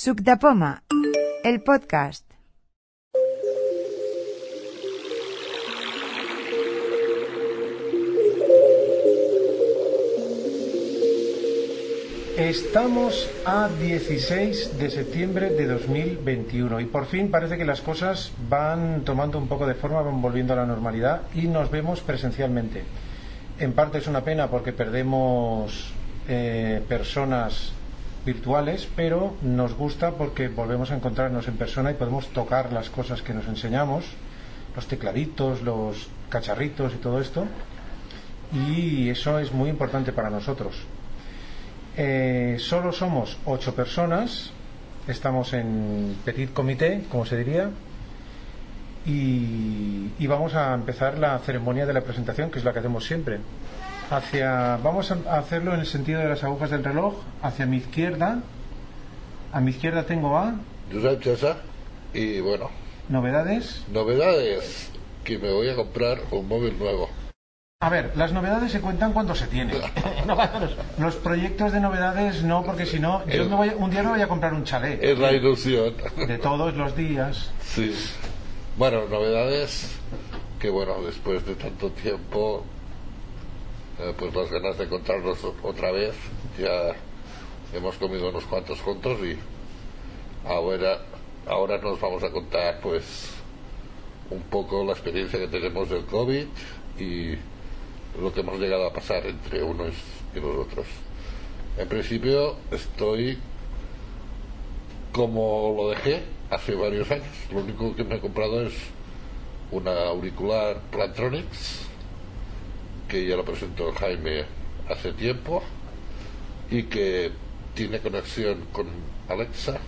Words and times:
Suc 0.00 0.20
de 0.20 0.36
Poma, 0.36 0.84
el 1.42 1.60
podcast. 1.60 2.24
Estamos 12.36 13.28
a 13.44 13.68
16 13.68 14.78
de 14.78 14.88
septiembre 14.88 15.50
de 15.50 15.66
2021 15.66 16.78
y 16.78 16.84
por 16.84 17.06
fin 17.06 17.32
parece 17.32 17.58
que 17.58 17.64
las 17.64 17.80
cosas 17.80 18.30
van 18.48 19.02
tomando 19.04 19.36
un 19.36 19.48
poco 19.48 19.66
de 19.66 19.74
forma, 19.74 20.02
van 20.02 20.22
volviendo 20.22 20.52
a 20.52 20.58
la 20.58 20.66
normalidad 20.66 21.22
y 21.34 21.48
nos 21.48 21.72
vemos 21.72 22.02
presencialmente. 22.02 22.84
En 23.58 23.72
parte 23.72 23.98
es 23.98 24.06
una 24.06 24.22
pena 24.22 24.46
porque 24.46 24.72
perdemos 24.72 25.92
eh, 26.28 26.84
personas 26.88 27.72
virtuales, 28.24 28.88
pero 28.96 29.34
nos 29.42 29.74
gusta 29.74 30.12
porque 30.12 30.48
volvemos 30.48 30.90
a 30.90 30.96
encontrarnos 30.96 31.48
en 31.48 31.56
persona 31.56 31.90
y 31.90 31.94
podemos 31.94 32.28
tocar 32.28 32.72
las 32.72 32.90
cosas 32.90 33.22
que 33.22 33.34
nos 33.34 33.46
enseñamos, 33.46 34.04
los 34.74 34.86
tecladitos, 34.86 35.62
los 35.62 36.08
cacharritos 36.28 36.94
y 36.94 36.96
todo 36.98 37.20
esto. 37.20 37.46
Y 38.52 39.10
eso 39.10 39.38
es 39.38 39.52
muy 39.52 39.70
importante 39.70 40.12
para 40.12 40.30
nosotros. 40.30 40.74
Eh, 41.96 42.56
solo 42.60 42.92
somos 42.92 43.38
ocho 43.44 43.74
personas, 43.74 44.52
estamos 45.06 45.52
en 45.52 46.16
petit 46.24 46.52
comité, 46.52 47.04
como 47.10 47.26
se 47.26 47.36
diría, 47.36 47.70
y, 49.04 50.12
y 50.18 50.26
vamos 50.26 50.54
a 50.54 50.74
empezar 50.74 51.18
la 51.18 51.38
ceremonia 51.40 51.86
de 51.86 51.92
la 51.92 52.02
presentación, 52.02 52.50
que 52.50 52.58
es 52.58 52.64
la 52.64 52.72
que 52.72 52.78
hacemos 52.78 53.04
siempre. 53.04 53.40
Hacia, 54.10 54.78
vamos 54.82 55.10
a 55.10 55.38
hacerlo 55.38 55.74
en 55.74 55.80
el 55.80 55.86
sentido 55.86 56.20
de 56.20 56.28
las 56.30 56.42
agujas 56.42 56.70
del 56.70 56.82
reloj, 56.82 57.14
hacia 57.42 57.66
mi 57.66 57.76
izquierda. 57.76 58.38
A 59.52 59.60
mi 59.60 59.70
izquierda 59.70 60.04
tengo 60.04 60.36
a 60.38 60.54
y 62.14 62.40
bueno, 62.40 62.70
novedades. 63.10 63.84
novedades 63.92 64.90
que 65.24 65.38
me 65.38 65.52
voy 65.52 65.68
a 65.68 65.76
comprar 65.76 66.18
un 66.30 66.48
móvil 66.48 66.78
nuevo. 66.78 67.10
A 67.80 67.90
ver, 67.90 68.12
las 68.16 68.32
novedades 68.32 68.72
se 68.72 68.80
cuentan 68.80 69.12
cuando 69.12 69.34
se 69.34 69.46
tienen. 69.46 69.76
Los 70.98 71.14
proyectos 71.16 71.70
de 71.72 71.80
novedades 71.80 72.42
no, 72.42 72.64
porque 72.64 72.86
si 72.86 72.98
no, 72.98 73.24
yo 73.26 73.44
me 73.48 73.54
voy 73.56 73.68
a- 73.68 73.76
un 73.76 73.90
día 73.90 74.02
me 74.02 74.08
voy 74.10 74.22
a 74.22 74.26
comprar 74.26 74.52
un 74.54 74.64
chalet. 74.64 75.02
Es 75.04 75.18
la 75.18 75.32
ilusión. 75.32 75.94
De 76.16 76.38
todos 76.38 76.74
los 76.74 76.96
días. 76.96 77.50
Sí. 77.62 77.94
Bueno, 78.76 79.06
novedades 79.08 79.94
que 80.58 80.70
bueno, 80.70 80.94
después 81.02 81.44
de 81.46 81.54
tanto 81.54 81.90
tiempo, 81.90 82.64
eh, 83.98 84.14
pues 84.16 84.34
las 84.34 84.50
ganas 84.50 84.78
de 84.78 84.84
encontrarnos 84.84 85.38
otra 85.62 85.90
vez, 85.92 86.14
ya 86.58 86.94
hemos 87.72 87.96
comido 87.96 88.30
unos 88.30 88.44
cuantos 88.44 88.80
juntos 88.80 89.18
y 89.22 89.36
ahora, 90.48 91.00
ahora 91.46 91.78
nos 91.78 92.00
vamos 92.00 92.22
a 92.22 92.30
contar 92.30 92.80
pues 92.80 93.30
un 94.30 94.42
poco 94.42 94.84
la 94.84 94.92
experiencia 94.92 95.38
que 95.38 95.48
tenemos 95.48 95.88
del 95.88 96.04
COVID 96.04 96.46
y 96.98 97.34
lo 98.20 98.32
que 98.32 98.40
hemos 98.40 98.58
llegado 98.58 98.86
a 98.86 98.92
pasar 98.92 99.26
entre 99.26 99.62
unos 99.62 99.94
y 100.34 100.40
los 100.40 100.56
otros. 100.56 100.86
En 101.76 101.88
principio 101.88 102.56
estoy 102.70 103.38
como 105.12 105.74
lo 105.76 105.90
dejé 105.90 106.22
hace 106.50 106.74
varios 106.74 107.10
años. 107.10 107.26
Lo 107.52 107.60
único 107.60 107.94
que 107.94 108.04
me 108.04 108.16
he 108.16 108.20
comprado 108.20 108.62
es 108.62 108.74
una 109.70 110.06
auricular 110.06 110.80
Plantronics, 110.90 111.87
que 113.08 113.26
ya 113.26 113.36
lo 113.36 113.44
presentó 113.44 113.92
Jaime 113.92 114.44
hace 114.88 115.12
tiempo, 115.12 115.62
y 116.70 116.84
que 116.84 117.30
tiene 117.74 118.00
conexión 118.00 118.66
con 118.72 118.88
Alexa, 119.28 119.78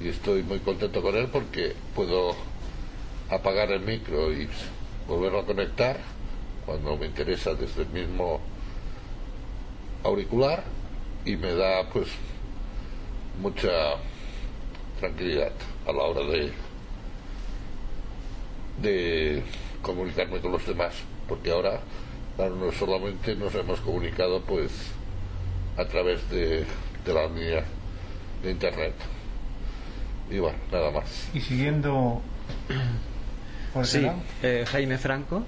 y 0.00 0.08
estoy 0.08 0.42
muy 0.42 0.60
contento 0.60 1.02
con 1.02 1.16
él 1.16 1.28
porque 1.32 1.74
puedo 1.94 2.36
apagar 3.30 3.72
el 3.72 3.80
micro 3.80 4.32
y 4.32 4.48
volverlo 5.06 5.40
a 5.40 5.46
conectar 5.46 5.98
cuando 6.64 6.96
me 6.96 7.06
interesa 7.06 7.54
desde 7.54 7.82
el 7.82 7.88
mismo 7.88 8.40
auricular 10.04 10.62
y 11.24 11.36
me 11.36 11.52
da 11.54 11.88
pues 11.92 12.08
mucha 13.40 13.96
tranquilidad 15.00 15.52
a 15.86 15.92
la 15.92 16.02
hora 16.02 16.24
de 16.24 16.52
de 18.80 19.42
comunicarme 19.82 20.40
con 20.40 20.52
los 20.52 20.64
demás 20.66 20.94
porque 21.26 21.50
ahora 21.50 21.80
claro, 22.38 22.54
no 22.54 22.70
solamente 22.70 23.34
nos 23.34 23.52
hemos 23.56 23.80
comunicado 23.80 24.40
pues 24.42 24.70
a 25.76 25.84
través 25.84 26.30
de, 26.30 26.64
de 27.04 27.14
la 27.14 27.26
línea 27.26 27.64
de 28.42 28.50
internet 28.52 28.94
y 30.30 30.38
bueno 30.38 30.56
nada 30.70 30.92
más 30.92 31.28
Y 31.34 31.40
siguiendo 31.40 32.22
por 33.74 33.84
Sí, 33.86 34.06
eh, 34.42 34.64
Jaime 34.68 34.98
Franco, 34.98 35.42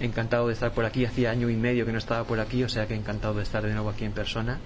encantado 0.00 0.48
de 0.48 0.54
estar 0.54 0.72
por 0.72 0.84
aquí. 0.84 1.04
Hacía 1.04 1.30
año 1.30 1.48
y 1.50 1.56
medio 1.56 1.86
que 1.86 1.92
no 1.92 1.98
estaba 1.98 2.24
por 2.24 2.40
aquí, 2.40 2.62
o 2.62 2.68
sea 2.68 2.86
que 2.86 2.94
encantado 2.94 3.34
de 3.34 3.42
estar 3.42 3.62
de 3.62 3.72
nuevo 3.72 3.90
aquí 3.90 4.04
en 4.04 4.12
persona. 4.12 4.58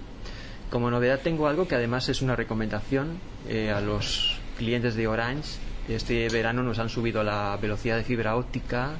Como 0.69 0.91
novedad 0.91 1.21
tengo 1.23 1.47
algo 1.47 1.67
que 1.67 1.75
además 1.75 2.09
es 2.09 2.21
una 2.21 2.35
recomendación 2.35 3.19
eh, 3.47 3.71
a 3.71 3.79
los 3.81 4.39
clientes 4.57 4.95
de 4.95 5.07
Orange. 5.07 5.59
Este 5.87 6.27
verano 6.29 6.61
nos 6.61 6.79
han 6.79 6.89
subido 6.89 7.23
la 7.23 7.57
velocidad 7.61 7.95
de 7.95 8.03
fibra 8.03 8.35
óptica 8.35 8.91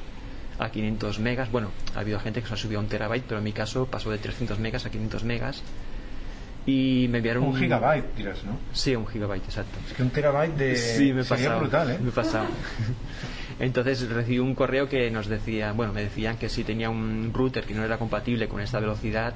a 0.59 0.69
500 0.69 1.19
megas. 1.19 1.51
Bueno, 1.51 1.71
ha 1.95 1.99
habido 1.99 2.19
gente 2.19 2.41
que 2.41 2.47
se 2.47 2.53
ha 2.53 2.57
subido 2.57 2.79
a 2.79 2.83
un 2.83 2.89
terabyte, 2.89 3.25
pero 3.27 3.37
en 3.39 3.43
mi 3.43 3.53
caso 3.53 3.85
pasó 3.85 4.09
de 4.11 4.17
300 4.17 4.59
megas 4.59 4.85
a 4.85 4.89
500 4.89 5.23
megas. 5.23 5.63
Y 6.65 7.07
me 7.09 7.19
enviaron 7.19 7.43
Un 7.43 7.55
gigabyte, 7.55 8.13
dirás, 8.17 8.43
¿no? 8.43 8.57
Sí, 8.73 8.93
un 8.93 9.07
gigabyte, 9.07 9.45
exacto. 9.45 9.79
Es 9.87 9.93
que 9.93 10.03
un 10.03 10.09
terabyte 10.09 10.57
de... 10.57 10.75
Sí, 10.75 11.13
me 11.13 11.23
sería 11.23 11.45
pasado. 11.45 11.59
brutal, 11.61 11.91
¿eh? 11.91 11.99
Me 12.01 12.09
he 12.09 12.11
pasado. 12.11 12.45
Entonces 13.59 14.09
recibí 14.09 14.39
un 14.39 14.53
correo 14.53 14.89
que 14.89 15.09
nos 15.09 15.27
decía, 15.27 15.71
bueno, 15.71 15.93
me 15.93 16.01
decían 16.01 16.37
que 16.37 16.49
si 16.49 16.65
tenía 16.65 16.89
un 16.89 17.31
router 17.33 17.63
que 17.63 17.73
no 17.73 17.85
era 17.85 17.97
compatible 17.97 18.49
con 18.49 18.59
esta 18.59 18.81
velocidad, 18.81 19.33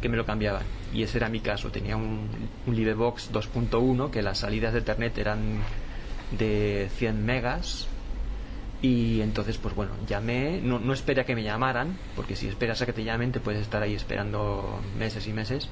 que 0.00 0.08
me 0.08 0.16
lo 0.16 0.24
cambiaban. 0.24 0.62
Y 0.94 1.02
ese 1.02 1.18
era 1.18 1.28
mi 1.28 1.40
caso. 1.40 1.70
Tenía 1.70 1.96
un, 1.96 2.28
un 2.66 2.76
Livebox 2.76 3.32
2.1 3.32 4.10
que 4.10 4.22
las 4.22 4.38
salidas 4.38 4.72
de 4.72 4.78
Ethernet 4.78 5.18
eran 5.18 5.58
de 6.38 6.88
100 6.96 7.24
megas. 7.24 7.88
Y 8.82 9.20
entonces, 9.20 9.58
pues 9.58 9.74
bueno, 9.74 9.92
llamé, 10.06 10.60
no, 10.62 10.78
no 10.78 10.94
esperé 10.94 11.20
a 11.20 11.24
que 11.24 11.34
me 11.34 11.42
llamaran, 11.42 11.98
porque 12.16 12.34
si 12.34 12.48
esperas 12.48 12.80
a 12.80 12.86
que 12.86 12.94
te 12.94 13.04
llamen, 13.04 13.30
te 13.30 13.40
puedes 13.40 13.60
estar 13.60 13.82
ahí 13.82 13.94
esperando 13.94 14.80
meses 14.98 15.26
y 15.26 15.32
meses. 15.32 15.68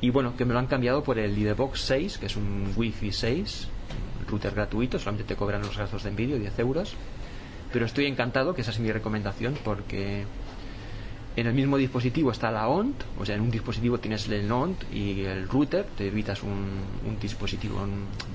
Y 0.00 0.10
bueno, 0.10 0.36
que 0.36 0.44
me 0.44 0.54
lo 0.54 0.58
han 0.58 0.66
cambiado 0.66 1.02
por 1.02 1.18
el 1.18 1.34
Lidebox 1.34 1.80
6, 1.80 2.18
que 2.18 2.26
es 2.26 2.36
un 2.36 2.72
Wi-Fi 2.74 3.12
6, 3.12 3.68
un 4.20 4.26
router 4.26 4.54
gratuito, 4.54 4.98
solamente 4.98 5.24
te 5.24 5.36
cobran 5.36 5.62
los 5.62 5.76
gastos 5.76 6.02
de 6.02 6.10
envío, 6.10 6.38
10 6.38 6.58
euros. 6.60 6.94
Pero 7.72 7.84
estoy 7.84 8.06
encantado, 8.06 8.54
que 8.54 8.62
esa 8.62 8.70
es 8.70 8.80
mi 8.80 8.90
recomendación, 8.90 9.56
porque 9.62 10.24
en 11.36 11.46
el 11.46 11.52
mismo 11.52 11.76
dispositivo 11.76 12.30
está 12.30 12.50
la 12.50 12.68
ONT, 12.68 13.02
o 13.18 13.26
sea, 13.26 13.34
en 13.34 13.42
un 13.42 13.50
dispositivo 13.50 13.98
tienes 13.98 14.28
el 14.28 14.50
ONT 14.50 14.84
y 14.92 15.24
el 15.24 15.48
router, 15.48 15.84
te 15.96 16.06
evitas 16.06 16.42
un, 16.42 16.70
un 17.06 17.18
dispositivo 17.20 17.84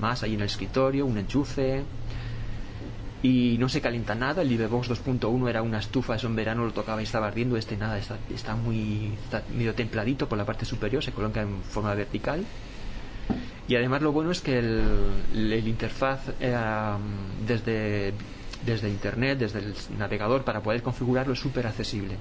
más 0.00 0.22
ahí 0.22 0.34
en 0.34 0.40
el 0.40 0.46
escritorio, 0.46 1.06
un 1.06 1.18
enchufe, 1.18 1.82
y 3.22 3.56
no 3.58 3.68
se 3.68 3.80
calienta 3.80 4.14
nada. 4.14 4.42
El 4.42 4.48
Livebox 4.48 4.90
2.1 4.90 5.48
era 5.48 5.62
una 5.62 5.78
estufa, 5.78 6.16
eso 6.16 6.26
en 6.26 6.36
verano 6.36 6.64
lo 6.64 6.72
tocaba 6.72 7.00
y 7.00 7.04
estaba 7.04 7.28
ardiendo. 7.28 7.56
Este 7.56 7.76
nada, 7.76 7.98
está, 7.98 8.18
está 8.32 8.56
muy 8.56 9.12
medio 9.54 9.74
templadito 9.74 10.28
por 10.28 10.38
la 10.38 10.46
parte 10.46 10.64
superior, 10.64 11.02
se 11.02 11.12
coloca 11.12 11.42
en 11.42 11.62
forma 11.62 11.94
vertical. 11.94 12.44
Y 13.68 13.76
además 13.76 14.02
lo 14.02 14.12
bueno 14.12 14.32
es 14.32 14.40
que 14.40 14.58
el, 14.58 15.62
interfaz 15.66 16.28
eh, 16.40 16.56
desde, 17.46 18.12
desde 18.64 18.88
internet, 18.88 19.38
desde 19.38 19.60
el 19.60 19.74
navegador, 19.96 20.42
para 20.42 20.60
poder 20.60 20.82
configurarlo 20.82 21.34
es 21.34 21.38
súper 21.38 21.66
accesible. 21.66 22.16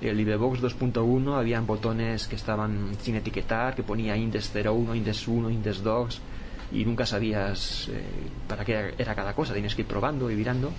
El 0.00 0.16
Livebox 0.16 0.60
2.1 0.60 1.38
habían 1.38 1.66
botones 1.66 2.26
que 2.26 2.34
estaban 2.34 2.96
sin 3.02 3.16
etiquetar, 3.16 3.74
que 3.74 3.82
ponía 3.82 4.16
Index 4.16 4.50
01, 4.54 4.94
Index 4.94 5.28
1, 5.28 5.50
Index 5.50 5.82
2 5.82 6.20
y 6.72 6.84
nunca 6.84 7.06
sabías 7.06 7.88
eh, 7.88 8.02
para 8.48 8.64
qué 8.64 8.94
era 8.98 9.14
cada 9.14 9.34
cosa, 9.34 9.52
tienes 9.52 9.74
que 9.74 9.82
ir 9.82 9.88
probando 9.88 10.30
y 10.30 10.36
mirando. 10.36 10.70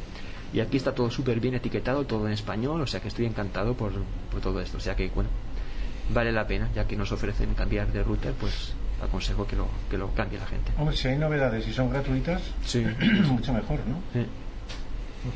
Y 0.53 0.59
aquí 0.59 0.77
está 0.77 0.93
todo 0.93 1.09
súper 1.09 1.39
bien 1.39 1.55
etiquetado, 1.55 2.05
todo 2.05 2.27
en 2.27 2.33
español, 2.33 2.81
o 2.81 2.87
sea 2.87 2.99
que 2.99 3.07
estoy 3.07 3.25
encantado 3.25 3.73
por, 3.73 3.91
por 4.31 4.41
todo 4.41 4.59
esto. 4.59 4.77
O 4.77 4.81
sea 4.81 4.95
que, 4.95 5.07
bueno, 5.09 5.29
vale 6.13 6.31
la 6.31 6.45
pena, 6.45 6.69
ya 6.75 6.85
que 6.85 6.95
nos 6.97 7.11
ofrecen 7.11 7.53
cambiar 7.53 7.91
de 7.91 8.03
router, 8.03 8.33
pues 8.33 8.73
aconsejo 9.01 9.47
que 9.47 9.55
lo, 9.55 9.67
que 9.89 9.97
lo 9.97 10.13
cambie 10.13 10.39
la 10.39 10.45
gente. 10.45 10.71
Hombre, 10.77 10.95
si 10.95 11.07
hay 11.07 11.17
novedades 11.17 11.67
y 11.67 11.73
son 11.73 11.89
gratuitas, 11.89 12.41
Sí. 12.65 12.85
mucho 13.29 13.53
mejor, 13.53 13.79
¿no? 13.87 14.01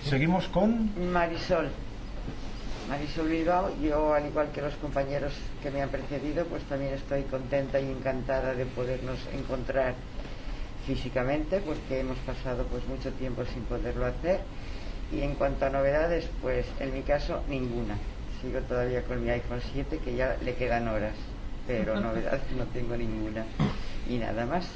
Seguimos 0.04 0.48
con... 0.50 0.92
Marisol. 1.12 1.70
Marisol 2.90 3.30
Bilbao, 3.30 3.72
yo 3.82 4.14
al 4.14 4.28
igual 4.28 4.52
que 4.52 4.62
los 4.62 4.76
compañeros 4.76 5.34
que 5.64 5.72
me 5.72 5.82
han 5.82 5.90
precedido, 5.90 6.46
pues 6.46 6.64
también 6.64 6.94
estoy 6.94 7.24
contenta 7.24 7.80
y 7.80 7.90
encantada 7.90 8.54
de 8.54 8.66
podernos 8.66 9.18
encontrar 9.34 9.96
físicamente 10.86 11.60
porque 11.60 12.00
hemos 12.00 12.18
pasado 12.20 12.64
pues 12.66 12.86
mucho 12.88 13.12
tiempo 13.14 13.44
sin 13.46 13.64
poderlo 13.64 14.06
hacer 14.06 14.40
y 15.12 15.22
en 15.22 15.36
cuanto 15.36 15.66
a 15.66 15.70
novedades 15.70 16.30
pues 16.42 16.66
en 16.80 16.94
mi 16.94 17.02
caso 17.02 17.42
ninguna 17.50 17.98
sigo 18.42 18.60
todavía 18.62 19.04
con 19.04 19.24
mi 19.24 19.30
iPhone 19.30 19.62
7 19.74 20.00
que 20.04 20.16
ya 20.16 20.38
le 20.44 20.56
quedan 20.56 20.88
horas 20.88 21.16
pero 21.68 22.00
novedades 22.02 22.42
no 22.58 22.66
tengo 22.66 22.96
ninguna 22.96 23.46
y 24.10 24.18
nada 24.18 24.46
más 24.46 24.68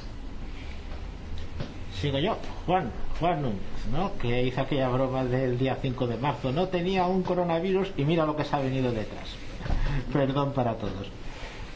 sigo 2.00 2.18
yo, 2.18 2.38
Juan, 2.66 2.90
Juan 3.18 3.42
Núñez, 3.42 3.60
¿no? 3.92 4.16
Que 4.16 4.42
hizo 4.42 4.62
aquella 4.62 4.88
broma 4.88 5.24
del 5.24 5.58
día 5.58 5.76
5 5.80 6.06
de 6.06 6.16
marzo. 6.16 6.50
No 6.50 6.68
tenía 6.68 7.04
un 7.04 7.22
coronavirus 7.22 7.92
y 7.96 8.04
mira 8.04 8.24
lo 8.24 8.36
que 8.36 8.44
se 8.44 8.56
ha 8.56 8.60
venido 8.60 8.90
detrás. 8.90 9.28
Perdón 10.12 10.52
para 10.54 10.76
todos. 10.76 11.10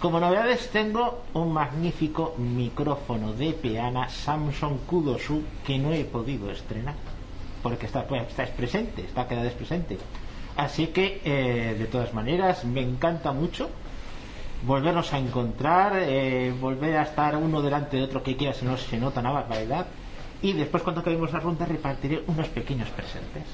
Como 0.04 0.20
novedades 0.20 0.68
tengo 0.68 1.24
un 1.32 1.50
magnífico 1.54 2.34
micrófono 2.36 3.32
de 3.32 3.54
peana 3.54 4.06
Samsung 4.06 4.84
Q2U 4.86 5.64
que 5.64 5.78
no 5.78 5.94
he 5.94 6.04
podido 6.04 6.50
estrenar 6.50 6.92
porque 7.62 7.86
está, 7.86 8.06
pues, 8.06 8.28
está 8.28 8.44
presente, 8.44 9.00
está 9.00 9.26
quedado 9.26 9.48
presente. 9.52 9.96
Así 10.58 10.88
que, 10.88 11.22
eh, 11.24 11.74
de 11.78 11.86
todas 11.86 12.12
maneras, 12.12 12.66
me 12.66 12.82
encanta 12.82 13.32
mucho 13.32 13.70
volvernos 14.66 15.10
a 15.14 15.18
encontrar, 15.18 15.94
eh, 15.96 16.52
volver 16.60 16.98
a 16.98 17.04
estar 17.04 17.34
uno 17.38 17.62
delante 17.62 17.96
de 17.96 18.02
otro 18.02 18.22
que 18.22 18.36
quiera, 18.36 18.52
si 18.52 18.66
no 18.66 18.76
se 18.76 18.98
nota 18.98 19.20
una 19.20 19.32
barbaridad. 19.32 19.86
Y 20.42 20.52
después, 20.52 20.82
cuando 20.82 21.00
acabemos 21.00 21.32
la 21.32 21.40
ronda, 21.40 21.64
repartiré 21.64 22.22
unos 22.26 22.48
pequeños 22.48 22.90
presentes. 22.90 23.44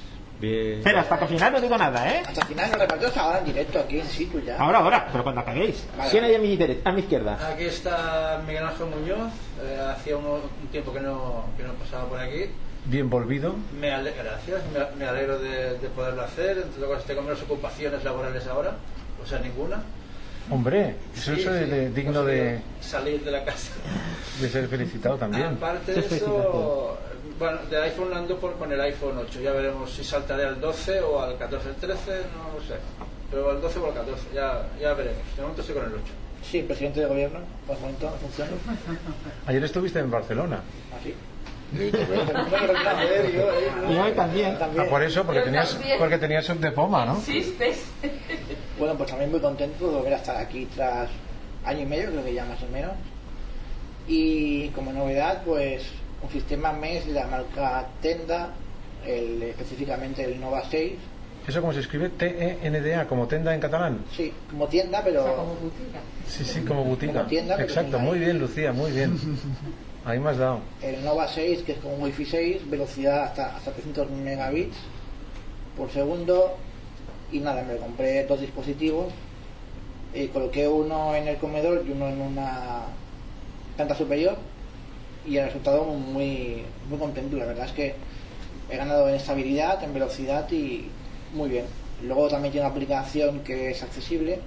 Bien. 0.40 0.78
Espera, 0.78 1.00
hasta 1.02 1.18
que 1.18 1.24
al 1.24 1.30
final 1.30 1.52
no 1.52 1.60
digo 1.60 1.76
nada, 1.76 2.10
¿eh? 2.14 2.22
Hasta 2.26 2.40
el 2.40 2.46
final 2.46 2.70
lo 2.72 2.78
repartimos 2.78 3.16
ahora 3.18 3.38
en 3.40 3.44
directo 3.44 3.78
aquí 3.80 4.00
en 4.00 4.06
situ 4.06 4.40
ya. 4.40 4.56
Ahora, 4.58 4.78
ahora, 4.78 5.08
pero 5.12 5.22
cuando 5.22 5.42
acabéis. 5.42 5.84
Vale. 5.98 6.10
¿Quién 6.10 6.24
hay 6.24 6.34
a 6.34 6.38
mi, 6.38 6.56
dere- 6.56 6.80
a 6.82 6.92
mi 6.92 7.00
izquierda? 7.00 7.38
Aquí 7.52 7.64
está 7.64 8.40
Miguel 8.46 8.64
Ángel 8.64 8.86
Muñoz. 8.86 9.32
eh, 9.62 9.78
hacía 9.94 10.16
uno- 10.16 10.40
un 10.62 10.68
tiempo 10.72 10.92
que 10.94 11.00
no, 11.00 11.44
que 11.58 11.62
no 11.64 11.74
pasaba 11.74 12.04
por 12.08 12.18
aquí. 12.18 12.46
Bien 12.86 13.10
volvido. 13.10 13.54
Me 13.78 13.92
ale- 13.92 14.12
gracias, 14.12 14.62
me, 14.72 14.96
me 14.98 15.04
alegro 15.10 15.38
de, 15.38 15.78
de 15.78 15.88
poderlo 15.90 16.22
hacer. 16.22 16.56
Entre 16.56 16.80
luego 16.80 16.96
tengo 17.02 17.20
menos 17.20 17.42
ocupaciones 17.42 18.02
laborales 18.02 18.46
ahora, 18.46 18.72
o 19.22 19.26
sea, 19.26 19.38
ninguna. 19.40 19.82
Hombre, 20.50 20.96
eso 21.14 21.34
Sí, 21.34 21.42
es 21.42 21.46
sí, 21.46 21.70
de- 21.70 21.90
digno 21.90 22.24
de, 22.24 22.60
Salir 22.80 23.22
de 23.22 23.30
la 23.30 23.44
casa. 23.44 23.72
de 24.40 24.48
ser 24.48 24.66
felicitado 24.68 25.16
también. 25.18 25.44
Aparte 25.48 25.92
de 25.92 26.00
eso, 26.00 26.98
bueno, 27.40 27.58
de 27.70 27.76
iPhone 27.82 28.12
ando 28.14 28.38
por 28.38 28.54
con 28.56 28.70
el 28.70 28.80
iPhone 28.82 29.16
8. 29.18 29.40
Ya 29.40 29.52
veremos 29.52 29.90
si 29.90 30.04
saltaré 30.04 30.44
al 30.44 30.60
12 30.60 31.00
o 31.00 31.20
al 31.20 31.36
14, 31.38 31.70
13, 31.80 32.10
no 32.36 32.54
lo 32.54 32.64
sé. 32.64 32.74
Pero 33.30 33.50
al 33.50 33.60
12 33.60 33.78
o 33.78 33.86
al 33.86 33.94
14, 33.94 34.22
ya, 34.34 34.68
ya 34.80 34.92
veremos. 34.92 35.22
De 35.34 35.42
momento 35.42 35.62
estoy 35.62 35.74
con 35.76 35.86
el 35.86 35.94
8. 35.94 36.02
Sí, 36.42 36.62
presidente 36.62 37.00
de 37.00 37.06
gobierno, 37.06 37.40
por 37.66 37.76
el 37.76 37.82
momento 37.82 38.10
funciona. 38.20 38.50
Ayer 39.46 39.64
estuviste 39.64 39.98
en 39.98 40.10
Barcelona. 40.10 40.60
Así. 40.98 41.14
Y 41.72 41.82
eh, 41.82 43.44
Y 43.88 43.96
hoy 43.96 44.12
también. 44.12 44.58
Ah, 44.60 44.84
por 44.90 45.02
eso, 45.02 45.24
porque 45.24 45.40
Yo 45.40 45.44
tenías, 45.46 45.72
también. 45.72 45.98
porque 45.98 46.18
tenías 46.18 46.44
sub 46.44 46.58
de 46.58 46.72
poma, 46.72 47.06
¿no? 47.06 47.16
Existes. 47.18 47.84
Bueno, 48.78 48.96
pues 48.96 49.08
también 49.10 49.30
muy 49.30 49.40
contento 49.40 49.88
de 49.88 49.96
volver 49.96 50.14
a 50.14 50.16
estar 50.16 50.36
aquí 50.36 50.66
tras 50.74 51.08
año 51.64 51.80
y 51.80 51.86
medio, 51.86 52.10
creo 52.10 52.24
que 52.24 52.34
ya 52.34 52.44
más 52.44 52.62
o 52.62 52.66
menos. 52.68 52.92
Y 54.08 54.68
como 54.70 54.92
novedad, 54.92 55.42
pues 55.44 55.84
un 56.22 56.30
sistema 56.30 56.72
MES 56.72 57.06
de 57.06 57.12
la 57.12 57.26
marca 57.26 57.86
Tenda, 58.00 58.50
el, 59.06 59.42
específicamente 59.42 60.24
el 60.24 60.40
Nova 60.40 60.62
6. 60.70 60.92
¿Eso 61.46 61.60
cómo 61.60 61.72
se 61.72 61.80
escribe? 61.80 62.10
T-E-N-D-A, 62.10 63.06
como 63.06 63.26
tenda 63.26 63.54
en 63.54 63.60
catalán. 63.60 64.04
Sí, 64.14 64.32
como 64.50 64.68
tienda, 64.68 65.00
O 65.00 65.02
sea, 65.02 65.10
pero 65.10 65.36
como. 65.36 65.54
Sí, 66.26 66.44
sí, 66.44 66.60
como 66.60 66.84
butica. 66.84 67.12
Como 67.12 67.26
tienda, 67.26 67.56
pero 67.56 67.68
Exacto, 67.68 67.98
muy 67.98 68.18
bien, 68.18 68.38
Lucía, 68.38 68.72
muy 68.72 68.90
bien. 68.90 69.16
Ahí 70.04 70.18
me 70.18 70.30
has 70.30 70.38
dado. 70.38 70.60
el 70.82 71.02
Nova 71.04 71.28
6, 71.28 71.62
que 71.62 71.72
es 71.72 71.78
con 71.78 72.00
Wi-Fi 72.00 72.24
6, 72.24 72.70
velocidad 72.70 73.24
hasta, 73.24 73.56
hasta 73.56 73.72
300 73.72 74.10
megabits 74.10 74.76
por 75.76 75.90
segundo. 75.90 76.56
Y 77.32 77.38
nada, 77.40 77.62
me 77.62 77.76
compré 77.76 78.24
dos 78.26 78.40
dispositivos. 78.40 79.12
Y 80.12 80.26
coloqué 80.28 80.68
uno 80.68 81.14
en 81.14 81.28
el 81.28 81.36
comedor 81.36 81.84
y 81.86 81.90
uno 81.90 82.08
en 82.08 82.20
una 82.20 82.82
planta 83.76 83.94
superior. 83.94 84.36
Y 85.26 85.36
el 85.36 85.46
resultado 85.46 85.84
muy, 85.84 86.62
muy 86.88 86.98
contento. 86.98 87.36
La 87.36 87.46
verdad 87.46 87.66
es 87.66 87.72
que 87.72 87.94
he 88.70 88.76
ganado 88.76 89.08
en 89.08 89.14
estabilidad, 89.16 89.82
en 89.84 89.92
velocidad 89.92 90.50
y 90.50 90.88
muy 91.34 91.48
bien. 91.50 91.64
Luego 92.02 92.28
también 92.28 92.52
tiene 92.52 92.66
una 92.66 92.74
aplicación 92.74 93.40
que 93.40 93.70
es 93.70 93.82
accesible 93.82 94.40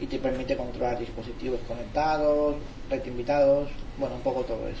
y 0.00 0.06
te 0.06 0.18
permite 0.18 0.56
controlar 0.56 0.98
dispositivos 0.98 1.60
conectados, 1.66 2.56
red 2.90 3.04
invitados, 3.06 3.68
bueno, 3.98 4.16
un 4.16 4.20
poco 4.22 4.42
todo 4.42 4.66
eso. 4.68 4.80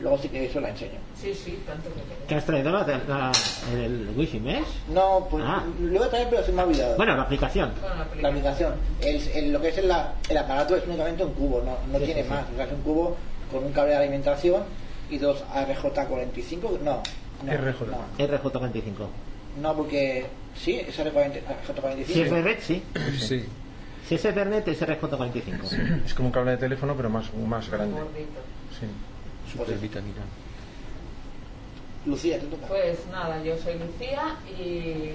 Luego 0.00 0.18
sí 0.18 0.28
que 0.28 0.46
eso 0.46 0.60
la 0.60 0.70
enseño. 0.70 0.98
Sí, 1.20 1.32
sí, 1.34 1.58
tanto 1.66 1.88
que 1.90 2.00
te 2.00 2.26
¿Te 2.26 2.34
has 2.34 2.44
traído 2.44 2.72
la, 2.72 2.84
la- 3.06 3.32
el 3.72 4.08
Wi-Fi 4.16 4.40
Mesh? 4.40 4.66
No, 4.92 5.28
pues 5.30 5.44
Ah. 5.46 5.62
luego 5.80 6.06
también, 6.06 6.28
pero 6.30 6.44
se 6.44 6.50
me 6.52 6.62
ha 6.62 6.64
olvidado. 6.64 6.96
Bueno, 6.96 7.14
la 7.16 7.22
aplicación. 7.22 7.72
La 7.80 8.20
la 8.20 8.28
aplicación. 8.28 8.74
El, 9.00 9.16
el- 9.28 9.52
lo 9.52 9.60
que 9.60 9.68
es 9.68 9.78
el, 9.78 9.92
el 10.28 10.38
aparato 10.38 10.74
es 10.76 10.84
únicamente 10.86 11.24
un 11.24 11.32
cubo, 11.34 11.62
no, 11.62 11.76
no 11.92 11.98
Sí, 12.00 12.06
tiene 12.06 12.22
sí, 12.22 12.28
sí. 12.28 12.34
más. 12.34 12.44
O 12.52 12.56
sea, 12.56 12.64
es 12.64 12.72
un 12.72 12.80
cubo 12.82 13.16
con 13.54 13.64
un 13.64 13.72
cable 13.72 13.92
de 13.92 13.98
alimentación 13.98 14.64
y 15.08 15.18
dos 15.18 15.44
RJ45. 15.54 16.80
No, 16.80 17.02
no, 17.44 17.52
RJ. 17.52 17.86
no. 17.86 18.18
RJ25. 18.18 19.06
No, 19.62 19.76
porque 19.76 20.26
sí, 20.56 20.80
es 20.80 20.98
RJ45. 20.98 22.04
Si 22.04 22.20
es 22.20 22.30
de 22.32 22.42
red, 22.42 22.58
sí. 22.60 22.82
Sí. 23.16 23.44
Si 24.08 24.16
es 24.16 24.24
Ethernet, 24.24 24.66
es 24.66 24.82
RJ45. 24.82 26.04
Es 26.04 26.14
como 26.14 26.28
un 26.28 26.32
cable 26.32 26.50
de 26.50 26.56
teléfono, 26.56 26.96
pero 26.96 27.08
más, 27.08 27.32
más 27.34 27.70
grande. 27.70 28.00
Sí. 28.78 28.86
Supervitamina. 29.56 30.22
Lucía, 32.04 32.40
te 32.40 32.46
toca. 32.46 32.66
Pues 32.66 33.06
nada, 33.12 33.40
yo 33.42 33.56
soy 33.56 33.74
Lucía 33.74 34.36
y 34.46 35.14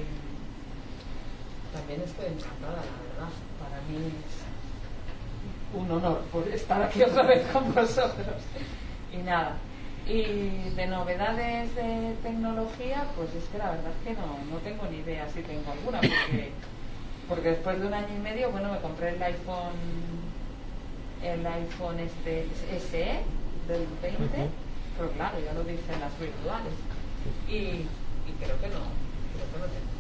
también 1.73 2.01
estoy 2.05 2.27
encantada, 2.27 2.77
la 2.77 2.97
verdad. 3.03 3.33
Para 3.59 3.81
mí 3.89 3.97
es 3.97 4.38
un 5.73 5.91
honor 5.91 6.21
por 6.31 6.47
estar 6.47 6.81
aquí 6.81 7.03
otra 7.03 7.23
vez 7.23 7.45
con 7.51 7.73
vosotros. 7.73 8.41
Y 9.13 9.17
nada. 9.17 9.57
Y 10.07 10.69
de 10.75 10.87
novedades 10.87 11.75
de 11.75 12.15
tecnología, 12.23 13.05
pues 13.15 13.29
es 13.35 13.43
que 13.51 13.57
la 13.59 13.71
verdad 13.71 13.91
es 14.01 14.07
que 14.07 14.13
no, 14.19 14.37
no 14.51 14.57
tengo 14.63 14.85
ni 14.89 14.97
idea 14.97 15.27
si 15.29 15.41
tengo 15.41 15.71
alguna, 15.71 15.99
porque, 15.99 16.51
porque 17.27 17.49
después 17.49 17.79
de 17.79 17.85
un 17.87 17.93
año 17.93 18.07
y 18.15 18.19
medio, 18.19 18.49
bueno, 18.51 18.71
me 18.71 18.79
compré 18.79 19.09
el 19.09 19.21
iPhone, 19.21 19.77
el 21.21 21.45
iPhone 21.45 21.99
este 21.99 22.47
SE 22.79 23.19
del 23.67 23.85
20, 24.01 24.49
pero 24.97 25.11
claro, 25.11 25.37
ya 25.45 25.53
lo 25.53 25.63
dicen 25.63 25.99
las 25.99 26.17
virtuales. 26.19 26.73
Y, 27.47 27.53
y 27.53 28.31
creo 28.39 28.59
que 28.59 28.67
no, 28.69 28.81
creo 29.35 29.45
que 29.53 29.59
no 29.59 29.65
tengo 29.69 29.93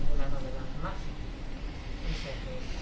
ninguna 0.00 0.24
novedad 0.32 0.68
más. 0.82 0.96
O 0.96 2.14
sea 2.22 2.32
que- 2.32 2.72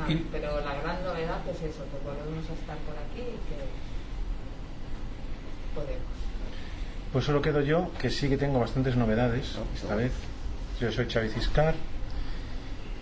nada, 0.00 0.12
Y- 0.12 0.26
pero 0.32 0.60
la 0.60 0.74
gran 0.80 1.02
novedad 1.04 1.40
es 1.48 1.56
eso, 1.56 1.84
que 1.84 1.98
volvemos 2.04 2.48
a 2.48 2.52
estar 2.54 2.76
por 2.78 2.94
aquí 2.96 3.20
y 3.20 3.38
que 3.48 3.56
podemos. 5.74 6.02
Pues 7.12 7.24
solo 7.24 7.42
quedo 7.42 7.60
yo, 7.60 7.90
que 8.00 8.10
sí 8.10 8.28
que 8.28 8.36
tengo 8.36 8.60
bastantes 8.60 8.96
novedades 8.96 9.56
esta 9.74 9.94
vez. 9.96 10.12
Yo 10.80 10.90
soy 10.92 11.06
Xavi 11.10 11.28
Ciscar 11.28 11.74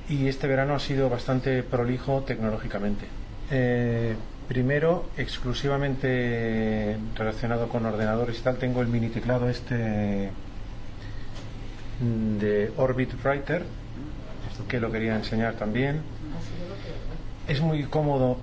y 0.09 0.27
este 0.29 0.47
verano 0.49 0.75
ha 0.75 0.79
sido 0.81 1.09
bastante 1.11 1.63
prolijo 1.63 2.23
tecnológicamente. 2.23 3.05
Eh, 3.51 4.17
primero, 4.49 5.11
exclusivamente 5.19 6.97
relacionado 7.15 7.69
con 7.69 7.85
ordenadores 7.87 8.39
y 8.39 8.43
tal, 8.43 8.57
tengo 8.57 8.81
el 8.81 8.89
mini 8.89 9.09
teclado 9.11 9.49
este 9.51 10.31
mm, 12.01 12.39
de 12.39 12.73
Orbit 12.79 13.13
Writer, 13.25 13.65
que 14.69 14.81
lo 14.81 14.91
quería 14.91 15.15
enseñar 15.17 15.55
también. 15.55 15.97
Así 16.39 16.51
yo 16.61 16.69
lo 16.69 16.75
creo. 16.77 16.95
¿eh? 16.95 16.99
Es 17.49 17.63
muy 17.63 17.85
cómodo, 17.85 18.37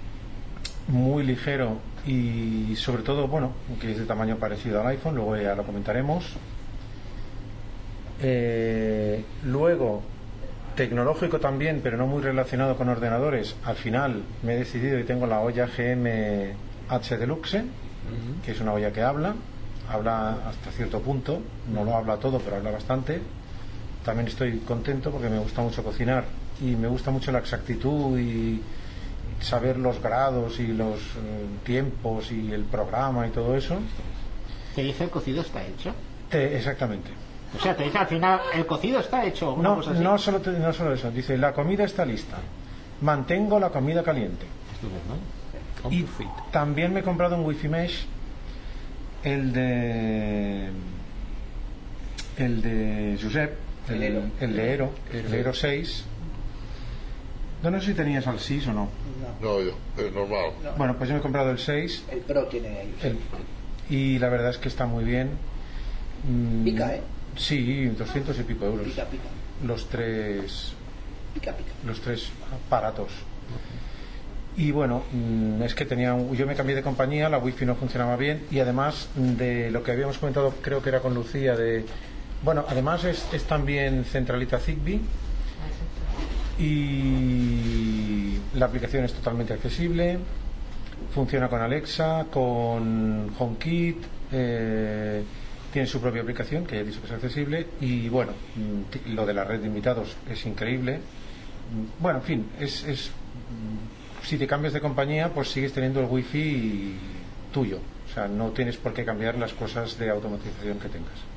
muy 0.88 1.24
ligero 1.24 1.78
y 2.08 2.76
sobre 2.76 3.04
todo, 3.04 3.28
bueno, 3.28 3.52
que 3.80 3.92
es 3.92 4.00
de 4.00 4.06
tamaño 4.06 4.38
parecido 4.38 4.82
al 4.82 4.88
iPhone, 4.88 5.14
luego 5.14 5.38
ya 5.38 5.54
lo 5.54 5.64
comentaremos. 5.64 6.26
Eh, 8.20 9.24
luego, 9.44 10.02
tecnológico 10.76 11.40
también, 11.40 11.82
pero 11.84 11.98
no 11.98 12.08
muy 12.08 12.24
relacionado 12.24 12.78
con 12.78 12.90
ordenadores. 12.90 13.56
Al 13.64 13.76
final 13.76 14.24
me 14.42 14.56
he 14.56 14.58
decidido 14.58 14.98
y 14.98 15.04
tengo 15.04 15.28
la 15.28 15.40
olla 15.40 15.68
GM 15.68 16.54
H 16.90 17.18
Deluxe, 17.18 17.64
que 18.44 18.52
es 18.54 18.60
una 18.60 18.74
olla 18.74 18.92
que 18.92 19.04
habla, 19.04 19.36
habla 19.88 20.50
hasta 20.50 20.72
cierto 20.72 21.00
punto, 21.02 21.42
no 21.72 21.84
lo 21.84 21.96
habla 21.96 22.18
todo, 22.18 22.40
pero 22.40 22.56
habla 22.56 22.72
bastante. 22.72 23.20
También 24.04 24.28
estoy 24.30 24.58
contento 24.62 25.12
porque 25.12 25.30
me 25.30 25.38
gusta 25.38 25.62
mucho 25.62 25.84
cocinar 25.84 26.26
y 26.60 26.76
me 26.76 26.88
gusta 26.88 27.12
mucho 27.12 27.32
la 27.32 27.38
exactitud 27.38 28.18
y 28.18 28.62
saber 29.40 29.78
los 29.78 30.02
grados 30.02 30.60
y 30.60 30.68
los 30.68 31.00
eh, 31.00 31.46
tiempos 31.64 32.32
y 32.32 32.52
el 32.52 32.64
programa 32.64 33.28
y 33.28 33.32
todo 33.32 33.56
eso. 33.56 33.78
Te 34.76 34.84
dice 34.84 35.04
el 35.06 35.10
cocido 35.10 35.42
está 35.42 35.64
hecho. 35.66 35.94
Te- 36.30 36.56
exactamente. 36.58 37.10
O 37.58 37.62
sea, 37.62 37.76
te 37.76 37.84
dice 37.84 37.98
al 37.98 38.08
final 38.08 38.40
el 38.54 38.66
cocido 38.66 39.00
está 39.00 39.26
hecho. 39.26 39.56
No, 39.58 39.76
cosa 39.76 39.92
así. 39.92 40.00
no, 40.04 40.18
solo 40.18 40.42
te- 40.42 40.52
no 40.52 40.74
solo 40.74 40.94
eso. 40.94 41.10
Dice, 41.12 41.38
la 41.38 41.54
comida 41.54 41.84
está 41.86 42.06
lista. 42.06 42.38
Mantengo 43.02 43.60
la 43.60 43.70
comida 43.70 44.04
caliente. 44.04 44.46
Y 45.92 46.06
también 46.52 46.94
me 46.94 47.02
he 47.02 47.04
comprado 47.04 47.38
un 47.38 47.46
Wi-Fi 47.46 47.68
Mesh, 47.70 48.06
el 49.24 49.54
de. 49.54 50.70
El 52.38 52.62
de 52.62 53.18
Josep, 53.22 53.54
el, 53.90 53.96
El 53.96 54.04
Ero. 54.04 54.22
el 54.42 54.56
de 54.56 54.74
Ero, 54.74 54.92
el 55.14 55.32
de 55.32 55.40
Ero 55.40 55.54
6. 55.54 56.06
No, 57.66 57.72
no 57.72 57.80
sé 57.80 57.88
si 57.88 57.94
tenías 57.96 58.28
al 58.28 58.40
6 58.40 58.68
o 58.68 58.74
no. 58.74 58.90
No, 59.42 59.48
No, 59.56 59.62
yo, 59.62 59.72
es 59.98 60.14
normal. 60.14 60.52
no. 60.64 60.72
Bueno, 60.78 60.96
pues 60.98 61.10
yo 61.10 61.16
me 61.16 61.20
he 61.20 61.24
comprado 61.24 61.50
el 61.50 61.58
6. 61.58 62.04
El 62.12 62.20
Pro 62.20 62.46
tiene. 62.46 62.82
El, 63.02 63.18
y 63.90 64.20
la 64.20 64.30
verdad 64.30 64.52
es 64.52 64.60
que 64.60 64.68
está 64.70 64.86
muy 64.86 65.04
bien. 65.04 65.32
Mm, 66.30 66.64
Pica, 66.64 66.94
¿eh? 66.96 67.02
Sí, 67.36 67.88
200 67.88 68.38
y 68.40 68.44
pico 68.44 68.66
euros. 68.66 68.86
Pica, 68.88 69.06
pica. 69.06 69.24
Los 69.66 69.90
tres, 69.90 70.74
Pica, 71.34 71.54
pica. 71.54 71.72
los 71.88 72.00
tres 72.02 72.30
aparatos. 72.68 73.10
Y 74.58 74.70
bueno, 74.72 75.04
mm, 75.12 75.64
es 75.64 75.74
que 75.74 75.86
tenía, 75.86 76.14
un- 76.14 76.36
yo 76.36 76.46
me 76.46 76.56
cambié 76.56 76.76
de 76.76 76.84
compañía, 76.84 77.30
la 77.30 77.40
wifi 77.40 77.66
no 77.66 77.74
funcionaba 77.76 78.16
bien 78.16 78.44
y 78.52 78.60
además 78.60 79.10
de 79.16 79.72
lo 79.72 79.82
que 79.82 79.92
habíamos 79.92 80.20
comentado, 80.20 80.54
creo 80.62 80.82
que 80.84 80.90
era 80.90 81.00
con 81.02 81.14
Lucía, 81.16 81.56
de, 81.58 81.84
bueno, 82.44 82.64
además 82.70 83.04
es, 83.06 83.26
es 83.34 83.44
también 83.46 84.06
centralita 84.06 84.60
Zigbee 84.60 85.02
y 86.58 88.38
la 88.56 88.66
aplicación 88.66 89.06
es 89.06 89.14
totalmente 89.14 89.54
accesible, 89.54 90.20
funciona 91.14 91.48
con 91.50 91.62
Alexa, 91.62 92.28
con 92.32 93.32
HomeKit, 93.38 93.98
eh, 94.32 95.24
tiene 95.72 95.88
su 95.88 96.00
propia 96.00 96.22
aplicación 96.22 96.66
que 96.66 96.76
ya 96.76 96.82
he 96.82 96.86
dicho 96.86 97.02
que 97.02 97.08
es 97.08 97.14
accesible 97.14 97.68
y 97.82 98.08
bueno, 98.08 98.32
mm, 98.56 99.14
lo 99.14 99.26
de 99.26 99.34
la 99.34 99.44
red 99.44 99.60
de 99.60 99.68
invitados 99.68 100.16
es 100.30 100.46
increíble. 100.46 100.98
Mm, 100.98 102.02
Bueno, 102.02 102.20
en 102.20 102.26
fin, 102.26 102.46
es, 102.60 102.84
es 102.86 103.10
mm, 103.10 104.26
si 104.26 104.38
te 104.38 104.48
cambias 104.48 104.74
de 104.74 104.82
compañía, 104.82 105.34
pues 105.34 105.50
sigues 105.50 105.74
teniendo 105.74 106.00
el 106.00 106.08
wifi 106.08 106.96
tuyo, 107.54 107.80
o 108.10 108.14
sea, 108.14 108.28
no 108.28 108.52
tienes 108.52 108.78
por 108.78 108.94
qué 108.94 109.04
cambiar 109.04 109.36
las 109.38 109.54
cosas 109.54 109.98
de 110.00 110.10
automatización 110.10 110.80
que 110.80 110.88
tengas. 110.90 111.35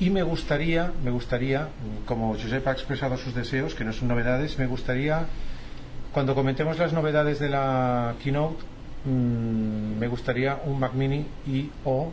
Y 0.00 0.08
me 0.08 0.22
gustaría, 0.22 0.90
me 1.04 1.10
gustaría, 1.10 1.68
como 2.06 2.32
Josep 2.32 2.66
ha 2.66 2.72
expresado 2.72 3.18
sus 3.18 3.34
deseos, 3.34 3.74
que 3.74 3.84
no 3.84 3.92
son 3.92 4.08
novedades, 4.08 4.58
me 4.58 4.66
gustaría, 4.66 5.26
cuando 6.12 6.34
comentemos 6.34 6.78
las 6.78 6.94
novedades 6.94 7.38
de 7.38 7.50
la 7.50 8.14
keynote, 8.22 8.64
mm, 9.04 9.98
me 9.98 10.08
gustaría 10.08 10.58
un 10.64 10.80
Mac 10.80 10.94
Mini 10.94 11.26
y 11.46 11.68
o 11.84 12.10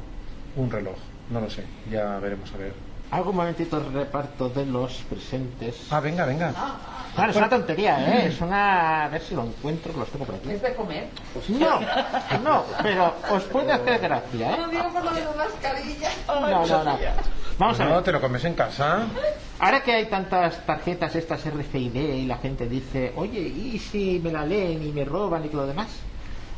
un 0.58 0.70
reloj. 0.70 0.98
No 1.32 1.40
lo 1.40 1.50
sé, 1.50 1.64
ya 1.90 2.20
veremos 2.20 2.54
a 2.54 2.58
ver. 2.58 2.74
Hago 3.10 3.30
un 3.30 3.38
momentito 3.38 3.78
el 3.78 3.94
reparto 3.94 4.50
de 4.50 4.66
los 4.66 5.04
presentes. 5.10 5.88
Ah, 5.90 6.02
venga, 6.02 6.26
venga. 6.26 6.54
Claro, 7.18 7.32
es 7.32 7.38
una 7.38 7.50
tontería, 7.50 7.98
¿eh? 8.00 8.28
Es 8.28 8.42
una... 8.42 9.06
A 9.06 9.08
ver 9.08 9.22
si 9.22 9.34
lo 9.34 9.44
encuentro, 9.44 9.92
que 9.92 10.00
los 10.02 10.10
tengo 10.10 10.24
por 10.26 10.36
aquí. 10.36 10.52
¿Es 10.52 10.62
de 10.62 10.76
comer? 10.76 11.08
No, 11.50 11.80
no, 12.44 12.64
pero 12.84 13.16
os 13.32 13.44
puede 13.46 13.72
hacer 13.72 14.00
gracia, 14.02 14.52
¿eh? 14.52 14.58
No 14.60 14.68
digo 14.68 14.84
por 14.94 15.04
lo 15.04 15.12
de 15.12 15.22
la 15.22 15.32
mascarilla. 15.32 16.10
No, 16.28 16.68
no, 16.68 16.84
no. 16.84 17.00
Vamos 17.58 17.80
a 17.80 17.86
No, 17.86 18.04
te 18.04 18.12
lo 18.12 18.22
comes 18.22 18.46
en 18.46 18.54
casa. 18.54 19.08
Ahora 19.58 19.82
que 19.82 19.94
hay 19.94 20.06
tantas 20.06 20.64
tarjetas 20.64 21.16
estas 21.16 21.44
RFID 21.44 21.96
y 21.96 22.26
la 22.28 22.38
gente 22.38 22.70
dice, 22.70 23.14
oye, 23.16 23.40
¿y 23.40 23.80
si 23.80 24.22
me 24.24 24.32
la 24.32 24.46
leen 24.46 24.88
y 24.88 24.92
me 24.92 25.04
roban 25.04 25.44
y 25.44 25.48
todo 25.48 25.62
lo 25.62 25.68
demás? 25.70 25.88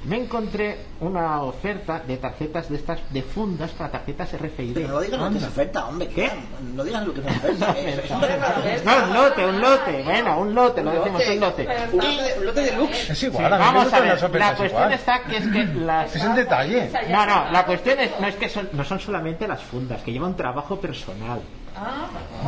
Me 0.05 0.15
encontré 0.15 0.77
una 1.01 1.43
oferta 1.43 1.99
de 1.99 2.15
tarjetas 2.17 2.69
de 2.69 2.77
estas, 2.77 2.99
de 3.11 3.21
fundas 3.21 3.71
para 3.71 3.91
tarjetas 3.91 4.31
RFID. 4.31 4.73
Pero 4.73 4.87
no 4.87 5.01
digas 5.01 5.19
lo 5.19 5.29
que 5.29 5.37
es 5.37 5.43
oferta, 5.43 5.87
hombre. 5.87 6.07
¿Qué? 6.07 6.31
No 6.73 6.83
digas 6.85 7.05
lo 7.05 7.13
que 7.13 7.19
es 7.19 7.27
oferta. 7.27 7.73
que 7.75 7.89
es 7.95 8.11
un. 8.11 8.85
No, 8.85 9.03
un 9.03 9.13
lote, 9.13 9.45
un 9.45 9.59
lote, 9.59 10.03
bueno, 10.03 10.39
un 10.39 10.55
lote, 10.55 10.83
lo 10.83 10.91
decimos 10.91 11.21
un 11.27 11.39
lote. 11.39 11.67
Un 11.91 12.45
lote, 12.45 12.47
un 12.47 12.55
de 12.55 12.71
lux. 12.77 13.09
Es 13.09 13.23
igual, 13.23 13.51
vamos 13.51 13.91
a 13.91 13.99
ver, 13.99 14.31
la 14.33 14.55
cuestión 14.55 14.93
está 14.93 15.23
que 15.23 15.37
es 15.37 15.47
que 15.47 15.65
las... 15.75 16.15
Es 16.15 16.23
el 16.23 16.35
detalle. 16.35 16.89
No, 17.09 17.25
no, 17.25 17.51
la 17.51 17.65
cuestión 17.65 17.99
es, 17.99 18.11
no 18.21 18.27
es 18.27 18.35
que 18.35 18.47
son, 18.47 18.69
no 18.71 18.85
son 18.85 18.99
solamente 19.01 19.47
las 19.47 19.61
fundas, 19.61 20.01
que 20.01 20.13
llevan 20.13 20.35
trabajo 20.35 20.79
personal. 20.79 21.41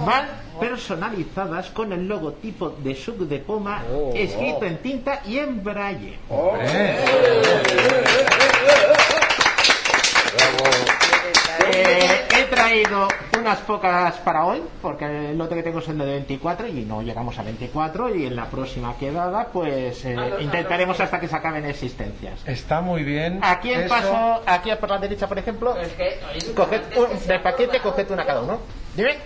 Van 0.06 0.26
personalizadas 0.60 1.70
con 1.70 1.92
el 1.94 2.08
logotipo 2.08 2.70
de 2.70 2.96
Sub 2.96 3.28
de 3.28 3.40
Poma 3.40 3.84
escrito 4.14 4.66
en 4.66 4.78
tinta 4.78 5.22
y 5.26 5.38
en 5.40 5.64
braille. 5.64 6.18
Eh, 11.74 12.22
he 12.38 12.44
traído 12.46 13.08
unas 13.38 13.60
pocas 13.60 14.16
para 14.18 14.46
hoy, 14.46 14.62
porque 14.82 15.06
el 15.32 15.38
lote 15.38 15.56
que 15.56 15.64
tengo 15.64 15.80
es 15.80 15.88
el 15.90 15.98
de 15.98 16.06
24 16.06 16.68
y 16.68 16.86
no 16.86 17.02
llegamos 17.02 17.38
a 17.38 17.44
24 17.44 18.16
y 18.16 18.26
en 18.26 18.36
la 18.36 18.46
próxima 18.46 18.96
quedada 18.98 19.48
pues 19.52 20.04
eh, 20.06 20.16
intentaremos 20.40 21.00
hasta 21.00 21.20
que 21.20 21.28
se 21.28 21.36
acaben 21.36 21.66
existencias. 21.66 22.40
está 22.46 22.82
muy 22.82 23.04
bien. 23.04 23.40
Aquí 23.44 23.72
en 23.72 23.82
Eso- 23.82 23.90
paso, 23.90 24.42
aquí 24.46 24.72
por 24.80 24.90
la 24.90 24.98
derecha 24.98 25.28
por 25.28 25.38
ejemplo, 25.40 25.76
es 25.78 25.90
que, 25.94 26.20
oye, 26.34 26.54
coged 26.54 26.82
un, 26.98 27.28
del 27.28 27.42
paquete, 27.42 27.80
coged 27.80 28.10
una 28.12 28.26
cada 28.26 28.42
uno. 28.42 28.60
Dime. 28.96 29.18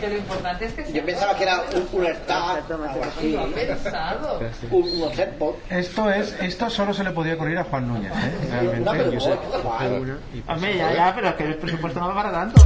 Que 0.00 0.08
lo 0.08 0.16
importante 0.16 0.64
es 0.64 0.72
que 0.72 0.84
sea 0.86 0.94
Yo 0.94 1.04
pensaba 1.04 1.36
que 1.36 1.42
era 1.42 1.62
un 1.74 1.86
cooler 1.86 2.16
tag, 2.20 2.64
algo 2.72 3.04
así. 3.04 3.36
Pensado. 3.54 4.40
Un, 4.70 5.02
un. 5.02 5.54
Esto 5.68 6.10
es, 6.10 6.36
esto 6.40 6.70
solo 6.70 6.94
se 6.94 7.04
le 7.04 7.10
podía 7.10 7.34
ocurrir 7.34 7.58
a 7.58 7.64
Juan 7.64 7.86
Núñez, 7.86 8.10
¿eh? 8.12 8.80
No, 8.82 8.92
pero 8.92 9.10
Realmente. 9.10 10.22
Hombre, 10.48 10.76
ya, 10.76 10.94
ya, 10.94 11.14
pero 11.14 11.28
es 11.28 11.34
que 11.34 11.44
el 11.44 11.56
presupuesto 11.56 12.00
no 12.00 12.08
va 12.08 12.14
para 12.14 12.32
tanto. 12.32 12.64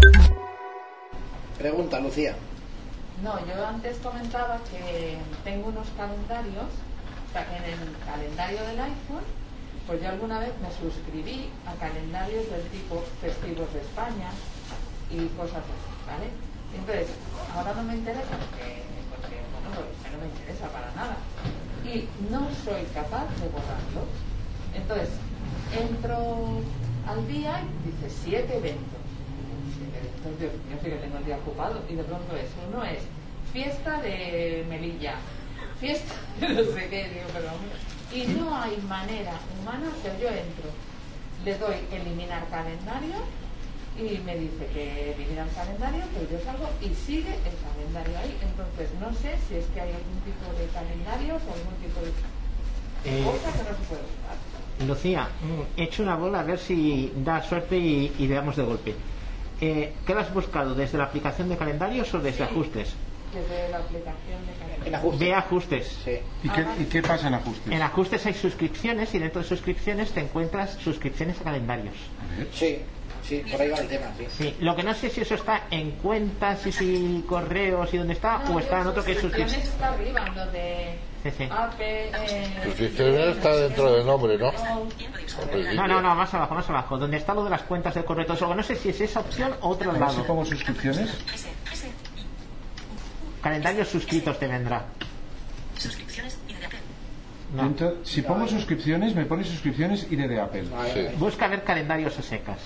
Pregunta, 1.59 1.99
Lucía. 1.99 2.35
No, 3.23 3.39
yo 3.47 3.67
antes 3.67 3.97
comentaba 3.99 4.59
que 4.71 5.17
tengo 5.45 5.69
unos 5.69 5.89
calendarios, 5.97 6.67
o 6.67 7.33
sea, 7.33 7.47
que 7.47 7.57
en 7.57 7.65
el 7.65 7.97
calendario 8.07 8.61
del 8.63 8.81
iPhone, 8.81 9.25
pues 9.87 10.03
yo 10.03 10.09
alguna 10.09 10.39
vez 10.41 10.53
me 10.61 10.71
suscribí 10.71 11.49
a 11.67 11.75
calendarios 11.81 12.51
del 12.51 12.63
tipo 12.69 13.03
Festivos 13.21 13.73
de 13.73 13.81
España 13.81 14.31
y 15.11 15.27
cosas 15.37 15.63
así, 15.63 15.94
¿vale? 16.07 16.29
Entonces, 16.77 17.09
ahora 17.55 17.75
no 17.75 17.83
me 17.85 17.95
interesa 17.95 18.35
porque, 18.37 18.83
porque 19.11 19.37
bueno, 19.53 19.69
pues 19.75 20.13
no 20.13 20.19
me 20.19 20.27
interesa 20.27 20.69
para 20.69 20.91
nada. 20.93 21.17
Y 21.85 22.09
no 22.31 22.49
soy 22.65 22.83
capaz 22.93 23.29
de 23.41 23.49
borrarlos. 23.49 24.09
Entonces, 24.75 25.11
entro 25.73 26.61
al 27.07 27.27
día 27.29 27.63
y 27.63 27.91
dice 27.91 28.11
siete 28.11 28.57
eventos. 28.59 29.03
Siete 29.77 29.99
eventos, 29.99 30.41
Dios 30.41 30.53
mío, 30.67 30.79
sí 30.83 30.91
que 30.91 30.97
tengo 30.97 31.19
el 31.19 31.25
día 31.25 31.37
ocupado. 31.37 31.83
Y 31.89 31.95
de 31.95 32.05
pronto 32.05 32.37
es, 32.37 32.51
uno 32.69 32.85
es 32.85 33.03
fiesta 33.53 34.01
de 34.01 34.67
Melilla, 34.69 35.15
fiesta 35.81 36.15
de 36.41 36.49
no 36.49 36.65
sé 36.65 36.89
qué, 36.89 37.09
digo, 37.09 37.29
pero. 37.33 37.51
Y 38.13 38.27
no 38.39 38.57
hay 38.57 38.77
manera 38.89 39.33
humana 39.61 39.91
que 40.03 40.23
yo 40.23 40.29
entro, 40.29 40.71
le 41.45 41.59
doy 41.59 41.77
eliminar 41.91 42.47
calendario 42.49 43.17
y 43.97 44.19
me 44.25 44.37
dice 44.37 44.67
que 44.73 45.13
elimina 45.13 45.45
el 45.45 45.55
calendario, 45.55 46.03
pero 46.13 46.31
yo 46.31 46.45
salgo 46.45 46.69
y 46.81 46.89
sigue 46.95 47.31
el 47.31 47.57
calendario 47.63 48.19
ahí. 48.19 48.37
Entonces 48.43 48.91
no 49.01 49.13
sé 49.15 49.37
si 49.49 49.57
es 49.57 49.67
que 49.67 49.81
hay 49.81 49.91
algún 49.91 50.21
tipo 50.25 50.53
de 50.59 50.67
calendarios 50.67 51.43
o 51.49 51.53
algún 51.53 51.75
tipo 51.81 52.01
de 52.01 52.11
Eh, 53.07 53.23
cosa 53.23 53.53
que 53.53 53.71
no 53.71 53.77
se 53.77 53.85
puede 53.85 54.03
usar. 54.03 54.87
Lucía, 54.89 55.29
mm, 55.43 55.81
he 55.81 55.85
hecho 55.85 56.03
una 56.03 56.17
bola 56.17 56.41
a 56.41 56.43
ver 56.43 56.59
si 56.59 57.13
da 57.17 57.43
suerte 57.43 57.77
y, 57.77 58.27
damos 58.27 58.57
de 58.57 58.63
golpe. 58.65 58.95
Eh, 59.61 59.93
¿Qué 60.05 60.15
lo 60.15 60.21
has 60.21 60.35
buscado? 60.35 60.75
¿Desde 60.75 60.99
la 60.99 61.05
aplicación 61.05 61.49
de 61.49 61.57
calendarios 61.57 62.13
o 62.15 62.19
desde 62.19 62.43
ajustes? 62.43 62.95
Desde 63.33 63.69
la 63.69 63.79
aplicación 63.79 64.47
de 64.47 64.53
calendario. 64.55 64.87
En 64.87 64.95
ajuste. 64.95 65.25
De 65.25 65.35
ajustes. 65.35 65.99
Sí. 66.05 66.19
¿Y 66.43 66.49
qué, 66.49 66.67
¿Y 66.81 66.85
qué 66.87 67.03
pasa 67.03 67.29
en 67.29 67.35
ajustes? 67.35 67.73
En 67.73 67.83
ajustes 67.83 68.27
hay 68.27 68.35
suscripciones 68.35 69.15
y 69.15 69.19
dentro 69.21 69.43
de 69.43 69.49
suscripciones 69.49 70.11
te 70.11 70.21
encuentras 70.21 70.73
suscripciones 70.83 71.41
a 71.41 71.45
calendarios. 71.45 71.95
Sí, 72.53 72.79
sí, 73.25 73.43
por 73.51 73.61
ahí 73.61 73.71
va 73.71 73.79
el 73.79 73.89
tema, 73.89 74.07
sí. 74.19 74.27
Sí, 74.37 74.57
lo 74.61 74.77
que 74.77 74.83
no 74.83 74.95
sé 74.95 75.11
si 75.11 75.21
eso 75.23 75.35
está 75.35 75.65
en 75.71 75.93
cuentas 75.93 76.67
y 76.67 76.73
si 76.73 77.25
correos 77.29 77.93
y 77.95 77.99
dónde 77.99 78.13
está 78.15 78.39
No, 78.45 78.55
o 78.57 78.61
está 78.61 78.81
en 78.81 78.87
otro 78.89 79.05
que 79.05 79.13
es 79.13 79.19
suscripciones 79.21 79.67
suscripción. 79.67 79.75
está 79.75 79.89
arriba, 79.95 80.27
en 80.29 80.35
donde 80.35 80.99
Sí, 81.25 81.31
sí. 81.39 81.45
AP, 81.51 81.81
eh, 81.81 82.61
Suscripciones 82.65 83.37
está 83.39 83.57
dentro 83.57 83.93
del 83.95 84.05
nombre, 84.07 84.37
¿no? 84.37 84.53
no. 84.53 85.87
No, 85.89 86.03
no, 86.03 86.15
más 86.15 86.35
abajo, 86.35 86.55
más 86.55 86.69
abajo, 86.69 86.99
donde 86.99 87.17
está 87.17 87.33
lo 87.35 87.45
de 87.45 87.51
las 87.51 87.63
cuentas 87.63 87.95
del 87.95 88.05
correo. 88.05 88.25
y 88.25 88.27
todo 88.27 88.37
eso. 88.37 88.55
No 88.55 88.63
sé 88.63 88.77
si 88.77 88.91
es 88.91 89.01
esa 89.01 89.21
opción 89.21 89.55
o 89.63 89.71
otro 89.71 89.91
A 89.91 89.95
ver 89.95 90.03
si 90.11 90.17
lado. 90.17 90.27
pongo 90.27 90.45
suscripciones. 90.45 91.11
Calendarios 93.43 93.89
suscritos 93.89 94.39
te 94.39 94.47
vendrá. 94.47 94.85
No. 97.55 97.63
Dentro- 97.63 98.05
si 98.05 98.23
pongo 98.23 98.49
suscripciones, 98.49 99.15
me 99.15 99.27
pone 99.27 99.45
suscripciones 99.45 100.07
y 100.11 100.17
de, 100.17 100.27
de 100.29 100.41
Apple. 100.41 100.65
Sí. 100.93 101.07
Busca 101.19 101.47
ver 101.47 101.63
calendarios 101.63 102.19
a 102.19 102.23
secas. 102.23 102.59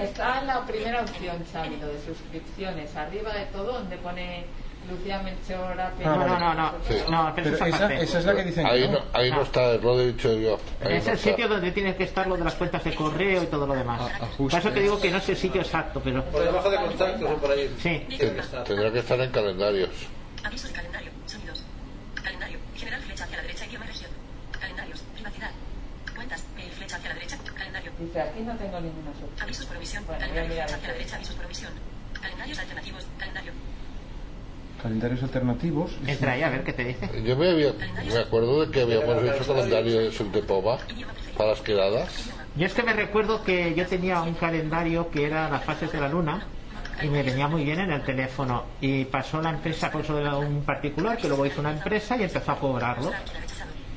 Está 0.00 0.40
en 0.40 0.46
la 0.46 0.64
primera 0.66 1.02
opción, 1.02 1.44
Xavi, 1.52 1.76
lo 1.76 1.86
de 1.88 2.00
suscripciones, 2.04 2.94
arriba 2.96 3.32
de 3.34 3.46
todo, 3.46 3.72
donde 3.74 3.96
pone 3.98 4.44
Lucía 4.90 5.18
Melchor, 5.20 5.80
AP. 5.80 6.00
Ah, 6.04 6.16
No, 6.16 6.26
no, 6.26 6.38
no, 6.38 6.54
no, 6.54 6.72
Sí. 6.88 6.94
no, 7.10 7.32
pero 7.34 7.48
es 7.48 7.54
esa, 7.54 7.66
aparte. 7.76 8.02
esa 8.04 8.18
es 8.20 8.24
la 8.24 8.36
que 8.36 8.44
dicen 8.44 8.66
Ahí 8.66 8.88
no, 8.88 9.00
ahí 9.12 9.30
no 9.32 9.42
está, 9.42 9.74
lo 9.74 10.00
he 10.00 10.06
dicho 10.12 10.32
yo. 10.34 10.58
Ahí 10.84 10.96
Es 10.96 11.06
no 11.06 11.12
el 11.12 11.16
está. 11.18 11.30
sitio 11.30 11.48
donde 11.48 11.72
tiene 11.72 11.96
que 11.96 12.04
estar 12.04 12.26
lo 12.26 12.36
de 12.36 12.44
las 12.44 12.54
cuentas 12.54 12.84
de 12.84 12.94
correo 12.94 13.42
y 13.42 13.46
todo 13.46 13.66
lo 13.66 13.74
demás. 13.74 14.00
Por 14.38 14.52
eso 14.54 14.70
te 14.70 14.80
digo 14.80 15.00
que 15.00 15.10
no 15.10 15.20
sé 15.20 15.32
el 15.32 15.38
sitio 15.38 15.60
exacto, 15.60 16.00
pero 16.04 16.24
Por 16.26 16.42
debajo 16.44 16.70
de 16.70 16.76
contactos 16.76 17.30
o 17.30 17.36
por 17.36 17.50
ahí. 17.50 17.74
sí. 17.78 18.04
Tiene 18.08 18.34
que 18.34 18.40
estar. 18.40 18.62
Tendrá 18.64 18.92
que 18.92 18.98
estar 19.00 19.20
en 19.20 19.30
calendarios. 19.32 19.90
Avisos 20.44 20.72
de. 20.72 20.76
Calendario. 22.22 22.58
General 22.76 23.00
flecha 23.02 23.24
hacia 23.24 23.36
la 23.36 23.42
derecha 23.42 23.66
idioma 23.66 23.84
y 23.84 23.88
región. 23.88 24.10
Calendarios. 24.60 25.00
Privacidad. 25.14 25.50
Cuentas. 26.14 26.44
eh, 26.58 26.70
flecha 26.76 26.96
hacia 26.96 27.08
la 27.08 27.14
derecha. 27.14 27.38
Calendario. 27.56 27.85
Dice, 27.98 28.20
aquí 28.20 28.40
no 28.42 28.54
tengo 28.56 28.80
ninguna 28.80 29.10
suscripción. 29.12 29.40
Avisos 29.42 29.66
por 29.66 29.76
omisión. 29.76 30.04
Bueno, 30.06 30.26
voy 30.28 30.28
a 30.38 30.42
Calendario. 30.42 30.74
hacia 30.76 30.88
la 30.88 30.92
derecha. 30.94 31.16
Avisos 31.16 31.34
por 31.36 31.44
omisión. 31.46 31.72
Calendarios 32.20 32.58
alternativos. 32.58 33.06
Calendario. 33.18 33.52
calendarios 34.82 35.22
alternativos. 35.22 35.96
Entra 36.06 36.32
ahí 36.32 36.42
a 36.42 36.50
ver 36.50 36.62
qué 36.62 36.72
te 36.72 36.84
dice. 36.84 37.10
Yo 37.24 37.36
me, 37.36 37.50
había- 37.50 37.72
me 38.06 38.18
acuerdo 38.18 38.64
de 38.66 38.70
que 38.70 38.82
habíamos 38.82 39.22
hecho 39.24 39.54
calendario 39.54 39.98
de 40.00 40.12
Subdepoma 40.12 40.78
para 41.36 41.50
las 41.50 41.60
quedadas. 41.62 42.30
Yo 42.54 42.66
es 42.66 42.74
que 42.74 42.82
me 42.82 42.92
recuerdo 42.92 43.42
que 43.42 43.74
yo 43.74 43.86
tenía 43.86 44.20
un 44.22 44.34
calendario 44.34 45.10
que 45.10 45.24
era 45.26 45.48
las 45.50 45.64
fases 45.64 45.90
de 45.92 46.00
la 46.00 46.08
luna 46.08 46.46
y 47.02 47.08
me 47.08 47.22
venía 47.22 47.48
muy 47.48 47.64
bien 47.64 47.80
en 47.80 47.90
el 47.90 48.02
teléfono 48.04 48.64
y 48.80 49.04
pasó 49.06 49.40
la 49.42 49.50
empresa 49.50 49.90
por 49.90 50.02
eso 50.02 50.18
era 50.18 50.36
un 50.36 50.62
particular 50.62 51.16
que 51.18 51.26
luego 51.28 51.44
hizo 51.46 51.60
una 51.60 51.72
empresa 51.72 52.16
y 52.16 52.22
empezó 52.24 52.52
a 52.52 52.58
cobrarlo 52.58 53.10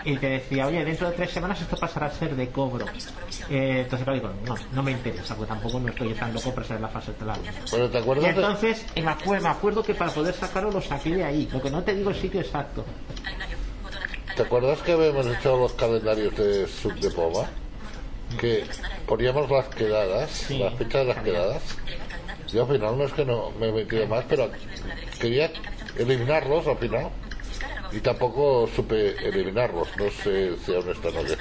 y 0.05 0.15
te 0.17 0.29
decía 0.29 0.67
oye 0.67 0.83
dentro 0.85 1.09
de 1.09 1.15
tres 1.17 1.31
semanas 1.31 1.59
esto 1.61 1.75
pasará 1.77 2.05
a 2.07 2.11
ser 2.11 2.35
de 2.35 2.47
cobro 2.49 2.85
Eh, 3.49 3.81
entonces 3.83 4.03
claro 4.05 4.19
digo 4.19 4.33
no, 4.45 4.55
no 4.73 4.83
me 4.83 4.91
interesa 4.91 5.35
porque 5.35 5.49
tampoco 5.49 5.79
no 5.79 5.89
estoy 5.89 6.13
tan 6.13 6.33
loco 6.33 6.53
por 6.53 6.65
ser 6.65 6.79
la 6.79 6.87
fase 6.87 7.13
de 7.19 7.25
la 7.25 7.35
luna 7.35 7.51
Pero 7.69 7.89
¿te 7.89 7.97
acuerdas 7.97 8.23
de- 8.35 8.41
entonces 8.41 8.85
me 8.95 9.09
acuerdo, 9.11 9.43
me 9.43 9.49
acuerdo 9.49 9.83
que 9.83 9.93
para 9.95 10.11
poder 10.11 10.33
sacarlo 10.33 10.71
lo 10.71 10.81
saqué 10.81 11.15
de 11.15 11.23
ahí. 11.23 11.49
Lo 11.51 11.61
que 11.61 11.69
no 11.69 11.83
te 11.83 11.93
digo 11.95 12.09
el 12.11 12.15
sitio 12.15 12.39
exacto. 12.41 12.85
¿Te 14.35 14.43
acuerdas 14.43 14.79
que 14.79 14.93
habíamos 14.93 15.25
hecho 15.27 15.57
los 15.57 15.73
calendarios 15.73 16.35
de 16.37 16.67
Subdepoma? 16.67 17.47
Que 18.39 18.65
poníamos 19.05 19.49
las 19.49 19.67
quedadas, 19.69 20.49
la 20.51 20.71
fecha 20.71 20.99
de 20.99 21.05
las 21.05 21.17
quedadas. 21.23 21.63
Yo 22.53 22.61
al 22.61 22.67
final 22.77 22.97
no 22.97 23.03
es 23.05 23.13
que 23.13 23.25
no 23.25 23.51
me 23.59 23.67
he 23.67 23.71
metido 23.71 24.07
más, 24.07 24.23
pero 24.29 24.49
quería 25.19 25.51
eliminarlos 25.97 26.67
al 26.67 26.77
final. 26.77 27.09
Y 27.91 27.99
tampoco 28.01 28.67
supe 28.75 29.15
eliminarlos. 29.27 29.87
No 29.97 30.09
sé 30.11 30.55
si 30.65 30.73
aún 30.75 30.89
están 30.89 31.17
o 31.17 31.23
qué. 31.23 31.35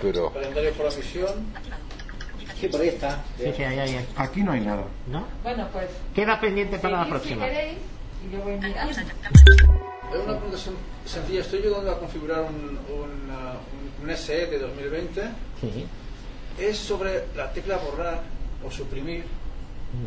Pero 0.00 0.32
Calendario 0.32 0.72
por 0.72 0.86
omisión. 0.86 1.30
Sí, 2.58 2.68
por 2.68 2.80
ahí 2.80 2.88
está. 2.88 3.22
sí, 3.38 3.44
sí, 3.56 3.62
ahí, 3.62 3.78
ahí. 3.78 4.06
Aquí 4.16 4.42
no 4.42 4.52
hay 4.52 4.60
nada. 4.60 4.84
¿no? 5.08 5.26
Bueno, 5.42 5.68
pues 5.72 5.86
queda 6.14 6.40
pendiente 6.40 6.78
para 6.78 6.98
la 7.04 7.08
próxima 7.08 7.44
si 7.46 7.50
queréis 7.52 7.78
y 8.28 8.32
yo 8.34 8.42
voy 8.42 8.52
mirando. 8.56 8.90
Es 8.90 8.98
una 8.98 10.38
pregunta 10.38 10.56
sen- 10.58 10.74
sencilla. 11.06 11.40
Estoy 11.40 11.60
ayudando 11.60 11.92
a 11.92 11.98
configurar 11.98 12.42
un, 12.42 12.78
un, 12.78 13.30
uh, 13.30 14.04
un- 14.04 14.10
SE 14.16 14.46
de 14.46 14.58
2020. 14.58 15.22
sí. 15.60 15.86
Es 16.58 16.76
sobre 16.78 17.24
la 17.36 17.50
tecla 17.52 17.76
borrar 17.78 18.22
o 18.66 18.70
suprimir. 18.70 19.24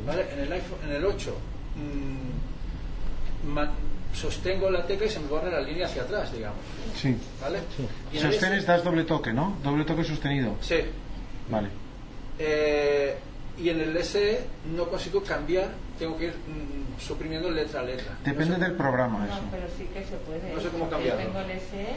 ¿vale? 0.05 0.25
En 0.33 0.39
el 0.39 0.51
iPhone, 0.53 0.77
en 0.85 0.91
el 0.95 1.05
8, 1.05 1.35
mm, 1.75 3.49
ma- 3.53 3.71
sostengo 4.13 4.69
la 4.69 4.85
tecla 4.85 5.07
y 5.07 5.09
se 5.09 5.19
me 5.19 5.27
borra 5.27 5.49
la 5.49 5.61
línea 5.61 5.85
hacia 5.87 6.03
atrás, 6.03 6.31
digamos. 6.31 6.59
Sí. 6.95 7.15
¿Vale? 7.41 7.59
El 8.13 8.19
Sostenes, 8.19 8.65
das 8.65 8.83
doble 8.83 9.03
toque, 9.03 9.33
¿no? 9.33 9.57
Doble 9.63 9.83
toque 9.85 10.03
sostenido. 10.03 10.55
Sí. 10.61 10.77
Vale. 11.49 11.67
Eh, 12.39 13.15
y 13.59 13.69
en 13.69 13.81
el 13.81 13.97
SE 14.03 14.41
no 14.75 14.85
consigo 14.89 15.21
cambiar, 15.23 15.69
tengo 15.99 16.17
que 16.17 16.25
ir 16.25 16.31
mm, 16.33 16.99
suprimiendo 17.01 17.49
letra 17.51 17.81
a 17.81 17.83
letra. 17.83 18.13
Depende 18.23 18.53
No 18.53 18.55
sé- 18.55 18.61
del 18.61 18.73
programa 18.73 19.19
No, 19.19 19.25
eso. 19.25 19.43
pero 19.51 19.67
sí 19.77 19.85
que 19.93 20.03
se 20.03 20.15
puede. 20.17 20.53
No 20.53 20.59
sé 20.61 20.69
cómo 20.69 20.89
cambiarlo. 20.89 21.21
Tengo 21.23 21.39
el 21.39 21.59
SE. 21.59 21.87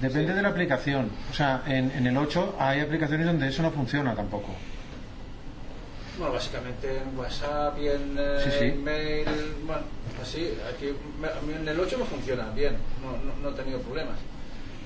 Depende 0.00 0.34
de 0.34 0.42
la 0.42 0.48
aplicación. 0.48 1.10
O 1.30 1.34
sea, 1.34 1.62
en, 1.66 1.90
en 1.92 2.06
el 2.06 2.16
8 2.16 2.56
hay 2.58 2.80
aplicaciones 2.80 3.26
donde 3.26 3.48
eso 3.48 3.62
no 3.62 3.70
funciona 3.70 4.14
tampoco. 4.14 4.48
Bueno, 6.18 6.32
básicamente 6.32 6.96
en 6.96 7.18
WhatsApp 7.18 7.78
y 7.78 7.88
en 7.88 8.16
eh, 8.18 8.40
Sí, 8.44 8.50
sí. 8.58 8.78
mail, 8.78 9.24
bueno, 9.66 9.82
así, 10.22 10.48
aquí, 10.74 10.86
me- 11.20 11.28
a 11.28 11.40
mí 11.42 11.52
en 11.60 11.68
el 11.68 11.78
8 11.78 11.98
me 11.98 12.04
funciona 12.06 12.48
bien, 12.54 12.76
no, 13.02 13.12
no, 13.12 13.36
no 13.42 13.50
he 13.50 13.60
tenido 13.60 13.80
problemas. 13.80 14.16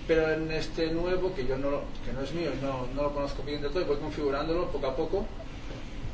Pero 0.09 0.29
en 0.33 0.51
este 0.51 0.91
nuevo, 0.91 1.33
que 1.35 1.47
yo 1.47 1.57
no, 1.57 1.71
lo- 1.71 1.85
que 2.05 2.13
no 2.13 2.23
es 2.23 2.33
mío 2.33 2.51
y 2.59 2.65
no, 2.65 2.89
no 2.97 3.03
lo 3.05 3.15
conozco 3.15 3.43
bien 3.45 3.63
de 3.63 3.69
todo, 3.69 3.81
y 3.83 3.85
voy 3.85 3.99
configurándolo 3.99 4.67
poco 4.73 4.87
a 4.89 4.97
poco, 4.97 5.27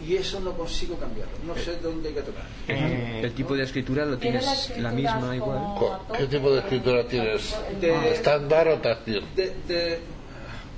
y 0.06 0.16
eso 0.16 0.38
no 0.40 0.52
consigo 0.52 0.98
cambiarlo, 0.98 1.32
no 1.46 1.54
sé 1.56 1.78
dónde 1.82 2.10
hay 2.10 2.14
que 2.16 2.20
tocar. 2.20 2.42
Eh, 2.68 3.20
El 3.24 3.32
tipo 3.32 3.56
de 3.56 3.62
escritura 3.62 4.04
lo 4.04 4.18
Tiene 4.18 4.38
tienes 4.40 4.78
la 4.78 4.90
misma 4.90 5.34
igual. 5.34 5.56
como 5.58 5.78
¿cu- 5.78 6.12
a 6.12 6.18
¿qué 6.18 6.26
tipo 6.26 6.50
de 6.52 6.58
escritura 6.58 7.04
tienes? 7.08 7.56
De- 7.80 8.10
¿Estándar 8.12 8.68
o 8.68 8.76
táctil? 8.80 9.24
De, 9.34 9.54
de, 9.66 9.98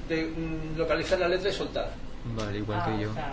de, 0.09 0.25
mm, 0.27 0.79
localizar 0.79 1.19
la 1.19 1.27
letra 1.27 1.51
y 1.51 1.53
soltar. 1.53 1.91
Vale, 2.37 2.59
igual 2.59 2.79
Ah, 2.81 2.87
que 2.97 3.03
yo. 3.03 3.11
o 3.11 3.15
sea, 3.15 3.33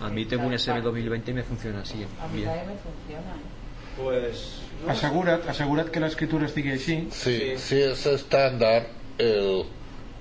A 0.00 0.08
mí 0.08 0.24
tengo 0.26 0.46
un 0.46 0.58
SB 0.58 0.82
2020 0.82 1.30
y 1.30 1.34
me 1.34 1.42
funciona 1.42 1.80
así. 1.80 1.94
A 2.20 2.26
mí 2.28 2.42
también 2.42 2.66
me 2.66 2.74
funciona. 2.76 3.34
¿eh? 3.36 4.02
Pues. 4.02 4.62
no. 4.86 4.92
Asegurad, 4.92 5.48
asegurad 5.48 5.86
que 5.86 6.00
la 6.00 6.06
escritura 6.06 6.46
esté 6.46 6.60
así. 6.72 7.08
Sí, 7.10 7.38
Sí. 7.38 7.58
si 7.58 7.82
es 7.82 8.06
estándar, 8.06 8.86
el, 9.18 9.64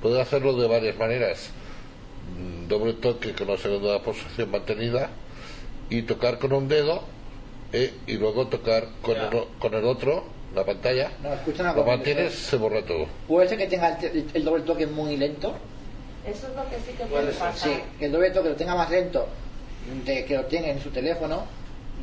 puede 0.02 0.22
hacerlo 0.22 0.54
de 0.60 0.68
varias 0.68 0.98
maneras. 0.98 1.52
Doble 2.68 2.94
toque 2.94 3.34
con 3.34 3.48
la 3.48 3.58
segunda 3.58 4.02
posición 4.04 4.52
mantenida 4.52 5.10
y 5.90 6.04
tocar 6.04 6.38
con 6.38 6.54
un 6.54 6.68
dedo 6.68 7.04
eh, 7.74 7.94
y 8.06 8.18
luego 8.18 8.48
tocar 8.48 8.88
con 9.02 9.16
Ya. 9.16 9.28
el, 9.30 9.36
o- 9.36 9.48
con 9.60 9.74
el 9.74 9.84
otro, 9.86 10.24
la 10.54 10.64
pantalla. 10.66 11.12
No, 11.24 11.34
escucha 11.34 11.64
una 11.64 11.74
Lo 11.74 11.84
mantienes, 11.86 12.34
se 12.36 12.58
borra 12.58 12.84
todo. 12.84 13.08
Puede 13.28 13.48
ser 13.50 13.58
que 13.58 13.68
tenga 13.68 13.98
el, 14.00 14.06
el- 14.06 14.26
el 14.34 14.44
doble 14.44 14.64
toque 14.64 14.86
muy 14.88 15.18
lento. 15.18 15.56
Eso 16.26 16.48
es 16.48 16.56
lo 16.56 16.64
que 16.70 16.76
sí 16.78 16.92
que 16.98 17.06
Puede 17.06 17.28
puede 17.28 17.32
pasar. 17.38 17.56
Sí, 17.56 17.80
que 17.98 18.06
el 18.06 18.12
doble 18.12 18.30
toque 18.32 18.50
lo 18.50 18.56
tenga 18.56 18.76
más 18.76 18.90
lento 18.90 19.28
de 20.06 20.26
que 20.26 20.36
lo 20.36 20.46
tiene 20.46 20.72
en 20.72 20.82
su 20.82 20.90
teléfono 20.90 21.46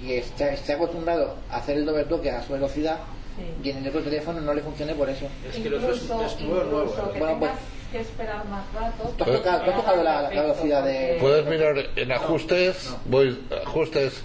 y 0.02 0.12
esté, 0.14 0.54
esté 0.54 0.74
acostumbrado 0.74 1.36
a 1.50 1.56
hacer 1.58 1.76
el 1.78 1.86
doble 1.86 2.04
toque 2.04 2.30
a 2.30 2.42
su 2.42 2.52
velocidad 2.52 2.98
Sí. 3.36 3.68
y 3.68 3.70
en 3.70 3.78
el 3.78 3.88
otro 3.88 4.00
teléfono 4.02 4.40
no 4.40 4.54
le 4.54 4.62
funcione 4.62 4.94
por 4.94 5.10
eso. 5.10 5.26
Es 5.48 5.56
que 5.56 5.68
el 5.68 5.74
otro 5.74 5.92
es, 5.92 6.02
nuevo, 6.04 6.22
nuevo. 6.64 6.82
incluso 6.84 7.02
¿eh? 7.06 7.12
que 7.12 7.18
Bueno, 7.18 7.38
pues- 7.38 7.50
que 7.92 8.00
esperar 8.00 8.44
más 8.46 8.64
rato. 8.74 9.14
¿Tú 9.16 9.24
has 9.24 9.30
tocado, 9.30 9.64
tú 9.64 9.70
has 9.70 9.76
tocado 9.76 10.02
la, 10.02 10.22
la 10.22 10.28
velocidad 10.42 10.84
de...? 10.84 11.18
Puedes 11.20 11.46
mirar 11.46 11.76
en 11.96 12.12
ajustes, 12.12 12.94
voice- 13.08 13.38
ajustes, 13.64 14.22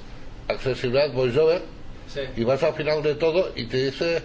accesibilidad, 0.47 1.11
voiceover 1.11 1.61
Sí. 2.07 2.21
y 2.37 2.43
vas 2.45 2.63
al 2.63 2.73
final 2.73 3.03
de 3.03 3.15
todo 3.15 3.51
y 3.55 3.65
te 3.65 3.85
dice 3.85 4.23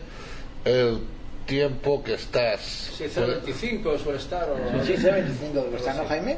el 0.64 1.00
tiempo 1.46 2.02
que 2.02 2.14
estás. 2.14 2.60
Sí, 2.96 3.04
0.25 3.12 3.98
suele 3.98 4.18
estar. 4.18 4.48
O... 4.50 4.84
Sí, 4.84 4.94
0.25, 4.96 5.70
¿verdad, 5.70 5.96
no, 5.96 6.08
Jaime? 6.08 6.36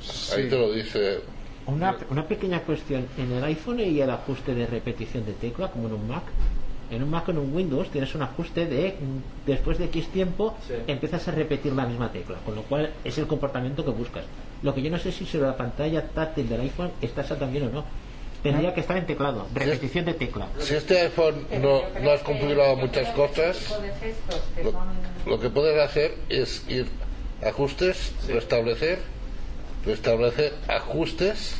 Sí, 0.00 0.32
Ahí 0.36 0.48
te 0.48 0.56
lo 0.56 0.72
dice. 0.72 1.20
Una, 1.66 1.96
una 2.10 2.26
pequeña 2.26 2.60
cuestión. 2.60 3.06
En 3.18 3.32
el 3.32 3.42
iPhone 3.44 3.80
y 3.80 4.00
el 4.00 4.10
ajuste 4.10 4.54
de 4.54 4.66
repetición 4.66 5.24
de 5.26 5.32
tecla, 5.32 5.68
como 5.68 5.88
en 5.88 5.94
un 5.94 6.08
Mac. 6.08 6.22
En 6.90 7.02
un 7.02 7.10
Mac 7.10 7.26
o 7.26 7.32
en 7.32 7.38
un 7.38 7.52
Windows 7.54 7.88
tienes 7.90 8.14
un 8.14 8.22
ajuste 8.22 8.66
de 8.66 8.94
después 9.44 9.76
de 9.78 9.86
X 9.86 10.06
tiempo 10.12 10.56
Sí. 10.68 10.74
empiezas 10.86 11.26
a 11.26 11.32
repetir 11.32 11.72
la 11.72 11.84
misma 11.86 12.12
tecla, 12.12 12.36
con 12.44 12.54
lo 12.54 12.62
cual 12.62 12.90
es 13.02 13.18
el 13.18 13.26
comportamiento 13.26 13.84
que 13.84 13.90
buscas. 13.90 14.24
Lo 14.62 14.72
que 14.72 14.82
yo 14.82 14.90
no 14.90 14.98
sé 14.98 15.10
si 15.10 15.26
sobre 15.26 15.46
la 15.48 15.56
pantalla 15.56 16.06
táctil 16.06 16.48
del 16.48 16.60
iPhone 16.60 16.92
está 17.02 17.22
esa 17.22 17.36
también 17.36 17.64
o 17.66 17.70
no. 17.70 17.84
Tendría 18.42 18.72
que 18.72 18.80
estar 18.80 18.96
en 18.96 19.06
teclado, 19.06 19.48
repetición 19.52 20.04
de 20.04 20.14
tecla. 20.14 20.46
Si 20.60 20.74
este 20.74 21.00
iPhone 21.00 21.46
no, 21.60 21.80
no 22.00 22.10
has 22.12 22.20
configurado 22.20 22.76
muchas 22.76 23.08
cosas, 23.08 23.76
lo, 24.62 24.70
son- 24.70 24.86
lo 25.26 25.40
que 25.40 25.50
puedes 25.50 25.76
hacer 25.82 26.14
es 26.28 26.64
ir 26.68 26.86
a 27.44 27.48
ajustes, 27.48 28.12
restablecer, 28.28 29.00
restablecer, 29.86 30.52
ajustes, 30.68 31.56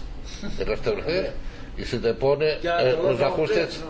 y 0.58 0.64
restablecer, 0.64 1.34
y 1.78 1.84
se 1.84 1.98
te 1.98 2.14
pone 2.14 2.58
Ya, 2.62 2.80
eh, 2.82 2.92
los 3.00 3.20
ajustes 3.20 3.84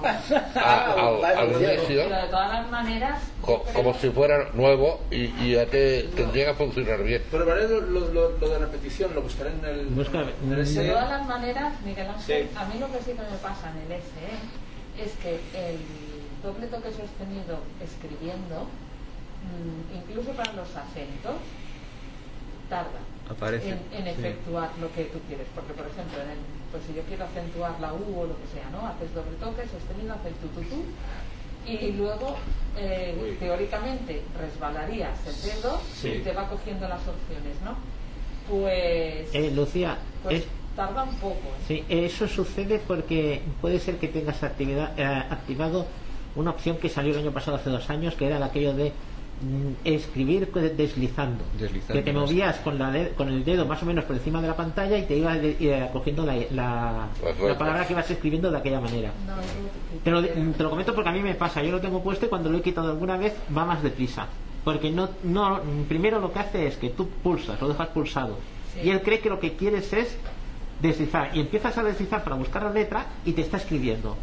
a- 0.56 1.06
al, 1.08 1.20
Vale, 1.20 1.34
al 1.36 1.52
vale. 1.52 1.74
inicio, 1.74 2.02
Pero 2.04 2.16
de 2.16 2.28
todas 2.28 2.52
las 2.52 2.70
maneras, 2.70 3.22
co- 3.40 3.64
yo 3.66 3.72
como 3.72 3.94
si 3.94 4.10
fuera 4.10 4.50
nuevo, 4.54 5.00
y, 5.10 5.24
y 5.42 5.52
ya 5.54 5.66
te 5.66 6.02
tendría 6.14 6.46
que 6.48 6.54
funcionar 6.54 7.02
bien. 7.02 7.22
Probaré 7.30 7.68
lo, 7.68 7.80
lo, 7.80 8.00
lo- 8.12 8.38
lo 8.38 8.48
de 8.48 8.58
repetición, 8.58 9.14
lo 9.14 9.22
buscaré 9.22 9.50
en 9.50 9.64
el, 9.64 9.86
Busca- 9.86 10.20
en 10.42 10.52
el 10.52 10.74
De 10.74 10.88
todas 10.88 11.08
las 11.10 11.26
maneras, 11.26 11.72
Miguel 11.84 12.08
Ángel, 12.08 12.48
Sí. 12.50 12.56
a 12.56 12.64
mí 12.66 12.78
lo 12.78 12.86
que 12.92 12.98
sí 12.98 13.12
que 13.12 13.22
me 13.22 13.38
pasa 13.42 13.70
en 13.72 13.92
el 13.92 14.00
SE 14.02 15.02
es 15.04 15.12
que 15.22 15.34
el 15.54 15.78
doble 16.42 16.66
toque 16.66 16.88
sostenido 16.90 17.58
escribiendo, 17.82 18.64
mm, 19.46 19.96
incluso 19.96 20.30
para 20.32 20.52
los 20.54 20.68
acentos, 20.76 21.36
tarda 22.68 23.00
Aparece. 23.28 23.68
en, 23.70 23.78
en 23.92 24.04
sí. 24.04 24.10
efectuar 24.10 24.70
lo 24.80 24.92
que 24.92 25.04
tú 25.04 25.18
quieres. 25.26 25.46
Porque, 25.54 25.72
por 25.72 25.86
ejemplo, 25.86 26.20
en 26.22 26.30
el- 26.30 26.38
pues 26.70 26.82
si 26.84 26.94
yo 26.94 27.02
quiero 27.02 27.24
acentuar 27.24 27.78
la 27.80 27.92
U 27.92 28.20
o 28.20 28.26
lo 28.26 28.36
que 28.40 28.46
sea, 28.48 28.68
¿no? 28.70 28.86
Haces 28.86 29.12
doble 29.14 29.36
toque 29.38 29.62
sostenido, 29.68 30.14
haces 30.14 30.34
tu, 30.40 30.48
tu, 30.48 30.60
tu, 30.62 30.84
y 31.66 31.92
luego, 31.92 32.36
eh, 32.76 33.36
teóricamente, 33.40 34.22
resbalarías 34.38 35.18
el 35.26 35.42
dedo 35.42 35.80
Sí. 35.94 36.08
y 36.08 36.18
te 36.20 36.32
va 36.32 36.48
cogiendo 36.48 36.86
las 36.88 37.00
opciones, 37.08 37.56
¿no? 37.64 37.76
Pues, 38.48 39.34
Eh, 39.34 39.50
Lucía, 39.54 39.98
pues 40.22 40.36
es- 40.42 40.46
tarda 40.76 41.02
un 41.02 41.14
poco. 41.16 41.34
¿eh? 41.34 41.64
Sí, 41.66 41.84
eso 41.88 42.28
sucede 42.28 42.78
porque 42.86 43.42
puede 43.60 43.80
ser 43.80 43.96
que 43.96 44.08
tengas 44.08 44.42
actividad, 44.42 44.92
eh, 44.96 45.04
activado 45.04 45.86
una 46.36 46.50
opción 46.50 46.76
que 46.76 46.88
salió 46.88 47.12
el 47.14 47.20
año 47.20 47.32
pasado, 47.32 47.56
hace 47.56 47.70
dos 47.70 47.88
años, 47.90 48.14
que 48.14 48.26
era 48.26 48.38
la 48.38 48.46
aquello 48.46 48.74
de 48.74 48.92
escribir 49.84 50.50
co- 50.50 50.60
deslizando. 50.60 51.44
Deslizando, 51.58 51.92
que 51.94 52.02
te 52.02 52.12
movías 52.12 52.56
con, 52.60 52.78
la 52.78 52.90
de- 52.90 53.10
con 53.10 53.28
el 53.28 53.44
dedo 53.44 53.66
más 53.66 53.82
o 53.82 53.86
menos 53.86 54.04
por 54.04 54.16
encima 54.16 54.40
de 54.40 54.48
la 54.48 54.56
pantalla 54.56 54.96
y 54.98 55.02
te 55.02 55.16
iba 55.16 55.34
de- 55.34 55.56
eh, 55.60 55.88
cogiendo 55.92 56.24
la, 56.24 56.34
la, 56.50 57.08
la 57.48 57.58
palabra 57.58 57.86
que 57.86 57.92
ibas 57.92 58.10
escribiendo 58.10 58.50
de 58.50 58.56
aquella 58.58 58.80
manera. 58.80 59.12
Te 60.02 60.10
lo, 60.10 60.22
te 60.24 60.62
lo 60.62 60.70
comento 60.70 60.94
porque 60.94 61.10
a 61.10 61.12
mí 61.12 61.20
me 61.20 61.34
pasa, 61.34 61.62
yo 61.62 61.70
lo 61.72 61.80
tengo 61.80 62.02
puesto 62.02 62.26
y 62.26 62.28
cuando 62.28 62.50
lo 62.50 62.58
he 62.58 62.62
quitado 62.62 62.90
alguna 62.90 63.16
vez 63.16 63.34
va 63.56 63.64
más 63.64 63.82
deprisa. 63.82 64.26
Porque 64.64 64.90
no, 64.90 65.10
no, 65.22 65.60
primero 65.88 66.18
lo 66.18 66.32
que 66.32 66.38
hace 66.40 66.66
es 66.66 66.76
que 66.76 66.90
tú 66.90 67.08
pulsas, 67.22 67.60
lo 67.60 67.68
dejas 67.68 67.88
pulsado. 67.88 68.38
Sí. 68.74 68.80
Y 68.88 68.90
él 68.90 69.00
cree 69.02 69.20
que 69.20 69.28
lo 69.28 69.38
que 69.38 69.54
quieres 69.54 69.92
es 69.92 70.16
deslizar. 70.80 71.30
Y 71.36 71.40
empiezas 71.40 71.76
a 71.78 71.82
deslizar 71.84 72.24
para 72.24 72.36
buscar 72.36 72.62
la 72.64 72.70
letra 72.70 73.06
y 73.24 73.32
te 73.32 73.42
está 73.42 73.58
escribiendo. 73.58 74.16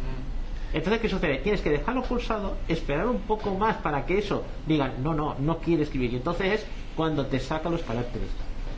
Entonces, 0.74 1.00
¿qué 1.00 1.08
sucede? 1.08 1.38
Tienes 1.38 1.60
que 1.60 1.70
dejarlo 1.70 2.02
pulsado, 2.02 2.56
esperar 2.66 3.06
un 3.06 3.20
poco 3.20 3.54
más 3.54 3.76
para 3.76 4.04
que 4.04 4.18
eso 4.18 4.42
digan, 4.66 4.92
no, 5.04 5.14
no, 5.14 5.36
no 5.38 5.58
quiere 5.58 5.84
escribir. 5.84 6.12
Y 6.12 6.16
entonces 6.16 6.52
es 6.52 6.66
cuando 6.96 7.26
te 7.26 7.38
saca 7.38 7.70
los 7.70 7.82
caracteres. 7.82 8.28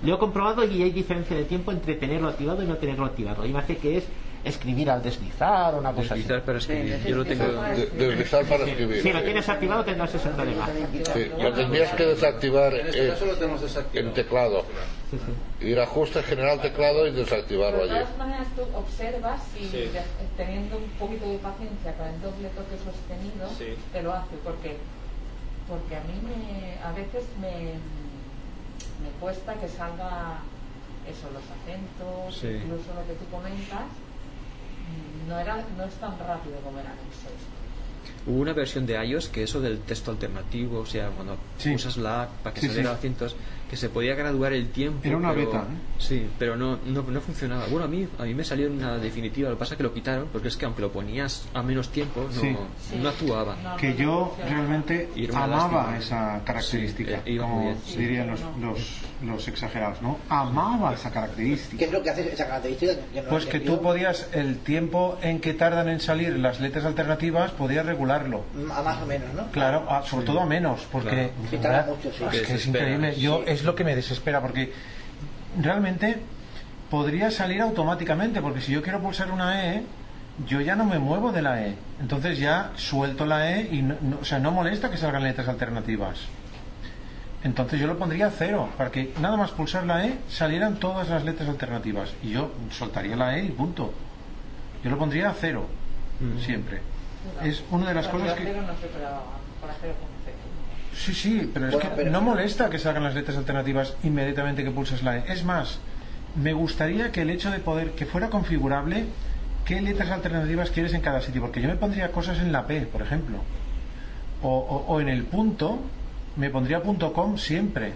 Lo 0.03 0.15
he 0.15 0.19
comprobado 0.19 0.63
y 0.65 0.83
hay 0.83 0.91
diferencia 0.91 1.35
de 1.35 1.45
tiempo 1.45 1.73
entre 1.73 1.95
tenerlo 1.95 2.29
activado 2.29 2.63
y 2.63 2.67
no 2.67 2.77
tenerlo 2.77 3.07
activado. 3.07 3.47
Y 3.47 3.53
me 3.53 3.61
hace 3.61 3.79
que 3.79 3.97
es 3.97 4.05
escribir 4.47 4.89
al 4.91 5.03
deslizar 5.03 5.75
o 5.75 5.79
una 5.79 5.93
cosa 5.93 6.15
Deslizar 6.15 6.37
así. 6.39 6.47
para 6.47 6.59
escribir. 6.59 7.05
Yo 7.05 7.17
lo 7.17 7.25
tengo. 7.25 7.45
De- 7.45 7.87
deslizar 7.87 8.45
para 8.45 8.65
escribir. 8.65 9.03
Si 9.03 9.13
lo 9.13 9.23
tienes 9.23 9.49
activado 9.49 9.85
tendrás 9.85 10.11
60 10.11 10.45
de 10.45 10.55
más. 10.55 10.71
Sí, 11.15 11.31
lo 11.41 11.53
tendrías 11.53 11.93
que 11.95 12.07
desactivar 12.07 12.75
En 12.75 12.87
este 12.87 13.05
en, 13.05 13.11
caso 13.13 13.27
lo 13.27 13.35
tenemos 13.37 13.61
desactivado. 13.61 14.09
en 14.09 14.15
teclado. 14.15 14.65
Ir 15.61 15.79
a 15.81 15.85
ajuste 15.85 16.23
general 16.23 16.61
teclado 16.61 17.07
y 17.07 17.13
desactivarlo 17.13 17.79
Pero 17.81 17.89
de 17.93 17.99
allí. 17.99 18.05
todas 18.05 18.19
maneras 18.19 18.47
tú 18.57 18.63
observas 18.77 19.41
de- 19.55 19.91
teniendo 20.37 20.77
un 20.79 20.91
poquito 20.99 21.29
de 21.31 21.39
paciencia 21.39 21.93
con 21.95 22.07
el 22.07 22.21
doble 22.21 22.49
toque 22.51 22.77
sostenido 22.79 23.49
Sí. 23.59 23.75
te 23.93 24.03
lo 24.03 24.13
hace 24.13 24.37
porque 24.45 24.77
porque 25.69 25.97
a 25.97 26.01
mí 26.01 26.15
me, 26.23 26.79
a 26.81 26.93
veces 26.93 27.25
me, 27.41 27.75
me 29.03 29.11
cuesta 29.21 29.55
que 29.55 29.67
salga 29.69 30.39
eso 31.11 31.27
los 31.35 31.43
acentos 31.43 32.35
Sí. 32.41 32.63
incluso 32.63 32.95
lo 32.95 33.03
que 33.07 33.15
tú 33.19 33.27
comentas 33.31 33.87
no 35.29 35.39
era 35.39 35.57
no 35.77 35.85
es 35.85 35.95
tan 35.95 36.19
rápido 36.19 36.57
como 36.65 36.79
era 36.79 36.93
6 37.23 37.35
Hubo 38.29 38.41
una 38.41 38.53
versión 38.53 38.87
de 38.87 38.95
iOS 39.07 39.29
que 39.29 39.45
eso 39.45 39.61
del 39.61 39.79
texto 39.81 40.11
alternativo, 40.11 40.81
o 40.81 40.87
sea, 40.87 41.11
cuando 41.11 41.37
Sí. 41.59 41.73
usas 41.77 41.97
la 41.97 42.23
app 42.23 42.31
para 42.43 42.55
que 42.55 42.61
Sí, 42.61 42.67
saliera 42.67 42.91
sí. 42.91 42.97
acentos, 42.97 43.37
que 43.71 43.77
se 43.77 43.89
podía 43.89 44.17
graduar 44.17 44.53
el 44.53 44.69
tiempo. 44.71 44.99
Era 45.05 45.17
una 45.17 45.33
pero- 45.33 45.47
beta, 45.47 45.63
¿eh? 45.63 45.77
Sí, 45.99 46.27
pero 46.37 46.57
no, 46.57 46.77
no, 46.87 47.03
no 47.03 47.21
funcionaba. 47.21 47.67
Bueno, 47.69 47.85
a 47.85 47.89
mí, 47.89 48.07
a 48.19 48.25
mí 48.25 48.35
me 48.35 48.43
salió 48.43 48.67
en 48.67 48.73
una 48.79 48.99
definitiva, 48.99 49.49
lo 49.51 49.55
que 49.55 49.61
pasa 49.61 49.75
es 49.75 49.79
que 49.79 49.85
lo 49.85 49.95
quitaron, 49.95 50.27
porque 50.33 50.49
es 50.49 50.57
que 50.57 50.65
aunque 50.67 50.83
lo 50.83 50.91
ponías 50.91 51.47
a 51.55 51.63
menos 51.63 51.91
tiempo, 51.91 52.29
no, 52.35 52.99
no 53.01 53.09
actuaba. 53.09 53.57
No, 53.63 53.77
que 53.77 53.91
no 53.91 53.97
yo 53.97 54.37
realmente 54.45 55.09
amaba 55.33 55.47
lástima. 55.93 55.97
esa 55.99 56.43
característica, 56.45 57.23
Sí, 57.25 57.33
eh, 57.35 57.39
como 57.39 57.77
dirían 57.97 58.31
los, 58.31 58.41
los 59.23 59.49
exagerados, 59.49 60.03
¿no? 60.03 60.19
Amaba 60.29 60.93
esa 60.93 61.09
¿Qué 61.09 61.15
característica. 61.15 61.85
es 61.85 61.91
lo 61.93 62.03
que 62.03 62.11
hace 62.11 62.33
esa 62.33 62.47
característica? 62.47 62.93
No 63.15 63.23
Pues 63.31 63.47
que 63.47 63.61
tú 63.61 63.81
podías, 63.81 64.29
el 64.33 64.59
tiempo 64.59 65.19
en 65.23 65.41
que 65.41 65.55
tardan 65.55 65.89
en 65.89 66.01
salir 66.01 66.39
las 66.39 66.61
letras 66.61 66.85
alternativas, 66.85 67.51
podías 67.53 67.87
regularlo. 67.87 68.45
A 68.75 68.83
más 68.83 69.01
o 69.03 69.07
menos, 69.07 69.33
¿no? 69.35 69.47
Claro, 69.53 69.91
a- 69.91 70.03
sobre 70.03 70.27
todo 70.27 70.41
a 70.41 70.47
menos, 70.47 70.87
porque 70.93 71.31
Claro. 71.61 71.97
Mucho, 71.97 72.11
sí. 72.17 72.25
es 72.25 72.31
que 72.31 72.37
es 72.43 72.49
Desespera, 72.49 72.91
increíble. 72.91 73.19
Yo 73.21 73.39
sí. 73.39 73.53
es 73.53 73.65
lo 73.65 73.75
que 73.75 73.85
me 73.85 73.95
desespera, 73.97 74.41
porque 74.43 74.73
realmente 75.61 76.19
podría 76.91 77.31
salir 77.31 77.61
automáticamente, 77.63 78.41
porque 78.41 78.61
si 78.61 78.73
yo 78.73 78.83
quiero 78.83 79.01
pulsar 79.01 79.31
una 79.31 79.73
E, 79.75 79.83
yo 80.47 80.61
ya 80.61 80.77
no 80.77 80.85
me 80.85 80.99
muevo 80.99 81.33
de 81.33 81.43
la 81.43 81.63
E. 81.67 81.75
Entonces 82.01 82.39
ya 82.39 82.73
suelto 82.77 83.25
la 83.25 83.51
E 83.59 83.69
y 83.73 83.83
no, 83.83 83.97
no- 84.03 84.19
o 84.21 84.25
sea, 84.25 84.39
no 84.39 84.51
molesta 84.53 84.91
que 84.91 84.97
salgan 84.99 85.23
letras 85.25 85.49
alternativas. 85.49 86.19
Entonces 87.45 87.79
yo 87.81 87.87
lo 87.87 87.99
pondría 87.99 88.27
a 88.27 88.31
cero, 88.31 88.69
para 88.77 88.91
que 88.91 89.13
nada 89.21 89.37
más 89.37 89.51
pulsar 89.53 89.85
la 89.87 90.05
E 90.07 90.19
salieran 90.29 90.77
todas 90.77 91.09
las 91.09 91.25
letras 91.25 91.49
alternativas. 91.49 92.13
Y 92.23 92.31
yo 92.31 92.51
soltaría 92.71 93.15
la 93.17 93.39
E 93.39 93.45
y 93.45 93.51
punto. 93.51 93.93
Yo 94.83 94.91
lo 94.91 94.99
pondría 94.99 95.31
a 95.31 95.35
cero, 95.35 95.67
siempre. 96.45 96.81
Es 97.43 97.63
una 97.71 97.89
de 97.89 97.95
las 97.95 98.09
cosas 98.09 98.35
que... 98.35 98.45
cero 98.45 98.63
no 98.67 98.73
cero. 98.81 99.95
Sí, 100.95 101.13
sí, 101.15 101.51
pero 101.53 101.67
es 101.69 101.75
Bueno, 101.75 101.91
que 101.91 101.97
pero- 101.97 102.11
no 102.11 102.21
molesta 102.23 102.71
que 102.71 102.79
salgan 102.79 103.05
las 103.05 103.15
letras 103.15 103.37
alternativas 103.37 103.95
inmediatamente 104.03 104.65
que 104.65 104.71
pulsas 104.71 105.03
la 105.03 105.19
E. 105.19 105.25
Es 105.33 105.45
más, 105.45 105.79
me 106.37 106.53
gustaría 106.55 107.13
que 107.13 107.23
el 107.23 107.31
hecho 107.31 107.51
de 107.51 107.59
poder, 107.59 107.91
que 107.93 108.07
fuera 108.07 108.31
configurable, 108.31 109.05
qué 109.67 109.81
letras 109.83 110.11
alternativas 110.11 110.71
quieres 110.71 110.95
en 110.95 111.03
cada 111.03 111.21
sitio, 111.21 111.43
porque 111.43 111.61
yo 111.61 111.69
me 111.69 111.77
pondría 111.77 112.11
cosas 112.13 112.39
en 112.39 112.51
la 112.51 112.67
P, 112.67 112.83
por 112.87 113.03
ejemplo, 113.03 113.39
o, 114.43 114.49
o- 114.49 114.85
o 114.95 115.01
en 115.01 115.09
el 115.11 115.25
punto, 115.25 115.81
me 116.37 116.51
pondría 116.51 116.83
punto 116.83 117.13
.com 117.13 117.37
siempre. 117.39 117.93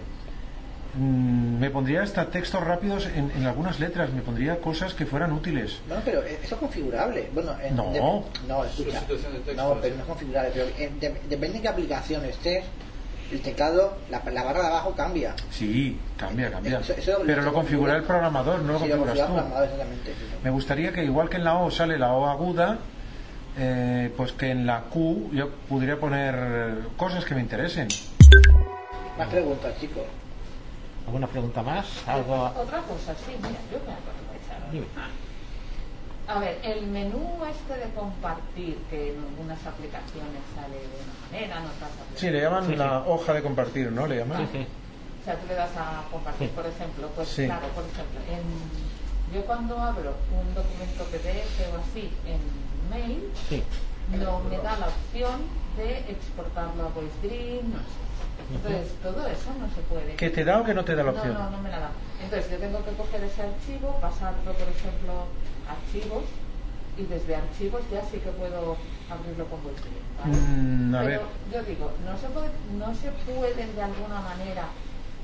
Mm, 0.93 1.57
me 1.59 1.69
pondría 1.69 2.03
hasta 2.03 2.25
textos 2.29 2.61
rápidos 2.61 3.05
en, 3.05 3.31
en 3.31 3.45
algunas 3.45 3.79
letras, 3.79 4.11
me 4.11 4.21
pondría 4.21 4.59
cosas 4.59 4.93
que 4.93 5.05
fueran 5.05 5.31
útiles. 5.31 5.79
No, 5.87 5.95
pero 6.03 6.21
eso 6.23 6.55
es 6.55 6.59
configurable. 6.59 7.29
Bueno, 7.33 7.55
en- 7.63 7.75
No. 7.77 7.91
de- 7.93 7.99
no, 8.47 8.65
escucha. 8.65 8.99
De 8.99 9.05
texto, 9.05 9.53
No, 9.55 9.73
sí. 9.75 9.79
pero 9.81 9.95
no 9.95 10.01
es 10.01 10.07
configurable. 10.07 10.49
Pero 10.53 10.65
en- 10.77 10.99
de- 10.99 11.21
depende 11.29 11.57
de 11.57 11.61
qué 11.61 11.67
aplicación 11.69 12.25
estés, 12.25 12.65
el 13.31 13.39
teclado, 13.39 13.97
la, 14.09 14.21
la 14.29 14.43
barra 14.43 14.61
de 14.63 14.67
abajo 14.67 14.93
cambia. 14.93 15.33
Sí, 15.49 15.97
cambia, 16.17 16.51
cambia. 16.51 16.79
Eso- 16.79 16.91
eso 16.93 17.19
lo- 17.19 17.25
Pero 17.25 17.41
lo 17.43 17.53
configura 17.53 17.95
el 17.95 18.03
programador, 18.03 18.59
no 18.61 18.73
lo 18.73 18.79
Sí, 18.79 18.89
lo 18.89 18.97
configuras 18.97 19.29
configura 19.29 19.65
tú. 19.69 20.43
Me 20.43 20.49
gustaría 20.49 20.91
que 20.91 21.05
igual 21.05 21.29
que 21.29 21.37
en 21.37 21.45
la 21.45 21.57
O 21.59 21.71
sale 21.71 21.97
la 21.97 22.11
O 22.11 22.25
aguda, 22.27 22.79
eh, 23.57 24.11
pues 24.17 24.33
que 24.33 24.51
en 24.51 24.65
la 24.65 24.81
Q 24.81 25.29
yo 25.33 25.49
pudiera 25.69 25.95
poner 25.95 26.79
cosas 26.97 27.23
que 27.23 27.33
me 27.35 27.39
interesen. 27.41 27.87
Más 29.17 29.27
preguntas, 29.27 29.73
chicos. 29.79 30.03
¿Alguna 31.05 31.27
pregunta 31.27 31.61
más? 31.63 31.85
¿Algo? 32.07 32.45
Otra 32.45 32.81
cosa, 32.83 33.13
sí, 33.25 33.35
mira, 33.37 33.59
yo 33.71 33.77
me 33.85 33.93
acuerdo. 33.93 34.21
Dime. 34.71 34.85
A 36.27 36.39
ver, 36.39 36.59
el 36.63 36.87
menú 36.87 37.39
este 37.49 37.77
de 37.85 37.93
compartir, 37.93 38.77
que 38.89 39.11
en 39.13 39.19
algunas 39.19 39.59
aplicaciones 39.65 40.39
sale 40.55 40.77
de 40.79 40.95
una 41.03 41.15
manera, 41.27 41.57
en 41.59 41.65
otras 41.65 41.91
aplicaciones. 41.91 42.19
Sí, 42.19 42.29
le 42.29 42.41
llaman 42.41 42.65
Sí, 42.65 42.71
sí. 42.71 42.77
la 42.77 42.99
hoja 43.05 43.33
de 43.33 43.41
compartir, 43.43 43.91
¿no? 43.91 44.07
Le 44.07 44.17
llaman. 44.17 44.37
Sí, 44.47 44.59
sí. 44.59 44.67
O 45.21 45.25
sea, 45.25 45.35
tú 45.35 45.47
le 45.47 45.55
das 45.55 45.71
a 45.75 46.03
compartir, 46.09 46.49
por 46.51 46.65
ejemplo. 46.65 47.07
Pues 47.15 47.27
Sí. 47.27 47.45
claro, 47.45 47.67
por 47.75 47.83
ejemplo, 47.83 48.19
en, 48.31 49.35
yo 49.35 49.45
cuando 49.45 49.77
abro 49.77 50.13
un 50.31 50.53
documento 50.55 51.03
PDF 51.05 51.67
o 51.73 51.77
así 51.83 52.09
en 52.25 52.39
mail, 52.89 53.29
Sí. 53.49 53.61
no 54.17 54.39
me 54.47 54.57
da 54.59 54.77
la 54.77 54.87
opción 54.87 55.41
de 55.75 55.99
exportarlo 56.11 56.83
a 56.85 56.89
VoiceDream, 56.89 57.71
no 57.71 57.79
sé. 57.79 58.00
Entonces, 58.55 58.93
todo 59.01 59.27
eso 59.27 59.49
no 59.59 59.67
se 59.73 59.81
puede. 59.89 60.15
¿Que 60.15 60.29
te 60.29 60.43
da 60.43 60.59
o 60.59 60.63
que 60.63 60.73
no 60.73 60.83
te 60.85 60.95
da 60.95 61.03
la 61.03 61.11
No, 61.11 61.17
opción? 61.17 61.33
no, 61.33 61.49
no 61.49 61.61
me 61.61 61.69
la 61.69 61.79
da. 61.79 61.91
Entonces 62.23 62.51
yo 62.51 62.57
tengo 62.57 62.83
que 62.83 62.91
coger 62.91 63.23
ese 63.23 63.41
archivo, 63.41 63.97
pasarlo, 64.01 64.51
por 64.53 64.67
ejemplo, 64.67 65.13
a 65.67 65.71
archivos, 65.73 66.23
y 66.97 67.03
desde 67.05 67.35
archivos 67.35 67.81
ya 67.91 68.01
sí 68.11 68.17
que 68.17 68.29
puedo 68.31 68.75
abrirlo 69.09 69.45
con 69.47 69.63
VoiceDream. 69.63 70.05
¿vale? 70.19 70.31
Mm, 70.37 70.95
a 70.95 70.99
Pero 70.99 71.09
ver. 71.09 71.21
yo 71.53 71.63
digo, 71.63 71.91
no 72.05 72.17
se, 72.17 72.27
puede, 72.27 72.49
no 72.77 72.93
se 72.95 73.09
pueden 73.31 73.75
de 73.75 73.81
alguna 73.81 74.19
manera 74.21 74.63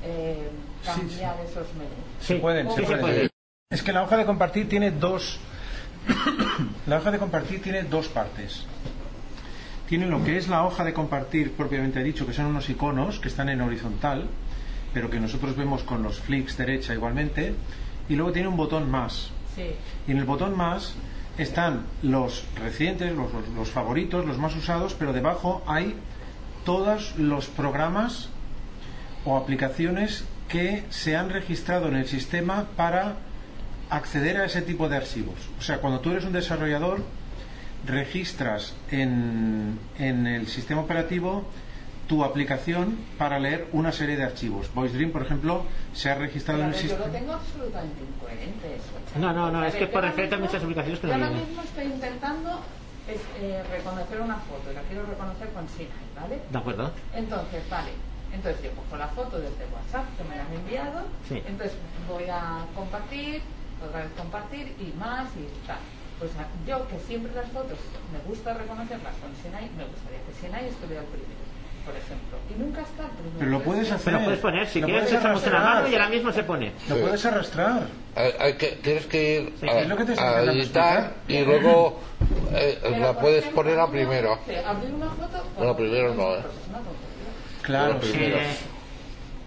eh, 0.02 0.48
Sí, 0.82 0.90
sí. 0.92 0.96
cambiar 0.98 1.36
esos 1.40 1.66
menús. 1.74 1.92
Se 2.20 2.34
Sí, 2.34 2.40
pueden, 2.40 2.68
sí 2.70 2.74
se 2.76 2.80
se 2.80 2.86
pueden. 2.86 3.00
puede. 3.00 3.28
Es 3.70 3.82
que 3.82 3.92
la 3.92 4.02
hoja 4.02 4.16
de 4.16 4.24
compartir 4.24 4.68
tiene 4.68 4.90
dos. 4.90 5.38
la 6.86 6.96
hoja 6.98 7.10
de 7.10 7.18
compartir 7.18 7.60
tiene 7.62 7.82
dos 7.82 8.08
partes. 8.08 8.64
Tiene 9.88 10.06
lo 10.06 10.22
que 10.22 10.36
es 10.36 10.48
la 10.48 10.64
hoja 10.64 10.84
de 10.84 10.92
compartir 10.92 11.52
propiamente 11.52 12.02
dicho, 12.02 12.26
que 12.26 12.32
son 12.34 12.46
unos 12.46 12.68
iconos 12.68 13.18
que 13.20 13.28
están 13.28 13.48
en 13.48 13.60
horizontal, 13.62 14.26
pero 14.92 15.08
que 15.10 15.18
nosotros 15.20 15.56
vemos 15.56 15.82
con 15.82 16.02
los 16.02 16.20
flicks 16.20 16.56
derecha 16.58 16.92
igualmente, 16.94 17.54
y 18.08 18.14
luego 18.16 18.32
tiene 18.32 18.48
un 18.48 18.56
botón 18.56 18.90
más. 18.90 19.30
Sí. 19.56 19.70
Y 20.06 20.12
en 20.12 20.18
el 20.18 20.24
botón 20.24 20.56
más 20.56 20.94
están 21.38 21.84
los 22.02 22.44
recientes, 22.56 23.14
los, 23.14 23.32
los- 23.32 23.48
los 23.48 23.70
favoritos, 23.70 24.26
los 24.26 24.38
más 24.38 24.54
usados, 24.56 24.94
pero 24.98 25.12
debajo 25.12 25.62
hay 25.66 25.94
todos 26.64 27.16
los 27.16 27.46
programas 27.46 28.28
o 29.24 29.36
aplicaciones 29.36 30.24
que 30.48 30.84
se 30.90 31.16
han 31.16 31.30
registrado 31.30 31.88
en 31.88 31.96
el 31.96 32.06
sistema 32.06 32.66
para 32.76 33.16
acceder 33.90 34.36
a 34.38 34.44
ese 34.44 34.62
tipo 34.62 34.88
de 34.88 34.96
archivos. 34.96 35.36
O 35.58 35.62
sea, 35.62 35.78
cuando 35.78 36.00
tú 36.00 36.10
eres 36.10 36.24
un 36.24 36.32
desarrollador, 36.32 37.02
registras 37.88 38.74
en, 38.90 39.78
en 39.98 40.26
el 40.26 40.46
sistema 40.46 40.82
operativo 40.82 41.44
tu 42.06 42.24
aplicación 42.24 42.96
para 43.18 43.38
leer 43.38 43.68
una 43.72 43.92
serie 43.92 44.16
de 44.16 44.24
archivos. 44.24 44.72
VoiceDream, 44.74 45.10
por 45.10 45.22
ejemplo, 45.22 45.64
se 45.92 46.10
ha 46.10 46.14
registrado 46.14 46.60
Pero 46.60 46.70
en 46.70 46.74
el 46.74 46.80
ver, 46.80 46.90
yo 46.90 46.96
lo 46.96 47.04
sistema. 47.04 47.18
tengo 47.18 47.32
absolutamente 47.34 48.00
incoherente 48.02 48.76
eso. 48.76 49.18
No, 49.20 49.32
no, 49.32 49.50
no, 49.50 49.64
es 49.64 49.74
que 49.74 49.86
por 49.86 50.02
yo 50.02 50.08
ahora 50.08 50.10
defecto 50.10 50.36
hay 50.36 50.40
muchas 50.40 50.62
aplicaciones 50.62 51.00
que 51.00 51.06
yo 51.06 51.12
no 51.12 51.24
ahora 51.24 51.28
vienen. 51.28 51.48
mismo 51.48 51.62
estoy 51.64 51.84
intentando 51.84 52.60
es, 53.08 53.20
eh, 53.40 53.62
reconocer 53.70 54.20
una 54.20 54.36
foto, 54.36 54.70
y 54.70 54.74
la 54.74 54.82
quiero 54.82 55.04
reconocer 55.04 55.48
con 55.50 55.68
Sinai, 55.68 56.08
¿vale? 56.18 56.40
¿De 56.50 56.58
acuerdo? 56.58 56.92
Entonces, 57.14 57.62
vale. 57.70 57.90
Entonces 58.32 58.62
yo 58.62 58.70
cojo 58.72 58.96
la 58.96 59.08
foto 59.08 59.38
desde 59.38 59.64
WhatsApp 59.72 60.04
que 60.16 60.24
me 60.24 60.36
la 60.36 60.44
han 60.44 60.52
enviado. 60.52 61.00
Sí. 61.28 61.42
Entonces 61.46 61.76
voy 62.08 62.24
a 62.30 62.64
compartir, 62.74 63.40
otra 63.86 64.00
vez 64.00 64.10
compartir 64.16 64.74
y 64.80 64.92
más 64.98 65.28
y 65.36 65.66
tal. 65.66 65.78
Pues 66.18 66.30
a- 66.36 66.48
yo 66.68 66.86
que 66.88 66.98
siempre 67.06 67.32
las 67.34 67.46
fotos 67.52 67.78
me 68.12 68.18
gusta 68.28 68.52
reconocerlas 68.54 69.14
con 69.22 69.30
Sinai, 69.42 69.70
me 69.76 69.84
gustaría 69.84 70.18
que 70.26 70.32
Sinai 70.40 70.66
estuviera 70.68 71.02
el 71.02 71.08
primero, 71.08 71.38
por 71.86 71.94
ejemplo. 71.94 72.38
Y 72.50 72.58
nunca 72.58 72.80
está 72.82 73.04
el 73.04 73.10
primero. 73.10 73.38
Pero 73.38 73.50
lo 73.52 73.60
puedes 73.62 73.92
hacer. 73.92 74.12
Pero 74.12 74.24
puedes 74.24 74.40
poner, 74.40 74.66
si 74.66 74.80
Lo 74.80 74.86
quieres, 74.86 75.04
puedes 75.04 75.20
echamos 75.20 75.42
una 75.46 75.50
arrastrar. 75.50 75.74
mano 75.76 75.88
y 75.88 75.92
ahora 75.94 76.08
mismo 76.08 76.32
se 76.32 76.42
pone. 76.42 76.72
Lo 76.88 76.94
Sí. 76.96 77.00
puedes 77.02 77.26
arrastrar. 77.26 77.82
Hay- 78.16 78.32
hay 78.40 78.54
que, 78.54 78.66
tienes 78.82 79.06
que 79.06 79.40
ir 79.42 79.52
Sí, 79.60 79.68
a, 79.68 79.96
que 79.96 80.04
te 80.04 80.20
a 80.20 80.42
editar 80.42 81.12
y 81.28 81.44
luego 81.44 82.00
eh, 82.52 82.78
la 82.98 83.12
puedes 83.18 83.38
ejemplo, 83.44 83.62
poner 83.62 83.78
a 83.78 83.86
primero. 83.88 84.38
parece 84.44 84.64
Abrir 84.66 84.94
una 84.94 85.10
foto. 85.10 85.44
Bueno, 85.56 85.76
primero 85.76 86.14
no, 86.14 86.34
¿eh? 86.34 86.42
Claro, 87.62 87.98
sí. 88.02 88.10
primero. 88.10 88.38
Eh, 88.38 88.56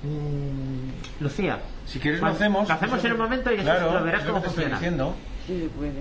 mm, 0.04 1.24
Lucía. 1.24 1.60
Si 1.86 2.00
quieres 2.00 2.22
lo 2.22 2.28
hacemos. 2.28 2.68
Lo 2.70 2.74
hacemos 2.76 3.04
en 3.04 3.12
un 3.12 3.18
momento 3.18 3.52
y 3.52 3.58
claro, 3.58 3.92
lo 4.00 4.04
verás 4.06 4.24
cómo 4.24 4.42
funciona. 4.42 4.76
diciendo. 4.78 5.16
Sí, 5.46 5.60
se 5.64 5.70
puede. 5.70 5.92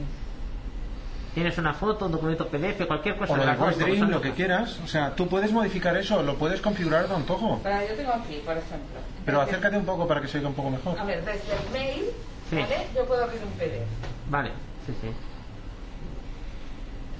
Tienes 1.34 1.56
una 1.58 1.72
foto, 1.74 2.06
un 2.06 2.12
documento 2.12 2.48
PDF, 2.48 2.86
cualquier 2.86 3.16
cosa. 3.16 3.32
O 3.34 3.36
lo 3.36 3.44
de 3.44 3.50
de 3.52 3.56
como 3.56 3.70
Dream, 3.70 4.10
lo 4.10 4.20
que 4.20 4.32
quieras. 4.32 4.80
O 4.84 4.88
sea, 4.88 5.14
tú 5.14 5.28
puedes 5.28 5.52
modificar 5.52 5.96
eso, 5.96 6.22
lo 6.24 6.36
puedes 6.36 6.60
configurar 6.60 7.06
tu 7.06 7.14
antojo. 7.14 7.60
Pero 7.62 7.80
yo 7.88 7.94
tengo 7.94 8.12
aquí, 8.12 8.42
por 8.44 8.56
ejemplo. 8.56 8.98
Pero 9.24 9.38
desde- 9.40 9.52
acércate 9.52 9.76
un 9.76 9.84
poco 9.84 10.08
para 10.08 10.20
que 10.20 10.26
se 10.28 10.38
oiga 10.38 10.48
un 10.48 10.54
poco 10.54 10.70
mejor. 10.70 10.98
A 10.98 11.04
ver, 11.04 11.24
desde 11.24 11.52
el 11.54 11.70
mail, 11.72 12.04
Sí. 12.50 12.56
¿vale? 12.56 12.88
Yo 12.96 13.06
puedo 13.06 13.22
abrir 13.22 13.40
un 13.44 13.52
PDF. 13.52 13.86
Vale, 14.28 14.50
sí, 14.86 14.92
sí. 15.00 15.06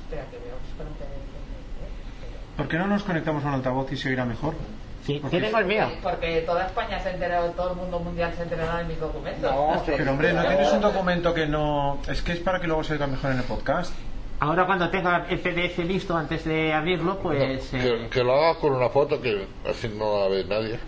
Espera 0.03 0.25
que 0.31 0.39
voy 0.39 0.49
a 0.49 0.55
buscar 0.55 0.87
un 0.87 0.95
PDF. 0.95 1.31
¿Por 2.57 2.69
qué 2.69 2.79
no 2.79 2.87
nos 2.89 3.05
conectamos 3.05 3.45
a 3.45 3.49
un 3.49 3.55
altavoz 3.55 3.93
y 3.93 3.97
se 3.97 4.09
oirá 4.09 4.25
mejor? 4.25 4.55
Sí, 5.05 5.19
Porque- 5.21 5.39
yo 5.39 5.45
tengo 5.47 5.59
el 5.59 5.65
mío. 5.67 5.89
Porque 6.03 6.43
toda 6.43 6.67
España 6.67 7.01
se 7.01 7.09
ha 7.09 7.13
enterado, 7.13 7.51
todo 7.53 7.71
el 7.71 7.77
mundo 7.77 7.99
mundial 8.01 8.33
se 8.35 8.41
ha 8.41 8.45
enterado 8.45 8.79
de 8.79 8.85
mis 8.85 9.01
documentos. 9.01 9.51
No, 9.51 9.83
Pero 9.87 10.11
hombre, 10.13 10.33
no 10.33 10.43
tienes 10.47 10.73
un 10.73 10.81
documento 10.81 11.33
que 11.35 11.47
no... 11.47 11.99
Es 12.09 12.21
que 12.23 12.33
es 12.33 12.41
para 12.41 12.61
que 12.61 12.67
luego 12.67 12.85
se 12.85 12.93
oiga 12.95 13.07
mejor 13.07 13.31
en 13.33 13.39
el 13.39 13.45
podcast. 13.45 13.95
Ahora 14.41 14.67
cuando 14.67 14.89
tenga 14.91 15.27
el 15.29 15.39
PDF 15.41 15.79
listo 15.85 16.17
antes 16.17 16.45
de 16.45 16.73
abrirlo, 16.73 17.19
pues... 17.19 17.69
Que, 17.71 17.77
eh, 18.05 18.09
que 18.11 18.23
lo 18.25 18.35
haga 18.35 18.59
con 18.59 18.73
una 18.73 18.89
foto 18.89 19.21
que 19.21 19.47
así 19.69 19.89
no 19.89 20.21
la 20.21 20.29
ve 20.29 20.45
nadie. 20.45 20.79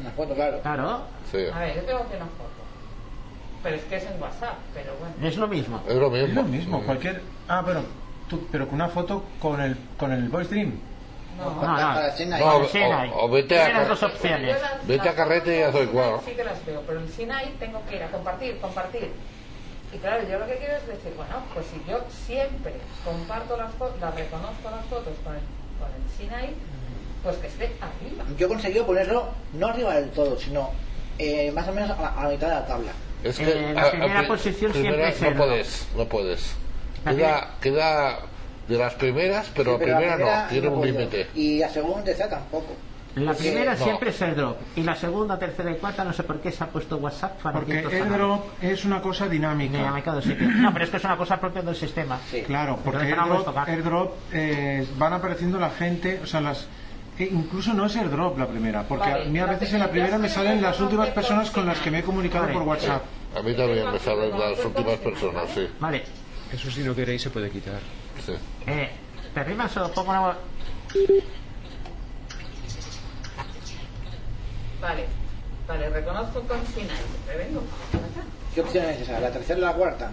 Una 0.00 0.10
foto, 0.10 0.34
claro. 0.34 0.60
Claro, 0.62 1.00
Sí. 1.30 1.38
A 1.52 1.58
ver, 1.60 1.76
yo 1.76 1.82
tengo 1.82 1.98
aquí 2.00 2.16
una 2.16 2.26
foto. 2.26 2.48
Pero 3.62 3.76
es 3.76 3.82
que 3.84 3.96
es 3.96 4.06
en 4.06 4.22
WhatsApp, 4.22 4.54
pero 4.72 4.92
bueno. 5.00 5.14
es 5.28 5.36
lo 5.36 5.48
mismo. 5.48 5.80
Es 5.88 5.94
lo 5.96 6.10
mismo. 6.10 6.26
Es 6.28 6.34
lo 6.34 6.42
mismo, 6.44 6.80
Mm. 6.80 6.84
cualquier... 6.86 7.22
Ah, 7.48 7.62
pero, 7.66 7.82
tú, 8.28 8.46
pero 8.52 8.66
con 8.66 8.76
una 8.76 8.88
foto 8.88 9.24
con 9.40 9.60
el, 9.60 9.76
con 9.98 10.12
el 10.12 10.28
Voice 10.28 10.50
Dream. 10.50 10.78
No, 11.38 11.50
No, 11.50 11.62
no. 11.62 11.94
No, 11.94 12.00
El 12.00 12.42
o- 13.12 13.24
o 13.24 13.28
vete 13.30 13.58
a- 13.60 13.84
dos 13.84 14.02
opciones. 14.02 14.56
Vete 14.84 15.12
Carrete 15.14 15.58
y 15.58 15.62
haz. 15.62 15.72
Sinai 15.74 16.20
Sí 16.24 16.32
que 16.32 16.44
las 16.44 16.66
veo, 16.66 16.82
pero 16.86 17.00
el 17.00 17.08
Sinai 17.12 17.46
tengo 17.60 17.80
que 17.88 17.96
ir 17.96 18.02
a 18.02 18.08
compartir, 18.08 18.58
compartir. 18.60 19.12
Y 19.92 19.96
claro, 19.98 20.22
yo 20.28 20.38
lo 20.38 20.46
que 20.46 20.56
quiero 20.56 20.76
es 20.76 20.86
decir, 20.86 21.12
bueno, 21.16 21.36
pues 21.54 21.66
si 21.66 21.80
yo 21.90 22.00
siempre 22.26 22.74
comparto 23.04 23.56
las 23.56 23.72
fotos, 23.74 23.98
las 24.00 24.14
reconozco 24.14 24.70
las 24.70 24.84
fotos 24.86 25.14
con 25.24 25.34
el, 25.34 25.40
con 25.78 25.88
el 25.94 26.10
Sinai, 26.18 26.54
pues 27.22 27.36
que 27.36 27.46
esté 27.46 27.76
arriba. 27.80 28.24
Yo 28.36 28.46
he 28.46 28.48
conseguido 28.48 28.84
ponerlo 28.84 29.28
no 29.54 29.68
arriba 29.68 29.94
del 29.94 30.10
todo, 30.10 30.36
sino 30.38 30.70
eh, 31.18 31.50
más 31.52 31.66
o 31.68 31.72
menos 31.72 31.90
a 31.98 32.02
la, 32.02 32.08
a 32.08 32.22
la 32.24 32.28
mitad 32.30 32.48
de 32.48 32.54
la 32.54 32.66
tabla. 32.66 32.92
Es 33.24 33.38
Eh, 33.40 33.44
que 33.44 33.72
la 33.74 33.80
a- 33.82 33.86
a 33.86 33.90
primera 33.90 34.18
pri- 34.20 34.28
posición 34.28 34.72
primera 34.72 34.94
siempre 34.94 35.08
es 35.10 35.20
no 35.22 35.28
el- 35.28 35.34
puedes, 35.36 35.88
no 35.96 36.04
puedes. 36.06 36.54
La 37.04 37.12
Queda, 37.14 37.48
queda 37.60 38.18
de 38.68 38.76
las 38.78 38.94
primeras, 38.94 39.50
pero 39.54 39.78
Sí, 39.78 39.86
la 39.86 39.96
primera, 39.96 40.14
primera 40.16 40.42
no, 40.44 40.48
tiene 40.48 40.68
un 40.68 40.74
puedo. 40.80 40.92
límite. 40.92 41.26
Y 41.34 41.58
la 41.58 41.68
segunda 41.68 42.04
tercera 42.04 42.28
tampoco. 42.30 42.74
La 43.14 43.34
primera 43.34 43.74
no. 43.74 43.84
siempre 43.84 44.10
es 44.10 44.20
el 44.22 44.36
drop. 44.36 44.56
Y 44.76 44.82
la 44.82 44.94
segunda, 44.94 45.38
tercera 45.38 45.70
y 45.72 45.74
cuarta, 45.76 46.04
no 46.04 46.12
sé 46.12 46.22
por 46.22 46.40
qué 46.40 46.52
se 46.52 46.62
ha 46.62 46.68
puesto 46.68 46.98
WhatsApp 46.98 47.40
para 47.42 47.58
Porque 47.58 47.72
ciertos 47.72 47.92
AirDrop 47.94 48.44
es 48.62 48.84
una 48.84 49.00
cosa 49.02 49.26
dinámica. 49.28 50.20
sitio. 50.20 50.48
No, 50.50 50.72
pero 50.72 50.84
es 50.84 50.90
que 50.90 50.96
es 50.98 51.04
una 51.04 51.16
cosa 51.16 51.40
propia 51.40 51.62
del 51.62 51.74
sistema. 51.74 52.18
Sí. 52.30 52.42
Claro, 52.42 52.78
porque 52.84 53.16
no 53.16 53.44
AirDrop, 53.66 54.12
eh, 54.32 54.86
van 54.98 55.14
apareciendo 55.14 55.58
la 55.58 55.70
gente, 55.70 56.20
o 56.22 56.26
sea, 56.26 56.40
las... 56.42 56.68
eh, 57.18 57.28
incluso 57.32 57.74
no 57.74 57.86
es 57.86 57.96
AirDrop 57.96 58.38
la 58.38 58.46
primera, 58.46 58.84
porque 58.84 59.10
Vale, 59.10 59.24
a 59.24 59.28
mí 59.28 59.38
a 59.40 59.46
veces 59.46 59.72
en 59.72 59.80
la 59.80 59.90
primera 59.90 60.18
me 60.18 60.28
salen 60.28 60.58
en 60.58 60.62
las 60.62 60.76
el 60.76 60.84
últimas 60.84 61.08
personas 61.08 61.50
con 61.50 61.66
las 61.66 61.78
que 61.80 61.90
me 61.90 62.00
he 62.00 62.02
comunicado 62.02 62.44
Vale. 62.44 62.54
por 62.56 62.62
WhatsApp. 62.68 63.02
A 63.36 63.42
mí 63.42 63.52
también 63.56 63.90
me 63.90 63.98
salen 63.98 64.38
las 64.38 64.64
últimas 64.64 64.96
personas, 64.98 65.44
sí. 65.54 65.66
Vale. 65.80 66.04
Eso 66.52 66.70
si 66.70 66.82
no 66.82 66.94
queréis 66.94 67.22
se 67.22 67.30
puede 67.30 67.50
quitar. 67.50 67.80
Sí. 68.32 68.38
Eh, 68.66 68.90
¿Te 69.34 69.44
rimas 69.44 69.76
o 69.76 69.92
pongo 69.92 70.10
una... 70.10 70.36
Vale, 74.80 75.06
vale, 75.66 75.90
reconozco 75.90 76.40
con 76.42 76.64
Sinai. 76.66 76.96
Me 77.26 77.36
vengo. 77.36 77.62
¿Qué 78.54 78.60
opción 78.60 78.84
es 78.86 79.00
esa? 79.00 79.20
¿La 79.20 79.30
tercera 79.30 79.58
o 79.58 79.62
la 79.62 79.72
cuarta? 79.74 80.12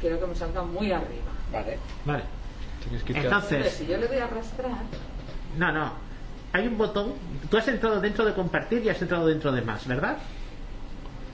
Quiero 0.00 0.20
que 0.20 0.26
me 0.26 0.34
salga 0.34 0.62
muy 0.62 0.92
arriba. 0.92 1.32
Vale. 1.52 1.78
Vale. 2.04 2.24
Entonces, 2.84 3.16
Entonces, 3.16 3.72
si 3.72 3.86
yo 3.86 3.96
le 3.96 4.06
doy 4.06 4.18
a 4.18 4.24
arrastrar, 4.24 4.70
no, 5.56 5.72
no. 5.72 5.92
Hay 6.52 6.66
un 6.66 6.78
botón. 6.78 7.14
Tú 7.50 7.56
has 7.56 7.66
entrado 7.68 8.00
dentro 8.00 8.24
de 8.24 8.34
compartir 8.34 8.82
y 8.84 8.88
has 8.88 9.00
entrado 9.00 9.26
dentro 9.26 9.52
de 9.52 9.62
más, 9.62 9.86
¿verdad? 9.86 10.18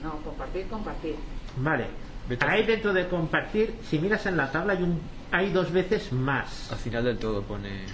no, 0.03 0.17
compartir, 0.17 0.67
compartir. 0.67 1.15
Vale. 1.57 1.87
Vete 2.27 2.45
Ahí 2.45 2.63
a- 2.63 2.65
dentro 2.67 2.93
de 2.93 3.07
compartir, 3.07 3.75
si 3.89 3.99
miras 3.99 4.25
en 4.25 4.37
la 4.37 4.51
tabla, 4.51 4.73
hay, 4.73 4.83
un, 4.83 5.01
hay 5.31 5.51
dos 5.51 5.71
veces 5.71 6.11
más. 6.13 6.71
Al 6.71 6.77
final 6.77 7.03
del 7.03 7.17
todo 7.17 7.41
pone. 7.43 7.85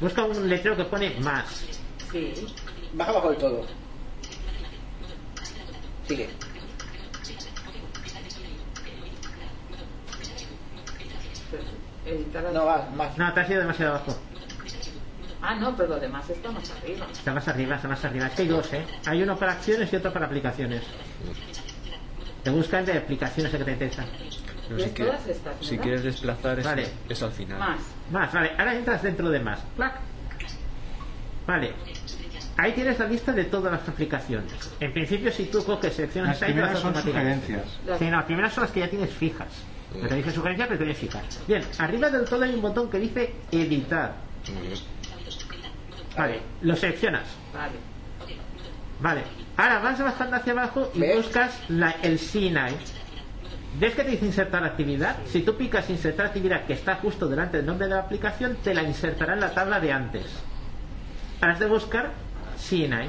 Busca 0.00 0.24
un 0.24 0.48
letrero 0.48 0.76
que 0.76 0.84
pone 0.84 1.18
más. 1.20 1.64
Sí, 2.10 2.32
Baja 2.94 3.10
abajo 3.10 3.30
del 3.30 3.38
todo. 3.38 3.66
Sigue. 6.06 6.30
No, 12.54 12.64
va, 12.64 12.88
más. 12.96 13.16
No, 13.18 13.32
te 13.34 13.40
has 13.40 13.50
ido 13.50 13.60
demasiado 13.60 13.96
abajo. 13.96 14.16
Ah, 15.42 15.54
no, 15.54 15.76
pero 15.76 15.90
lo 15.90 16.00
demás 16.00 16.28
está 16.30 16.50
más 16.50 16.70
arriba. 16.70 17.06
Está 17.12 17.34
más 17.34 17.48
arriba, 17.48 17.76
está 17.76 17.88
más 17.88 18.04
arriba. 18.04 18.26
Es 18.26 18.32
que 18.32 18.42
hay 18.42 18.48
dos, 18.48 18.72
¿eh? 18.72 18.84
Hay 19.06 19.22
uno 19.22 19.36
para 19.36 19.52
acciones 19.52 19.92
y 19.92 19.96
otro 19.96 20.12
para 20.12 20.26
aplicaciones. 20.26 20.82
Te 22.42 22.50
buscan 22.50 22.84
de 22.84 22.92
aplicaciones 22.98 23.52
que 23.52 23.58
te 23.64 23.70
interesan. 23.72 24.06
¿Ves 24.70 24.84
si, 24.84 24.90
quieres, 24.90 25.26
estas, 25.26 25.54
si 25.60 25.78
quieres 25.78 26.02
desplazar, 26.02 26.58
es, 26.58 26.64
Vale. 26.64 26.88
es 27.08 27.22
al 27.22 27.32
final. 27.32 27.58
Más. 27.58 27.80
Más, 28.12 28.32
vale. 28.32 28.50
Ahora 28.58 28.74
entras 28.74 29.02
dentro 29.02 29.30
de 29.30 29.40
más. 29.40 29.60
¡Plac! 29.76 29.94
Vale. 31.46 31.72
Ahí 32.58 32.72
tienes 32.72 32.98
la 32.98 33.06
lista 33.06 33.32
de 33.32 33.44
todas 33.44 33.72
las 33.72 33.88
aplicaciones. 33.88 34.52
En 34.80 34.92
principio, 34.92 35.30
si 35.32 35.44
tú 35.46 35.64
coges, 35.64 35.94
seleccionas 35.94 36.32
Las 36.40 36.42
ahí, 36.42 36.54
te 36.54 36.60
las 36.60 36.70
primeras 36.70 36.82
son 36.82 36.88
automáticamente. 36.96 37.46
sugerencias. 37.46 37.86
Las- 37.86 37.98
Sí, 37.98 38.04
no, 38.06 38.10
las 38.16 38.24
primeras 38.24 38.52
son 38.52 38.62
las 38.64 38.70
que 38.72 38.80
ya 38.80 38.88
tienes 38.90 39.10
fijas. 39.10 39.48
No 39.94 40.06
te 40.08 40.14
dice 40.16 40.30
sugerencias, 40.32 40.68
pero 40.68 40.78
tienes 40.78 40.98
fijas. 40.98 41.40
Bien, 41.48 41.62
arriba 41.78 42.10
del 42.10 42.24
todo 42.28 42.44
hay 42.44 42.54
un 42.54 42.60
botón 42.60 42.90
que 42.90 42.98
dice 42.98 43.34
editar. 43.52 44.16
Vale, 46.16 46.40
lo 46.62 46.76
seleccionas. 46.76 47.24
Vale. 47.54 47.72
Vale. 49.00 49.22
Ahora 49.58 49.80
vas 49.80 49.98
bajando 50.00 50.36
hacia 50.36 50.52
abajo 50.52 50.90
y 50.94 51.00
¿Ves? 51.00 51.16
buscas 51.16 51.58
la, 51.68 51.96
el 52.02 52.18
CNI. 52.18 52.76
¿Ves 53.80 53.94
que 53.94 54.04
te 54.04 54.10
dice 54.12 54.24
insertar 54.26 54.64
actividad? 54.64 55.16
Si 55.26 55.42
tú 55.42 55.56
picas 55.56 55.90
insertar 55.90 56.26
actividad 56.26 56.64
que 56.64 56.74
está 56.74 56.94
justo 56.94 57.26
delante 57.28 57.56
del 57.58 57.66
nombre 57.66 57.88
de 57.88 57.94
la 57.94 58.00
aplicación, 58.00 58.56
te 58.62 58.72
la 58.72 58.84
insertará 58.84 59.34
en 59.34 59.40
la 59.40 59.50
tabla 59.50 59.80
de 59.80 59.92
antes. 59.92 60.24
Has 61.40 61.58
de 61.58 61.66
buscar 61.66 62.12
CNI. 62.56 63.08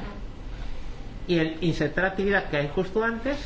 Y 1.28 1.38
el 1.38 1.58
insertar 1.62 2.06
actividad 2.06 2.46
que 2.50 2.58
hay 2.58 2.72
justo 2.74 3.04
antes. 3.04 3.38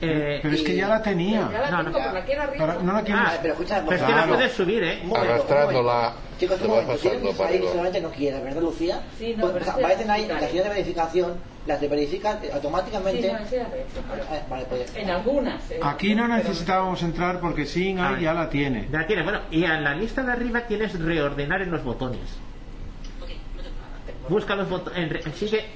eh, 0.00 0.40
Pero 0.42 0.54
es 0.54 0.62
que 0.62 0.74
ya 0.74 0.88
la 0.88 1.02
tenía. 1.02 1.50
Ya 1.52 1.60
la 1.60 1.70
No, 1.70 1.76
tengo, 1.84 1.98
no. 1.98 2.04
pero 2.04 2.12
la 2.14 2.42
arriba. 2.44 2.64
Ahora, 2.64 2.82
no 2.82 2.92
la 2.94 3.02
quieres... 3.02 3.22
Ah, 3.26 3.38
pero 3.42 3.52
escucha 3.52 3.82
pero 3.84 3.96
es 3.96 4.02
que 4.02 4.12
la 4.12 4.26
puedes 4.26 4.52
subir, 4.52 4.82
¿eh? 4.82 5.02
Arrastrándola. 5.14 6.14
Chicos, 6.38 6.58
un 6.62 6.68
momento. 6.68 6.96
¿Quieren 6.96 7.20
pasando 7.20 7.50
que 7.60 7.68
solamente 7.68 8.00
no 8.00 8.10
quiera, 8.10 8.40
¿verdad, 8.40 8.62
Lucía? 8.62 9.02
Sí, 9.18 9.34
no, 9.36 9.42
Pues, 9.42 9.52
pero 9.52 9.62
o 9.62 9.64
sea, 9.66 9.74
sí, 9.74 9.80
aparecen 9.80 10.10
ahí 10.10 10.26
de 10.26 10.68
verificación, 10.70 11.34
las 11.66 11.80
de 11.80 11.88
verifican 11.88 12.38
Sí, 12.40 12.48
automáticamente. 12.52 13.32
no, 13.32 13.38
sí, 13.48 13.56
a 13.56 13.68
ver, 13.68 13.86
Ah, 14.30 14.40
Vale, 14.48 14.64
pues. 14.68 14.94
En 14.96 15.10
algunas. 15.10 15.70
eh, 15.70 15.78
Aquí 15.82 16.14
no 16.14 16.24
pero- 16.24 16.36
necesitábamos 16.36 17.02
entrar 17.02 17.38
porque 17.40 17.66
Ah, 17.98 18.14
ahí 18.16 18.22
ya 18.22 18.32
la 18.34 18.48
tiene. 18.48 18.88
Ya 18.90 19.06
tiene, 19.06 19.22
bueno, 19.22 19.40
y 19.50 19.64
en 19.64 19.84
la 19.84 19.94
lista 19.94 20.22
de 20.22 20.32
arriba 20.32 20.62
tienes 20.66 20.98
reordenar 20.98 21.62
en 21.62 21.70
los 21.70 21.84
botones. 21.84 22.20
Busca 24.28 24.54
los 24.54 24.68
botones, 24.68 25.24
sigue, 25.34 25.66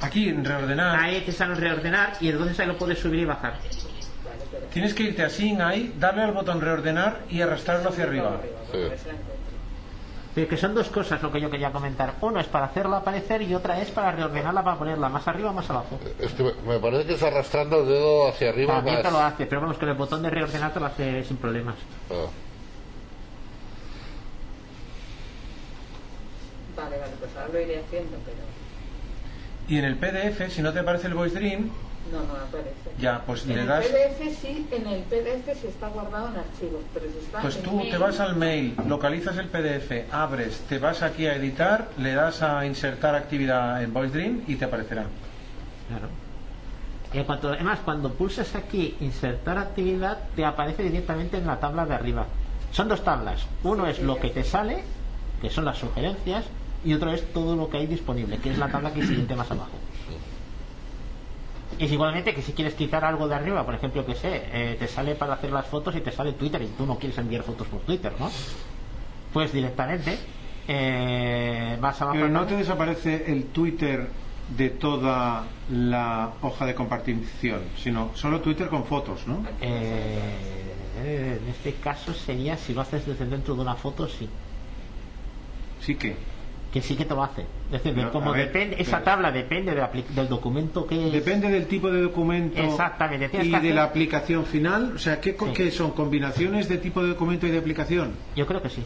Aquí, 0.00 0.28
en 0.28 0.44
reordenar, 0.44 0.96
ahí 1.00 1.22
te 1.22 1.32
sale 1.32 1.54
reordenar 1.56 2.12
y 2.20 2.28
entonces 2.28 2.60
ahí 2.60 2.66
lo 2.68 2.76
puedes 2.78 2.98
subir 3.00 3.20
y 3.20 3.24
bajar. 3.24 3.54
tienes 4.72 4.94
que 4.94 5.02
irte 5.04 5.24
así, 5.24 5.56
ahí, 5.60 5.92
darle 5.98 6.22
al 6.22 6.32
botón 6.32 6.60
reordenar 6.60 7.22
y 7.30 7.40
arrastrarlo 7.40 7.88
hacia 7.88 8.04
arriba. 8.04 8.40
Sí. 8.70 8.78
Que 10.46 10.56
son 10.56 10.74
dos 10.74 10.88
cosas 10.88 11.20
lo 11.22 11.32
que 11.32 11.40
yo 11.40 11.50
quería 11.50 11.72
comentar. 11.72 12.14
Uno 12.20 12.38
es 12.38 12.46
para 12.46 12.66
hacerla 12.66 12.98
aparecer 12.98 13.42
y 13.42 13.54
otra 13.54 13.80
es 13.80 13.90
para 13.90 14.12
reordenarla 14.12 14.62
para 14.62 14.76
ponerla 14.78 15.08
más 15.08 15.26
arriba 15.26 15.50
o 15.50 15.52
más 15.54 15.68
abajo. 15.70 15.98
Es 16.20 16.32
que 16.32 16.44
me- 16.66 16.78
parece 16.78 17.06
que 17.06 17.14
es 17.14 17.22
arrastrando 17.22 17.80
el 17.80 17.88
dedo 17.88 18.28
hacia 18.28 18.50
arriba 18.50 18.74
También 18.74 18.96
más. 18.96 19.04
te 19.04 19.10
lo 19.10 19.18
hace, 19.18 19.46
pero 19.46 19.60
vamos, 19.62 19.78
con 19.78 19.88
el 19.88 19.94
botón 19.96 20.22
de 20.22 20.30
reordenar 20.30 20.72
te 20.72 20.80
lo 20.80 20.86
hace 20.86 21.24
sin 21.24 21.36
problemas. 21.38 21.74
Ah. 22.10 22.26
Vale, 26.76 26.98
vale, 26.98 27.12
pues 27.18 27.30
ahora 27.36 27.48
lo 27.52 27.60
iré 27.60 27.80
haciendo, 27.80 28.16
pero 28.24 28.36
Y 29.68 29.78
en 29.78 29.84
el 29.84 29.96
PDF, 29.96 30.50
si 30.50 30.62
no 30.62 30.72
te 30.72 30.78
aparece 30.78 31.08
el 31.08 31.14
Voice 31.14 31.38
Dream, 31.38 31.70
no, 32.12 32.20
no 32.20 32.34
aparece. 32.34 32.90
ya, 32.98 33.22
pues 33.26 33.42
En 33.44 33.54
le 33.54 33.60
el 33.62 33.66
das... 33.66 33.86
PDF 33.86 34.40
sí, 34.40 34.66
en 34.70 34.86
el 34.86 35.02
PDF 35.02 35.60
sí 35.60 35.66
está 35.68 35.88
guardado 35.88 36.28
en 36.28 36.36
archivos, 36.36 36.82
pero 36.94 37.06
si 37.10 37.18
está 37.18 37.40
Pues 37.40 37.56
en 37.56 37.62
tú 37.62 37.76
mail, 37.76 37.90
te 37.90 37.98
vas 37.98 38.20
al 38.20 38.36
mail, 38.36 38.74
localizas 38.86 39.36
el 39.38 39.48
PDF, 39.48 40.12
abres, 40.12 40.60
te 40.68 40.78
vas 40.78 41.02
aquí 41.02 41.26
a 41.26 41.34
editar, 41.36 41.88
le 41.98 42.14
das 42.14 42.42
a 42.42 42.64
insertar 42.66 43.14
actividad 43.14 43.82
en 43.82 43.92
Voice 43.92 44.12
Dream 44.12 44.42
y 44.46 44.56
te 44.56 44.64
aparecerá. 44.64 45.04
Claro. 45.88 46.08
Y 47.12 47.18
en 47.18 47.24
cuanto, 47.24 47.48
además, 47.48 47.78
cuando 47.84 48.12
pulsas 48.12 48.54
aquí 48.54 48.96
insertar 49.00 49.56
actividad, 49.56 50.18
te 50.36 50.44
aparece 50.44 50.82
directamente 50.82 51.38
en 51.38 51.46
la 51.46 51.58
tabla 51.58 51.86
de 51.86 51.94
arriba. 51.94 52.26
Son 52.70 52.86
dos 52.86 53.02
tablas. 53.02 53.46
Uno 53.62 53.86
es 53.86 54.00
lo 54.00 54.18
que 54.20 54.28
te 54.28 54.44
sale, 54.44 54.82
que 55.40 55.48
son 55.48 55.64
las 55.64 55.78
sugerencias, 55.78 56.44
y 56.84 56.92
otro 56.92 57.12
es 57.12 57.32
todo 57.32 57.56
lo 57.56 57.70
que 57.70 57.78
hay 57.78 57.86
disponible, 57.86 58.38
que 58.38 58.50
es 58.50 58.58
la 58.58 58.68
tabla 58.68 58.92
que 58.92 59.06
siguiente 59.06 59.34
más 59.34 59.50
abajo. 59.50 59.70
Es 61.78 61.92
igualmente 61.92 62.34
que 62.34 62.42
si 62.42 62.52
quieres 62.52 62.74
quitar 62.74 63.04
algo 63.04 63.28
de 63.28 63.36
arriba, 63.36 63.64
por 63.64 63.74
ejemplo, 63.74 64.04
que 64.04 64.14
sé, 64.14 64.42
eh, 64.52 64.76
te 64.78 64.88
sale 64.88 65.14
para 65.14 65.34
hacer 65.34 65.52
las 65.52 65.66
fotos 65.66 65.94
y 65.94 66.00
te 66.00 66.10
sale 66.10 66.32
Twitter 66.32 66.60
y 66.62 66.66
tú 66.66 66.84
no 66.86 66.98
quieres 66.98 67.16
enviar 67.18 67.42
fotos 67.42 67.68
por 67.68 67.80
Twitter, 67.80 68.12
¿no? 68.18 68.30
Pues 69.32 69.52
directamente 69.52 70.18
eh, 70.66 71.76
vas 71.80 72.02
a 72.02 72.12
Pero 72.12 72.28
no 72.28 72.46
te 72.46 72.56
desaparece 72.56 73.30
el 73.30 73.46
Twitter 73.46 74.08
de 74.56 74.70
toda 74.70 75.44
la 75.70 76.32
hoja 76.42 76.66
de 76.66 76.74
compartición, 76.74 77.60
sino 77.76 78.10
solo 78.14 78.40
Twitter 78.40 78.68
con 78.68 78.84
fotos, 78.84 79.26
¿no? 79.26 79.44
Eh, 79.60 80.68
en 81.04 81.48
este 81.48 81.74
caso 81.74 82.12
sería 82.12 82.56
si 82.56 82.74
lo 82.74 82.80
haces 82.80 83.06
desde 83.06 83.26
dentro 83.26 83.54
de 83.54 83.60
una 83.60 83.74
foto, 83.74 84.08
sí. 84.08 84.28
Sí 85.80 85.94
que. 85.94 86.16
Que 86.72 86.82
sí 86.82 86.96
que 86.96 87.06
te 87.06 87.14
lo 87.14 87.22
hace. 87.24 87.42
Es 87.66 87.72
decir, 87.82 87.92
Pero, 87.94 88.12
como 88.12 88.30
a 88.30 88.36
ver, 88.36 88.46
depende, 88.48 88.76
esa 88.78 89.02
tabla 89.02 89.32
depende 89.32 89.74
de 89.74 89.80
la 89.80 89.88
del 89.90 90.28
documento 90.28 90.86
que 90.86 91.06
es. 91.06 91.12
Depende 91.12 91.48
del 91.48 91.66
tipo 91.66 91.90
de 91.90 92.02
documento 92.02 92.60
Exactamente, 92.62 93.30
y 93.42 93.50
de 93.50 93.72
la 93.72 93.84
aplicación 93.84 94.44
final. 94.44 94.92
O 94.96 94.98
sea, 94.98 95.18
¿qué, 95.20 95.34
co- 95.34 95.46
Sí. 95.46 95.52
qué 95.54 95.70
son? 95.70 95.92
¿Combinaciones 95.92 96.68
de 96.68 96.76
tipo 96.76 97.02
de 97.02 97.08
documento 97.08 97.46
y 97.46 97.50
de 97.50 97.58
aplicación? 97.58 98.12
Yo 98.36 98.46
creo 98.46 98.60
que 98.60 98.68
sí. 98.68 98.84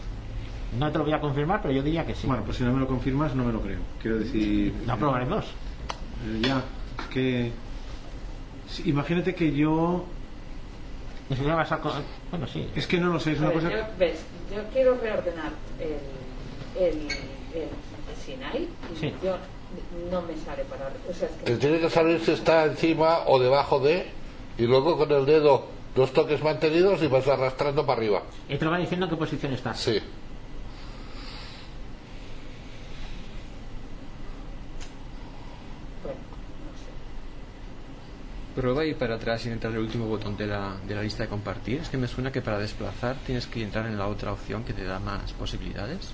No 0.79 0.91
te 0.93 0.99
lo 0.99 1.05
voy 1.05 1.13
a 1.13 1.21
confirmar, 1.21 1.61
pero 1.61 1.75
yo 1.75 1.83
diría 1.83 2.07
que 2.07 2.15
sí. 2.15 2.27
Bueno, 2.27 2.45
pues 2.45 2.57
si 2.59 2.63
no 2.65 2.73
me 2.73 2.79
lo 2.79 2.87
confirmas, 2.87 3.35
no 3.35 3.45
me 3.45 3.53
lo 3.53 3.61
creo. 3.61 3.81
Quiero 4.01 4.19
decir. 4.19 4.73
No 4.87 4.97
probaremos. 4.97 5.45
eh, 5.45 6.41
ya, 6.41 6.59
es 7.01 7.07
que. 7.13 7.53
sí, 8.69 8.85
imagínate 8.87 9.35
que 9.35 9.53
yo. 9.53 10.07
Ni 11.29 11.37
siquiera 11.37 11.57
vas 11.57 11.73
a 11.73 11.79
co- 11.79 11.93
Bueno, 12.31 12.47
sí. 12.47 12.69
Es 12.77 12.87
que 12.87 12.99
no 12.99 13.13
lo 13.13 13.19
sé, 13.19 13.33
es 13.33 13.41
una 13.41 13.51
cosa. 13.51 13.71
yo, 13.71 13.79
ves, 13.99 14.25
yo 14.55 14.63
quiero 14.73 14.97
reordenar 15.01 15.51
el, 15.81 16.83
el, 16.85 17.09
el 17.55 18.17
Sinai 18.25 18.69
y 18.93 18.97
Sí. 18.99 19.13
yo 19.23 19.37
no 20.11 20.23
me 20.23 20.37
sale 20.37 20.65
para. 20.65 20.91
O 21.09 21.13
sea, 21.15 21.29
es 21.29 21.37
Te 21.39 21.53
que 21.53 21.57
tiene 21.59 21.81
que 21.81 21.91
salir 21.91 22.21
si 22.25 22.33
está 22.33 22.65
encima 22.65 23.21
o 23.27 23.39
debajo 23.39 23.81
de, 23.81 24.07
y 24.59 24.63
luego 24.67 24.97
con 24.99 25.11
el 25.13 25.25
dedo 25.27 25.67
dos 25.95 26.13
toques 26.13 26.43
mantenidos 26.43 27.03
y 27.03 27.07
vas 27.09 27.27
arrastrando 27.29 27.85
para 27.87 27.99
arriba. 27.99 28.23
Y 28.49 28.57
te 28.57 28.65
lo 28.65 28.71
va 28.71 28.79
diciendo 28.79 29.07
en 29.07 29.11
qué 29.11 29.17
posición 29.17 29.53
está. 29.53 29.75
Sí. 29.75 30.01
Prueba 38.55 38.85
ir 38.85 38.97
para 38.97 39.15
atrás 39.15 39.47
y 39.47 39.49
entrar 39.49 39.73
el 39.73 39.79
último 39.79 40.07
botón 40.07 40.37
de 40.37 40.47
la, 40.47 40.77
de 40.87 40.95
la 40.95 41.03
lista 41.03 41.23
de 41.23 41.29
compartir. 41.31 41.81
Es 41.81 41.89
que 41.89 41.97
me 41.97 42.07
suena 42.07 42.31
que 42.31 42.43
para 42.43 42.59
desplazar 42.59 43.17
tienes 43.25 43.47
que 43.47 43.63
entrar 43.63 43.87
en 43.87 43.97
la 43.97 44.07
otra 44.09 44.33
opción 44.33 44.63
que 44.65 44.75
te 44.75 44.85
da 44.85 44.99
más 44.99 45.33
posibilidades. 45.33 46.11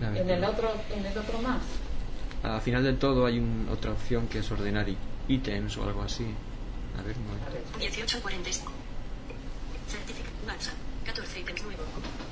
En 0.00 0.30
el 0.30 0.44
otro, 0.44 0.72
en 0.90 1.06
el 1.06 1.16
otro 1.18 1.38
más. 1.42 1.62
Al 2.42 2.60
final 2.60 2.82
del 2.82 2.98
todo 2.98 3.24
hay 3.26 3.38
un- 3.38 3.68
otra 3.70 3.92
opción 3.92 4.26
que 4.26 4.38
es 4.40 4.50
ordenar 4.50 4.86
ítems 5.28 5.76
o 5.76 5.84
algo 5.84 6.02
así. 6.02 6.26
A 6.98 7.02
ver, 7.02 7.16
un 7.16 7.24
A 7.24 7.26
momento. 7.28 7.52
ver, 7.52 7.62
18 7.78 8.20
40. 8.20 8.50
Certificado. 9.88 10.32
WhatsApp. 10.46 10.74
14 11.06 11.40
ítems 11.40 11.62
nuevo. 11.62 11.82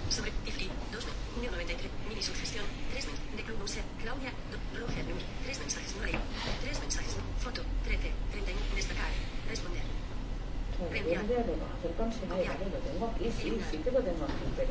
Sobre. 0.09 0.33
Ifri. 0.46 0.68
2. 0.92 1.05
93. 1.40 1.90
Mini 2.09 2.23
sugestión. 2.23 2.64
3. 2.90 3.07
De 3.37 3.42
Club 3.44 3.62
User. 3.62 3.83
Claudia. 4.03 4.31
do- 4.51 4.81
Roger. 4.81 5.05
3 5.44 5.59
mensajes. 5.61 5.94
No 5.96 6.05
leo. 6.07 6.20
3 6.62 6.81
mensajes. 6.81 7.16
Foto. 7.38 7.62
13. 7.85 8.11
31. 8.33 8.61
Destacar. 8.75 9.11
Responder. 9.49 9.83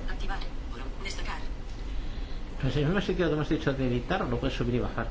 Activar. 0.09 0.39
Destacar. 1.03 1.39
Pues 2.61 2.75
en 2.75 2.81
el 2.81 2.85
mismo 2.87 3.01
sitio 3.01 3.27
que 3.27 3.33
hemos 3.33 3.49
dicho 3.49 3.73
de 3.73 3.87
editar, 3.87 4.21
lo 4.25 4.37
puedes 4.39 4.55
subir 4.55 4.75
y 4.75 4.79
bajar. 4.79 5.07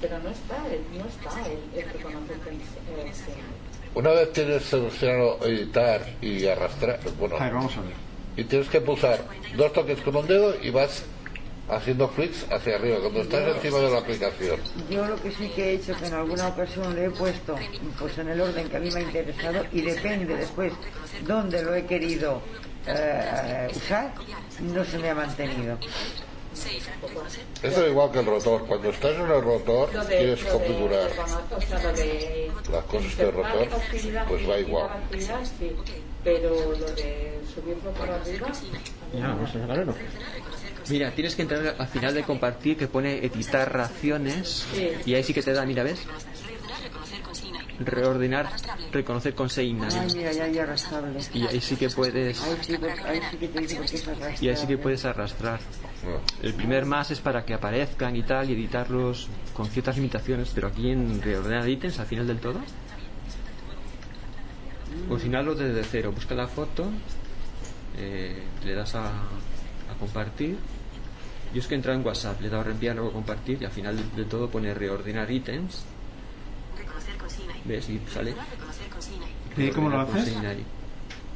Pero 0.00 0.18
no 0.18 0.30
está, 0.30 0.56
el, 0.68 0.80
no 0.98 1.04
está 1.06 1.46
el, 1.46 1.58
el 1.78 3.14
Sinai. 3.14 3.40
Una 3.94 4.10
vez 4.10 4.32
tienes 4.32 4.62
seleccionado 4.64 5.38
editar 5.46 6.02
y 6.20 6.46
arrastrar, 6.46 7.00
bueno, 7.18 7.36
A 7.36 7.44
ver, 7.44 7.54
vamos 7.54 7.76
a 7.76 7.80
ver. 7.80 7.92
y 8.36 8.44
tienes 8.44 8.68
que 8.68 8.80
pulsar 8.82 9.20
dos 9.56 9.72
toques 9.72 10.00
con 10.02 10.16
un 10.16 10.26
dedo 10.26 10.54
y 10.62 10.68
vas 10.70 11.04
haciendo 11.68 12.06
flicks 12.08 12.46
hacia 12.52 12.76
arriba 12.76 12.98
cuando 13.00 13.22
estás 13.22 13.56
encima 13.56 13.78
de 13.78 13.90
la 13.90 13.98
aplicación. 13.98 14.60
Yo 14.90 15.06
lo 15.06 15.16
que 15.20 15.32
sí 15.32 15.48
que 15.48 15.70
he 15.70 15.72
hecho, 15.76 15.96
que 15.96 16.06
en 16.06 16.14
alguna 16.14 16.48
ocasión 16.48 16.94
lo 16.94 17.00
he 17.02 17.10
puesto 17.10 17.56
pues 17.98 18.18
en 18.18 18.28
el 18.28 18.40
orden 18.40 18.68
que 18.68 18.76
a 18.76 18.80
mí 18.80 18.90
me 18.90 19.00
ha 19.00 19.02
interesado 19.02 19.64
y 19.72 19.80
depende 19.80 20.36
después 20.36 20.72
dónde 21.26 21.62
lo 21.62 21.74
he 21.74 21.86
querido 21.86 22.42
eh, 22.86 23.68
usar, 23.74 24.12
no 24.60 24.84
se 24.84 24.98
me 24.98 25.08
ha 25.10 25.14
mantenido. 25.14 25.78
Eso 27.62 27.84
es 27.84 27.90
igual 27.90 28.10
que 28.10 28.18
el 28.20 28.26
rotor. 28.26 28.66
Cuando 28.66 28.88
estás 28.90 29.14
en 29.14 29.30
el 29.30 29.42
rotor, 29.42 29.90
de, 29.90 30.16
quieres 30.16 30.44
de, 30.44 30.50
configurar 30.50 31.10
o 31.10 31.14
sea, 31.14 31.26
las 31.26 31.42
cosas 31.48 31.96
de 31.96 32.50
insertar 33.06 33.34
rotor, 33.34 33.68
pues 34.28 34.48
va 34.48 34.58
igual. 34.58 34.88
sí, 35.58 35.72
pero 36.24 36.50
lo 36.50 36.86
de 36.92 37.40
subirlo 37.54 37.90
por 37.92 38.10
arriba, 38.10 38.48
Ya, 39.12 39.28
vamos 39.28 39.50
a 39.50 39.52
sacarlo. 39.60 39.94
Mira, 40.88 41.10
tienes 41.12 41.34
que 41.34 41.42
entrar 41.42 41.74
al 41.78 41.88
final 41.88 42.14
de 42.14 42.22
compartir 42.22 42.76
que 42.76 42.86
pone 42.86 43.18
editar 43.24 43.72
raciones 43.72 44.66
Sí. 44.72 44.90
y 45.04 45.14
ahí 45.14 45.22
sí 45.24 45.34
que 45.34 45.42
te 45.42 45.52
da, 45.52 45.64
mira, 45.66 45.82
¿ves? 45.82 46.04
Reordenar. 46.04 46.82
Reconocer 46.82 47.20
con 47.22 47.34
Sinai. 47.34 47.65
Reordenar, 47.78 48.48
reconocer 48.92 49.34
con 49.34 49.50
Seina. 49.50 49.88
Ay, 49.92 50.08
mira, 50.14 50.32
ya 50.32 50.44
hay 50.44 50.58
arrastrable. 50.58 51.20
Y 51.34 51.46
ahí 51.46 51.60
sí 51.60 51.76
que 51.76 51.90
puedes 51.90 52.38
sí, 52.38 52.78
que- 52.78 52.86
ahí 52.90 53.20
sí 53.30 53.36
que 53.38 53.48
te 53.48 53.60
dice 53.60 53.76
porque 53.76 53.96
es 53.96 54.08
arrastrable. 54.08 54.36
y 54.40 54.48
ahí 54.48 54.56
sí 54.56 54.66
que 54.66 54.78
puedes 54.78 55.04
arrastrar. 55.04 55.60
El 56.42 56.54
primer 56.54 56.86
más 56.86 57.10
es 57.10 57.20
para 57.20 57.44
que 57.44 57.52
aparezcan 57.54 58.16
y 58.16 58.22
tal 58.22 58.48
y 58.50 58.54
editarlos 58.54 59.28
con 59.52 59.66
ciertas 59.68 59.96
limitaciones, 59.96 60.50
pero 60.54 60.68
aquí 60.68 60.90
en 60.90 61.20
reordenar 61.20 61.68
ítems 61.68 61.98
al 61.98 62.06
final 62.06 62.26
del 62.26 62.38
todo. 62.38 62.60
O 65.10 65.18
si 65.18 65.28
no, 65.28 65.38
hazlo 65.38 65.54
desde 65.54 65.84
cero. 65.84 66.12
Busca 66.12 66.34
la 66.34 66.46
foto, 66.48 66.90
eh, 67.98 68.42
le 68.64 68.74
das 68.74 68.94
a, 68.94 69.08
a 69.08 69.94
compartir. 69.98 70.56
Yo 71.52 71.60
es 71.60 71.66
que 71.66 71.74
he 71.74 71.76
entrado 71.76 71.98
en 71.98 72.04
WhatsApp, 72.06 72.40
le 72.40 72.46
he 72.48 72.50
dado 72.50 72.62
a 72.62 72.64
reenviar, 72.64 72.94
luego 72.96 73.10
a 73.10 73.12
compartir 73.12 73.58
y 73.60 73.64
al 73.64 73.70
final 73.70 73.96
del 73.96 74.14
del 74.14 74.26
todo 74.26 74.48
pone 74.48 74.72
reordenar 74.74 75.30
ítems. 75.30 75.84
¿Ves? 77.66 77.88
Y 77.88 78.00
sale. 78.12 78.34
¿Y 79.56 79.70
cómo 79.70 79.88
lo 79.88 80.00
haces? 80.00 80.34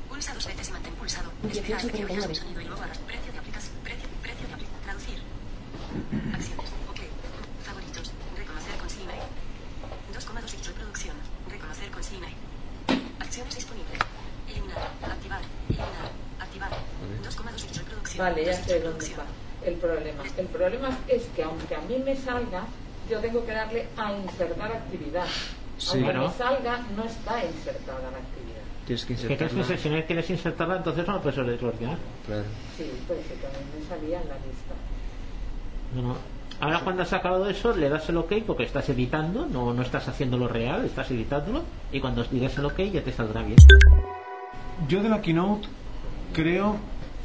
Pulsa 0.08 0.34
dos 0.34 0.46
veces 0.46 0.68
y 0.68 0.72
mantén 0.72 0.94
pulsado. 0.94 1.30
Esperar 1.50 1.86
que 1.90 2.04
oigas 2.04 2.26
un 2.26 2.34
sonido 2.34 2.60
y 2.60 2.64
luego. 2.64 2.82
Precio 3.06 3.32
de 3.32 3.38
aplicación. 3.38 3.74
Precio, 3.82 4.08
precio 4.22 4.46
de 4.48 4.54
aplicación. 4.54 4.82
Traducir. 4.84 5.18
Acciones. 6.34 6.70
Ok. 6.90 7.00
Favoritos. 7.64 8.12
Reconocer 8.36 8.76
con 8.78 8.90
Sinai. 8.90 9.20
2,2 10.14 10.50
dicho 10.52 10.70
reproducción. 10.70 11.16
Reconocer 11.50 11.90
con 11.90 12.04
Sinai. 12.04 12.34
Acciones 13.18 13.54
disponibles. 13.54 13.98
Eliminar. 14.48 14.78
Activar. 15.02 15.42
Eliminar. 15.68 16.10
Activar. 16.38 16.70
2,2 17.24 17.66
dicho 17.66 17.80
reproducción. 17.80 18.26
Vale, 18.26 18.44
ya 18.44 18.54
sé 18.54 18.80
dónde 18.80 19.04
está 19.04 19.24
el 19.64 19.74
problema. 19.74 20.22
El 20.36 20.46
problema 20.46 20.98
es 21.08 21.22
que 21.34 21.42
aunque 21.42 21.74
a 21.74 21.80
mí 21.80 21.98
me 21.98 22.16
salga, 22.16 22.64
yo 23.08 23.18
tengo 23.20 23.44
que 23.44 23.52
darle 23.52 23.88
a 23.96 24.12
insertar 24.12 24.72
actividad. 24.72 25.26
Sí. 25.80 25.88
aunque 25.96 26.04
Bueno. 26.12 26.28
me 26.28 26.34
salga, 26.34 26.78
no 26.96 27.04
está 27.04 27.44
insertada 27.44 28.10
la 28.10 28.18
actividad. 28.18 28.60
Tienes 28.86 29.04
que 29.04 29.14
Que 29.14 29.20
tienes 29.36 29.38
que 29.38 29.44
insertarla. 29.58 29.78
si 29.82 29.88
no 29.88 30.06
quieres 30.06 30.30
insertarla, 30.30 30.76
entonces 30.76 31.06
no 31.06 31.12
lo 31.14 31.20
puedes 31.22 31.36
reordenar. 31.36 31.96
Claro. 32.26 32.44
Sí, 32.76 32.90
pues 33.06 33.20
sí, 33.26 33.34
también 33.40 33.64
me 33.78 33.86
salía 33.88 34.20
en 34.22 34.28
la 34.28 34.34
lista. 34.36 34.74
No, 35.94 36.02
no. 36.02 36.16
Ahora 36.60 36.80
cuando 36.80 37.02
has 37.02 37.12
acabado 37.14 37.48
eso, 37.48 37.74
le 37.74 37.88
das 37.88 38.06
el 38.10 38.18
OK 38.18 38.32
porque 38.46 38.64
estás 38.64 38.86
editando, 38.90 39.46
no, 39.46 39.72
no 39.72 39.80
estás 39.82 40.06
haciéndolo 40.08 40.46
real, 40.46 40.84
estás 40.84 41.10
editándolo, 41.10 41.62
y 41.90 42.00
cuando 42.00 42.22
digas 42.24 42.56
el 42.58 42.66
OK 42.66 42.78
ya 42.92 43.02
te 43.02 43.12
saldrá 43.12 43.42
bien. 43.42 43.56
Yo 44.86 45.02
de 45.02 45.08
la 45.08 45.22
keynote 45.22 45.66
creo 46.34 46.76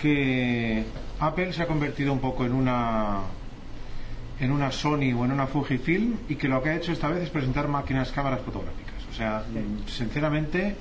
que 0.01 0.85
Apple 1.19 1.51
se 1.51 1.63
ha 1.63 1.67
convertido 1.67 2.13
un 2.13 2.19
poco 2.19 2.45
en 2.45 2.53
una 2.53 3.21
en 4.39 4.51
una 4.51 4.71
Sony 4.71 5.13
o 5.17 5.23
en 5.25 5.31
una 5.31 5.47
Fujifilm 5.47 6.15
y 6.29 6.35
que 6.35 6.47
lo 6.47 6.61
que 6.61 6.69
ha 6.69 6.75
hecho 6.75 6.91
esta 6.91 7.07
vez 7.09 7.23
es 7.23 7.29
presentar 7.29 7.67
máquinas 7.67 8.11
cámaras 8.11 8.41
fotográficas. 8.41 8.95
O 9.09 9.13
sea, 9.13 9.43
sinceramente 9.87 10.75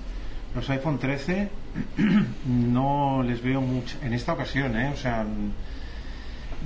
los 0.54 0.68
iPhone 0.70 0.98
13 0.98 1.48
no 2.46 3.22
les 3.22 3.42
veo 3.42 3.60
mucho 3.60 3.96
en 4.02 4.12
esta 4.12 4.32
ocasión, 4.32 4.76
¿eh? 4.76 4.90
O 4.92 4.96
sea, 4.96 5.24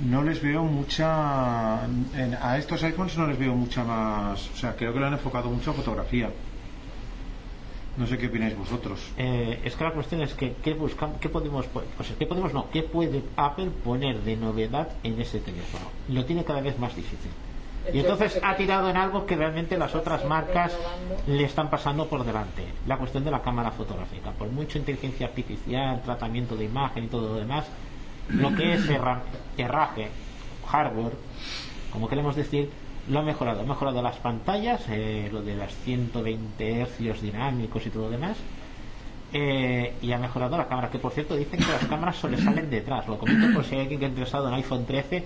no 0.05 0.23
les 0.23 0.41
veo 0.41 0.63
mucha 0.63 1.79
en- 2.15 2.37
a 2.41 2.57
estos 2.57 2.81
iPhones 2.83 3.17
no 3.17 3.27
les 3.27 3.37
veo 3.37 3.53
mucha 3.55 3.83
más, 3.83 4.49
o 4.53 4.55
sea, 4.55 4.75
creo 4.75 4.93
que 4.93 4.99
lo 4.99 5.07
han 5.07 5.13
enfocado 5.13 5.49
mucho 5.49 5.71
a 5.71 5.73
fotografía. 5.73 6.29
No 7.99 8.07
sé 8.07 8.17
qué 8.17 8.27
opináis 8.27 8.57
vosotros. 8.57 9.11
Eh, 9.17 9.59
es 9.63 9.75
que 9.75 9.83
la 9.83 9.91
cuestión 9.91 10.21
es 10.21 10.33
que 10.33 10.53
qué 10.63 10.73
buscamos, 10.73 11.17
qué 11.19 11.27
podemos, 11.29 11.65
po- 11.67 11.83
o 11.99 12.03
sea, 12.03 12.15
qué 12.17 12.25
podemos 12.25 12.53
no, 12.53 12.69
qué 12.71 12.81
puede 12.81 13.21
Apple 13.35 13.69
poner 13.83 14.21
de 14.21 14.37
novedad 14.37 14.89
en 15.03 15.19
ese 15.19 15.39
teléfono. 15.39 15.85
Lo 16.07 16.23
tiene 16.25 16.45
cada 16.45 16.61
vez 16.61 16.79
más 16.79 16.95
difícil. 16.95 17.31
Y 17.93 17.99
entonces 17.99 18.39
ha 18.43 18.55
tirado 18.55 18.89
en 18.89 18.95
algo 18.97 19.25
que 19.25 19.35
realmente 19.35 19.77
las 19.77 19.95
otras 19.95 20.23
marcas 20.25 20.77
le 21.27 21.43
están 21.43 21.69
pasando 21.69 22.07
por 22.07 22.23
delante. 22.23 22.63
La 22.87 22.97
cuestión 22.97 23.23
de 23.25 23.31
la 23.31 23.41
cámara 23.41 23.71
fotográfica. 23.71 24.31
Por 24.31 24.47
mucho 24.49 24.77
inteligencia 24.77 25.27
artificial, 25.27 26.01
tratamiento 26.03 26.55
de 26.55 26.65
imagen 26.65 27.05
y 27.05 27.07
todo 27.07 27.33
lo 27.33 27.35
demás, 27.35 27.65
lo 28.29 28.53
que 28.55 28.73
es 28.75 28.87
herra- 28.89 29.23
herraje, 29.57 30.09
hardware, 30.67 31.13
como 31.91 32.07
queremos 32.07 32.35
decir, 32.35 32.69
lo 33.09 33.19
ha 33.19 33.23
mejorado. 33.23 33.61
Ha 33.61 33.65
mejorado 33.65 34.01
las 34.01 34.17
pantallas, 34.17 34.81
eh, 34.89 35.29
lo 35.31 35.41
de 35.41 35.55
las 35.55 35.73
120 35.83 36.81
hercios 36.81 37.21
dinámicos 37.21 37.85
y 37.85 37.89
todo 37.89 38.03
lo 38.05 38.11
demás. 38.11 38.37
Eh, 39.31 39.93
y 40.01 40.11
ha 40.11 40.17
mejorado 40.17 40.57
la 40.57 40.67
cámara, 40.67 40.89
que 40.89 40.97
por 40.97 41.11
cierto 41.11 41.35
dicen 41.35 41.59
que 41.59 41.71
las 41.71 41.85
cámaras 41.85 42.15
solo 42.15 42.37
salen 42.37 42.69
detrás. 42.69 43.07
Lo 43.07 43.17
comento 43.17 43.53
por 43.53 43.65
si 43.65 43.75
hay 43.75 43.81
alguien 43.81 43.99
que 43.99 44.05
ha 44.05 44.09
interesado 44.09 44.47
en 44.47 44.53
iPhone 44.55 44.85
13. 44.85 45.23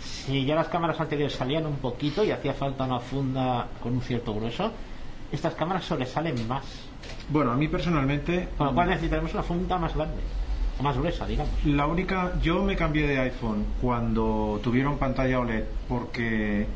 Si 0.00 0.44
ya 0.44 0.54
las 0.54 0.68
cámaras 0.68 1.00
anteriores 1.00 1.34
salían 1.34 1.66
un 1.66 1.76
poquito 1.76 2.24
y 2.24 2.30
hacía 2.30 2.54
falta 2.54 2.84
una 2.84 3.00
funda 3.00 3.66
con 3.82 3.94
un 3.94 4.02
cierto 4.02 4.34
grueso, 4.34 4.70
estas 5.32 5.54
cámaras 5.54 5.84
sobresalen 5.84 6.46
más. 6.46 6.64
Bueno, 7.28 7.52
a 7.52 7.56
mí 7.56 7.68
personalmente. 7.68 8.48
Con 8.56 8.68
lo 8.68 8.74
cual 8.74 8.88
necesitaremos 8.88 9.32
una 9.34 9.42
funda 9.42 9.78
más 9.78 9.94
grande, 9.94 10.22
más 10.82 10.96
gruesa, 10.96 11.26
digamos. 11.26 11.52
La 11.64 11.86
única, 11.86 12.34
yo 12.40 12.62
me 12.62 12.76
cambié 12.76 13.06
de 13.06 13.18
iPhone 13.18 13.64
cuando 13.80 14.60
tuvieron 14.62 14.98
pantalla 14.98 15.40
OLED 15.40 15.64
porque 15.88 16.66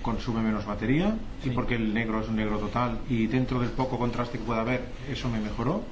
consume 0.00 0.40
menos 0.42 0.64
batería 0.64 1.14
y 1.44 1.50
porque 1.50 1.74
el 1.74 1.92
negro 1.92 2.20
es 2.20 2.28
un 2.28 2.36
negro 2.36 2.58
total 2.58 2.98
y 3.08 3.26
dentro 3.26 3.60
del 3.60 3.70
poco 3.70 3.98
contraste 3.98 4.38
que 4.38 4.44
pueda 4.44 4.60
haber, 4.60 4.82
eso 5.10 5.28
me 5.28 5.40
mejoró. 5.40 5.82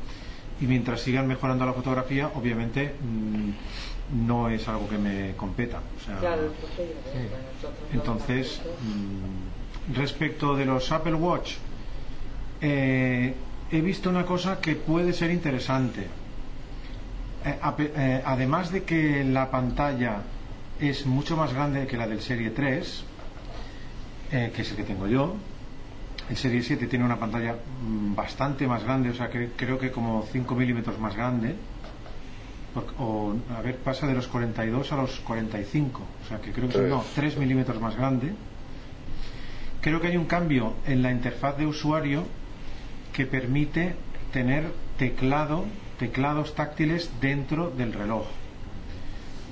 Y 0.60 0.66
mientras 0.66 1.00
sigan 1.00 1.26
mejorando 1.26 1.64
la 1.64 1.72
fotografía, 1.72 2.30
obviamente 2.34 2.94
mm, 3.02 4.26
no 4.26 4.48
es 4.50 4.68
algo 4.68 4.88
que 4.88 4.98
me 4.98 5.32
competa. 5.36 5.80
O 5.96 6.04
sea, 6.04 6.18
Claro, 6.18 6.52
porque, 6.60 6.94
bueno, 7.12 7.36
nosotros 7.54 7.80
no 7.92 7.98
entonces, 7.98 8.60
mm, 8.82 9.94
respecto 9.96 10.54
de 10.56 10.66
los 10.66 10.92
Apple 10.92 11.14
Watch, 11.14 11.54
eh, 12.60 13.34
he 13.70 13.80
visto 13.80 14.10
una 14.10 14.24
cosa 14.26 14.60
que 14.60 14.74
puede 14.74 15.12
ser 15.12 15.30
interesante. 15.30 16.06
Eh, 17.44 17.58
eh, 17.78 18.22
además 18.24 18.70
de 18.70 18.84
que 18.84 19.24
la 19.24 19.50
pantalla 19.50 20.22
es 20.78 21.06
mucho 21.06 21.36
más 21.36 21.52
grande 21.54 21.86
que 21.86 21.96
la 21.96 22.06
del 22.06 22.20
Serie 22.20 22.50
3, 22.50 23.04
eh, 24.32 24.52
que 24.54 24.62
es 24.62 24.70
el 24.70 24.76
que 24.76 24.84
tengo 24.84 25.06
yo, 25.06 25.36
el 26.28 26.36
Serie 26.36 26.62
7 26.62 26.86
tiene 26.86 27.04
una 27.04 27.18
pantalla 27.18 27.54
mm, 27.54 28.14
bastante 28.14 28.66
más 28.66 28.84
grande, 28.84 29.10
o 29.10 29.14
sea, 29.14 29.28
que 29.30 29.50
creo 29.56 29.78
que 29.78 29.90
como 29.90 30.26
5 30.30 30.54
milímetros 30.54 30.98
más 30.98 31.16
grande. 31.16 31.56
O, 33.00 33.34
a 33.56 33.62
ver, 33.62 33.78
pasa 33.78 34.06
de 34.06 34.14
los 34.14 34.28
42 34.28 34.92
a 34.92 34.96
los 34.96 35.18
45, 35.20 36.02
o 36.02 36.28
sea, 36.28 36.40
que 36.40 36.52
creo 36.52 36.68
que 36.68 36.78
no, 36.82 37.02
3 37.16 37.36
milímetros 37.36 37.80
más 37.80 37.96
grande. 37.96 38.32
Creo 39.80 40.00
que 40.00 40.06
hay 40.06 40.16
un 40.16 40.26
cambio 40.26 40.74
en 40.86 41.02
la 41.02 41.10
interfaz 41.10 41.56
de 41.56 41.66
usuario 41.66 42.24
que 43.12 43.26
permite 43.26 43.96
tener 44.32 44.70
teclado, 44.98 45.64
teclados 46.00 46.54
táctiles 46.54 47.10
dentro 47.20 47.70
del 47.70 47.92
reloj. 47.92 48.24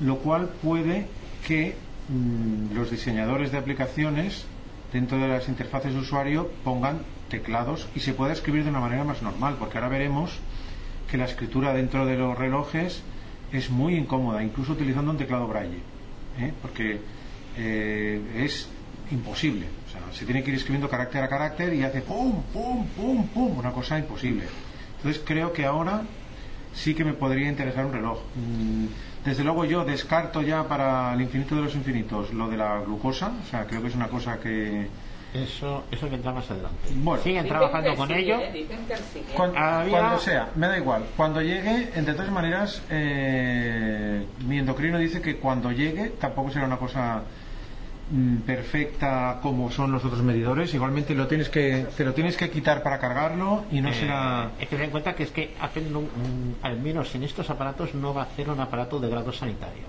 Lo 0.00 0.16
cual 0.16 0.48
puede 0.62 1.06
que 1.46 1.76
mm, 2.08 2.74
los 2.74 2.90
diseñadores 2.90 3.52
de 3.52 3.58
aplicaciones 3.58 4.46
dentro 4.90 5.18
de 5.18 5.28
las 5.28 5.46
interfaces 5.48 5.92
de 5.92 6.00
usuario 6.00 6.50
pongan 6.64 7.02
teclados 7.28 7.86
y 7.94 8.00
se 8.00 8.14
pueda 8.14 8.32
escribir 8.32 8.64
de 8.64 8.70
una 8.70 8.80
manera 8.80 9.04
más 9.04 9.20
normal, 9.20 9.56
porque 9.58 9.76
ahora 9.76 9.90
veremos 9.90 10.38
que 11.10 11.18
la 11.18 11.26
escritura 11.26 11.74
dentro 11.74 12.06
de 12.06 12.16
los 12.16 12.36
relojes 12.38 13.02
es 13.52 13.68
muy 13.68 13.96
incómoda, 13.96 14.42
incluso 14.42 14.72
utilizando 14.72 15.10
un 15.10 15.18
teclado 15.18 15.46
braille, 15.46 15.80
¿eh? 16.38 16.52
porque 16.62 16.98
eh, 17.58 18.22
es 18.42 18.68
imposible. 19.10 19.66
O 19.86 19.90
sea, 19.90 20.00
se 20.12 20.24
tiene 20.24 20.42
que 20.42 20.50
ir 20.50 20.56
escribiendo 20.56 20.88
carácter 20.88 21.22
a 21.22 21.28
carácter 21.28 21.74
y 21.74 21.82
hace 21.82 22.00
pum, 22.00 22.42
pum, 22.54 22.86
pum, 22.96 23.26
pum, 23.28 23.58
una 23.58 23.70
cosa 23.70 23.98
imposible. 23.98 24.44
Entonces 24.96 25.22
creo 25.26 25.52
que 25.52 25.66
ahora 25.66 26.04
sí 26.78 26.94
que 26.94 27.04
me 27.04 27.12
podría 27.12 27.48
interesar 27.48 27.84
un 27.84 27.92
reloj. 27.92 28.18
Mm, 28.36 28.86
Desde 29.24 29.42
luego 29.44 29.64
yo 29.64 29.84
descarto 29.84 30.40
ya 30.42 30.62
para 30.68 31.12
el 31.12 31.20
infinito 31.20 31.54
de 31.56 31.62
los 31.62 31.74
infinitos 31.74 32.32
lo 32.32 32.48
de 32.48 32.56
la 32.56 32.80
glucosa, 32.80 33.32
o 33.44 33.50
sea, 33.50 33.66
creo 33.66 33.82
que 33.82 33.88
es 33.88 33.94
una 33.94 34.08
cosa 34.08 34.38
que... 34.38 34.86
Eso, 35.34 35.84
eso 35.90 36.08
vendrá 36.08 36.32
más 36.32 36.50
adelante. 36.50 36.78
Bueno, 36.94 37.22
Siguen 37.22 37.46
trabajando 37.46 37.94
con 37.96 38.10
ello. 38.12 38.38
Había- 39.80 39.90
Cuando 39.90 40.18
sea, 40.18 40.48
me 40.54 40.66
da 40.68 40.78
igual. 40.78 41.04
Cuando 41.16 41.42
llegue, 41.42 41.90
entre 41.94 42.14
todas 42.14 42.30
maneras, 42.30 42.80
eh, 42.88 44.24
mi 44.46 44.58
endocrino 44.58 44.98
dice 44.98 45.20
que 45.20 45.36
cuando 45.36 45.70
llegue 45.72 46.10
tampoco 46.18 46.50
será 46.50 46.64
una 46.64 46.78
cosa 46.78 47.22
perfecta 48.46 49.38
como 49.42 49.70
son 49.70 49.92
los 49.92 50.04
otros 50.04 50.22
medidores. 50.22 50.72
Igualmente 50.74 51.14
lo 51.14 51.26
tienes 51.26 51.48
que, 51.48 51.86
te 51.96 52.04
lo 52.04 52.14
tienes 52.14 52.36
que 52.36 52.50
quitar 52.50 52.82
para 52.82 52.98
cargarlo 52.98 53.64
y 53.70 53.80
no 53.80 53.90
Eh, 53.90 53.94
será. 53.94 54.50
Es 54.58 54.68
que 54.68 54.76
ten 54.76 54.84
en 54.86 54.90
cuenta 54.90 55.14
que 55.14 55.24
es 55.24 55.30
que 55.30 55.54
un- 55.94 56.56
al 56.62 56.80
menos 56.80 57.14
en 57.14 57.22
estos 57.22 57.50
aparatos 57.50 57.94
no 57.94 58.14
va 58.14 58.22
a 58.22 58.24
hacer 58.24 58.48
un 58.50 58.60
aparato 58.60 58.98
de 59.00 59.08
grado 59.08 59.32
sanitario. 59.32 59.84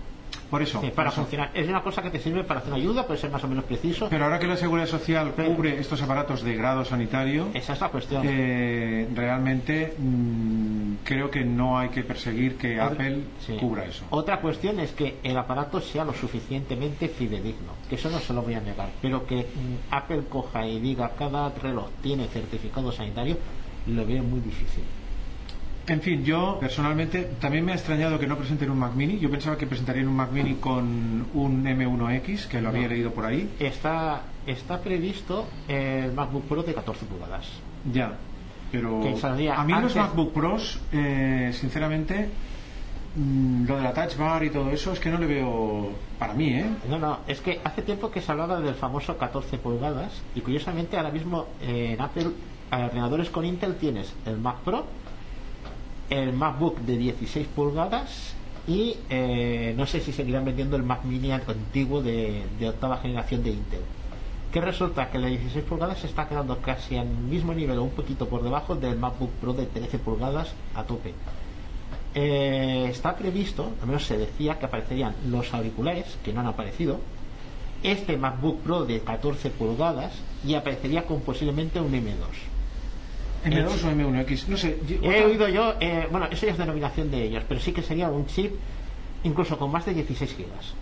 Por 0.50 0.62
eso. 0.64 0.82
Sí, 0.82 0.88
para 0.96 1.10
por 1.10 1.14
eso. 1.14 1.22
funcionar. 1.22 1.52
Es 1.54 1.68
una 1.68 1.84
cosa 1.84 2.02
que 2.02 2.10
te 2.10 2.20
sirve 2.20 2.44
para 2.44 2.60
hacer 2.62 2.74
ayuda, 2.74 3.06
puede 3.06 3.20
ser 3.20 3.30
más 3.32 3.44
o 3.44 3.48
menos 3.48 3.66
preciso. 3.66 4.08
Pero 4.10 4.24
ahora 4.26 4.40
que 4.40 4.48
la 4.48 4.58
Seguridad 4.58 4.88
Social 4.88 5.32
cubre 5.34 5.80
estos 5.80 6.02
aparatos 6.02 6.44
de 6.44 6.56
grado 6.56 6.84
sanitario, 6.86 7.50
Esa 7.54 7.74
es 7.74 7.82
la 7.82 7.90
cuestión. 7.90 8.24
eh, 8.26 9.08
realmente 9.14 9.94
mm, 9.98 10.94
creo 11.04 11.30
que 11.30 11.44
no 11.44 11.78
hay 11.78 11.90
que 11.90 12.04
perseguir 12.04 12.58
que 12.58 12.80
Apple 12.80 13.24
Sí. 13.46 13.58
cubra 13.60 13.86
eso. 13.86 14.06
Otra 14.10 14.42
cuestión 14.42 14.80
es 14.80 14.92
que 14.92 15.20
el 15.24 15.38
aparato 15.38 15.80
sea 15.82 16.04
lo 16.04 16.14
suficientemente 16.14 17.08
fidedigno, 17.10 17.74
que 17.88 17.96
eso 17.96 18.10
no 18.10 18.20
se 18.20 18.34
lo 18.34 18.42
voy 18.42 18.56
a 18.56 18.60
negar, 18.62 18.90
pero 19.02 19.26
que 19.28 19.42
mm, 19.44 19.94
Apple 19.94 20.24
coja 20.30 20.66
y 20.68 20.80
diga 20.80 21.12
cada 21.18 21.50
reloj 21.50 21.90
tiene 22.02 22.28
certificado 22.28 22.92
sanitario, 22.92 23.38
lo 23.86 24.06
veo 24.06 24.24
muy 24.24 24.40
difícil. 24.40 24.84
En 25.90 26.02
fin, 26.02 26.24
yo 26.24 26.58
personalmente 26.60 27.24
también 27.42 27.66
me 27.66 27.72
ha 27.72 27.76
extrañado 27.76 28.20
que 28.20 28.28
no 28.28 28.38
presenten 28.38 28.70
un 28.70 28.78
Mac 28.78 28.94
Mini. 28.94 29.18
Yo 29.18 29.30
pensaba 29.32 29.58
que 29.58 29.66
presentarían 29.66 30.08
un 30.08 30.16
Mac 30.16 30.32
Mini 30.32 30.56
con 30.56 31.26
un 31.34 31.64
M1X, 31.66 32.48
que 32.48 32.62
lo 32.62 32.70
había 32.70 32.84
No. 32.84 32.90
leído 32.90 33.12
por 33.12 33.26
ahí. 33.26 33.50
Está, 33.60 34.22
está 34.46 34.80
previsto 34.82 35.48
el 35.68 36.14
MacBook 36.14 36.44
Pro 36.44 36.62
de 36.62 36.76
14 36.76 37.06
pulgadas. 37.08 37.48
Ya, 37.92 38.14
pero 38.72 39.02
a 39.02 39.64
mí 39.64 39.74
los 39.82 39.96
MacBook 39.96 40.32
Pros, 40.32 40.80
eh, 40.92 41.50
sinceramente, 41.54 42.30
mm, 43.16 43.66
lo 43.66 43.78
de 43.78 43.82
la 43.84 43.94
Touch 43.94 44.16
Bar 44.16 44.44
y 44.44 44.52
todo 44.52 44.70
eso 44.70 44.94
es 44.94 45.00
que 45.00 45.10
no 45.10 45.18
le 45.18 45.26
veo 45.26 45.90
para 46.20 46.34
mí, 46.36 46.50
¿eh? 46.50 46.66
No, 46.88 47.00
no, 47.00 47.20
es 47.28 47.42
que 47.42 47.60
hace 47.64 47.82
tiempo 47.82 48.12
que 48.12 48.22
se 48.22 48.32
hablaba 48.32 48.60
del 48.62 48.76
famoso 48.76 49.18
14 49.18 49.58
pulgadas 49.58 50.22
y 50.36 50.42
curiosamente 50.42 50.98
ahora 50.98 51.10
mismo 51.10 51.48
eh, 51.64 51.94
en 51.96 52.02
Apple, 52.02 52.28
a 52.70 52.78
ordenadores 52.86 53.32
con 53.32 53.44
Intel 53.44 53.74
tienes 53.78 54.14
el 54.28 54.38
Mac 54.38 54.58
Pro, 54.64 54.86
el 56.10 56.34
MacBook 56.34 56.80
de 56.80 56.98
16 56.98 57.48
pulgadas 57.56 58.34
y 58.68 58.98
eh, 59.10 59.74
no 59.76 59.86
sé 59.86 60.00
si 60.00 60.12
seguirán 60.12 60.46
vendiendo 60.46 60.76
el 60.76 60.84
Mac 60.84 61.04
Mini 61.04 61.32
antiguo 61.32 62.02
de, 62.02 62.44
octava 62.68 62.98
generación 62.98 63.44
de 63.44 63.52
Intel. 63.52 63.82
Que 64.52 64.62
resulta 64.62 65.10
que 65.10 65.18
el 65.18 65.24
de 65.24 65.30
16 65.30 65.66
pulgadas 65.66 66.00
se 66.00 66.08
está 66.08 66.28
quedando 66.28 66.58
casi 66.60 66.98
al 66.98 67.08
mismo 67.08 67.54
nivel 67.54 67.78
o 67.78 67.84
un 67.84 67.92
poquito 67.92 68.28
por 68.28 68.44
debajo 68.44 68.76
del 68.76 68.98
MacBook 68.98 69.32
Pro 69.42 69.54
de 69.54 69.66
13 69.66 70.00
pulgadas 70.00 70.54
a 70.76 70.84
tope. 70.84 71.14
Eh, 72.16 72.88
está 72.90 73.16
previsto, 73.16 73.72
al 73.82 73.88
menos 73.88 74.06
se 74.06 74.18
decía 74.18 74.58
que 74.58 74.66
aparecerían 74.66 75.16
los 75.30 75.54
auriculares, 75.54 76.18
que 76.24 76.34
no 76.34 76.42
han 76.42 76.48
aparecido, 76.48 77.00
este 77.84 78.18
MacBook 78.18 78.62
Pro 78.62 78.86
de 78.86 79.00
14 79.02 79.52
pulgadas 79.52 80.14
y 80.46 80.56
aparecería 80.56 81.06
con 81.06 81.22
posiblemente 81.22 81.80
un 81.80 81.94
M2. 81.94 82.49
M2 83.46 83.84
o 83.86 83.92
M1X, 83.92 84.48
no 84.48 84.58
sé. 84.58 84.78
yo- 84.88 85.10
He 85.12 85.24
oído 85.26 85.48
yo, 85.48 85.76
eh, 85.80 86.08
bueno, 86.12 86.28
eso 86.32 86.46
ya 86.46 86.52
es 86.54 86.58
denominación 86.58 87.10
de 87.12 87.24
ellos, 87.24 87.44
pero 87.48 87.60
sí 87.60 87.72
que 87.72 87.82
sería 87.82 88.10
un 88.10 88.26
chip 88.28 88.54
incluso 89.24 89.58
con 89.58 89.72
más 89.72 89.86
de 89.86 89.94
16 89.94 90.36
gigas. 90.36 90.74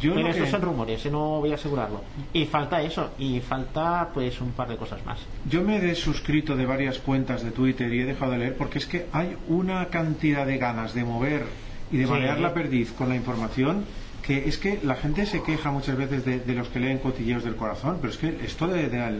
yo 0.00 0.14
pero 0.14 0.28
esos 0.28 0.44
que- 0.46 0.50
son 0.50 0.62
rumores, 0.62 1.04
eh, 1.06 1.10
no 1.10 1.38
voy 1.40 1.52
a 1.52 1.54
asegurarlo. 1.54 2.02
Y 2.32 2.46
falta 2.46 2.82
eso, 2.82 3.10
y 3.18 3.40
falta 3.40 4.08
pues 4.12 4.40
un 4.40 4.50
par 4.52 4.68
de 4.68 4.76
cosas 4.76 5.04
más. 5.06 5.20
Yo 5.48 5.62
me 5.62 5.76
he 5.76 5.80
desuscrito 5.80 6.56
de 6.56 6.66
varias 6.66 6.98
cuentas 6.98 7.44
de 7.44 7.50
Twitter 7.52 7.92
y 7.92 8.00
he 8.00 8.04
dejado 8.04 8.32
de 8.32 8.38
leer 8.38 8.56
porque 8.56 8.78
es 8.78 8.86
que 8.86 9.06
hay 9.12 9.36
una 9.48 9.86
cantidad 9.86 10.46
de 10.46 10.58
ganas 10.58 10.94
de 10.94 11.04
mover 11.04 11.44
y 11.92 11.98
de 11.98 12.04
Sí. 12.06 12.10
marear 12.10 12.40
la 12.40 12.52
perdiz 12.54 12.92
con 12.92 13.08
la 13.08 13.14
información 13.14 13.84
que 14.22 14.48
es 14.48 14.56
que 14.58 14.80
la 14.82 14.96
gente 14.96 15.26
se 15.26 15.42
queja 15.42 15.70
muchas 15.70 15.96
veces 15.98 16.24
de, 16.24 16.40
de 16.40 16.54
los 16.54 16.68
que 16.70 16.80
leen 16.80 16.98
cotilleos 16.98 17.44
del 17.44 17.56
corazón, 17.56 17.98
pero 18.00 18.10
es 18.12 18.18
que 18.18 18.38
esto 18.42 18.66
de, 18.66 18.88
de 18.88 18.98
la- 18.98 19.12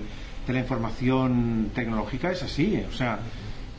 de 0.47 0.53
la 0.53 0.61
información 0.61 1.71
tecnológica 1.75 2.31
es 2.31 2.43
así, 2.43 2.75
¿eh? 2.75 2.87
o 2.89 2.93
sea, 2.93 3.19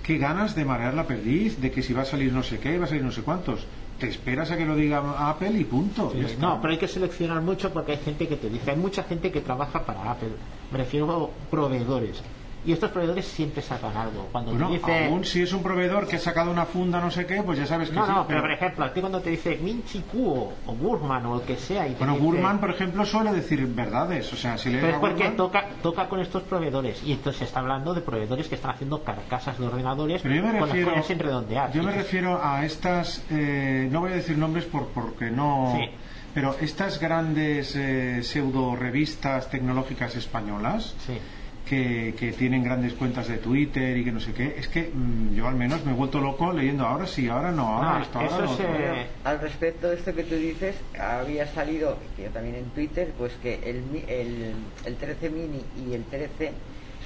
qué 0.03 0.17
ganas 0.17 0.55
de 0.55 0.65
marear 0.65 0.93
la 0.93 1.05
perdiz, 1.07 1.59
de 1.59 1.71
que 1.71 1.81
si 1.81 1.93
va 1.93 2.03
a 2.03 2.05
salir 2.05 2.31
no 2.31 2.43
sé 2.43 2.59
qué, 2.59 2.77
va 2.77 2.85
a 2.85 2.87
salir 2.87 3.03
no 3.03 3.11
sé 3.11 3.21
cuántos. 3.21 3.65
Te 3.99 4.09
esperas 4.09 4.51
a 4.51 4.57
que 4.57 4.65
lo 4.65 4.75
diga 4.75 5.29
Apple 5.29 5.51
y 5.57 5.63
punto. 5.63 6.13
No, 6.39 6.59
pero 6.61 6.73
hay 6.73 6.79
que 6.79 6.87
seleccionar 6.87 7.41
mucho 7.41 7.71
porque 7.71 7.93
hay 7.93 7.97
gente 7.99 8.27
que 8.27 8.35
te 8.35 8.49
dice, 8.49 8.71
hay 8.71 8.77
mucha 8.77 9.03
gente 9.03 9.31
que 9.31 9.41
trabaja 9.41 9.85
para 9.85 10.11
Apple, 10.11 10.31
me 10.71 10.79
refiero 10.79 11.31
a 11.33 11.49
proveedores. 11.49 12.21
Y 12.65 12.71
estos 12.71 12.89
proveedores 12.91 13.25
siempre 13.25 13.61
sacan 13.61 13.95
algo. 13.95 14.27
Cuando 14.31 14.51
Bueno, 14.51 14.67
te 14.69 14.73
dice... 14.77 15.05
aún 15.05 15.23
si 15.23 15.41
es 15.43 15.53
un 15.53 15.61
proveedor 15.61 16.07
que 16.07 16.15
ha 16.15 16.19
sacado 16.19 16.49
una 16.51 16.65
funda 16.65 16.99
no 16.99 17.11
sé 17.11 17.25
qué, 17.25 17.43
pues 17.43 17.59
ya 17.59 17.65
sabes 17.67 17.89
que 17.89 17.95
No, 17.95 18.05
sí. 18.05 18.11
no, 18.11 18.25
pero 18.27 18.41
por 18.41 18.51
ejemplo, 18.51 18.85
a 18.85 18.91
ti 18.93 18.99
cuando 19.01 19.21
te 19.21 19.29
dice 19.29 19.57
Minchi 19.61 19.99
Kuo 20.01 20.53
o 20.65 20.73
Burman 20.73 21.25
o 21.27 21.35
el 21.35 21.41
que 21.45 21.57
sea. 21.57 21.87
Y 21.87 21.91
te 21.91 21.97
Bueno, 21.99 22.13
dice- 22.13 22.25
Gurman, 22.25 22.59
por 22.59 22.71
ejemplo, 22.71 23.05
suele 23.05 23.31
decir 23.33 23.65
verdades. 23.67 24.31
O 24.33 24.35
sea, 24.35 24.57
si 24.57 24.69
lees 24.69 24.83
Pero 24.83 24.95
es 24.95 24.99
porque 24.99 25.29
toca, 25.29 25.65
toca 25.83 26.07
con 26.09 26.19
estos 26.19 26.43
proveedores. 26.43 27.03
Y 27.03 27.11
entonces 27.11 27.39
se 27.39 27.45
está 27.45 27.59
hablando 27.59 27.93
de 27.93 28.01
proveedores 28.01 28.47
que 28.47 28.55
están 28.55 28.71
haciendo 28.71 29.03
carcasas 29.03 29.57
de 29.59 29.67
ordenadores 29.67 30.21
Pero 30.23 30.35
yo 30.35 30.41
me 30.43 30.57
con 30.59 30.67
refiero, 30.69 31.03
sin 31.03 31.19
redondear. 31.19 31.71
yo 31.71 31.83
me 31.83 31.91
refiero 31.91 32.39
a 32.43 32.65
estas, 32.65 33.23
eh, 33.29 33.87
no 33.91 33.99
voy 33.99 34.11
a 34.11 34.15
decir 34.15 34.37
nombres 34.37 34.65
por, 34.65 34.87
porque 34.87 35.29
no, 35.29 35.73
Sí. 35.77 35.85
Pero 36.33 36.53
estas 36.59 36.99
grandes 36.99 37.75
eh, 37.77 38.21
pseudo 38.21 38.75
revistas 38.75 39.49
tecnológicas 39.49 40.17
españolas 40.17 40.93
Sí. 41.05 41.17
Que, 41.65 42.13
que 42.17 42.31
tienen 42.31 42.63
grandes 42.63 42.93
cuentas 42.93 43.27
de 43.27 43.37
Twitter 43.37 43.97
y 43.97 44.03
que 44.03 44.11
no 44.11 44.19
sé 44.19 44.33
qué, 44.33 44.53
es 44.57 44.67
que 44.67 44.91
mm, 44.93 45.33
yo 45.33 45.47
al 45.47 45.55
menos 45.55 45.83
me 45.83 45.91
he 45.91 45.95
vuelto 45.95 46.19
loco 46.21 46.53
leyendo 46.53 46.85
ahora 46.85 47.07
sí, 47.07 47.27
ahora 47.27 47.51
no, 47.51 47.67
ahora 47.67 47.97
No, 47.97 48.01
esto, 48.03 48.19
ahora 48.19 48.49
otro. 48.51 48.65
eh, 48.75 49.07
Al 49.23 49.39
respecto 49.41 49.89
de 49.89 49.95
esto 49.95 50.13
que 50.13 50.23
tú 50.23 50.35
dices, 50.35 50.75
había 50.99 51.47
salido, 51.47 51.97
que 52.15 52.23
yo 52.23 52.29
también 52.29 52.55
en 52.55 52.69
Twitter, 52.69 53.13
pues 53.17 53.33
que 53.41 53.55
el, 53.65 53.81
mi- 53.83 54.05
el, 54.07 54.53
el 54.85 54.95
13 54.97 55.29
mini 55.29 55.65
y 55.75 55.93
el 55.93 56.03
13 56.05 56.51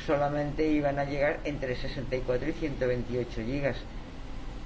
solamente 0.06 0.68
iban 0.70 1.00
a 1.00 1.06
llegar 1.06 1.40
entre 1.46 1.76
64 1.76 2.50
y 2.50 2.54
128 2.54 3.42
gigas. 3.44 3.78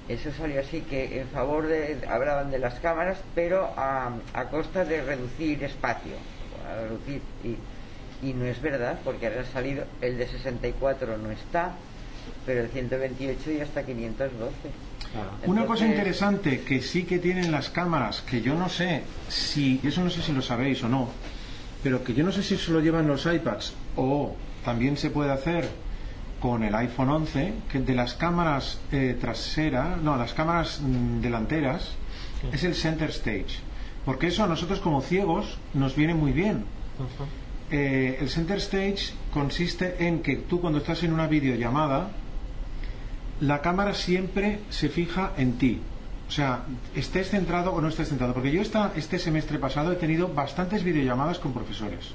Eso 0.08 0.30
salió 0.32 0.60
así, 0.60 0.80
que 0.82 1.20
en 1.20 1.28
favor 1.28 1.66
de, 1.66 1.98
hablaban 2.08 2.50
de 2.50 2.58
las 2.58 2.74
cámaras, 2.80 3.22
pero 3.34 3.72
a, 3.76 4.12
a 4.34 4.48
costa 4.50 4.84
de 4.84 5.02
reducir 5.02 5.64
espacio. 5.64 6.16
A 6.68 6.74
reducir, 6.82 7.22
y, 7.42 7.56
y 8.22 8.32
no 8.32 8.44
es 8.44 8.60
verdad, 8.60 8.98
porque 9.04 9.26
ahora 9.26 9.42
ha 9.42 9.52
salido, 9.52 9.84
el 10.00 10.18
de 10.18 10.26
64 10.28 11.18
no 11.18 11.30
está, 11.30 11.72
pero 12.46 12.60
el 12.60 12.68
128 12.68 13.50
ya 13.50 13.64
está 13.64 13.84
512. 13.84 14.52
Claro. 15.12 15.30
Una 15.46 15.66
cosa 15.66 15.86
interesante 15.86 16.62
que 16.62 16.80
sí 16.80 17.04
que 17.04 17.18
tienen 17.18 17.52
las 17.52 17.70
cámaras, 17.70 18.22
que 18.22 18.40
yo 18.40 18.54
no 18.54 18.68
sé 18.68 19.02
si, 19.28 19.80
eso 19.84 20.02
no 20.02 20.10
sé 20.10 20.22
si 20.22 20.32
lo 20.32 20.42
sabéis 20.42 20.82
o 20.82 20.88
no, 20.88 21.08
pero 21.82 22.02
que 22.02 22.14
yo 22.14 22.24
no 22.24 22.32
sé 22.32 22.42
si 22.42 22.56
se 22.56 22.72
lo 22.72 22.80
llevan 22.80 23.06
los 23.06 23.26
iPads 23.26 23.74
o 23.96 24.34
también 24.64 24.96
se 24.96 25.10
puede 25.10 25.30
hacer 25.30 25.68
con 26.40 26.62
el 26.62 26.74
iPhone 26.74 27.10
11, 27.10 27.54
que 27.70 27.80
de 27.80 27.94
las 27.94 28.14
cámaras 28.14 28.78
eh, 28.92 29.16
traseras, 29.18 30.00
no, 30.02 30.16
las 30.16 30.34
cámaras 30.34 30.80
mm, 30.80 31.20
delanteras, 31.20 31.92
es 32.52 32.64
el 32.64 32.74
center 32.74 33.10
stage. 33.10 33.60
Porque 34.04 34.26
eso 34.26 34.44
a 34.44 34.46
nosotros 34.46 34.80
como 34.80 35.00
ciegos 35.00 35.58
nos 35.72 35.96
viene 35.96 36.12
muy 36.12 36.32
bien. 36.32 36.64
Eh, 37.70 38.18
el 38.20 38.28
center 38.28 38.58
stage 38.58 39.14
consiste 39.32 40.06
en 40.06 40.20
que 40.20 40.36
tú 40.36 40.60
cuando 40.60 40.78
estás 40.78 41.02
en 41.02 41.12
una 41.12 41.26
videollamada, 41.26 42.10
la 43.40 43.60
cámara 43.62 43.94
siempre 43.94 44.60
se 44.70 44.88
fija 44.88 45.32
en 45.36 45.54
ti. 45.54 45.80
O 46.28 46.30
sea, 46.30 46.64
estés 46.94 47.30
centrado 47.30 47.72
o 47.72 47.80
no 47.80 47.88
estés 47.88 48.08
centrado. 48.08 48.32
Porque 48.34 48.50
yo 48.50 48.62
esta, 48.62 48.92
este 48.96 49.18
semestre 49.18 49.58
pasado 49.58 49.92
he 49.92 49.96
tenido 49.96 50.28
bastantes 50.28 50.82
videollamadas 50.84 51.38
con 51.38 51.52
profesores. 51.52 52.10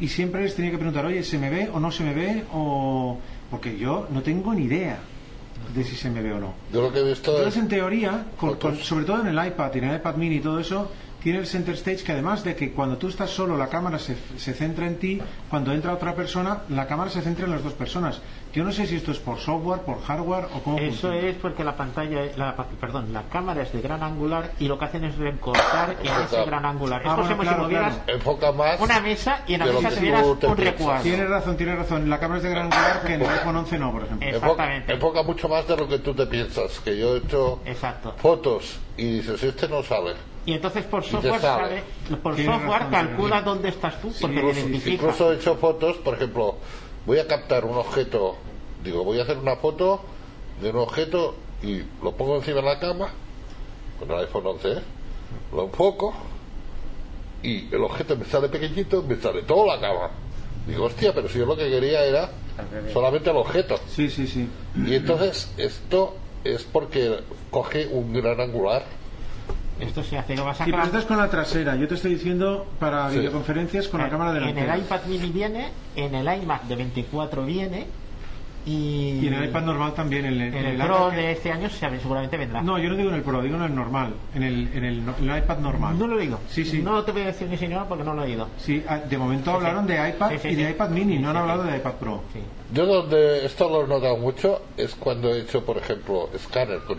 Y 0.00 0.08
siempre 0.08 0.42
les 0.42 0.54
tenía 0.54 0.70
que 0.70 0.78
preguntar, 0.78 1.04
oye, 1.06 1.22
¿se 1.22 1.38
me 1.38 1.50
ve 1.50 1.68
o 1.72 1.80
no 1.80 1.90
se 1.90 2.04
me 2.04 2.14
ve? 2.14 2.44
O... 2.52 3.18
Porque 3.50 3.76
yo 3.78 4.06
no 4.10 4.22
tengo 4.22 4.54
ni 4.54 4.64
idea 4.64 4.98
de 5.74 5.84
si 5.84 5.96
se 5.96 6.08
me 6.10 6.22
ve 6.22 6.32
o 6.32 6.38
no. 6.40 6.54
Yo 6.72 6.82
lo 6.82 6.92
que 6.92 7.00
he 7.00 7.04
visto 7.04 7.30
Entonces, 7.32 7.56
es... 7.56 7.62
en 7.62 7.68
teoría, 7.68 8.26
con- 8.36 8.58
sobre 8.76 9.04
todo 9.04 9.20
en 9.22 9.26
el 9.36 9.46
iPad 9.46 9.74
y 9.74 9.78
en 9.78 9.84
el 9.84 9.96
iPad 9.96 10.14
mini 10.16 10.36
y 10.36 10.40
todo 10.40 10.60
eso, 10.60 10.90
tiene 11.22 11.38
el 11.40 11.46
center 11.46 11.74
stage 11.74 12.04
que 12.04 12.12
además 12.12 12.44
de 12.44 12.54
que 12.54 12.72
cuando 12.72 12.96
tú 12.96 13.08
estás 13.08 13.30
solo 13.30 13.56
la 13.56 13.68
cámara 13.68 13.98
se, 13.98 14.16
se 14.36 14.54
centra 14.54 14.86
en 14.86 14.98
ti, 14.98 15.20
cuando 15.50 15.72
entra 15.72 15.92
otra 15.92 16.14
persona, 16.14 16.62
la 16.68 16.86
cámara 16.86 17.10
se 17.10 17.22
centra 17.22 17.46
en 17.46 17.52
las 17.52 17.64
dos 17.64 17.72
personas. 17.74 18.20
Yo 18.52 18.64
no 18.64 18.72
sé 18.72 18.86
si 18.86 18.96
esto 18.96 19.12
es 19.12 19.18
por 19.18 19.38
software, 19.38 19.80
por 19.82 20.00
hardware 20.02 20.46
o 20.54 20.60
cómo 20.62 20.78
Eso 20.78 20.86
funciona. 21.08 21.16
es 21.28 21.36
porque 21.36 21.62
la 21.64 21.76
pantalla, 21.76 22.22
la, 22.36 22.56
perdón, 22.80 23.12
la 23.12 23.24
cámara 23.24 23.62
es 23.62 23.72
de 23.72 23.80
gran 23.82 24.02
angular 24.02 24.52
y 24.58 24.66
lo 24.68 24.78
que 24.78 24.86
hacen 24.86 25.04
es 25.04 25.16
recortar 25.18 25.96
en 26.02 26.24
ese 26.24 26.44
gran 26.44 26.64
angular. 26.64 27.02
Ah, 27.04 27.08
es 27.10 27.14
como 27.14 27.26
bueno, 27.26 27.42
si 27.42 27.46
claro, 27.48 27.62
movieras 27.64 27.94
claro. 27.96 28.12
Enfoca 28.18 28.52
más 28.52 28.80
una 28.80 29.00
mesa 29.00 29.42
y 29.46 29.54
en 29.54 29.60
la 29.60 29.66
mesa 29.66 29.90
tuvieras 29.90 30.26
te 30.40 30.46
un 30.46 30.56
recuadro. 30.56 31.02
Tienes 31.02 31.28
razón, 31.28 31.56
tienes 31.56 31.76
razón. 31.78 32.08
La 32.08 32.18
cámara 32.18 32.38
es 32.38 32.44
de 32.44 32.50
gran 32.50 32.64
angular 32.72 33.02
que 33.06 33.14
en 33.14 33.22
el 33.22 33.28
iPhone 33.28 33.56
11 33.56 33.78
no, 33.78 33.92
por 33.92 34.04
ejemplo. 34.04 34.28
Enfoca, 34.28 34.46
Exactamente. 34.52 34.92
enfoca 34.94 35.22
mucho 35.22 35.48
más 35.48 35.68
de 35.68 35.76
lo 35.76 35.86
que 35.88 35.98
tú 35.98 36.14
te 36.14 36.26
piensas. 36.26 36.80
Que 36.80 36.96
yo 36.98 37.16
he 37.16 37.18
hecho 37.18 37.60
Exacto. 37.66 38.14
fotos 38.16 38.78
y 38.96 39.18
dices, 39.18 39.42
este 39.42 39.68
no 39.68 39.82
sale. 39.82 40.14
Y 40.48 40.54
entonces 40.54 40.86
por 40.86 41.04
software 41.04 41.42
sale. 41.42 41.82
sabe, 42.08 42.16
por 42.22 42.34
software 42.34 42.88
calcula 42.90 43.42
dónde 43.42 43.68
estás 43.68 44.00
tú 44.00 44.10
porque 44.18 44.40
identifica. 44.40 44.94
incluso 44.94 45.30
he 45.30 45.36
hecho 45.36 45.56
fotos, 45.56 45.98
por 45.98 46.14
ejemplo, 46.14 46.56
voy 47.04 47.18
a 47.18 47.26
captar 47.26 47.66
un 47.66 47.76
objeto, 47.76 48.34
digo, 48.82 49.04
voy 49.04 49.20
a 49.20 49.24
hacer 49.24 49.36
una 49.36 49.56
foto 49.56 50.00
de 50.62 50.70
un 50.70 50.76
objeto 50.78 51.34
y 51.62 51.82
lo 52.02 52.12
pongo 52.12 52.36
encima 52.36 52.62
de 52.62 52.62
la 52.62 52.78
cama, 52.80 53.10
con 53.98 54.10
el 54.10 54.20
iPhone 54.20 54.46
11, 54.46 54.72
¿eh? 54.72 54.82
lo 55.52 55.64
enfoco 55.64 56.14
y 57.42 57.66
el 57.74 57.82
objeto 57.82 58.16
me 58.16 58.24
sale 58.24 58.48
pequeñito, 58.48 59.02
me 59.02 59.16
sale 59.16 59.42
toda 59.42 59.76
la 59.76 59.80
cama. 59.82 60.10
Digo, 60.66 60.86
hostia, 60.86 61.12
pero 61.12 61.28
si 61.28 61.40
yo 61.40 61.44
lo 61.44 61.58
que 61.58 61.68
quería 61.68 62.06
era 62.06 62.30
solamente 62.94 63.28
el 63.28 63.36
objeto. 63.36 63.78
Sí, 63.86 64.08
sí, 64.08 64.26
sí. 64.26 64.48
Y 64.74 64.94
entonces 64.94 65.52
esto 65.58 66.16
es 66.42 66.64
porque 66.64 67.18
coge 67.50 67.86
un 67.86 68.14
gran 68.14 68.40
angular. 68.40 68.96
Esto 69.80 70.02
se 70.02 70.18
hace, 70.18 70.34
lo 70.36 70.44
vas 70.44 70.60
a 70.60 70.64
Sí, 70.64 70.70
pero 70.70 70.78
sacar- 70.84 70.86
esta 70.86 70.98
es 70.98 71.04
con 71.04 71.16
la 71.18 71.30
trasera. 71.30 71.76
Yo 71.76 71.86
te 71.86 71.94
estoy 71.94 72.14
diciendo 72.14 72.66
para 72.80 73.10
Sí. 73.10 73.18
videoconferencias 73.18 73.88
con 73.88 74.00
la 74.00 74.08
cámara 74.08 74.30
En 74.30 74.38
delantera. 74.40 74.74
el 74.74 74.80
iPad 74.82 75.00
mini 75.06 75.30
viene, 75.30 75.68
en 75.94 76.14
el 76.14 76.42
iMac 76.42 76.64
de 76.64 76.76
24 76.76 77.44
viene 77.44 77.86
y, 78.66 79.20
Y 79.22 79.28
en 79.28 79.34
el 79.34 79.44
iPad 79.48 79.62
normal 79.62 79.94
también. 79.94 80.26
En 80.26 80.32
el, 80.34 80.40
en 80.42 80.54
en 80.54 80.64
el 80.66 80.80
el 80.80 80.86
Pro 80.86 81.08
que- 81.10 81.16
de 81.16 81.32
este 81.32 81.50
año 81.52 81.70
se- 81.70 81.98
seguramente 82.00 82.36
vendrá. 82.36 82.60
No, 82.60 82.76
yo 82.78 82.90
no 82.90 82.96
digo 82.96 83.08
en 83.08 83.14
el 83.14 83.22
Pro, 83.22 83.40
digo 83.40 83.56
en 83.56 83.62
el 83.62 83.74
normal. 83.74 84.12
En 84.34 84.42
el, 84.42 84.68
en 84.74 84.84
el, 84.84 84.98
en 85.20 85.30
el 85.30 85.38
iPad 85.38 85.58
normal. 85.58 85.98
No 85.98 86.06
lo 86.06 86.16
he 86.16 86.22
oído. 86.24 86.40
Sí, 86.50 86.64
sí. 86.64 86.82
No 86.82 87.02
te 87.04 87.12
voy 87.12 87.22
a 87.22 87.26
decir 87.26 87.48
ni 87.48 87.56
señor 87.56 87.86
porque 87.88 88.04
no 88.04 88.12
lo 88.14 88.22
he 88.24 88.26
oído. 88.26 88.48
Sí, 88.58 88.82
ah, 88.88 88.98
de 88.98 89.16
momento 89.16 89.50
Sí, 89.52 89.56
hablaron 89.56 89.86
sí. 89.86 89.92
de 89.94 90.08
iPad 90.10 90.30
Sí, 90.32 90.38
sí, 90.42 90.48
y 90.48 90.54
de 90.56 90.70
iPad 90.70 90.90
mini, 90.90 91.14
Sí, 91.14 91.18
no 91.22 91.28
han 91.30 91.36
sí, 91.36 91.40
hablado 91.40 91.64
sí. 91.64 91.70
de 91.70 91.76
iPad 91.78 91.92
Pro. 91.92 92.22
Sí. 92.32 92.40
Yo 92.74 92.84
donde 92.84 93.46
esto 93.46 93.68
lo 93.70 93.84
he 93.84 93.88
notado 93.88 94.18
mucho 94.18 94.60
es 94.76 94.94
cuando 94.96 95.32
he 95.32 95.40
hecho, 95.42 95.64
por 95.64 95.78
ejemplo, 95.78 96.28
escáner 96.34 96.80
con, 96.80 96.98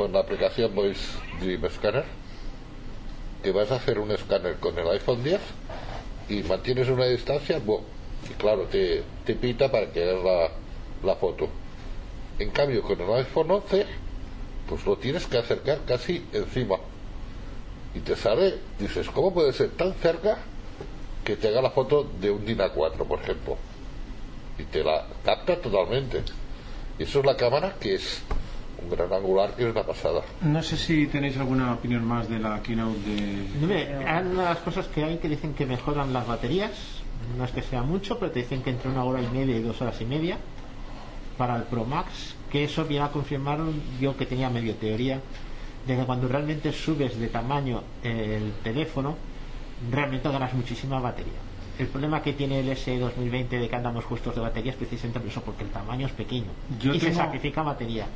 con 0.00 0.14
la 0.14 0.20
aplicación 0.20 0.74
Voice 0.74 1.18
Dream 1.42 1.60
Scanner, 1.68 2.06
que 3.42 3.52
vas 3.52 3.70
a 3.70 3.74
hacer 3.74 3.98
un 3.98 4.10
escáner 4.10 4.56
con 4.56 4.78
el 4.78 4.88
iPhone 4.88 5.22
10 5.22 5.38
y 6.30 6.42
mantienes 6.44 6.88
una 6.88 7.04
distancia, 7.04 7.58
¡bum! 7.58 7.82
y 8.24 8.32
claro, 8.32 8.62
te, 8.62 9.02
te 9.26 9.34
pita 9.34 9.70
para 9.70 9.92
que 9.92 10.02
hagas 10.02 10.24
la, 10.24 10.48
la 11.04 11.16
foto. 11.16 11.50
En 12.38 12.48
cambio, 12.48 12.82
con 12.82 12.98
el 12.98 13.12
iPhone 13.12 13.50
11, 13.50 13.84
pues 14.66 14.86
lo 14.86 14.96
tienes 14.96 15.26
que 15.26 15.36
acercar 15.36 15.80
casi 15.86 16.24
encima. 16.32 16.78
Y 17.94 17.98
te 17.98 18.16
sale, 18.16 18.54
dices, 18.78 19.06
¿cómo 19.10 19.34
puede 19.34 19.52
ser 19.52 19.68
tan 19.72 19.92
cerca 19.96 20.38
que 21.22 21.36
te 21.36 21.48
haga 21.48 21.60
la 21.60 21.72
foto 21.72 22.08
de 22.18 22.30
un 22.30 22.46
DIN 22.46 22.60
A4, 22.60 23.06
por 23.06 23.20
ejemplo? 23.20 23.58
y 24.58 24.64
te 24.64 24.82
la 24.82 25.06
capta 25.22 25.60
totalmente. 25.60 26.22
Y 26.98 27.02
eso 27.02 27.20
es 27.20 27.26
la 27.26 27.36
cámara 27.36 27.74
que 27.78 27.96
es 27.96 28.22
un 28.82 28.90
gran 28.90 29.12
angular 29.12 29.50
es 29.58 29.64
una 29.66 29.82
pasada. 29.82 30.22
No 30.42 30.62
sé 30.62 30.76
si 30.76 31.06
tenéis 31.06 31.36
alguna 31.36 31.72
opinión 31.74 32.04
más 32.04 32.28
de 32.28 32.38
la 32.38 32.60
keynote 32.62 32.98
de... 33.08 33.96
Hay 34.06 34.24
una 34.26 34.42
de 34.42 34.48
las 34.48 34.58
cosas 34.58 34.86
que 34.88 35.04
hay 35.04 35.18
que 35.18 35.28
dicen 35.28 35.54
que 35.54 35.66
mejoran 35.66 36.12
las 36.12 36.26
baterías. 36.26 36.70
No 37.36 37.44
es 37.44 37.50
que 37.50 37.62
sea 37.62 37.82
mucho, 37.82 38.18
pero 38.18 38.32
te 38.32 38.40
dicen 38.40 38.62
que 38.62 38.70
entre 38.70 38.90
una 38.90 39.04
hora 39.04 39.20
y 39.22 39.26
media 39.28 39.56
y 39.56 39.62
dos 39.62 39.80
horas 39.82 40.00
y 40.00 40.04
media 40.04 40.38
para 41.36 41.56
el 41.56 41.62
Pro 41.64 41.84
Max. 41.84 42.34
Que 42.50 42.64
eso 42.64 42.84
viene 42.84 43.04
a 43.04 43.08
confirmar 43.10 43.60
yo 44.00 44.16
que 44.16 44.26
tenía 44.26 44.50
medio 44.50 44.74
teoría 44.74 45.20
de 45.86 45.96
que 45.96 46.04
cuando 46.04 46.26
realmente 46.28 46.72
subes 46.72 47.18
de 47.18 47.28
tamaño 47.28 47.82
el 48.02 48.52
teléfono, 48.64 49.16
realmente 49.90 50.28
ganas 50.28 50.52
muchísima 50.54 50.98
batería. 51.00 51.32
El 51.78 51.86
problema 51.86 52.20
que 52.20 52.34
tiene 52.34 52.60
el 52.60 52.68
S 52.68 52.98
2020 52.98 53.58
de 53.58 53.68
que 53.68 53.74
andamos 53.76 54.04
justos 54.04 54.34
de 54.34 54.40
batería 54.42 54.72
es 54.72 54.76
precisamente 54.76 55.18
por 55.20 55.28
eso, 55.30 55.40
porque 55.40 55.64
el 55.64 55.70
tamaño 55.70 56.06
es 56.06 56.12
pequeño 56.12 56.48
Yo 56.78 56.92
y 56.92 57.00
se 57.00 57.06
tengo- 57.06 57.18
sacrifica 57.20 57.62
batería. 57.62 58.06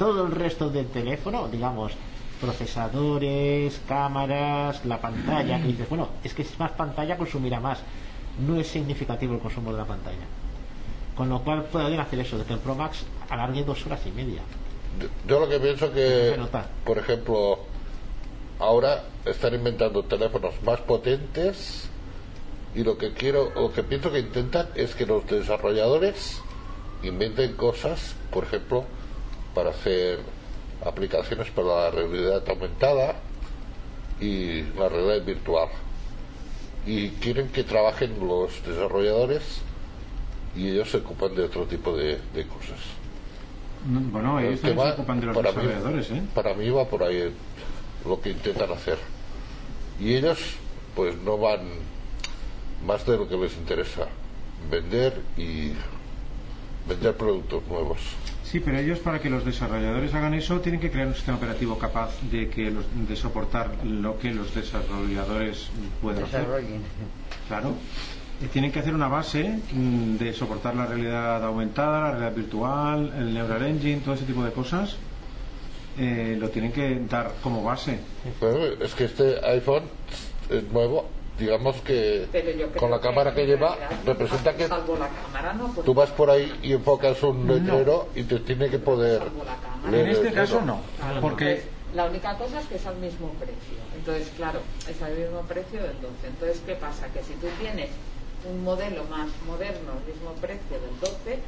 Todo 0.00 0.24
el 0.24 0.32
resto 0.32 0.70
del 0.70 0.86
teléfono, 0.86 1.46
digamos, 1.48 1.92
procesadores, 2.40 3.82
cámaras, 3.86 4.82
la 4.86 4.98
pantalla, 4.98 5.60
que 5.60 5.66
dices, 5.66 5.86
bueno, 5.90 6.08
es 6.24 6.32
que 6.32 6.40
es 6.40 6.58
más 6.58 6.70
pantalla, 6.70 7.18
consumirá 7.18 7.60
más. 7.60 7.80
No 8.38 8.58
es 8.58 8.66
significativo 8.66 9.34
el 9.34 9.40
consumo 9.40 9.72
de 9.72 9.76
la 9.76 9.84
pantalla. 9.84 10.24
Con 11.14 11.28
lo 11.28 11.40
cual 11.42 11.64
pueden 11.64 12.00
hacer 12.00 12.18
eso, 12.20 12.38
de 12.38 12.44
que 12.44 12.54
el 12.54 12.60
Pro 12.60 12.74
Max 12.74 13.04
alargue 13.28 13.62
dos 13.62 13.84
horas 13.84 14.00
y 14.06 14.10
media. 14.12 14.40
Yo 15.28 15.38
lo 15.38 15.46
que 15.50 15.60
pienso 15.60 15.92
que, 15.92 16.34
por 16.82 16.96
ejemplo, 16.96 17.58
ahora 18.58 19.04
están 19.26 19.52
inventando 19.52 20.02
teléfonos 20.04 20.54
más 20.62 20.80
potentes 20.80 21.90
y 22.74 22.84
lo 22.84 22.96
que 22.96 23.12
quiero, 23.12 23.52
lo 23.54 23.70
que 23.70 23.82
pienso 23.82 24.10
que 24.10 24.20
intentan 24.20 24.68
es 24.76 24.94
que 24.94 25.04
los 25.04 25.26
desarrolladores 25.26 26.40
inventen 27.02 27.52
cosas, 27.52 28.14
por 28.30 28.44
ejemplo, 28.44 28.86
para 29.54 29.70
hacer 29.70 30.20
aplicaciones 30.84 31.50
para 31.50 31.66
la 31.68 31.90
realidad 31.90 32.42
aumentada 32.48 33.16
y 34.20 34.62
la 34.78 34.88
realidad 34.88 35.24
virtual. 35.24 35.68
Y 36.86 37.08
quieren 37.10 37.48
que 37.48 37.64
trabajen 37.64 38.16
los 38.26 38.64
desarrolladores 38.64 39.42
y 40.56 40.70
ellos 40.70 40.90
se 40.90 40.98
ocupan 40.98 41.34
de 41.34 41.44
otro 41.44 41.66
tipo 41.66 41.96
de, 41.96 42.18
de 42.34 42.46
cosas. 42.46 42.78
No, 43.88 44.00
Bueno, 44.00 44.38
El 44.40 44.46
ellos 44.46 44.60
también 44.60 44.78
tema, 44.78 44.88
se 44.90 44.94
ocupan 45.00 45.20
de 45.20 45.26
los 45.26 45.36
para 45.36 45.52
mí- 45.52 45.56
desarrolladores, 45.66 46.10
¿eh? 46.10 46.22
Para 46.34 46.54
mí 46.54 46.70
va 46.70 46.84
por 46.86 47.02
ahí 47.02 47.32
lo 48.06 48.20
que 48.20 48.30
intentan 48.30 48.72
hacer. 48.72 48.98
Y 50.00 50.14
ellos, 50.14 50.38
pues 50.96 51.16
no 51.18 51.36
van 51.38 51.60
más 52.86 53.04
de 53.06 53.16
lo 53.18 53.28
que 53.28 53.36
les 53.36 53.54
interesa: 53.56 54.06
vender 54.70 55.20
y 55.36 55.72
vender 56.88 57.14
productos 57.16 57.62
nuevos. 57.68 57.98
Sí, 58.50 58.58
pero 58.58 58.78
ellos 58.78 58.98
para 58.98 59.20
que 59.20 59.30
los 59.30 59.44
desarrolladores 59.44 60.12
hagan 60.12 60.34
eso 60.34 60.60
tienen 60.60 60.80
que 60.80 60.90
crear 60.90 61.06
un 61.06 61.14
sistema 61.14 61.36
operativo 61.36 61.78
capaz 61.78 62.10
de 62.32 62.48
que 62.48 62.70
los- 62.70 62.84
de 63.08 63.14
soportar 63.14 63.70
lo 63.84 64.18
que 64.18 64.32
los 64.32 64.52
desarrolladores 64.54 65.68
puedan 66.02 66.24
hacer. 66.24 66.44
Claro. 67.46 67.74
Y 68.42 68.46
tienen 68.46 68.72
que 68.72 68.80
hacer 68.80 68.94
una 68.94 69.06
base 69.08 69.60
mm, 69.72 70.16
de 70.16 70.32
soportar 70.32 70.74
la 70.74 70.86
realidad 70.86 71.44
aumentada, 71.44 72.00
la 72.00 72.10
realidad 72.12 72.34
virtual, 72.34 73.12
el 73.18 73.34
Neural 73.34 73.62
Engine, 73.66 74.00
todo 74.04 74.14
ese 74.14 74.24
tipo 74.24 74.42
de 74.42 74.50
cosas. 74.50 74.96
Eh, 75.98 76.36
lo 76.40 76.48
tienen 76.48 76.72
que 76.72 77.00
dar 77.08 77.34
como 77.42 77.62
base. 77.62 77.98
Pero 78.40 78.82
es 78.82 78.94
que 78.94 79.04
este 79.04 79.36
iPhone 79.46 79.82
es 80.48 80.64
nuevo, 80.72 81.08
digamos 81.40 81.76
que 81.80 82.28
con 82.78 82.90
la 82.90 83.00
cámara 83.00 83.34
que 83.34 83.46
lleva 83.46 83.74
realidad, 83.74 84.00
representa 84.04 84.54
que 84.54 84.68
Salvo 84.68 84.96
la 84.96 85.08
cámara, 85.08 85.54
no. 85.54 85.66
porque 85.68 85.82
tú 85.86 85.94
vas 85.94 86.10
por 86.10 86.30
ahí 86.30 86.52
y 86.62 86.74
enfocas 86.74 87.22
un 87.22 87.48
letrero 87.48 88.08
y 88.14 88.24
te 88.24 88.38
tiene 88.40 88.68
que 88.68 88.78
poder 88.78 89.18
Salvo 89.18 89.44
la 89.44 89.56
cámara. 89.56 89.86
En 89.86 89.92
leer 89.92 90.08
este 90.10 90.32
caso 90.32 90.60
no, 90.60 90.80
Claro, 90.98 91.20
porque 91.20 91.62
la 91.94 92.04
única 92.04 92.36
cosa 92.36 92.60
es 92.60 92.66
que 92.66 92.76
es 92.76 92.86
al 92.86 92.96
mismo 92.96 93.30
precio. 93.40 93.78
Entonces, 93.96 94.30
claro, 94.36 94.60
es 94.88 95.02
al 95.02 95.16
mismo 95.16 95.40
precio 95.42 95.82
del 95.82 96.00
12. 96.00 96.26
Entonces, 96.28 96.62
¿qué 96.66 96.74
pasa? 96.74 97.06
Que 97.08 97.22
si 97.22 97.32
tú 97.34 97.46
tienes 97.58 97.88
un 98.48 98.62
modelo 98.62 99.04
más 99.04 99.28
moderno 99.46 99.92
al 99.92 100.04
mismo 100.06 100.32
precio 100.40 100.78
del 100.78 101.00
12, 101.00 101.38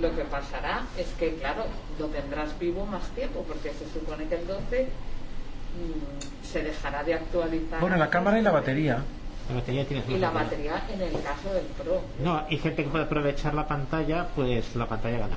lo 0.00 0.14
que 0.14 0.24
pasará 0.24 0.84
es 0.98 1.06
que, 1.18 1.36
claro, 1.36 1.64
lo 1.98 2.06
tendrás 2.06 2.58
vivo 2.58 2.84
más 2.84 3.08
tiempo, 3.14 3.44
porque 3.48 3.72
se 3.72 3.88
supone 3.98 4.26
que 4.28 4.34
el 4.34 4.46
12 4.46 4.82
mm, 4.82 6.46
se 6.46 6.62
dejará 6.62 7.02
de 7.02 7.14
actualizar. 7.14 7.80
bueno, 7.80 7.96
la 7.96 8.10
cámara 8.10 8.38
y 8.38 8.42
la 8.42 8.50
batería. 8.50 9.02
La 9.48 9.54
batería 9.56 9.84
tiene 9.86 10.02
Y 10.08 10.18
la 10.18 10.30
batería 10.30 10.82
en 10.92 11.00
el 11.02 11.12
caso 11.22 11.52
del 11.54 11.64
Pro. 11.64 12.00
No, 12.22 12.44
y 12.50 12.58
gente 12.58 12.82
que 12.84 12.90
puede 12.90 13.04
aprovechar 13.04 13.54
la 13.54 13.66
pantalla, 13.68 14.26
pues 14.34 14.74
la 14.74 14.86
pantalla 14.86 15.18
gana. 15.18 15.36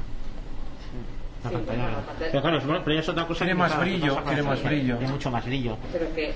La 1.43 1.49
Sí, 1.51 1.55
pantalla 1.55 1.63
bueno, 1.65 1.83
gana. 1.83 1.97
la 1.97 2.05
pantalla- 2.05 2.31
Pero 2.31 2.41
claro, 2.41 2.59
bueno, 2.65 2.81
pero 2.83 2.93
ya 2.95 2.99
es 3.01 3.09
otra 3.09 3.27
cosa 3.27 3.45
Tiene 3.45 3.51
que 3.53 3.59
más 3.59 3.75
no 3.75 3.81
brillo, 3.81 4.15
la 4.15 4.43
más 4.43 4.63
brillo. 4.63 4.97
Tiene 4.97 5.13
mucho 5.13 5.31
más 5.31 5.45
brillo. 5.45 5.77
Pero 5.93 6.13
que 6.15 6.33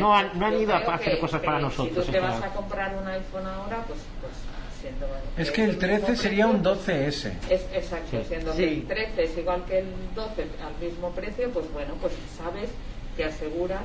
no 0.00 0.16
han- 0.16 0.38
no 0.38 0.46
han 0.46 0.54
ido 0.60 0.72
a 0.74 0.78
hacer 0.78 1.14
que- 1.14 1.18
cosas 1.20 1.40
para 1.42 1.56
que 1.58 1.62
nosotros, 1.64 2.04
Si 2.06 2.10
tú 2.10 2.12
te 2.12 2.20
vas 2.20 2.30
general. 2.34 2.50
a 2.50 2.54
comprar 2.54 2.96
un 2.96 3.08
iPhone 3.08 3.46
ahora, 3.46 3.84
pues, 3.86 3.98
pues 4.20 4.32
siendo. 4.80 5.06
Es 5.36 5.50
que 5.50 5.62
el 5.62 5.66
mismo 5.68 5.80
13 5.80 6.16
sería 6.16 6.46
un 6.46 6.62
precio, 6.62 6.74
12S. 6.74 7.32
Es 7.50 7.66
exacto, 7.74 8.18
Sí. 8.18 8.24
siendo 8.28 8.52
Sí. 8.52 8.58
que 8.58 8.68
el 8.72 8.86
13 8.86 9.24
es 9.24 9.36
igual 9.38 9.64
que 9.66 9.78
el 9.80 9.86
12 10.14 10.42
al 10.64 10.86
mismo 10.88 11.10
precio, 11.10 11.50
pues 11.50 11.70
bueno, 11.72 11.94
pues 12.00 12.14
sabes 12.38 12.70
que 13.16 13.24
aseguras 13.24 13.82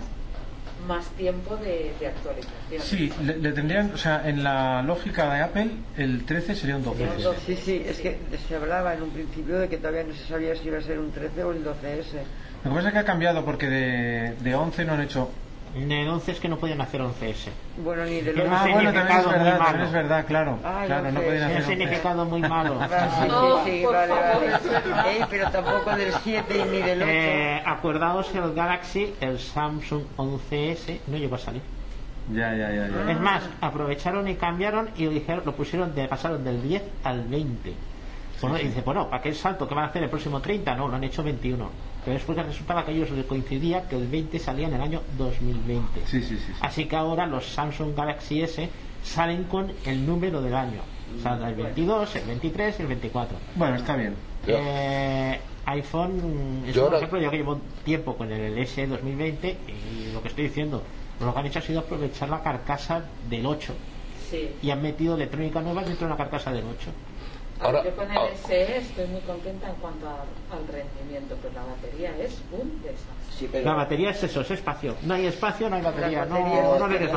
más 0.88 1.06
tiempo 1.12 1.56
de, 1.58 1.94
de 2.00 2.08
actualización. 2.08 2.82
Sí, 2.82 3.12
le, 3.24 3.38
le 3.38 3.52
tendrían, 3.52 3.92
o 3.94 3.98
sea, 3.98 4.28
en 4.28 4.44
la 4.44 4.82
lógica 4.82 5.34
de 5.34 5.42
Apple, 5.42 5.72
el 5.98 6.26
13 6.26 6.56
sería 6.56 6.78
un 6.78 6.86
12S. 6.86 7.36
Sí, 7.46 7.56
sí, 7.56 7.84
es 7.86 8.00
que 8.00 8.18
se 8.48 8.56
hablaba 8.56 8.94
en 8.94 9.04
un 9.04 9.10
principio 9.12 9.60
de 9.60 9.68
que 9.70 9.78
todavía 9.78 10.04
no 10.04 10.14
se 10.14 10.26
sabía 10.28 10.56
si 10.56 10.68
iba 10.68 10.78
a 10.78 10.82
ser 10.82 11.00
un 11.00 11.12
13 11.12 11.44
o 11.44 11.52
el 11.52 11.64
12S. 11.64 12.24
Lo 12.64 12.70
que 12.70 12.76
pasa 12.76 12.88
es 12.90 12.94
que 12.94 13.00
ha 13.00 13.06
cambiado 13.06 13.44
porque 13.44 13.68
de, 13.68 14.36
de 14.40 14.56
11 14.56 14.86
no 14.86 14.94
han 14.94 15.02
hecho. 15.02 15.30
El 15.74 16.08
11 16.10 16.32
es 16.34 16.40
que 16.42 16.50
no 16.50 16.58
podían 16.58 16.82
hacer 16.82 17.00
11S. 17.02 17.50
Bueno, 17.78 18.04
ni 18.04 18.20
del 18.22 18.34
Tiene 18.36 18.50
un 18.50 18.56
Ah, 18.56 18.62
11. 18.64 18.74
bueno, 18.74 18.94
también 18.94 19.20
es 19.20 19.26
verdad, 19.26 19.44
malo. 19.46 19.64
también 19.66 19.86
es 19.88 19.92
verdad, 19.94 20.26
claro. 20.28 20.60
Ah, 20.66 20.84
claro, 20.86 21.12
no 21.12 21.20
11S. 21.20 21.24
podían 21.26 21.38
un 21.38 21.44
hacer 21.44 21.58
11. 21.62 21.68
significado 21.70 22.26
muy 22.26 22.42
malo. 22.42 22.78
Ah, 22.82 23.10
sí, 23.22 23.28
No, 23.30 23.64
sí, 23.64 23.72
sí, 23.72 23.86
vale, 23.86 24.14
vale. 24.14 25.10
Ey, 25.18 25.26
pero 25.30 25.50
tampoco 25.50 25.96
del 25.96 26.12
7 26.24 26.66
ni 26.72 26.82
del 26.82 27.02
8. 27.04 27.12
Eh, 27.12 27.64
acordaos 27.66 28.36
el 28.36 28.54
Galaxy, 28.54 29.14
el 29.22 29.40
Samsung 29.40 30.04
11S, 30.18 31.00
no 31.08 31.18
llegó 31.18 31.36
a 31.36 31.40
salir. 31.40 31.62
Ya, 32.34 32.54
ya, 32.54 32.70
ya, 32.72 32.88
ya. 32.88 33.12
Es 33.12 33.20
más, 33.20 33.42
aprovecharon 33.62 34.28
y 34.28 34.36
cambiaron 34.36 34.90
y 34.98 35.06
lo, 35.06 35.12
dijeron, 35.12 35.44
lo 35.46 35.54
pusieron 35.54 35.96
de, 35.96 36.08
pasaron 36.08 36.44
del 36.44 36.62
10 36.62 36.84
al 37.04 37.24
20. 37.24 37.74
Bueno, 38.42 38.60
y 38.60 38.68
dice, 38.68 38.82
bueno, 38.82 39.10
¿para 39.10 39.22
qué 39.22 39.34
salto 39.34 39.68
que 39.68 39.76
van 39.76 39.86
a 39.86 39.88
hacer 39.88 40.04
el 40.04 40.10
próximo 40.10 40.39
30? 40.42 40.76
No, 40.76 40.88
lo 40.88 40.96
han 40.96 41.04
hecho 41.04 41.24
21. 41.24 41.70
Pero 42.04 42.14
después 42.16 42.38
resultaba 42.38 42.84
que 42.86 42.92
ellos 42.92 43.10
les 43.12 43.26
coincidía 43.26 43.88
que 43.88 43.96
el 43.96 44.08
20 44.08 44.39
salía 44.39 44.68
en 44.68 44.74
el 44.74 44.82
año 44.82 45.02
2020. 45.18 46.02
Sí, 46.08 46.22
sí, 46.22 46.38
sí. 46.38 46.44
sí. 46.48 46.54
Así 46.62 46.86
que 46.86 46.96
ahora 46.96 47.26
los 47.28 47.46
Samsung 47.46 47.96
Galaxy 47.96 48.42
S 48.42 48.70
salen 49.04 49.44
con 49.46 49.72
el 49.86 50.06
número 50.06 50.42
del 50.42 50.56
año. 50.56 50.82
Saldrá 51.22 51.50
el 51.50 51.56
22, 51.56 52.16
el 52.16 52.26
23 52.26 52.80
y 52.80 52.82
el 52.82 52.88
24. 52.88 53.38
Bueno, 53.56 53.76
está 53.76 53.96
bien. 53.96 54.16
Eh, 54.48 55.39
iPhone, 55.66 56.64
es 56.68 56.74
Yo 56.74 56.82
un 56.82 56.86
ahora- 56.86 56.98
ejemplo, 56.98 57.20
yo 57.22 57.30
que 57.32 57.38
llevo 57.38 57.60
tiempo 57.84 58.16
con 58.18 58.32
el 58.32 58.58
S 58.58 58.88
2020 58.88 59.58
y 59.68 60.12
lo 60.14 60.22
que 60.22 60.30
estoy 60.30 60.46
diciendo, 60.46 60.82
lo 61.20 61.34
que 61.34 61.39
han 61.39 61.46
hecho 61.46 61.60
ha 61.60 61.62
sido 61.62 61.82
aprovechar 61.82 62.30
la 62.30 62.42
carcasa 62.42 63.04
del 63.30 63.46
8 63.46 63.74
Sí. 64.30 64.50
y 64.62 64.70
han 64.72 64.82
metido 64.82 65.16
electrónica 65.16 65.62
nueva 65.62 65.84
dentro 65.84 66.08
de 66.08 66.12
la 66.12 66.18
carcasa 66.18 66.52
del 66.52 66.64
8. 66.66 66.89
Ahora- 67.62 67.84
yo 67.84 67.95
con 67.95 68.12
el. 68.12 68.18
SE 68.45 68.78
estoy 68.78 69.07
muy 69.07 69.22
contenta 69.22 69.70
en 69.70 69.76
cuanto 69.76 70.07
a- 70.07 70.22
al 70.55 70.68
rendimiento, 70.68 71.36
pero 71.41 71.53
la 71.53 71.64
batería 71.64 72.12
es 72.20 72.41
un 72.51 72.82
desastre. 72.82 73.36
Sí, 73.38 73.49
pero 73.51 73.66
La 73.66 73.74
batería 73.76 74.09
es 74.12 74.24
eso, 74.24 74.41
es 74.41 74.51
espacio. 74.51 74.95
No 75.03 75.14
hay 75.14 75.26
espacio, 75.28 75.70
no 75.70 75.76
hay 75.76 75.82
batería. 75.82 76.20
Las 76.26 76.30
No, 76.30 76.80
no 76.80 76.88
le 76.88 76.99
des 76.99 77.12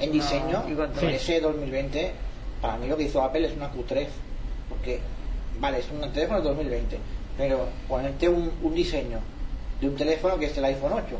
en 0.00 0.12
diseño, 0.12 0.62
No, 0.62 0.68
igual 0.68 0.92
el 1.00 1.10
S 1.14 1.40
2020, 1.40 2.12
para 2.60 2.76
mí 2.78 2.86
lo 2.88 2.96
que 2.96 3.04
hizo 3.04 3.22
Apple 3.22 3.46
es 3.46 3.56
una 3.56 3.70
Q3. 3.72 4.06
Porque, 4.68 5.00
vale, 5.60 5.78
es 5.78 5.86
un 5.90 6.00
teléfono 6.12 6.40
de 6.40 6.48
2020, 6.48 6.98
pero 7.38 7.68
ponerte 7.88 8.28
un, 8.28 8.50
un 8.62 8.74
diseño 8.74 9.18
de 9.80 9.88
un 9.88 9.96
teléfono 9.96 10.38
que 10.38 10.46
es 10.46 10.56
el 10.58 10.64
iPhone 10.64 10.92
8. 10.92 11.16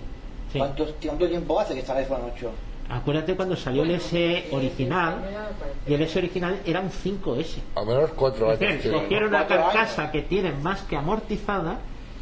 Sí. 0.52 0.58
¿Cuánto, 0.58 0.86
¿Cuánto 1.04 1.28
tiempo 1.28 1.60
hace 1.60 1.74
que 1.74 1.80
está 1.80 1.92
el 1.92 1.98
iPhone 2.00 2.22
8? 2.34 2.50
Acuérdate 2.88 3.34
cuando 3.34 3.56
salió 3.56 3.82
el 3.82 3.90
S 3.92 4.46
original 4.52 5.16
y 5.88 5.94
el 5.94 6.02
S 6.02 6.18
original 6.18 6.60
era 6.64 6.80
un 6.80 6.90
5S. 6.90 7.58
A 7.74 7.84
menos 7.84 8.10
cuatro 8.14 8.52
Es 8.52 8.60
años. 8.60 8.74
decir, 8.76 8.82
tiene. 8.92 8.98
cogieron 9.02 9.28
una 9.30 9.46
carcasa 9.46 10.10
que 10.12 10.22
tienen 10.22 10.62
más 10.62 10.82
que 10.82 10.96
amortizada, 10.96 11.78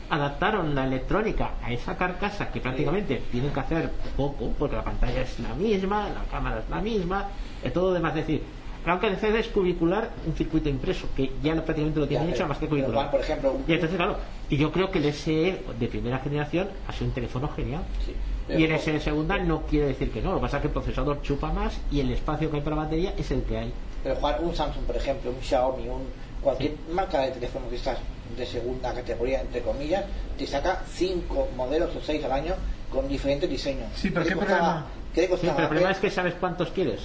adaptaron 0.08 0.74
la 0.74 0.84
electrónica 0.86 1.52
a 1.62 1.72
esa 1.72 1.96
carcasa 1.96 2.50
que 2.50 2.60
prácticamente 2.60 3.22
tienen 3.30 3.50
que 3.52 3.60
hacer 3.60 3.90
poco, 4.16 4.52
porque 4.58 4.76
la 4.76 4.84
pantalla 4.84 5.20
es 5.22 5.38
la 5.40 5.54
misma, 5.54 6.08
la 6.08 6.24
cámara 6.30 6.60
es 6.60 6.70
la 6.70 6.80
misma, 6.80 7.28
y 7.64 7.68
todo 7.70 7.88
lo 7.88 7.94
demás. 7.94 8.10
Es 8.16 8.26
decir, 8.26 8.42
aunque 8.86 9.06
hacer 9.08 9.34
es 9.36 9.48
cubicular 9.48 10.10
un 10.26 10.34
circuito 10.34 10.68
impreso, 10.68 11.08
que 11.16 11.30
ya 11.42 11.54
prácticamente 11.54 12.00
lo 12.00 12.06
tienen 12.08 12.28
Ya, 12.28 12.32
hecho, 12.34 12.38
pero- 12.44 12.48
más 12.48 12.58
que 12.58 12.68
cubicular. 12.68 13.10
Por 13.10 13.20
ejemplo, 13.20 13.52
un- 13.52 13.64
Y 13.66 13.72
entonces, 13.74 13.96
claro, 13.96 14.16
y 14.48 14.56
yo 14.56 14.70
creo 14.72 14.90
que 14.90 14.98
el 14.98 15.06
SE 15.06 15.62
de 15.78 15.88
primera 15.88 16.18
generación 16.20 16.68
ha 16.88 16.92
sido 16.92 17.06
un 17.08 17.12
teléfono 17.14 17.48
genial. 17.48 17.82
Sí, 18.04 18.14
Y 18.48 18.64
el 18.64 18.78
SE 18.78 18.92
de 18.92 19.00
segunda 19.00 19.38
no 19.38 19.62
quiere 19.62 19.86
decir 19.88 20.10
que 20.10 20.20
no, 20.20 20.30
lo 20.32 20.36
que 20.36 20.42
pasa 20.42 20.56
es 20.58 20.60
que 20.62 20.66
el 20.68 20.72
procesador 20.74 21.22
chupa 21.22 21.50
más 21.52 21.78
y 21.90 22.00
el 22.00 22.10
espacio 22.10 22.50
que 22.50 22.56
hay 22.58 22.62
para 22.62 22.76
batería 22.76 23.14
es 23.16 23.30
el 23.30 23.42
que 23.42 23.56
hay. 23.58 23.72
Pero 24.02 24.16
Juan, 24.16 24.36
un 24.40 24.54
Samsung, 24.54 24.84
por 24.84 24.96
ejemplo, 24.96 25.30
un 25.30 25.40
Xiaomi, 25.42 25.88
un 25.88 26.02
cualquier 26.42 26.72
marca 26.92 27.20
de 27.20 27.30
teléfono 27.30 27.68
que 27.70 27.76
estás 27.76 27.98
de 28.36 28.44
segunda 28.44 28.92
categoría, 28.92 29.40
entre 29.40 29.62
comillas, 29.62 30.04
te 30.36 30.46
saca 30.46 30.82
cinco 30.92 31.48
modelos 31.56 31.96
o 31.96 32.00
seis 32.02 32.22
al 32.24 32.32
año 32.32 32.54
con 32.92 33.08
diferentes 33.08 33.48
diseños. 33.48 33.86
Sí, 33.94 34.10
pero 34.10 34.26
¿qué 34.26 34.34
costaba- 34.34 34.58
problema? 34.58 34.86
¿Qué 35.14 35.22
Sí, 35.22 35.28
costaba? 35.28 35.52
pero 35.54 35.62
el 35.64 35.68
problema 35.68 35.88
a 35.88 35.92
es 35.92 35.98
que 35.98 36.10
sabes 36.10 36.34
cuántos 36.38 36.70
quieres. 36.70 37.00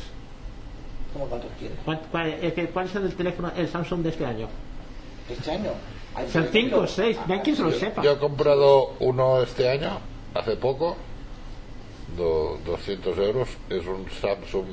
¿Cómo 1.14 1.26
cuántos 1.26 1.52
quieres? 1.58 1.78
¿Cuál, 1.86 2.02
cuál- 2.12 2.34
es 2.44 2.96
el 2.96 3.16
teléfono, 3.16 3.52
el 3.56 3.68
Samsung 3.70 4.02
de 4.02 4.10
este 4.10 4.26
año? 4.26 4.48
¿Este 5.30 5.52
año? 5.52 5.72
Hay 6.16 6.28
Son 6.30 6.44
por 6.44 6.52
5 6.52 6.76
o 6.76 6.84
ejemplo, 6.84 6.88
6, 6.88 7.18
no 7.28 7.34
hay 7.34 7.40
quien 7.40 7.56
se 7.56 7.62
lo 7.64 7.72
sepa. 7.72 8.02
Yo 8.02 8.12
he 8.14 8.18
comprado 8.18 8.94
uno 9.00 9.42
este 9.42 9.70
año, 9.70 10.00
hace 10.34 10.56
poco, 10.58 10.98
do- 12.20 12.60
200 12.66 13.18
euros. 13.18 13.50
Es 13.70 13.86
un 13.88 14.06
Samsung 14.22 14.68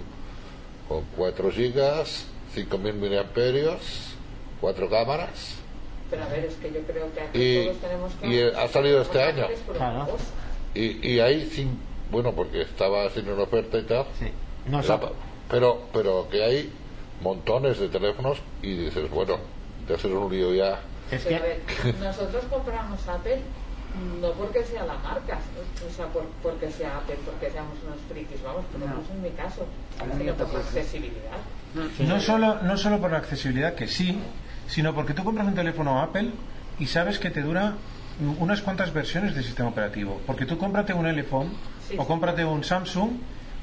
con 0.88 1.04
4 1.16 1.50
gigas, 1.50 2.26
5000 2.54 2.94
miliamperios, 2.94 3.80
4 4.60 4.88
cámaras. 4.90 5.54
Pero 6.10 6.22
a 6.22 6.28
ver, 6.28 6.44
es 6.44 6.54
que 6.54 6.70
yo 6.72 6.80
creo 6.82 7.12
que 7.12 7.20
aquí 7.20 7.38
Y- 7.42 7.64
todos 7.64 7.78
tenemos 7.78 8.12
que... 8.14 8.26
y, 8.28 8.40
ha 8.42 8.68
salido 8.68 9.02
este 9.02 9.22
año. 9.22 9.46
Claro. 9.76 10.06
Y, 10.74 11.08
y 11.14 11.20
hay, 11.20 11.48
cin- 11.50 11.78
bueno, 12.10 12.32
porque 12.32 12.62
estaba 12.62 13.08
sin 13.10 13.28
una 13.28 13.42
oferta 13.44 13.78
y 13.78 13.82
tal. 13.82 14.04
Sí. 14.18 14.26
No, 14.66 14.78
Era 14.78 14.86
son- 14.86 15.00
pa- 15.00 15.12
pero, 15.50 15.82
pero 15.92 16.28
que 16.30 16.44
hay 16.44 16.72
montones 17.22 17.78
de 17.80 17.88
teléfonos 17.88 18.38
y 18.62 18.74
dices, 18.76 19.10
bueno, 19.10 19.38
te 19.88 19.94
haces 19.94 20.10
un 20.12 20.30
lío 20.30 20.52
ya. 20.54 20.80
es 21.10 21.22
Pero 21.24 21.36
a 21.36 21.40
que 21.40 21.46
ver, 21.48 21.94
nosotros 22.00 22.44
compramos 22.50 23.08
Apple 23.08 23.40
no 24.20 24.32
porque 24.32 24.64
sea 24.64 24.84
la 24.84 24.94
marca, 24.98 25.38
o 25.88 25.94
sea, 25.94 26.06
por- 26.06 26.26
porque 26.42 26.70
sea 26.70 26.98
Apple, 26.98 27.16
porque 27.24 27.50
seamos 27.50 27.74
unos 27.86 27.98
frikis, 28.10 28.42
vamos, 28.42 28.64
por 28.66 28.80
lo 28.80 28.86
No. 28.86 28.94
menos 28.94 29.10
en 29.10 29.22
mi 29.22 29.30
caso, 29.30 29.66
sino 30.18 30.34
por 30.34 30.52
la 30.52 30.58
accesibilidad. 30.60 31.38
No 32.06 32.20
solo, 32.20 32.62
no 32.62 32.76
solo 32.76 33.00
por 33.00 33.10
la 33.10 33.18
accesibilidad, 33.18 33.74
que 33.74 33.86
sí, 33.88 34.18
sino 34.66 34.94
porque 34.94 35.14
tú 35.14 35.24
compras 35.24 35.46
un 35.46 35.54
teléfono 35.54 36.00
Apple 36.00 36.30
y 36.78 36.86
sabes 36.86 37.18
que 37.18 37.30
te 37.30 37.42
dura 37.42 37.74
unas 38.38 38.62
cuantas 38.62 38.92
versiones 38.92 39.34
del 39.34 39.44
sistema 39.44 39.68
operativo. 39.68 40.20
Porque 40.26 40.46
tú 40.46 40.56
cómprate 40.58 40.92
un 40.94 41.04
iPhone 41.06 41.50
Sí, 41.88 41.94
o 41.98 42.06
cómprate 42.06 42.44
un 42.44 42.64
Samsung. 42.64 43.10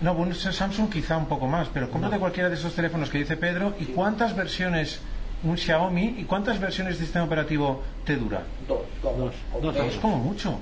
No, 0.01 0.13
un 0.13 0.33
Samsung 0.35 0.89
quizá 0.89 1.17
un 1.17 1.25
poco 1.27 1.47
más, 1.47 1.67
pero 1.73 1.89
cómprate 1.89 2.19
cualquiera 2.19 2.49
de 2.49 2.55
esos 2.55 2.73
teléfonos 2.75 3.09
que 3.09 3.17
dice 3.19 3.35
Pedro 3.35 3.73
y 3.79 3.85
cuántas 3.85 4.35
versiones, 4.35 4.99
un 5.43 5.57
Xiaomi, 5.57 6.15
y 6.19 6.23
cuántas 6.23 6.59
versiones 6.59 6.97
de 6.97 7.03
sistema 7.05 7.25
operativo 7.25 7.83
te 8.05 8.15
dura. 8.15 8.43
Dos, 8.67 8.81
como, 9.01 9.17
Dos, 9.25 9.35
dos. 9.61 9.75
Es 9.77 9.95
como 9.97 10.17
mucho. 10.17 10.59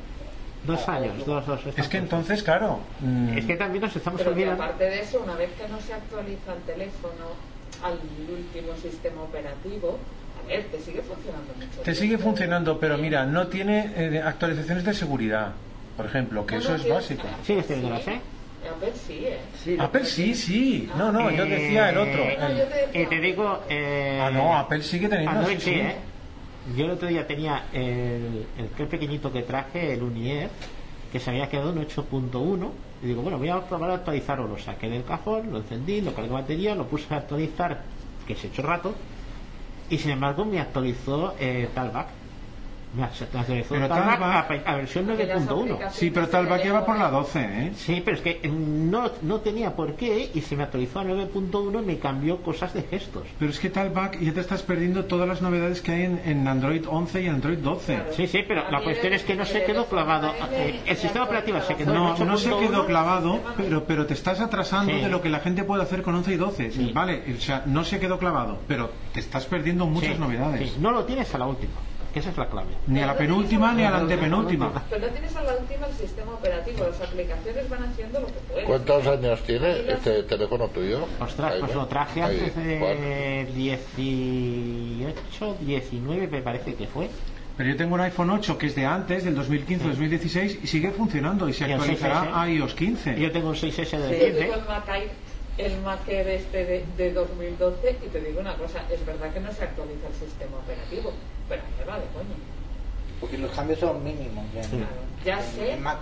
dos 0.63 0.87
años, 0.89 1.25
dos, 1.25 1.45
dos. 1.45 1.59
Es 1.77 1.87
que 1.87 1.97
entonces, 1.97 2.43
claro. 2.43 2.79
mm, 2.99 3.37
Es 3.37 3.45
que 3.45 3.55
también 3.55 3.83
nos 3.83 3.95
estamos 3.95 4.19
Pero 4.19 4.31
olvidando. 4.31 4.63
aparte 4.63 4.83
de 4.85 5.01
eso, 5.01 5.21
una 5.23 5.35
vez 5.35 5.49
que 5.59 5.67
no 5.67 5.79
se 5.81 5.93
actualiza 5.93 6.53
el 6.53 6.61
teléfono 6.63 7.25
al 7.83 7.93
último 8.31 8.75
sistema 8.75 9.21
operativo, 9.23 9.97
A 10.43 10.47
ver, 10.47 10.63
te 10.71 10.79
sigue 10.79 11.01
funcionando 11.03 11.53
mucho. 11.53 11.81
Te 11.83 11.93
sigue 11.93 12.17
funcionando, 12.17 12.79
pero 12.79 12.97
mira, 12.97 13.25
no 13.25 13.47
tiene 13.47 13.93
eh, 13.95 14.21
actualizaciones 14.23 14.83
de 14.83 14.93
seguridad, 14.93 15.53
por 15.95 16.07
ejemplo, 16.07 16.45
que 16.47 16.55
No, 16.55 16.61
eso 16.61 16.69
no, 16.71 16.75
es 16.77 16.81
tiene- 16.81 16.95
básico. 16.95 17.23
¿Sigues 17.45 17.67
teniéndolas, 17.67 18.07
eh? 18.07 18.21
Apple 18.69 18.91
sí, 18.93 19.25
¿eh? 19.25 19.39
Sí, 19.63 19.75
Apple 19.79 20.05
sí, 20.05 20.35
sí. 20.35 20.89
No, 20.95 21.11
no, 21.11 21.29
yo 21.31 21.45
decía 21.45 21.89
el 21.89 21.97
otro. 21.97 22.21
Eh, 22.23 22.37
el- 22.39 22.57
yo 22.57 22.63
te 22.65 22.75
decía- 22.87 23.01
Y 23.01 23.05
te 23.07 23.19
digo... 23.19 23.59
Eh, 23.69 24.19
Ah, 24.23 24.29
no, 24.31 24.55
Apple 24.57 24.83
sigue 24.83 25.07
teniendo. 25.09 25.31
Android 25.39 25.57
sí, 25.59 25.63
sí, 25.65 25.71
sí. 25.71 25.79
¿eh? 25.79 25.95
Yo 26.77 26.85
el 26.85 26.91
otro 26.91 27.07
día 27.07 27.25
tenía 27.25 27.63
el, 27.73 28.45
el 28.57 28.67
que 28.77 28.85
pequeñito 28.85 29.31
que 29.33 29.41
traje, 29.41 29.93
el 29.93 30.03
Unier, 30.03 30.49
que 31.11 31.19
se 31.19 31.29
había 31.31 31.49
quedado 31.49 31.71
en 31.71 31.79
8.1. 31.87 32.69
Y 33.03 33.07
digo, 33.07 33.23
bueno, 33.23 33.39
voy 33.39 33.49
a 33.49 33.61
probar 33.61 33.89
a 33.91 33.93
actualizarlo. 33.95 34.47
Lo 34.47 34.59
saqué 34.59 34.87
del 34.87 35.03
cajón, 35.03 35.51
lo 35.51 35.57
encendí, 35.57 36.01
lo 36.01 36.13
cargué 36.13 36.29
batería, 36.31 36.75
lo 36.75 36.85
puse 36.85 37.11
a 37.13 37.17
actualizar, 37.17 37.81
que 38.27 38.35
se 38.35 38.47
echó 38.47 38.61
rato. 38.61 38.93
Y 39.89 39.97
sin 39.97 40.11
embargo 40.11 40.45
me 40.45 40.59
actualizó 40.59 41.33
eh, 41.39 41.67
Talback. 41.73 42.07
Me 42.93 43.03
actualizó 43.03 43.73
Pero 43.73 43.87
Talback 43.87 44.19
Talbot- 44.19 44.63
a, 44.65 44.71
a 44.71 44.75
versión 44.75 45.07
Que 45.15 45.25
las 45.25 45.43
9.1. 45.47 45.59
aplicaciones 45.61 45.93
Sí, 45.95 46.11
pero 46.11 46.25
de 46.25 46.31
tal 46.33 46.51
va 46.51 46.59
que 46.59 46.71
va 46.71 46.85
por 46.85 46.95
la 46.97 47.05
teléfono- 47.09 47.21
12, 47.23 47.39
¿eh? 47.39 47.71
Sí, 47.75 48.01
pero 48.03 48.17
es 48.17 48.21
que 48.23 48.41
no, 48.49 49.09
no 49.21 49.39
tenía 49.39 49.75
por 49.75 49.95
qué 49.95 50.29
y 50.33 50.41
se 50.41 50.57
me 50.57 50.63
actualizó 50.63 50.99
a 50.99 51.03
9.1 51.05 51.81
y 51.81 51.85
me 51.85 51.99
cambió 51.99 52.41
cosas 52.41 52.73
de 52.73 52.83
gestos. 52.83 53.23
Pero 53.39 53.49
es 53.51 53.59
que 53.59 53.69
Talback 53.69 54.19
ya 54.19 54.33
te 54.33 54.41
estás 54.41 54.61
perdiendo 54.63 55.05
todas 55.05 55.27
las 55.27 55.41
novedades 55.41 55.81
que 55.81 55.91
hay 55.93 56.01
en, 56.03 56.21
en 56.25 56.47
Android 56.47 56.83
11 56.85 57.21
y 57.21 57.27
Android 57.27 57.59
12. 57.59 57.95
Claro. 57.95 58.13
Sí, 58.13 58.27
sí, 58.27 58.39
pero 58.47 58.69
la 58.69 58.81
cuestión 58.83 59.13
es 59.13 59.23
que 59.23 59.35
no 59.35 59.45
se 59.45 59.63
quedó 59.63 59.85
clavado. 59.85 60.33
Eh, 60.51 60.81
El 60.85 60.97
sistema 60.97 61.25
operativo 61.25 61.61
se 61.61 61.75
quedó 61.75 61.93
No, 61.93 62.17
en 62.17 62.27
no 62.27 62.37
se 62.37 62.49
8.1. 62.51 62.59
quedó 62.67 62.85
clavado, 62.85 63.39
pero, 63.55 63.85
pero 63.85 64.05
te 64.05 64.13
estás 64.15 64.41
atrasando 64.41 64.91
Sí. 64.93 64.99
de 64.99 65.07
lo 65.09 65.21
que 65.21 65.29
la 65.29 65.39
gente 65.39 65.63
puede 65.63 65.83
hacer 65.83 66.01
con 66.01 66.15
11 66.15 66.33
y 66.33 66.37
12. 66.37 66.71
Sí. 66.71 66.91
Vale, 66.93 67.23
o 67.37 67.39
sea, 67.39 67.63
no 67.65 67.85
se 67.85 67.99
quedó 67.99 68.17
clavado, 68.19 68.59
pero 68.67 68.89
te 69.13 69.21
estás 69.21 69.45
perdiendo 69.45 69.85
muchas 69.85 70.15
Sí, 70.15 70.19
novedades. 70.19 70.71
sí, 70.71 70.77
No 70.79 70.91
lo 70.91 71.05
tienes 71.05 71.33
a 71.33 71.37
la 71.37 71.45
última, 71.47 71.71
que 72.11 72.19
esa 72.19 72.29
es 72.29 72.37
la 72.37 72.47
clave. 72.47 72.69
Ni 72.87 73.01
a 73.01 73.07
la 73.07 73.17
penúltima 73.17 73.73
ni 73.73 73.83
a 73.83 73.91
la 73.91 73.97
antepenúltima. 73.99 74.83
Pero 74.89 75.07
no 75.07 75.11
tienes 75.13 75.35
a 75.35 75.43
la 75.43 75.53
última 75.55 75.87
el 75.87 75.93
sistema 75.93 76.33
operativo. 76.33 76.85
Las 76.87 77.01
aplicaciones 77.01 77.69
van 77.69 77.83
haciendo 77.83 78.19
lo 78.19 78.27
que 78.27 78.33
pueden. 78.33 78.65
¿Cuántos 78.65 79.07
años 79.07 79.41
tiene 79.43 79.91
este 79.91 80.23
teléfono 80.23 80.67
tuyo? 80.67 81.05
Ostras, 81.19 81.53
pues 81.59 81.75
lo 81.75 81.85
traje 81.87 82.21
antes 82.21 82.55
de 82.55 83.47
18, 83.55 85.57
19 85.61 86.27
me 86.27 86.41
parece 86.41 86.75
que 86.75 86.87
fue. 86.87 87.09
Pero 87.57 87.69
yo 87.69 87.77
tengo 87.77 87.95
un 87.95 88.01
iPhone 88.01 88.29
8 88.29 88.57
que 88.57 88.67
es 88.67 88.75
de 88.75 88.85
antes, 88.85 89.23
del 89.25 89.37
2015-2016, 89.37 90.59
y 90.63 90.67
sigue 90.67 90.91
funcionando 90.91 91.47
y 91.47 91.53
se 91.53 91.65
actualizará 91.65 92.23
6S. 92.23 92.31
a 92.33 92.49
iOS 92.49 92.73
15. 92.73 93.19
Yo 93.19 93.31
tengo 93.31 93.49
un 93.49 93.55
6S 93.55 93.97
de 93.97 94.19
Yo 94.19 94.25
15. 94.25 94.39
tengo 94.39 94.53
el 94.55 94.65
Mac 94.65 94.89
Air, 94.89 95.09
el 95.57 95.81
Mac 95.81 96.07
Air 96.07 96.27
este 96.29 96.65
de, 96.65 96.85
de 96.97 97.13
2012 97.13 97.97
y 98.03 98.07
te 98.07 98.21
digo 98.21 98.39
una 98.39 98.55
cosa, 98.55 98.83
es 98.89 99.05
verdad 99.05 99.31
que 99.33 99.39
no 99.41 99.51
se 99.51 99.63
actualiza 99.63 100.07
el 100.07 100.13
sistema 100.13 100.57
operativo, 100.57 101.11
pero 101.51 101.61
me 101.79 101.85
va 101.85 101.99
de 101.99 102.05
coño. 102.07 102.35
Porque 103.19 103.37
los 103.37 103.51
cambios 103.51 103.79
son 103.79 104.03
mínimos. 104.03 104.45
Ya, 104.55 104.61
Claro, 104.61 104.85
Ya 105.25 105.41
sé, 105.41 105.77
ya 105.79 105.99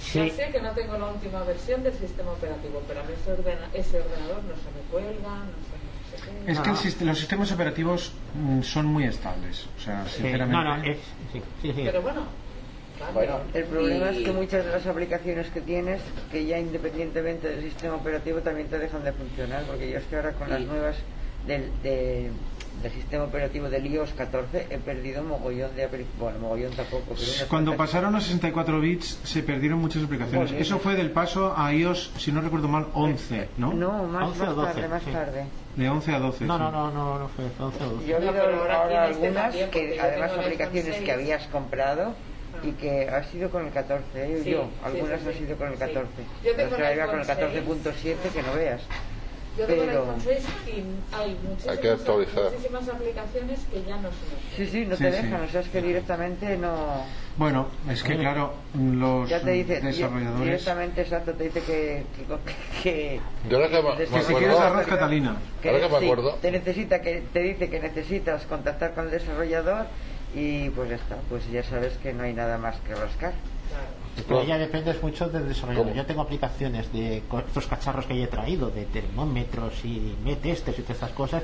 Sí. 0.00 0.30
sé 0.30 0.50
que 0.50 0.60
no 0.60 0.72
tengo 0.72 0.96
la 0.98 1.06
última 1.06 1.42
versión 1.44 1.82
del 1.82 1.94
sistema 1.94 2.32
operativo, 2.32 2.82
pero 2.88 3.00
a 3.00 3.04
mí 3.04 3.12
ese, 3.20 3.32
ordena- 3.32 3.68
ese 3.72 4.00
ordenador 4.00 4.42
no 4.44 4.54
se 4.56 4.70
me 4.74 4.80
cuelga, 4.90 5.30
no 5.44 5.52
se 5.68 5.76
me 5.78 5.84
no 5.84 6.10
sé 6.10 6.44
qué. 6.46 6.52
Es 6.52 6.60
que 6.60 6.70
el 6.70 6.76
sist- 6.76 7.00
los 7.06 7.18
sistemas 7.18 7.52
operativos 7.52 8.12
mm, 8.34 8.62
son 8.62 8.86
muy 8.86 9.04
estables. 9.04 9.66
O 9.76 9.80
sea, 9.80 10.04
Sí, 10.06 10.22
sinceramente. 10.22 10.52
no, 10.64 10.76
no, 10.76 10.82
es, 10.84 10.98
sí, 11.32 11.42
sí, 11.62 11.72
sí. 11.74 11.82
Pero 11.84 12.02
bueno. 12.02 12.22
Bueno, 13.12 13.40
El 13.52 13.64
problema 13.64 14.10
Y- 14.12 14.18
es 14.18 14.24
que 14.24 14.32
muchas 14.32 14.64
de 14.64 14.70
las 14.72 14.86
aplicaciones 14.86 15.48
que 15.50 15.60
tienes, 15.60 16.00
que 16.30 16.46
ya 16.46 16.58
independientemente 16.58 17.48
del 17.48 17.62
sistema 17.62 17.96
operativo, 17.96 18.40
también 18.40 18.68
te 18.68 18.78
dejan 18.78 19.04
de 19.04 19.12
funcionar, 19.12 19.64
porque 19.64 19.90
yo 19.90 19.98
es 19.98 20.04
que 20.04 20.16
ahora 20.16 20.32
con 20.32 20.48
las 20.48 20.60
nuevas 20.62 20.96
del, 21.46 21.70
de- 21.82 22.30
del 22.82 22.92
sistema 22.92 23.24
operativo 23.24 23.68
del 23.70 23.86
iOS 23.86 24.12
14 24.14 24.66
he 24.70 24.78
perdido 24.78 25.22
mogollón 25.22 25.74
de 25.74 25.84
aplicaciones. 25.84 26.18
Bueno, 26.20 26.38
mogollón 26.40 26.72
tampoco, 26.72 27.14
pero 27.14 27.48
Cuando 27.48 27.76
pasaron 27.76 28.14
a 28.16 28.20
64 28.20 28.80
bits 28.80 29.20
se 29.24 29.42
perdieron 29.42 29.78
muchas 29.78 30.02
aplicaciones. 30.04 30.50
Joder. 30.50 30.62
Eso 30.62 30.78
fue 30.78 30.94
del 30.94 31.10
paso 31.10 31.54
a 31.56 31.72
iOS, 31.72 32.12
si 32.18 32.32
no 32.32 32.40
recuerdo 32.40 32.68
mal, 32.68 32.86
11, 32.94 33.48
¿no? 33.58 33.72
No, 33.72 34.04
más, 34.04 34.28
11 34.28 34.42
o 34.42 34.46
más 34.46 34.56
12, 34.56 34.72
tarde, 34.74 34.88
más 34.88 35.02
sí. 35.02 35.10
tarde. 35.12 35.44
De 35.76 35.88
11 35.88 36.14
a 36.14 36.18
12. 36.20 36.44
No, 36.44 36.56
sí. 36.56 36.62
no, 36.62 36.70
no, 36.70 36.90
no, 36.90 37.18
no 37.18 37.28
fue 37.28 37.44
11 37.44 37.62
o 37.84 37.88
12. 37.88 38.06
Yo 38.06 38.16
he 38.16 38.20
No, 38.20 38.30
oído 38.30 38.32
pero 38.44 38.72
ahora 38.72 39.08
este 39.08 39.26
algunas 39.26 39.56
porque 39.56 39.70
que 39.90 40.00
además 40.00 40.32
aplicaciones 40.38 40.94
que 40.96 40.98
6. 41.06 41.10
habías 41.12 41.46
comprado 41.48 42.14
y 42.62 42.70
que 42.72 43.08
ha 43.08 43.24
sido 43.24 43.50
con 43.50 43.66
el 43.66 43.72
14, 43.72 44.04
¿eh? 44.14 44.40
Sí, 44.44 44.50
yo, 44.50 44.68
algunas 44.84 45.20
sí, 45.20 45.26
han 45.28 45.32
sí. 45.34 45.38
sido 45.40 45.56
con 45.56 45.68
el 45.68 45.74
Sí. 45.74 45.80
14. 45.80 46.08
Yo 46.44 46.54
tengo 46.54 46.70
con 46.70 46.80
el 46.84 47.00
iPhone 47.00 47.20
14.7 47.22 48.16
que 48.32 48.42
no 48.42 48.54
veas. 48.54 48.82
Yo 49.56 49.66
tengo 49.66 49.82
el 49.84 49.88
pero- 49.88 50.00
iPhone 50.02 50.20
6 50.20 50.44
y 50.66 50.70
hay 51.14 51.38
muchísimas, 51.42 51.68
Hay 51.68 51.78
que 51.78 51.90
actualizar. 51.90 52.44
muchísimas 52.44 52.88
aplicaciones 52.88 53.60
que 53.72 53.84
ya 53.84 53.96
no 53.98 54.08
se 54.10 54.56
Sí, 54.56 54.66
sí, 54.70 54.86
no 54.86 54.96
Sí, 54.96 55.04
te 55.04 55.12
sí. 55.12 55.22
dejan, 55.22 55.42
o 55.42 55.48
sea, 55.48 55.60
es 55.60 55.68
que 55.68 55.80
directamente 55.82 56.56
no... 56.56 57.04
Bueno, 57.36 57.68
es 57.88 58.02
que 58.02 58.16
claro, 58.18 58.54
los 58.74 59.28
Ya 59.28 59.40
te 59.40 59.50
dice, 59.52 59.80
di- 59.80 59.86
desarrolladores. 59.86 60.44
directamente 60.44 61.00
exacto, 61.02 61.32
te 61.34 61.44
dice 61.44 61.60
que... 61.62 62.06
que, 62.16 62.82
que, 62.82 63.20
Yo 63.48 63.56
ahora 63.58 63.68
que 63.68 63.82
me, 63.82 63.96
que 64.04 64.10
me 64.10 64.22
si 64.22 64.34
quieres 64.34 64.58
arroz 64.58 64.86
Catalina. 64.86 65.36
que 65.62 65.68
Ahora 65.70 65.80
que 65.86 65.92
me 65.92 65.98
sí, 66.00 66.04
acuerdo. 66.06 66.34
te 66.40 66.50
necesita 66.50 67.00
que 67.00 67.22
te 67.32 67.40
dice 67.40 67.70
que 67.70 67.80
necesitas 67.80 68.42
contactar 68.46 68.94
con 68.94 69.04
el 69.06 69.10
desarrollador 69.12 69.86
y 70.34 70.68
pues 70.70 70.90
ya 70.90 70.96
está, 70.96 71.16
pues 71.28 71.48
ya 71.50 71.62
sabes 71.62 71.96
que 71.98 72.12
no 72.12 72.24
hay 72.24 72.34
nada 72.34 72.58
más 72.58 72.76
que 72.80 72.94
rascar. 72.94 73.34
Pero 74.28 74.44
ya 74.44 74.56
dependes 74.58 75.02
mucho 75.02 75.28
del 75.28 75.48
desarrollador. 75.48 75.86
¿Cómo? 75.88 75.96
Yo 75.96 76.06
tengo 76.06 76.22
aplicaciones 76.22 76.92
de 76.92 77.18
estos 77.18 77.66
cacharros 77.66 78.06
que 78.06 78.22
he 78.22 78.26
traído, 78.28 78.70
de 78.70 78.84
termómetros 78.84 79.84
y 79.84 80.14
metestes 80.24 80.78
y 80.78 80.82
todas 80.82 80.96
estas 80.96 81.10
cosas, 81.10 81.42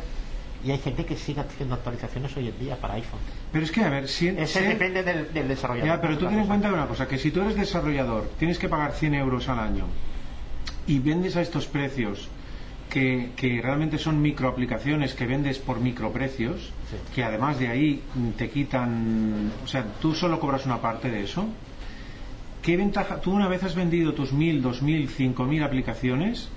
y 0.65 0.71
hay 0.71 0.79
gente 0.79 1.05
que 1.05 1.17
sigue 1.17 1.41
haciendo 1.41 1.75
actualizaciones 1.75 2.37
hoy 2.37 2.49
en 2.49 2.59
día 2.59 2.77
para 2.77 2.95
iPhone. 2.95 3.19
Pero 3.51 3.65
es 3.65 3.73
que, 3.73 3.83
a 3.83 3.89
ver, 3.91 4.09
si, 4.09 4.29
Ese 4.29 4.61
si- 4.61 4.67
depende 4.67 5.03
del, 5.03 5.33
del 5.33 5.49
desarrollador. 5.49 5.89
Ya, 5.89 6.01
pero 6.01 6.19
tú 6.19 6.27
ten 6.27 6.39
en 6.39 6.47
cuenta 6.47 6.73
una 6.73 6.87
cosa, 6.87 7.09
que 7.09 7.19
si 7.19 7.31
tú 7.31 7.41
eres 7.41 7.57
desarrollador, 7.57 8.29
tienes 8.39 8.59
que 8.59 8.69
pagar 8.69 8.93
100 8.93 9.15
euros 9.15 9.49
al 9.49 9.59
año 9.59 9.87
y 10.87 10.99
vendes 10.99 11.37
a 11.37 11.41
estos 11.43 11.67
precios 11.67 12.29
que, 12.89 13.31
que 13.37 13.61
realmente 13.63 13.99
son 13.99 14.21
microaplicaciones 14.21 15.15
que 15.15 15.27
vendes 15.27 15.59
por 15.59 15.81
microprecios, 15.81 16.73
Sí. 16.91 16.97
que 17.15 17.23
además 17.25 17.59
de 17.59 17.69
ahí 17.69 18.03
te 18.37 18.51
quitan, 18.51 19.53
o 19.65 19.67
sea, 19.69 19.85
tú 20.01 20.13
solo 20.15 20.41
cobras 20.41 20.67
una 20.67 20.79
parte 20.81 21.09
de 21.11 21.23
eso. 21.23 21.47
¿Qué 22.63 22.77
ventaja? 22.77 23.21
Tú 23.21 23.33
una 23.33 23.49
vez 23.49 23.63
has 23.65 23.75
vendido 23.75 24.13
tus 24.13 24.33
1000, 24.33 24.61
2000, 24.63 25.09
5000 25.09 25.63
aplicaciones, 25.63 26.49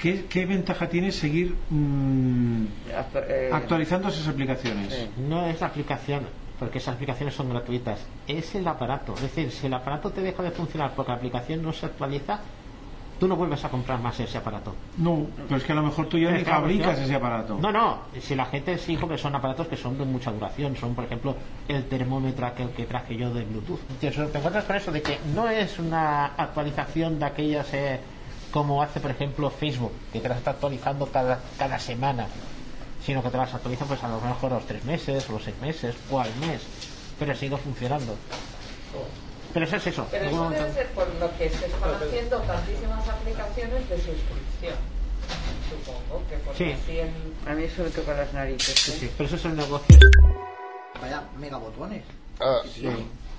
¿qué, 0.00 0.24
qué 0.28 0.46
ventaja 0.46 0.88
tienes 0.88 1.16
seguir 1.16 1.56
mm, 1.68 2.64
Actu- 2.96 3.24
eh, 3.28 3.50
actualizando 3.52 4.08
esas 4.08 4.28
aplicaciones? 4.28 5.08
No 5.18 5.46
es 5.46 5.60
la 5.60 5.66
aplicación, 5.68 6.26
porque 6.58 6.78
esas 6.78 6.94
aplicaciones 6.94 7.34
son 7.34 7.50
gratuitas. 7.50 8.06
Es 8.26 8.54
el 8.54 8.66
aparato. 8.66 9.14
Es 9.14 9.22
decir, 9.22 9.50
si 9.50 9.66
el 9.66 9.74
aparato 9.74 10.10
te 10.10 10.22
deja 10.22 10.42
de 10.42 10.50
funcionar 10.52 10.94
porque 10.96 11.12
la 11.12 11.18
aplicación 11.18 11.62
no 11.62 11.72
se 11.72 11.86
actualiza, 11.86 12.40
tú 13.22 13.28
no 13.28 13.36
vuelves 13.36 13.64
a 13.64 13.68
comprar 13.68 14.00
más 14.00 14.18
ese 14.18 14.36
aparato. 14.38 14.74
No, 14.96 15.28
pero 15.46 15.56
es 15.58 15.62
que 15.62 15.70
a 15.70 15.76
lo 15.76 15.84
mejor 15.84 16.06
tú 16.06 16.18
ya 16.18 16.32
ni 16.32 16.40
Eh, 16.40 16.42
claro, 16.42 16.62
fabricas 16.62 16.98
ese 16.98 17.14
aparato. 17.14 17.56
No, 17.56 17.70
no, 17.70 17.98
si 18.20 18.34
la 18.34 18.46
gente 18.46 18.76
sí, 18.78 18.96
porque 18.96 19.16
son 19.16 19.32
aparatos 19.36 19.68
que 19.68 19.76
son 19.76 19.96
de 19.96 20.04
mucha 20.04 20.32
duración, 20.32 20.74
son 20.74 20.96
por 20.96 21.04
ejemplo 21.04 21.36
el 21.68 21.84
termómetro 21.84 22.44
aquel 22.48 22.70
que 22.70 22.84
traje 22.84 23.14
yo 23.14 23.32
de 23.32 23.44
Bluetooth. 23.44 23.78
Te 24.00 24.10
te 24.10 24.38
encuentras 24.38 24.64
con 24.64 24.74
eso 24.74 24.90
de 24.90 25.02
que 25.02 25.20
no 25.36 25.48
es 25.48 25.78
una 25.78 26.34
actualización 26.36 27.20
de 27.20 27.26
aquellas 27.26 27.72
eh, 27.74 28.00
como 28.50 28.82
hace 28.82 28.98
por 28.98 29.12
ejemplo 29.12 29.50
Facebook, 29.50 29.92
que 30.12 30.18
te 30.18 30.28
las 30.28 30.38
está 30.38 30.50
actualizando 30.50 31.06
cada, 31.06 31.38
cada 31.56 31.78
semana, 31.78 32.26
sino 33.06 33.22
que 33.22 33.30
te 33.30 33.36
las 33.36 33.54
actualiza 33.54 33.84
pues 33.84 34.02
a 34.02 34.08
lo 34.08 34.20
mejor 34.20 34.50
a 34.50 34.56
los 34.56 34.66
tres 34.66 34.84
meses, 34.84 35.30
o 35.30 35.34
los 35.34 35.44
seis 35.44 35.54
meses, 35.62 35.94
o 36.10 36.18
al 36.18 36.34
mes, 36.40 36.60
pero 37.20 37.36
sigue 37.36 37.56
funcionando. 37.56 38.16
Pero 39.52 39.66
eso 39.66 39.76
es 39.76 39.86
eso. 39.86 40.06
Pero 40.10 40.24
eso 40.24 40.50
debe 40.50 40.72
ser 40.72 40.86
por 40.88 41.08
lo 41.16 41.30
que 41.38 41.50
se 41.50 41.66
están 41.66 41.94
haciendo 41.94 42.38
tantísimas 42.40 43.08
aplicaciones 43.08 43.88
de 43.88 43.96
suscripción. 43.96 44.74
Supongo 45.70 46.22
que 46.28 46.36
porque 46.38 46.64
Sí. 46.64 46.72
así 46.72 46.98
en- 46.98 47.50
A 47.50 47.54
mí 47.54 47.64
eso 47.64 47.82
me 47.82 47.90
toca 47.90 48.14
las 48.14 48.32
narices. 48.32 48.74
Sí, 48.78 48.92
¿eh? 48.92 48.96
sí, 49.00 49.10
pero 49.16 49.26
eso 49.26 49.36
es 49.36 49.44
el 49.44 49.56
negocio. 49.56 49.98
Vaya 51.00 51.22
megabotones. 51.38 52.02
Ah, 52.40 52.60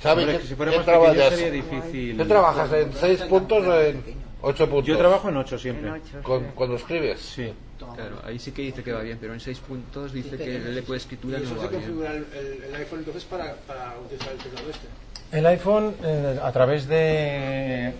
¿Sabes 0.01 0.23
Hombre, 0.25 0.39
que 0.39 0.47
si 0.47 0.55
fuera 0.55 0.71
más 0.73 0.85
pequeño 0.85 1.29
sería 1.29 1.51
difícil. 1.51 2.17
¿Qué 2.17 2.25
trabajas? 2.25 2.71
¿En 2.73 2.93
6 2.93 3.21
puntos 3.21 3.65
o 3.65 3.81
en 3.81 4.03
8 4.41 4.69
puntos? 4.69 4.85
Yo 4.85 4.97
trabajo 4.97 5.29
en 5.29 5.37
8 5.37 5.57
siempre. 5.57 5.87
En 5.87 5.93
ocho, 5.93 6.21
Con- 6.23 6.41
sí. 6.41 6.45
cuando 6.55 6.75
escribes. 6.75 7.19
Sí. 7.21 7.53
Claro, 7.95 8.21
ahí 8.25 8.39
sí 8.39 8.51
que 8.51 8.61
dice 8.63 8.81
que 8.83 8.91
va 8.93 9.01
bien, 9.01 9.17
pero 9.19 9.33
en 9.33 9.39
6 9.41 9.59
puntos 9.59 10.13
dice 10.13 10.37
que 10.37 10.55
el 10.55 10.67
L 10.67 10.81
de 10.81 10.97
escritura 10.97 11.37
Y 11.37 11.41
no 11.41 11.47
eso 11.47 11.55
va 11.57 11.61
se 11.63 11.67
bien. 11.69 11.81
configura 11.81 12.11
el, 12.13 12.27
el- 12.33 12.63
el 12.63 12.75
iPhone 12.75 12.99
entonces 12.99 13.23
para, 13.25 13.55
para 13.67 13.97
utilizar 13.99 14.31
el 14.31 14.37
teclado 14.37 14.69
este. 14.69 14.87
El 15.33 15.47
iPhone, 15.47 15.95
eh, 16.03 16.39
a 16.43 16.51
través 16.51 16.87
de 16.87 17.91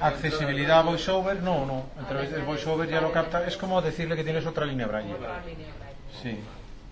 accesibilidad 0.00 0.80
a 0.80 0.82
VoiceOver, 0.82 1.40
no, 1.40 1.64
no. 1.64 1.84
A 2.02 2.08
través 2.08 2.32
del 2.32 2.42
VoiceOver 2.42 2.88
ya 2.88 3.00
lo 3.00 3.12
capta. 3.12 3.46
Es 3.46 3.56
como 3.56 3.80
decirle 3.80 4.16
que 4.16 4.24
tienes 4.24 4.44
otra 4.44 4.66
línea 4.66 4.88
braille. 4.88 5.14
Sí, 6.20 6.32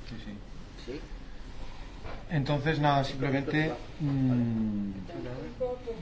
sí, 0.09 0.17
sí. 0.25 0.39
Sí. 0.87 1.01
Entonces, 2.31 2.79
nada, 2.79 3.03
simplemente. 3.03 3.73
mm, 3.99 4.91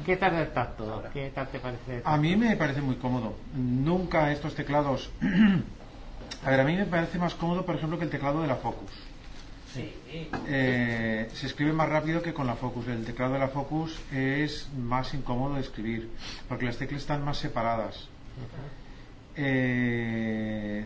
¿Qué 0.05 0.16
tal 0.18 0.35
el 0.35 0.51
tacto? 0.51 1.03
¿Qué 1.14 1.33
tal 1.35 1.49
te 1.49 1.59
parece? 1.59 2.03
a 2.05 2.16
mí 2.18 2.37
me 2.37 2.55
parece 2.57 2.83
muy 2.83 2.97
cómodo. 2.97 3.35
Nunca 3.55 4.31
estos 4.31 4.55
teclados. 4.55 5.11
a 6.45 6.51
ver, 6.51 6.61
a 6.61 6.64
mí 6.64 6.76
me 6.76 6.85
parece 6.85 7.18
más 7.18 7.35
cómodo, 7.35 7.64
por 7.64 7.76
ejemplo, 7.76 7.99
que 7.99 8.05
el 8.05 8.11
teclado 8.11 8.43
de 8.43 8.49
la 8.49 8.57
Focus. 8.57 9.09
Eh, 9.77 11.29
se 11.33 11.47
escribe 11.47 11.73
más 11.73 11.89
rápido 11.89 12.23
que 12.23 12.33
con 12.33 12.47
la 12.47 12.57
Focus. 12.57 12.89
El 12.89 13.05
teclado 13.05 13.35
de 13.35 13.39
la 13.39 13.49
Focus 13.49 14.01
es 14.12 14.68
más 14.77 15.14
incómodo 15.14 15.55
de 15.55 15.61
escribir 15.61 16.11
porque 16.49 16.66
las 16.66 16.77
teclas 16.77 17.03
están 17.03 17.25
más 17.25 17.39
separadas. 17.39 18.09
Eh, 19.37 20.85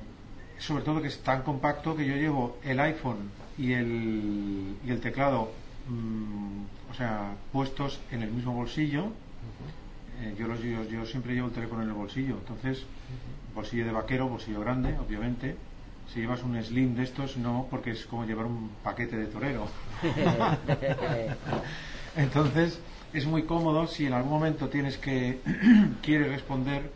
sobre 0.58 0.84
todo 0.84 1.00
que 1.00 1.08
es 1.08 1.18
tan 1.20 1.42
compacto 1.42 1.96
que 1.96 2.06
yo 2.06 2.14
llevo 2.16 2.58
el 2.62 2.78
iPhone 2.80 3.30
y 3.58 3.72
el, 3.72 4.76
y 4.84 4.90
el 4.90 5.00
teclado, 5.00 5.52
mm, 5.88 6.90
o 6.90 6.94
sea, 6.94 7.34
puestos 7.52 8.00
en 8.10 8.22
el 8.22 8.30
mismo 8.30 8.52
bolsillo. 8.52 9.06
Eh, 10.20 10.34
yo, 10.38 10.46
los, 10.46 10.60
yo, 10.62 10.84
yo 10.84 11.04
siempre 11.06 11.34
llevo 11.34 11.48
el 11.48 11.54
teléfono 11.54 11.82
en 11.82 11.88
el 11.88 11.94
bolsillo, 11.94 12.36
entonces, 12.38 12.84
bolsillo 13.54 13.84
de 13.84 13.92
vaquero, 13.92 14.28
bolsillo 14.28 14.60
grande, 14.60 14.96
obviamente. 14.98 15.56
Si 16.12 16.20
llevas 16.20 16.42
un 16.42 16.62
slim 16.62 16.94
de 16.94 17.02
estos, 17.02 17.36
no, 17.36 17.66
porque 17.70 17.90
es 17.90 18.06
como 18.06 18.24
llevar 18.24 18.46
un 18.46 18.70
paquete 18.82 19.16
de 19.16 19.26
torero. 19.26 19.66
Entonces, 22.16 22.78
es 23.12 23.26
muy 23.26 23.42
cómodo 23.44 23.86
si 23.86 24.06
en 24.06 24.12
algún 24.12 24.32
momento 24.32 24.68
tienes 24.68 24.98
que 24.98 25.40
quieres 26.02 26.28
responder 26.28 26.90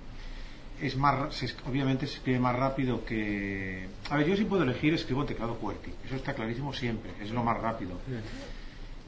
es 0.81 0.97
más 0.97 1.19
ra- 1.19 1.33
se 1.33 1.53
obviamente 1.69 2.07
se 2.07 2.15
escribe 2.19 2.39
más 2.39 2.55
rápido 2.55 3.05
que 3.05 3.89
a 4.11 4.17
ver 4.17 4.29
yo 4.29 4.37
si 4.37 4.45
puedo 4.45 4.63
elegir 4.63 4.95
escribo 4.95 5.23
en 5.23 5.27
teclado 5.27 5.57
QWERTY 5.57 5.93
eso 6.07 6.15
está 6.15 6.35
clarísimo 6.35 6.73
siempre 6.73 7.11
es 7.21 7.31
lo 7.33 7.43
más 7.43 7.61
rápido. 7.61 7.97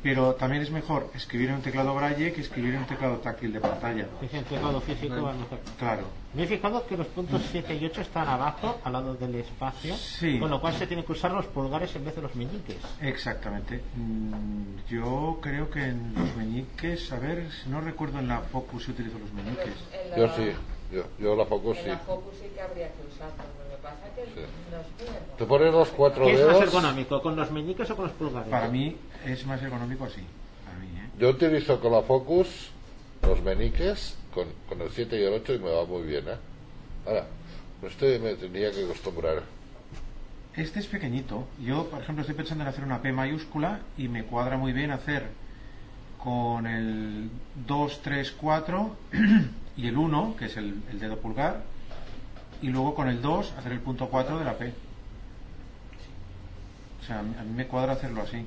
Pero 0.03 0.35
también 0.35 0.63
es 0.63 0.71
mejor 0.73 1.11
escribir 1.15 1.51
en 1.51 1.57
un 1.57 1.63
teclado 1.63 1.95
Braille 1.95 2.33
que 2.33 2.41
escribir 2.41 2.75
en 2.75 2.81
un 2.81 2.87
teclado 2.87 3.19
táctil 3.19 3.53
de 3.53 3.61
pantalla. 3.61 4.09
El 4.21 4.45
teclado 4.45 4.81
físico 4.81 5.15
claro 5.79 6.05
Me 6.33 6.45
he 6.45 6.47
fijado 6.47 6.87
que 6.87 6.97
los 6.97 7.09
puntos 7.09 7.43
7 7.51 7.75
y 7.75 7.85
8 7.87 8.03
están 8.03 8.29
abajo, 8.29 8.79
al 8.85 8.93
lado 8.93 9.15
del 9.15 9.35
espacio, 9.35 9.97
Sí. 9.97 10.39
con 10.39 10.49
lo 10.49 10.61
cual 10.61 10.75
se 10.75 10.87
tienen 10.87 11.05
que 11.05 11.11
usar 11.13 11.33
los 11.33 11.47
pulgares 11.47 11.95
en 11.97 12.05
vez 12.05 12.15
de 12.15 12.23
los 12.23 12.35
meñiques. 12.37 12.77
exactamente 13.01 13.81
Mm, 13.97 14.77
yo 14.89 15.39
creo 15.43 15.69
que 15.71 15.83
en 15.83 16.15
los 16.15 16.37
meñiques 16.37 17.11
a 17.13 17.19
ver 17.19 17.49
no 17.67 17.81
recuerdo 17.81 18.21
en 18.21 18.29
la 18.29 18.41
Focus 18.43 18.85
si 18.85 18.91
utilizo 18.93 19.19
los 19.19 19.33
meñiques 19.33 19.75
la- 20.11 20.17
Yo 20.17 20.29
sí, 20.37 20.53
yo, 20.93 21.03
yo 21.19 21.35
la 21.35 21.47
Focus 21.47 21.79
En 21.79 21.83
sí. 21.85 21.91
la 21.91 21.99
Focus 21.99 22.35
sí 22.41 22.49
que 22.55 22.61
habría 22.61 22.89
que 22.93 23.07
usarlo. 23.13 23.43
Lo 23.65 23.77
que 23.77 23.83
pasa 23.83 24.07
es 24.07 24.15
que 24.15 24.41
Sí. 24.41 24.47
no 24.71 24.77
es 24.81 25.11
muy 25.11 25.37
Te 25.37 25.45
pones 25.47 25.73
los 25.73 25.89
cuatro 25.89 26.25
¿Qué 26.27 26.35
es 26.35 26.41
más 26.47 26.49
dedos. 26.49 26.63
ergonómico, 26.63 27.23
con 27.23 27.35
los 27.35 27.51
meñiques 27.51 27.91
o 27.91 27.97
con 27.97 28.05
los 28.07 28.15
pulgares? 28.15 28.49
para 28.49 28.69
mí 28.69 28.97
es 29.27 29.45
más 29.47 29.61
ergonómico 29.63 30.05
así 30.05 30.23
para 30.65 30.79
mí 30.79 30.87
¿eh? 30.97 31.11
Yo 31.19 31.31
utilizo 31.31 31.81
con 31.81 31.91
la 31.91 32.03
Focus 32.03 32.71
los 33.23 33.43
meniques 33.43 34.17
con, 34.35 34.47
con 34.69 34.81
el 34.81 34.91
7 34.91 35.19
y 35.19 35.25
el 35.25 35.33
8 35.35 35.55
y 35.55 35.59
me 35.59 35.71
va 35.71 35.85
muy 35.85 36.03
bien, 36.03 36.29
¿eh? 36.29 36.37
Ahora, 37.07 37.27
este 37.83 38.19
me 38.19 38.35
tendría 38.35 38.71
que 38.71 38.85
acostumbrar. 38.85 39.43
Este 40.57 40.81
es 40.81 40.87
pequeñito. 40.87 41.47
Yo, 41.61 41.89
por 41.89 42.03
ejemplo, 42.03 42.23
estoy 42.23 42.37
pensando 42.37 42.65
en 42.65 42.69
hacer 42.69 42.85
una 42.85 43.01
P 43.01 43.13
mayúscula 43.13 43.81
y 43.97 44.09
me 44.09 44.25
cuadra 44.25 44.57
muy 44.57 44.73
bien 44.73 44.91
hacer 44.91 45.29
con 46.23 46.67
el 46.67 47.31
2, 47.67 48.01
3, 48.03 48.33
4 48.33 48.97
y 49.77 49.87
el 49.87 49.97
1, 49.97 50.37
que 50.39 50.47
es 50.47 50.57
el, 50.57 50.83
el 50.91 50.99
dedo 50.99 51.19
pulgar, 51.19 51.63
y 52.61 52.69
luego 52.69 52.95
con 52.95 53.09
el 53.09 53.23
2 53.23 53.55
hacer 53.59 53.73
el 53.73 53.81
punto 53.81 54.09
4 54.09 54.39
de 54.39 54.45
la 54.45 54.59
P. 54.59 54.73
O 57.01 57.07
sea, 57.07 57.21
a 57.21 57.23
mí 57.23 57.55
me 57.57 57.67
cuadra 57.67 57.95
hacerlo 57.95 58.23
así. 58.23 58.45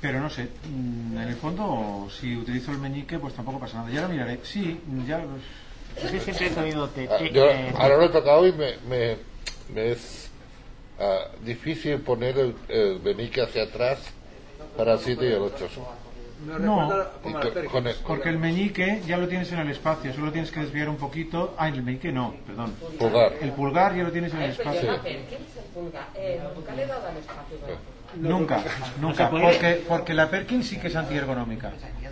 Pero 0.00 0.20
no 0.20 0.30
sé, 0.30 0.48
mm, 0.70 1.16
en 1.18 1.28
el 1.28 1.34
fondo, 1.36 2.08
si 2.10 2.36
utilizo 2.36 2.70
el 2.70 2.78
meñique, 2.78 3.18
pues 3.18 3.34
tampoco 3.34 3.58
pasa 3.58 3.78
nada. 3.78 3.90
Ya 3.90 4.02
lo 4.02 4.08
miraré. 4.08 4.38
Sí, 4.44 4.80
ya 5.06 5.18
lo... 5.18 5.24
Sí, 6.08 6.20
siempre 6.20 6.46
he 6.46 6.50
tenido 6.50 6.88
te- 6.90 7.08
Ah, 7.10 7.16
te- 7.18 7.30
yo 7.32 7.50
eh, 7.50 7.72
ahora 7.76 7.96
lo 7.96 8.04
he 8.04 8.08
tocado 8.10 8.46
y 8.46 8.52
me, 8.52 8.76
me, 8.88 9.16
me 9.74 9.90
es 9.92 10.30
ah, 11.00 11.26
difícil 11.44 11.98
poner 12.00 12.38
el, 12.38 12.54
el 12.68 13.00
menique 13.00 13.40
hacia 13.42 13.64
atrás 13.64 13.98
para 14.76 14.92
el 14.92 14.98
7 15.00 15.24
y 15.24 15.32
el 15.32 15.38
8. 15.42 15.68
Me 16.46 16.58
No. 16.60 16.88
con- 17.72 17.84
el- 17.88 17.94
Porque 18.06 18.28
el 18.28 18.38
meñique 18.38 19.02
ya 19.08 19.16
lo 19.16 19.26
tienes 19.26 19.50
en 19.50 19.58
el 19.58 19.70
espacio, 19.70 20.12
solo 20.14 20.30
tienes 20.30 20.52
que 20.52 20.60
desviar 20.60 20.88
un 20.88 20.96
poquito. 20.96 21.54
Ah, 21.58 21.66
el 21.68 21.82
meñique 21.82 22.12
no, 22.12 22.34
perdón. 22.46 22.74
Pulgar. 22.96 23.32
El 23.40 23.50
pulgar 23.50 23.96
ya 23.96 24.04
lo 24.04 24.12
tienes 24.12 24.32
en 24.34 24.42
el 24.42 24.52
pero 24.54 24.70
espacio. 24.70 24.92
la 24.92 25.02
Perkins, 25.02 25.56
el 25.56 25.64
pulgar, 25.74 26.08
eh, 26.14 26.40
nunca 26.54 26.72
le 26.76 26.82
he 26.84 26.86
dado 26.86 27.08
al 27.08 27.16
espacio 27.16 27.56
para 27.58 27.72
el 27.72 27.78
pulgar. 27.80 27.97
Nunca, 28.16 28.62
nunca. 29.00 29.28
Porque, 29.30 29.84
porque 29.86 30.14
la 30.14 30.28
Perkins 30.30 30.66
sí 30.66 30.78
que 30.78 30.88
es 30.88 30.96
antiergonómica. 30.96 31.72
Que 32.00 32.06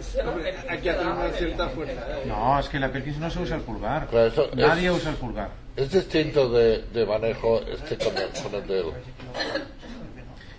hacer 0.91 1.07
una 1.07 1.29
cierta 1.31 1.69
fuerza. 1.71 2.01
¿eh? 2.09 2.25
No, 2.27 2.59
es 2.59 2.69
que 2.69 2.79
la 2.79 2.93
Perkins 2.93 3.19
no 3.19 3.31
se 3.31 3.41
usa 3.41 3.57
el 3.57 3.63
pulgar. 3.63 4.07
Claro, 4.09 4.27
eso 4.27 4.45
es- 4.51 4.57
Nadie 4.57 4.91
usa 4.91 5.11
el 5.11 5.17
pulgar. 5.17 5.51
Es 5.75 5.91
distinto 5.91 6.51
de, 6.51 6.83
de 6.93 7.07
manejo 7.07 7.61
este 7.63 7.97
con 7.97 8.17
el, 8.17 8.29
con 8.43 8.55
el 8.55 8.67
dedo. 8.67 8.95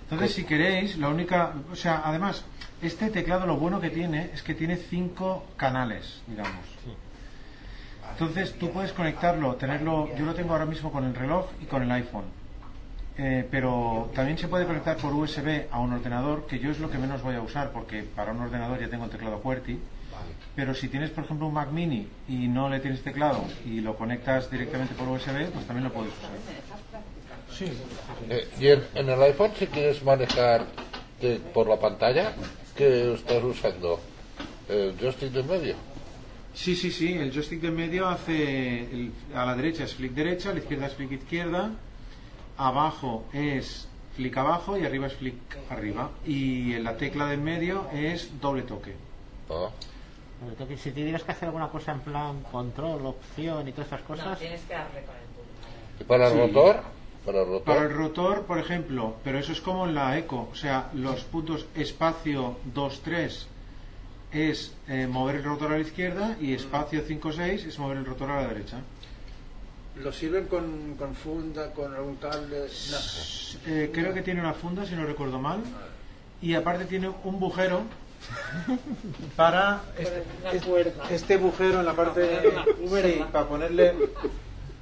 Entonces, 0.09 0.33
si 0.33 0.43
queréis, 0.43 0.97
la 0.97 1.09
única. 1.09 1.53
O 1.71 1.75
sea, 1.75 2.01
además, 2.05 2.43
este 2.81 3.09
teclado 3.09 3.45
lo 3.45 3.57
bueno 3.57 3.79
que 3.81 3.89
tiene 3.89 4.29
es 4.33 4.41
que 4.41 4.53
tiene 4.53 4.75
cinco 4.77 5.45
canales, 5.55 6.21
digamos. 6.27 6.53
Entonces, 8.11 8.57
tú 8.57 8.71
puedes 8.71 8.93
conectarlo, 8.93 9.55
tenerlo. 9.55 10.09
Yo 10.17 10.25
lo 10.25 10.33
tengo 10.33 10.53
ahora 10.53 10.65
mismo 10.65 10.91
con 10.91 11.03
el 11.05 11.13
reloj 11.13 11.47
y 11.61 11.65
con 11.65 11.83
el 11.83 11.91
iPhone. 11.91 12.25
Eh, 13.19 13.47
pero 13.49 14.11
también 14.13 14.37
se 14.37 14.47
puede 14.47 14.65
conectar 14.65 14.95
por 14.97 15.11
USB 15.13 15.65
a 15.71 15.79
un 15.79 15.91
ordenador, 15.93 16.45
que 16.45 16.59
yo 16.59 16.69
es 16.69 16.79
lo 16.79 16.89
que 16.89 16.99
menos 16.99 17.23
voy 17.23 17.35
a 17.35 17.41
usar, 17.41 17.71
porque 17.71 18.03
para 18.03 18.31
un 18.31 18.41
ordenador 18.41 18.79
ya 18.79 18.89
tengo 18.89 19.05
el 19.05 19.09
teclado 19.11 19.39
QWERTY. 19.41 19.79
Pero 20.55 20.73
si 20.75 20.87
tienes, 20.87 21.09
por 21.11 21.23
ejemplo, 21.23 21.47
un 21.47 21.53
Mac 21.53 21.71
Mini 21.71 22.07
y 22.27 22.47
no 22.47 22.69
le 22.69 22.79
tienes 22.79 23.01
teclado 23.03 23.43
y 23.65 23.81
lo 23.81 23.95
conectas 23.95 24.49
directamente 24.51 24.93
por 24.95 25.07
USB, 25.07 25.49
pues 25.51 25.65
también 25.65 25.85
lo 25.85 25.93
puedes 25.93 26.11
usar. 26.13 26.31
Sí. 27.51 27.65
Eh, 28.29 28.47
y 28.59 28.67
en, 28.67 28.83
en 28.95 29.09
el 29.09 29.21
iPhone, 29.23 29.51
si 29.57 29.67
quieres 29.67 30.03
manejar 30.03 30.65
de- 31.21 31.39
por 31.53 31.67
la 31.67 31.79
pantalla, 31.79 32.33
¿qué 32.75 33.13
estás 33.13 33.43
usando? 33.43 33.99
¿El 34.69 34.95
joystick 34.99 35.31
de 35.31 35.39
en 35.41 35.47
medio? 35.47 35.75
Sí, 36.53 36.75
sí, 36.75 36.91
sí. 36.91 37.13
El 37.13 37.31
joystick 37.31 37.61
de 37.61 37.67
en 37.69 37.75
medio 37.75 38.07
hace. 38.07 38.81
el- 38.91 39.11
a 39.35 39.45
la 39.45 39.55
derecha 39.55 39.83
es 39.85 39.93
flick 39.95 40.13
derecha, 40.13 40.49
a 40.49 40.53
la 40.53 40.59
izquierda 40.59 40.87
es 40.87 40.93
flick 40.93 41.11
izquierda, 41.11 41.71
abajo 42.57 43.25
es 43.33 43.87
flick 44.15 44.35
abajo 44.37 44.77
y 44.77 44.85
arriba 44.85 45.07
es 45.07 45.13
flick 45.15 45.35
arriba. 45.69 46.09
Y 46.25 46.73
en 46.73 46.83
la 46.83 46.97
tecla 46.97 47.27
de 47.27 47.35
en 47.35 47.43
medio 47.43 47.87
es 47.93 48.39
doble 48.41 48.63
toque. 48.63 48.95
Ah, 49.49 49.69
Sobre 50.39 50.55
todo 50.55 50.67
que 50.67 50.77
si 50.77 50.91
tuvieras 50.91 51.23
que 51.23 51.31
hacer 51.31 51.47
alguna 51.47 51.69
cosa 51.69 51.91
en 51.93 51.99
plan 52.01 52.41
control, 52.51 53.05
opción 53.05 53.67
y 53.67 53.71
todas 53.71 53.85
estas 53.87 54.01
No, 54.01 54.07
cosas, 54.07 54.39
tienes 54.39 54.61
que 54.61 54.73
darle 54.73 55.01
con 55.03 55.15
el 55.15 55.21
pulgar. 55.33 55.99
¿Y 55.99 56.03
para 56.03 56.27
el 56.27 56.33
Sí. 56.33 56.39
rotor? 56.39 56.81
Para 57.25 57.39
el 57.41 57.45
rotor. 57.47 57.63
Para 57.63 57.81
el 57.81 57.93
rotor, 57.93 58.41
por 58.45 58.57
ejemplo, 58.59 59.15
pero 59.23 59.37
eso 59.39 59.51
es 59.51 59.61
como 59.61 59.85
en 59.85 59.95
la 59.95 60.17
eco, 60.17 60.47
o 60.51 60.55
sea, 60.55 60.89
los 60.93 61.23
puntos 61.23 61.65
espacio 61.75 62.57
2, 62.73 63.01
3 63.03 63.47
es 64.31 64.73
eh, 64.87 65.07
mover 65.07 65.37
el 65.37 65.43
rotor 65.43 65.71
a 65.73 65.75
la 65.75 65.81
izquierda 65.81 66.37
y 66.39 66.53
espacio 66.53 67.01
5, 67.05 67.31
6 67.33 67.65
es 67.65 67.79
mover 67.79 67.97
el 67.97 68.05
rotor 68.05 68.31
a 68.31 68.41
la 68.41 68.47
derecha. 68.47 68.77
¿Lo 70.03 70.11
sirven 70.11 70.45
con, 70.45 70.95
con 70.97 71.15
funda, 71.15 71.71
con 71.71 71.93
algún 71.93 72.15
cable? 72.17 72.59
No. 72.91 73.71
Eh, 73.71 73.89
creo 73.93 74.13
que 74.13 74.21
tiene 74.21 74.39
una 74.41 74.53
funda, 74.53 74.85
si 74.85 74.95
no 74.95 75.05
recuerdo 75.05 75.39
mal, 75.39 75.59
y 76.41 76.53
aparte 76.53 76.85
tiene 76.85 77.09
un 77.23 77.39
bujero 77.39 77.81
para 79.35 79.81
este, 79.97 80.23
este 81.11 81.33
agujero 81.35 81.79
en 81.79 81.85
la 81.85 81.93
parte 81.93 82.41
sí, 82.89 83.23
para 83.31 83.47
ponerle 83.47 83.93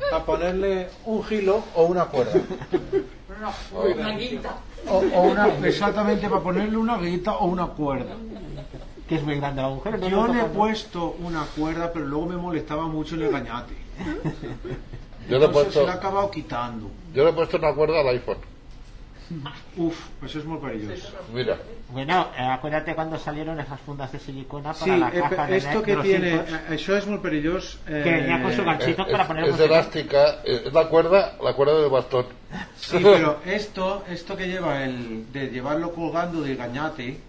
para 0.10 0.24
ponerle 0.26 0.88
un 1.06 1.24
gilo 1.24 1.64
o 1.76 1.84
una 1.86 2.06
cuerda 2.06 2.40
Una 3.84 4.18
guita. 4.18 4.58
o, 4.88 4.98
o 4.98 5.22
una 5.24 5.48
exactamente 5.68 6.28
para 6.30 6.42
ponerle 6.42 6.78
una 6.78 6.98
guita 6.98 7.34
o 7.36 7.46
una 7.46 7.68
cuerda 7.68 8.16
que 9.08 9.16
es 9.16 9.24
muy 9.24 9.36
grande 9.36 9.62
la 9.62 9.70
mujer. 9.70 10.00
yo 10.10 10.28
le 10.28 10.42
he 10.42 10.46
puesto 10.46 11.16
una 11.20 11.44
cuerda 11.46 11.92
pero 11.94 12.06
luego 12.06 12.26
me 12.28 12.38
molestaba 12.38 12.88
mucho 12.88 13.16
el 13.16 13.24
engañate 13.24 13.74
Yo 15.30 15.40
le, 15.40 15.46
he 15.46 15.50
puesto, 15.50 15.72
se 15.82 15.86
la 15.86 15.94
he 15.94 15.96
acabado 15.96 16.32
quitando 16.32 16.90
yo 17.14 17.24
le 17.24 17.30
he 17.30 17.34
puesto 17.34 17.58
una 17.58 17.74
cuerda 17.74 18.02
al 18.02 18.08
iPhone. 18.10 18.38
uf 19.78 20.00
pues 20.20 20.36
es 20.36 20.46
muy 20.46 20.60
peligroso 20.60 21.10
Mira, 21.34 21.58
Bueno, 21.90 22.28
eh, 22.38 22.44
acuérdate 22.44 22.94
cuando 22.94 23.18
salieron 23.18 23.60
esas 23.60 23.80
fundas 23.80 24.12
de 24.12 24.20
silicona 24.20 24.74
para 24.74 24.94
Sí, 24.94 25.00
la 25.00 25.10
eh, 25.10 25.20
caja 25.20 25.48
de 25.48 25.58
esto 25.58 25.82
que 25.82 25.96
de 25.96 26.02
tiene, 26.04 26.36
eh, 26.36 26.46
eso 26.72 26.96
es 26.96 27.08
muy 27.08 27.18
peligroso. 27.18 27.80
eh, 27.88 28.02
que 28.04 28.12
venía 28.12 28.44
con 28.44 28.54
su 28.54 28.64
ganchito 28.64 29.02
es, 29.04 29.12
para 29.12 29.26
poner 29.28 29.46
es 29.46 29.60
elástica, 29.60 30.42
eh, 30.44 30.64
es 30.66 30.74
la 30.74 30.88
cuerda, 30.90 31.38
la 31.42 31.54
cuerda 31.54 31.80
del 31.82 31.90
bastón. 31.90 32.26
Sí, 32.78 33.00
pero 33.02 33.40
esto, 33.46 34.04
esto 34.10 34.38
que 34.38 34.48
lleva 34.48 34.84
el 34.84 35.32
de 35.32 35.48
llevarlo 35.50 35.92
colgando 35.92 36.42
de 36.42 36.56
gañate 36.56 37.20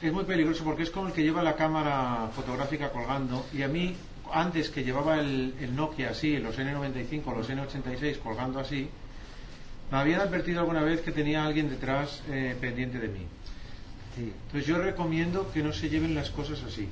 es 0.00 0.12
muy 0.12 0.24
peligroso 0.24 0.62
porque 0.64 0.84
es 0.84 0.90
como 0.90 1.08
el 1.08 1.12
que 1.12 1.22
lleva 1.22 1.42
la 1.42 1.54
cámara 1.56 2.28
fotográfica 2.34 2.90
colgando 2.90 3.46
y 3.52 3.62
a 3.62 3.68
mí 3.68 3.96
antes 4.32 4.70
que 4.70 4.82
llevaba 4.84 5.20
el, 5.20 5.54
el 5.60 5.76
Nokia 5.76 6.10
así, 6.10 6.38
los 6.38 6.58
N95, 6.58 7.36
los 7.36 7.50
N86 7.50 8.18
colgando 8.18 8.60
así, 8.60 8.88
me 9.90 9.98
habían 9.98 10.20
advertido 10.20 10.60
alguna 10.60 10.82
vez 10.82 11.02
que 11.02 11.12
tenía 11.12 11.44
alguien 11.44 11.68
detrás 11.68 12.22
eh, 12.30 12.56
pendiente 12.60 12.98
de 12.98 13.08
mí. 13.08 13.26
Entonces 14.16 14.66
yo 14.66 14.78
recomiendo 14.78 15.50
que 15.52 15.62
no 15.62 15.72
se 15.72 15.88
lleven 15.88 16.14
las 16.14 16.30
cosas 16.30 16.62
así. 16.64 16.88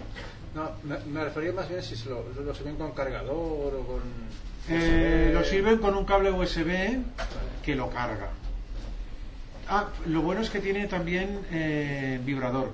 No, 0.55 0.71
me, 0.85 0.99
me 1.11 1.25
refería 1.25 1.53
más 1.53 1.69
bien 1.69 1.83
si 1.83 1.97
se 1.97 2.09
lo, 2.09 2.25
lo 2.45 2.55
sirven 2.55 2.77
con 2.77 2.93
cargador 2.93 3.75
o 3.75 3.87
con... 3.87 4.03
Eh, 4.69 5.31
lo 5.33 5.45
sirven 5.45 5.79
con 5.79 5.95
un 5.95 6.05
cable 6.05 6.31
USB 6.31 6.99
que 7.63 7.75
lo 7.75 7.91
carga. 7.91 8.31
Ah, 9.69 9.89
lo 10.07 10.23
bueno 10.23 10.41
es 10.41 10.51
que 10.51 10.61
tiene 10.61 10.87
también 10.89 11.41
eh, 11.53 12.21
vibrador. 12.25 12.73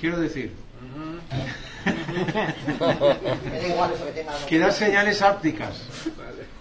Quiero 0.00 0.18
decir, 0.18 0.52
Que 4.48 4.58
da 4.58 4.70
señales 4.70 5.22
ápticas. 5.22 5.82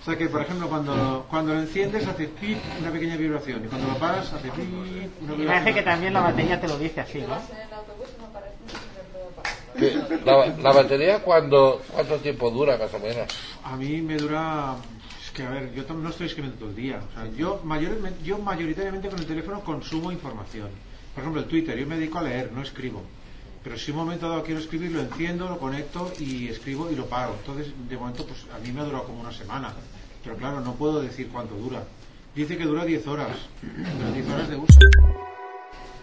O 0.02 0.06
sea 0.06 0.18
que, 0.18 0.28
por 0.28 0.42
ejemplo, 0.42 0.68
cuando, 0.68 1.26
cuando 1.30 1.54
lo 1.54 1.60
enciendes 1.62 2.08
hace 2.08 2.28
pip, 2.28 2.58
una 2.80 2.92
pequeña 2.92 3.18
vibración. 3.18 3.64
Y 3.66 3.68
cuando 3.68 3.88
lo 3.88 3.98
paras 4.00 4.32
hace 4.34 4.50
pip, 4.50 4.66
una 4.74 5.34
Y 5.34 5.38
vibración. 5.38 5.48
parece 5.48 5.74
que 5.74 5.82
también 5.84 6.14
la 6.14 6.22
batería 6.22 6.60
te 6.60 6.68
lo 6.68 6.78
dice 6.78 7.02
así, 7.02 7.22
¿no? 7.22 7.38
La, 10.26 10.48
la 10.48 10.72
batería, 10.74 11.20
cuando, 11.24 11.82
¿cuánto 11.94 12.18
tiempo 12.18 12.50
dura 12.52 12.78
más 12.78 12.94
o 12.94 13.00
menos? 13.00 13.28
A 13.64 13.76
mí 13.78 14.02
me 14.02 14.18
dura. 14.18 14.76
Es 15.24 15.32
que, 15.32 15.44
a 15.44 15.50
ver, 15.50 15.74
yo 15.74 15.84
no 15.94 16.10
estoy 16.10 16.28
escribiendo 16.28 16.60
todo 16.60 16.70
el 16.70 16.76
día. 16.76 17.00
O 17.10 17.14
sea, 17.14 17.26
yo, 17.36 17.62
mayormente, 17.64 18.22
yo 18.24 18.38
mayoritariamente 18.38 19.10
con 19.10 19.20
el 19.20 19.26
teléfono 19.26 19.62
consumo 19.62 20.12
información. 20.12 20.70
Por 21.14 21.22
ejemplo, 21.22 21.42
el 21.42 21.48
Twitter, 21.48 21.78
yo 21.78 21.88
me 21.88 21.96
dedico 21.98 22.20
a 22.20 22.24
leer, 22.24 22.52
no 22.52 22.62
escribo. 22.62 23.02
Pero 23.64 23.78
si 23.78 23.92
un 23.92 23.98
momento 23.98 24.28
dado 24.28 24.44
quiero 24.44 24.60
escribir, 24.60 24.92
lo 24.92 25.02
enciendo, 25.02 25.48
lo 25.48 25.60
conecto 25.60 26.12
y 26.20 26.48
escribo 26.48 26.90
y 26.92 26.96
lo 26.96 27.06
paro. 27.06 27.36
Entonces, 27.40 27.72
de 27.90 27.96
momento, 27.98 28.26
pues 28.26 28.46
a 28.54 28.58
mí 28.60 28.72
me 28.72 28.82
ha 28.82 28.84
durado 28.86 29.04
como 29.06 29.22
una 29.22 29.32
semana. 29.32 29.72
Pero 30.24 30.36
claro, 30.38 30.62
no 30.62 30.74
puedo 30.74 31.02
decir 31.02 31.30
cuánto 31.32 31.56
dura. 31.56 31.84
Dice 32.36 32.58
que 32.58 32.64
dura 32.66 32.86
10 32.86 33.06
horas. 33.08 33.38
Pero 33.62 34.12
10 34.14 34.30
horas 34.30 34.50
de 34.50 34.56
uso. 34.56 34.80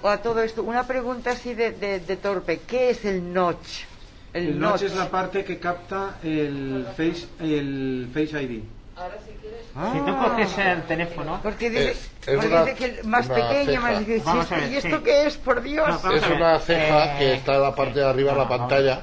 O 0.02 0.08
a 0.08 0.18
todo 0.22 0.40
esto, 0.42 0.62
una 0.62 0.86
pregunta 0.86 1.32
así 1.32 1.54
de, 1.54 1.72
de- 1.72 1.98
de 2.00 2.16
torpe. 2.16 2.60
¿Qué 2.66 2.90
es 2.90 3.04
el 3.04 3.32
notch? 3.32 3.84
El 4.32 4.58
notch 4.60 4.82
es 4.82 4.94
la 4.94 5.10
parte 5.10 5.44
que 5.44 5.58
capta 5.58 6.18
el 6.22 6.86
Face, 6.96 7.26
el 7.40 8.08
face 8.12 8.42
ID. 8.42 8.60
Ahora 8.94 9.16
si 9.26 9.32
quieres... 9.48 9.92
Si 9.92 9.98
tú 10.00 10.18
coges 10.18 10.58
el 10.58 10.82
teléfono, 10.84 11.40
Porque 11.42 11.70
dice, 11.70 11.90
Es- 11.90 12.10
es 12.26 12.34
porque 12.34 12.46
una- 12.48 12.64
dice 12.64 12.74
que 12.74 13.02
más 13.04 13.26
ceja. 13.26 13.80
más 13.80 13.98
dice, 14.06 14.22
Vamos 14.24 14.46
"Sí, 14.46 14.54
a 14.54 14.56
ver, 14.58 14.72
¿y 14.72 14.76
esto 14.76 14.96
sí. 14.96 15.02
qué 15.04 15.26
es, 15.26 15.36
por 15.36 15.62
Dios? 15.62 16.04
No, 16.04 16.12
Es 16.12 16.28
una 16.30 16.58
ceja 16.58 17.04
eh, 17.14 17.18
que 17.18 17.34
está 17.34 17.54
en 17.56 17.62
la 17.62 17.74
parte 17.74 17.98
de 18.00 18.06
arriba 18.06 18.32
de 18.32 18.38
la 18.38 18.48
pantalla 18.48 19.02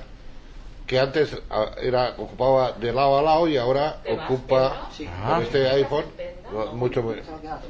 que 0.86 1.00
antes 1.00 1.36
ah, 1.50 1.66
era 1.82 2.14
ocupaba 2.18 2.74
de 2.74 2.94
lado 2.94 3.18
a 3.18 3.22
lado 3.24 3.48
y 3.48 3.58
ahora 3.58 3.98
ocupa 4.08 4.90
con 5.28 5.42
este 5.42 5.68
iPhone 5.70 6.06
mucho 6.74 7.04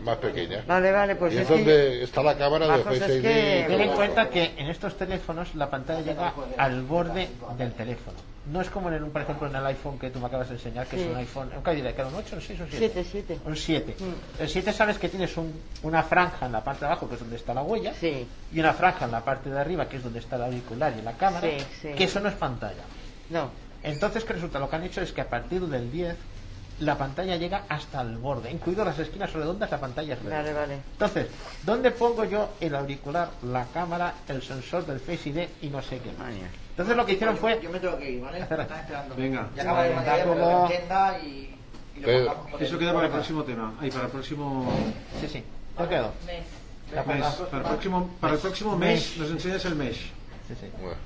más 0.03 0.17
pequeña. 0.17 0.63
Vale, 0.67 0.91
vale, 0.91 1.15
pues 1.15 1.33
y 1.33 1.37
es 1.37 1.47
donde 1.47 2.03
está 2.03 2.21
la 2.23 2.37
cámara 2.37 2.77
de 2.77 2.83
Face 2.83 2.97
es 3.05 3.09
ID. 3.17 3.21
que- 3.21 3.65
ten 3.67 3.81
en 3.81 3.91
cuenta 3.91 4.29
que 4.29 4.53
en 4.57 4.67
estos 4.69 4.97
teléfonos 4.97 5.55
la 5.55 5.69
pantalla 5.69 6.01
llega 6.01 6.33
al 6.57 6.81
borde 6.83 7.29
del 7.57 7.71
teléfono. 7.73 8.17
No 8.51 8.61
es 8.61 8.69
como 8.69 8.91
en 8.91 9.03
un, 9.03 9.09
por 9.09 9.21
ejemplo, 9.23 9.47
en 9.47 9.55
el 9.55 9.65
iPhone 9.65 9.97
que 9.97 10.11
tú 10.11 10.19
me 10.19 10.27
acabas 10.27 10.49
de 10.49 10.55
enseñar, 10.55 10.85
que 10.85 10.97
Sí. 10.97 11.03
es 11.03 11.09
un 11.09 11.15
iPhone, 11.15 11.49
¿qué 11.63 11.71
diré? 11.71 11.95
¿Que 11.95 12.01
era 12.01 12.09
un 12.09 12.15
8, 12.15 12.35
un 12.35 12.41
6 12.43 12.59
o 12.59 12.63
un 12.63 12.69
7? 12.69 12.77
Siete, 12.93 13.09
siete. 13.09 13.39
Un 13.43 13.55
7. 13.55 13.95
Mm. 13.99 14.41
El 14.43 14.49
7 14.49 14.71
sabes 14.71 14.99
que 14.99 15.09
tienes 15.09 15.35
un- 15.37 15.51
una 15.81 16.03
franja 16.03 16.45
en 16.45 16.51
la 16.51 16.63
parte 16.63 16.81
de 16.81 16.85
abajo, 16.87 17.07
que 17.09 17.15
es 17.15 17.21
donde 17.21 17.37
está 17.37 17.55
la 17.55 17.63
huella, 17.63 17.93
Sí, 17.99 18.27
y 18.53 18.59
una 18.59 18.73
franja 18.73 19.05
en 19.05 19.11
la 19.11 19.21
parte 19.25 19.49
de 19.49 19.59
arriba, 19.59 19.89
que 19.89 19.97
es 19.97 20.03
donde 20.03 20.19
está 20.19 20.35
el 20.35 20.43
auricular 20.43 20.93
y 20.95 21.01
la 21.01 21.13
cámara, 21.13 21.47
Sí, 21.49 21.65
sí. 21.81 21.87
que 21.95 22.03
eso 22.03 22.19
no 22.19 22.29
es 22.29 22.35
pantalla. 22.35 22.83
no. 23.31 23.49
Entonces, 23.81 24.23
¿qué 24.23 24.33
resulta? 24.33 24.57
Lo 24.57 24.67
que 24.67 24.75
han 24.77 24.83
hecho 24.83 25.01
es 25.01 25.11
que 25.11 25.21
a 25.21 25.29
partir 25.29 25.61
del 25.61 25.91
10 25.91 26.15
la 26.79 26.97
pantalla 26.97 27.37
llega 27.37 27.63
hasta 27.69 28.01
el 28.01 28.17
borde, 28.17 28.51
incluido 28.51 28.83
las 28.83 28.99
esquinas 28.99 29.31
redondas, 29.33 29.71
la 29.71 29.79
pantalla 29.79 30.13
es 30.13 30.19
redonda. 30.19 30.41
Vale, 30.41 30.53
vale. 30.53 30.73
Entonces, 30.91 31.27
¿dónde 31.63 31.91
pongo 31.91 32.25
yo 32.25 32.49
el 32.59 32.75
auricular, 32.75 33.29
la 33.43 33.65
cámara, 33.73 34.13
el 34.27 34.41
sensor 34.41 34.85
del 34.85 34.99
Face 34.99 35.29
ID 35.29 35.47
y 35.61 35.67
no 35.69 35.81
sé 35.81 35.99
qué 35.99 36.11
más? 36.13 36.33
Entonces 36.71 36.97
lo 36.97 37.05
que 37.05 37.13
hicieron 37.13 37.37
fue... 37.37 37.59
Yo 37.61 37.69
me 37.69 37.79
tengo 37.79 37.97
que 37.97 38.11
ir, 38.11 38.21
¿vale? 38.21 38.39
Están 38.39 38.59
esperando. 38.61 39.15
Venga. 39.15 39.49
Ya 39.55 39.61
acaba 39.61 39.83
de 39.83 39.89
pero 39.89 40.29
como- 40.33 40.35
lo 40.35 40.69
y, 41.25 41.55
y 41.95 41.99
lo 42.01 42.57
Eso 42.59 42.77
queda 42.77 42.93
para 42.93 43.05
el 43.07 43.11
próximo 43.13 43.43
tema. 43.43 43.73
Ay, 43.79 43.89
para 43.91 44.05
el 44.05 44.11
próximo 44.11 44.71
Sí, 45.21 45.27
sí, 45.29 45.43
¿te 45.77 45.87
quedo? 45.87 46.11
Mes. 46.25 46.43
mes. 47.07 47.25
Para 47.49 47.61
el 47.61 47.63
próximo, 47.63 48.09
para 48.19 48.33
el 48.33 48.39
próximo 48.39 48.77
mes 48.77 49.15
nos 49.17 49.31
enseñas 49.31 49.63
el 49.65 49.75
mes. 49.75 49.95
Sí, 50.47 50.53
sí. 50.59 50.67
Bueno, 50.79 50.97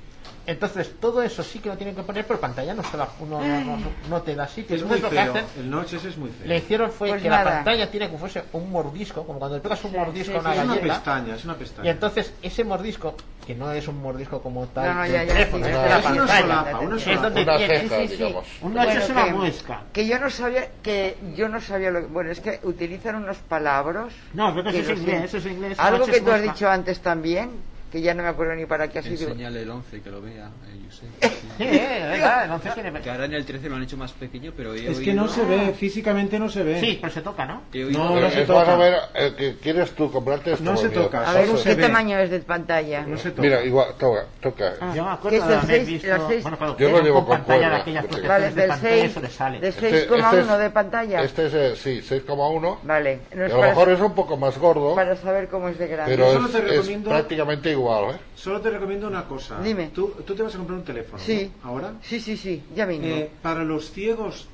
Entonces, 0.46 0.94
todo 1.00 1.22
eso 1.22 1.42
sí 1.42 1.58
que 1.60 1.68
lo 1.68 1.76
tienen 1.76 1.94
que 1.94 2.02
poner, 2.02 2.26
pero 2.26 2.40
pantalla 2.40 2.74
no, 2.74 2.82
se 2.82 2.96
la, 2.96 3.08
uno, 3.20 3.40
no, 3.40 3.60
no, 3.76 3.78
no- 4.08 4.22
te 4.22 4.34
da 4.34 4.48
sitio. 4.48 4.74
Es 4.76 4.82
muy 4.84 4.98
lo 4.98 5.08
que 5.10 5.16
feo. 5.16 5.32
hacen, 5.32 5.44
El 5.58 5.70
notch 5.70 5.92
ese 5.92 6.08
es 6.08 6.16
muy 6.16 6.30
feo. 6.30 6.46
le 6.48 6.56
hicieron 6.58 6.90
fue 6.90 7.10
Pues 7.10 7.22
que 7.22 7.28
nada. 7.28 7.44
la 7.44 7.50
pantalla 7.56 7.90
tiene 7.90 8.06
como 8.06 8.18
fuese 8.18 8.42
un 8.52 8.70
mordisco, 8.72 9.24
como 9.26 9.38
cuando 9.38 9.56
le 9.58 9.62
pegas 9.62 9.84
un 9.84 9.92
mordisco 9.92 10.32
sí, 10.32 10.36
a 10.36 10.40
una 10.40 10.52
Es 10.54 10.58
una 10.64 10.74
galleta. 10.74 10.94
pestaña, 10.94 11.34
es 11.36 11.44
una 11.44 11.52
Y 11.54 11.56
pestaña. 11.56 11.90
entonces 11.90 12.32
ese 12.42 12.64
mordisco, 12.64 13.14
que 13.46 13.54
no 13.54 13.70
es 13.70 13.86
un 13.86 14.00
mordisco 14.02 14.40
como 14.42 14.66
tal, 14.68 14.94
No, 14.96 15.06
ya, 15.06 15.24
ya, 15.24 15.32
teléfono, 15.34 15.64
sí, 15.66 15.70
es 15.70 15.76
Es 15.76 15.82
una 15.84 16.02
pantalla. 16.02 16.40
solapa, 16.40 16.78
una 16.80 16.96
Es 16.96 17.02
solapa. 17.02 17.22
donde 17.22 17.42
una 17.42 17.56
tiene- 17.58 17.78
ceja, 17.80 17.96
sí, 18.00 18.08
sí. 18.08 18.16
digamos. 18.16 18.44
Un 18.62 18.74
notch 18.74 18.84
Bueno, 18.86 19.00
es 19.02 19.10
una 19.10 19.24
que- 19.24 19.32
muesca. 19.32 19.82
Que 19.92 20.06
yo 20.06 20.18
no 20.18 20.30
sabía, 20.30 20.68
que 20.82 21.16
yo 21.36 21.48
no 21.48 21.60
sabía 21.60 21.90
lo 21.90 22.08
bueno, 22.08 22.30
es 22.30 22.40
que 22.40 22.60
utilizan 22.64 23.14
unos 23.16 23.36
palabros. 23.38 24.12
No, 24.32 24.54
pero 24.54 24.70
que 24.72 24.80
eso 24.80 24.92
es 24.92 24.98
inglés, 25.00 25.24
eso 25.24 25.36
es 25.38 25.46
inglés. 25.46 25.78
Algo 25.78 26.06
que 26.06 26.16
es 26.16 26.24
tú 26.24 26.30
has 26.32 26.42
dicho 26.42 26.68
antes 26.68 26.98
también, 27.00 27.50
que 27.90 28.00
ya 28.00 28.14
no 28.14 28.22
me 28.22 28.28
acuerdo 28.28 28.54
ni 28.54 28.66
para 28.66 28.88
qué 28.88 29.00
ha 29.00 29.02
sido. 29.02 29.28
Enseñale 29.28 29.62
el 29.62 29.70
11 29.70 30.00
que 30.00 30.10
lo 30.10 30.20
vea, 30.22 30.46
eh, 30.68 30.80
Josep. 30.86 31.08
Sí, 31.60 31.64
eh, 31.66 32.14
el 32.44 32.50
11 32.52 32.70
tiene... 32.70 33.00
Que 33.00 33.10
ahora 33.10 33.24
en 33.26 33.34
el 33.34 33.44
13 33.44 33.68
lo 33.68 33.76
han 33.76 33.82
hecho 33.82 33.96
más 33.96 34.12
pequeño, 34.12 34.52
pero 34.56 34.72
he 34.74 34.90
Es 34.90 34.98
que 34.98 35.10
oído- 35.10 35.22
no 35.22 35.28
se 35.28 35.44
ve, 35.44 35.74
físicamente 35.76 36.38
no 36.38 36.48
se 36.48 36.62
ve. 36.62 36.80
Sí, 36.80 36.98
pero 37.00 37.12
se 37.12 37.20
toca, 37.20 37.44
¿no? 37.44 37.62
oído- 37.72 37.90
No, 37.90 38.18
no 38.20 38.30
se 38.30 38.44
toca. 38.46 38.74
o 38.74 38.78
menos 38.78 39.00
el 39.14 39.34
que 39.36 39.56
quieres 39.56 39.90
tú 39.92 40.10
comprarte 40.10 40.52
esto. 40.52 40.64
No 40.64 40.76
se 40.76 40.88
toca. 40.88 41.28
A 41.28 41.34
ver, 41.34 41.48
¿qué 41.62 41.74
tamaño 41.76 42.18
es 42.18 42.30
de 42.30 42.40
pantalla? 42.40 43.02
No 43.02 43.18
se 43.18 43.30
toca. 43.30 43.42
Mira, 43.42 43.62
igual, 43.64 43.88
toca, 43.98 44.26
toca. 44.40 44.72
Ah. 44.80 44.92
Yo 44.94 45.02
me 45.04 45.10
¿Qué 45.10 45.14
acuerdo 45.14 45.48
de 45.48 45.54
haber 45.56 45.66
seis- 45.66 45.86
visto... 45.88 46.28
seis? 46.28 46.42
Bueno, 46.42 46.56
pero 46.58 46.76
Yo 46.78 46.90
lo 46.90 47.02
llevo 47.02 47.16
con 47.18 47.26
con 47.26 47.36
pantalla 47.38 47.58
de 47.60 47.66
cuerda, 47.68 47.80
aquellas 47.82 48.04
protecciones 48.04 48.28
Vale, 48.40 48.54
de 48.54 48.60
del 48.60 48.68
pantalla, 48.70 48.94
6, 48.94 49.10
eso 49.10 49.20
le 49.20 49.28
sale. 49.30 49.60
de 49.60 49.68
Este- 49.68 49.90
6,1 50.08 50.40
este 50.40 50.56
de 50.58 50.66
es- 50.66 50.72
pantalla. 50.72 51.22
Este 51.22 51.46
es, 51.46 51.54
eh, 51.54 51.76
sí, 51.76 52.00
6,1. 52.02 52.78
Vale, 52.82 53.20
que 53.30 53.42
a 53.44 53.48
lo 53.48 53.60
mejor 53.60 53.88
es 53.90 54.00
un 54.00 54.14
poco 54.14 54.36
más 54.36 54.58
gordo, 54.58 54.94
para 54.94 55.16
saber 55.16 55.48
cómo 55.48 55.68
es 55.68 55.78
de 55.78 55.86
grande. 55.88 56.12
pero 56.16 56.26
Yo 56.26 56.32
solo 56.34 56.46
es, 56.46 56.52
te 56.52 56.58
es 56.58 56.64
recomiendo- 56.76 57.10
prácticamente 57.10 57.70
igual. 57.70 57.79
¿Eh? 58.12 58.18
Solo 58.34 58.60
te 58.60 58.70
recomiendo 58.70 59.06
una 59.08 59.24
cosa. 59.24 59.60
Dime. 59.60 59.90
Tú, 59.94 60.14
tú 60.26 60.34
te 60.34 60.42
vas 60.42 60.54
a 60.54 60.58
comprar 60.58 60.78
un 60.78 60.84
teléfono. 60.84 61.22
Sí. 61.22 61.50
¿no? 61.62 61.68
¿Ahora? 61.70 61.94
Sí, 62.02 62.20
sí, 62.20 62.36
sí, 62.36 62.62
ya 62.74 62.86
vengo. 62.86 63.06
Eh, 63.06 63.30
para 63.42 63.64
los 63.64 63.90
ciegos 63.92 64.46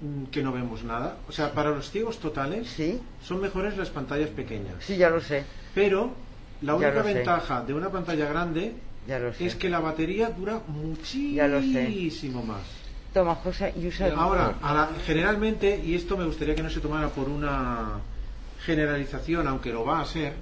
mm, 0.00 0.24
que 0.30 0.42
no 0.42 0.52
vemos 0.52 0.84
nada, 0.84 1.16
o 1.28 1.32
sea, 1.32 1.52
para 1.52 1.70
los 1.70 1.90
ciegos 1.90 2.18
totales, 2.18 2.68
Sí, 2.68 3.00
son 3.22 3.40
mejores 3.40 3.76
las 3.76 3.90
pantallas 3.90 4.30
pequeñas. 4.30 4.76
sí, 4.84 4.96
ya 4.96 5.10
lo 5.10 5.20
sé, 5.20 5.44
Pero 5.74 6.12
la 6.62 6.74
única 6.74 7.02
sé. 7.02 7.14
ventaja 7.14 7.62
de 7.62 7.74
una 7.74 7.90
pantalla 7.90 8.26
grande 8.28 8.74
ya 9.06 9.18
lo 9.18 9.32
sé. 9.32 9.46
es 9.46 9.54
que 9.56 9.68
la 9.68 9.80
batería 9.80 10.30
dura 10.30 10.60
Ya 11.32 11.46
lo 11.48 11.60
sé. 11.60 11.66
muchísimo 11.88 12.42
más. 12.42 12.62
Toma, 13.14 13.34
José, 13.36 13.72
y 13.76 13.86
usa... 13.86 14.12
Ahora, 14.14 14.54
a 14.60 14.74
la- 14.74 14.90
generalmente, 15.06 15.80
y 15.82 15.94
esto 15.94 16.16
me 16.16 16.24
gustaría 16.26 16.54
que 16.54 16.62
no 16.62 16.68
se 16.70 16.80
tomara 16.80 17.08
por 17.08 17.28
una 17.28 18.00
generalización, 18.64 19.48
aunque 19.48 19.72
lo 19.72 19.84
va 19.84 20.00
a 20.00 20.04
ser, 20.04 20.34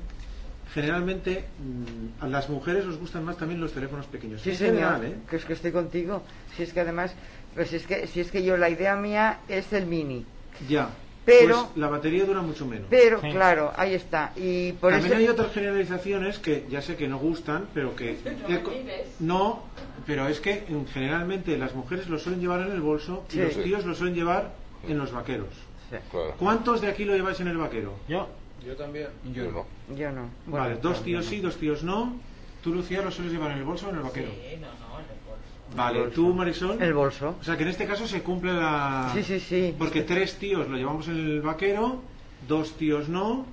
generalmente 0.77 1.47
mm, 1.59 2.22
a 2.22 2.29
las 2.29 2.51
mujeres 2.51 2.85
os 2.85 2.99
gustan 2.99 3.24
más 3.24 3.39
también 3.39 3.59
los 3.62 3.72
teléfonos 3.72 4.05
pequeños. 4.07 4.43
Sí, 4.43 4.55
señor, 4.55 4.74
general, 4.74 5.05
¿eh? 5.07 5.14
que 5.29 5.37
es 5.37 5.45
que 5.47 5.55
estoy 5.55 5.72
contigo. 5.72 6.22
Si 6.55 6.64
es 6.64 6.72
que 6.74 6.81
además, 6.81 7.14
pues 7.55 7.72
es 7.72 7.87
que, 7.87 8.07
si 8.07 8.20
es 8.20 8.31
que 8.31 8.45
yo 8.45 8.59
la 8.59 8.68
idea 8.68 8.95
mía 8.95 9.39
es 9.49 9.72
el 9.72 9.87
mini. 9.87 10.27
Ya. 10.68 10.91
Pero- 11.24 11.64
Pues 11.64 11.77
la 11.79 11.89
batería 11.89 12.27
dura 12.27 12.43
mucho 12.43 12.66
menos. 12.66 12.89
Pero, 12.91 13.22
Sí. 13.22 13.31
claro, 13.31 13.72
ahí 13.77 13.95
está. 13.95 14.33
Y 14.37 14.72
por 14.72 14.93
También 14.93 15.12
eso... 15.14 15.20
hay 15.22 15.29
otras 15.29 15.53
generalizaciones 15.53 16.39
que 16.39 16.66
ya 16.68 16.83
sé 16.83 16.95
que 16.95 17.09
no 17.09 17.18
gustan, 17.18 17.68
pero 17.72 17.97
que... 17.97 18.18
No 19.20 19.62
pero 20.07 20.29
es 20.29 20.39
que 20.39 20.62
generalmente 20.93 21.57
las 21.59 21.74
mujeres 21.74 22.09
lo 22.09 22.18
suelen 22.20 22.41
llevar 22.41 22.61
en 22.61 22.70
el 22.72 22.81
bolso 22.81 23.24
y 23.33 23.39
los 23.39 23.61
tíos 23.61 23.85
lo 23.85 23.95
suelen 23.95 24.14
llevar 24.14 24.53
en 24.87 24.99
los 24.99 25.11
vaqueros. 25.11 25.49
Claro. 26.11 26.35
¿Cuántos 26.39 26.81
de 26.81 26.89
aquí 26.89 27.05
lo 27.05 27.16
lleváis 27.16 27.41
en 27.41 27.49
el 27.49 27.57
vaquero? 27.57 27.95
Yo, 28.09 28.29
Yo 28.67 28.75
también. 28.75 29.09
Yo 29.33 29.45
no. 29.53 29.67
Yo 29.95 30.11
no. 30.11 30.29
Vale, 30.47 30.75
Bueno, 30.75 30.77
dos 30.83 31.05
tíos 31.05 31.25
sí, 31.25 31.39
dos 31.41 31.57
tíos 31.57 31.85
no. 31.85 32.17
¿Tú, 32.62 32.75
Lucía, 32.75 33.01
lo 33.01 33.12
sueles 33.12 33.33
llevar 33.33 33.53
en 33.53 33.59
el 33.59 33.64
bolso 33.64 33.87
o 33.87 33.91
en 33.91 33.97
el 33.97 34.03
vaquero? 34.03 34.29
Sí, 34.29 34.57
no, 34.57 34.67
no, 34.67 34.99
en 34.99 35.05
el 35.05 35.25
bolso. 35.25 35.77
Vale, 35.77 36.01
bolso. 36.01 36.14
¿tú, 36.14 36.35
Marisol? 36.35 36.83
El 36.83 36.95
bolso. 36.95 37.37
O 37.41 37.45
sea 37.45 37.57
que 37.57 37.62
en 37.62 37.69
este 37.69 37.87
caso 37.87 38.09
se 38.09 38.23
cumple 38.23 38.53
la... 38.53 39.11
Sí, 39.14 39.23
sí, 39.23 39.39
sí. 39.39 39.75
Porque 39.79 40.03
tres 40.03 40.35
tíos 40.35 40.69
lo 40.69 40.77
llevamos 40.77 41.07
en 41.07 41.17
el 41.17 41.43
vaquero, 41.43 42.03
dos 42.49 42.73
tíos 42.73 43.09
no, 43.09 43.47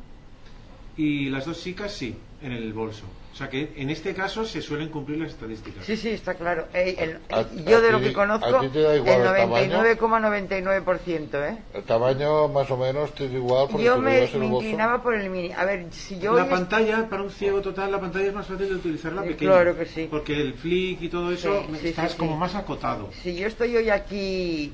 y 0.97 1.29
las 1.29 1.45
dos 1.45 1.61
chicas 1.61 1.93
sí, 1.93 2.15
en 2.41 2.51
el 2.51 2.73
bolso. 2.73 3.05
O 3.33 3.35
sea 3.35 3.49
que 3.49 3.73
en 3.77 3.89
este 3.89 4.13
caso 4.13 4.45
se 4.45 4.61
suelen 4.61 4.89
cumplir 4.89 5.17
las 5.19 5.31
estadísticas. 5.31 5.83
Sí, 5.85 5.97
sí, 5.97 6.09
está 6.09 6.35
claro. 6.35 6.67
Ey, 6.71 6.95
el- 6.99 7.17
A- 7.31 7.43
yo 7.65 7.77
a 7.77 7.81
de 7.81 7.91
lo 7.91 7.99
que 7.99 8.13
conozco, 8.13 8.51
da 8.51 8.59
el 8.59 8.67
el 8.97 9.03
tamaño. 9.03 9.81
99,99%, 9.81 11.43
¿eh? 11.43 11.57
El 11.73 11.81
tamaño 11.83 12.47
más 12.49 12.69
o 12.69 12.77
menos 12.77 13.11
te 13.15 13.25
es 13.25 13.33
igual 13.33 13.67
porque 13.71 13.85
Yo 13.85 13.97
me, 13.97 14.23
inclinaba 14.25 15.01
por 15.01 15.15
el 15.15 15.31
mini. 15.31 15.51
A 15.51 15.65
ver, 15.65 15.87
si 15.91 16.19
yo... 16.19 16.35
la 16.35 16.43
es- 16.43 16.49
pantalla, 16.49 17.09
para 17.09 17.23
un 17.23 17.31
ciego 17.31 17.59
total, 17.61 17.91
la 17.91 17.99
pantalla 17.99 18.27
es 18.27 18.33
más 18.35 18.45
fácil 18.45 18.69
de 18.69 18.75
utilizar 18.75 19.13
la 19.13 19.23
Sí, 19.23 19.29
pequeña. 19.29 19.51
claro 19.51 19.77
que 19.79 19.85
sí. 19.87 20.07
Porque 20.11 20.39
el 20.39 20.53
flick 20.53 21.01
y 21.01 21.09
todo 21.09 21.31
eso 21.31 21.63
Sí, 21.71 21.77
sí, 21.81 21.87
estás 21.87 22.11
sí, 22.11 22.17
como 22.19 22.33
sí. 22.33 22.37
más 22.37 22.53
acotado. 22.53 23.09
Si 23.23 23.35
yo 23.35 23.47
estoy 23.47 23.75
hoy 23.75 23.89
aquí 23.89 24.71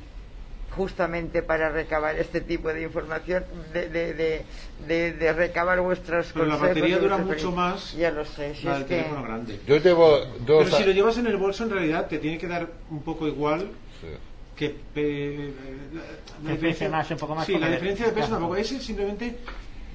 justamente 0.75 1.41
para 1.41 1.69
recabar 1.69 2.15
este 2.17 2.41
tipo 2.41 2.69
de 2.71 2.83
información, 2.83 3.43
de, 3.73 3.89
de, 3.89 4.13
de, 4.13 4.45
de- 4.87 5.13
de 5.13 5.33
recabar 5.33 5.79
vuestros 5.81 6.27
Pero 6.33 6.45
la 6.45 6.55
batería 6.57 6.97
dura 6.99 7.17
vuestras 7.17 7.43
mucho 7.43 7.55
más 7.55 7.93
Ya 7.93 8.11
lo 8.11 8.23
sé, 8.25 8.55
si 8.55 8.65
la 8.65 8.73
es 8.73 8.79
del 8.79 8.87
que... 8.87 8.95
teléfono 8.97 9.23
grande. 9.23 9.59
Yo 9.67 9.77
llevo 9.77 10.19
dos... 10.45 10.65
Pero 10.65 10.77
si 10.77 10.83
lo 10.83 10.91
llevas 10.91 11.17
en 11.17 11.27
el 11.27 11.37
bolso, 11.37 11.63
en 11.63 11.71
realidad 11.71 12.07
te 12.07 12.19
tiene 12.19 12.37
que 12.37 12.47
dar 12.47 12.67
un 12.89 13.01
poco 13.03 13.27
igual 13.27 13.69
Sí. 14.01 14.07
que 14.55 14.75
eh, 14.95 15.53
la- 15.93 16.49
la 16.49 16.55
Que 16.55 16.61
pese 16.61 16.87
más, 16.87 17.09
un 17.11 17.17
poco 17.17 17.35
más, 17.35 17.45
Sí, 17.45 17.57
la 17.57 17.69
diferencia 17.69 18.05
de 18.05 18.11
peso 18.11 18.27
claro. 18.27 18.41
tampoco. 18.41 18.55
Ese 18.57 18.79
simplemente 18.79 19.37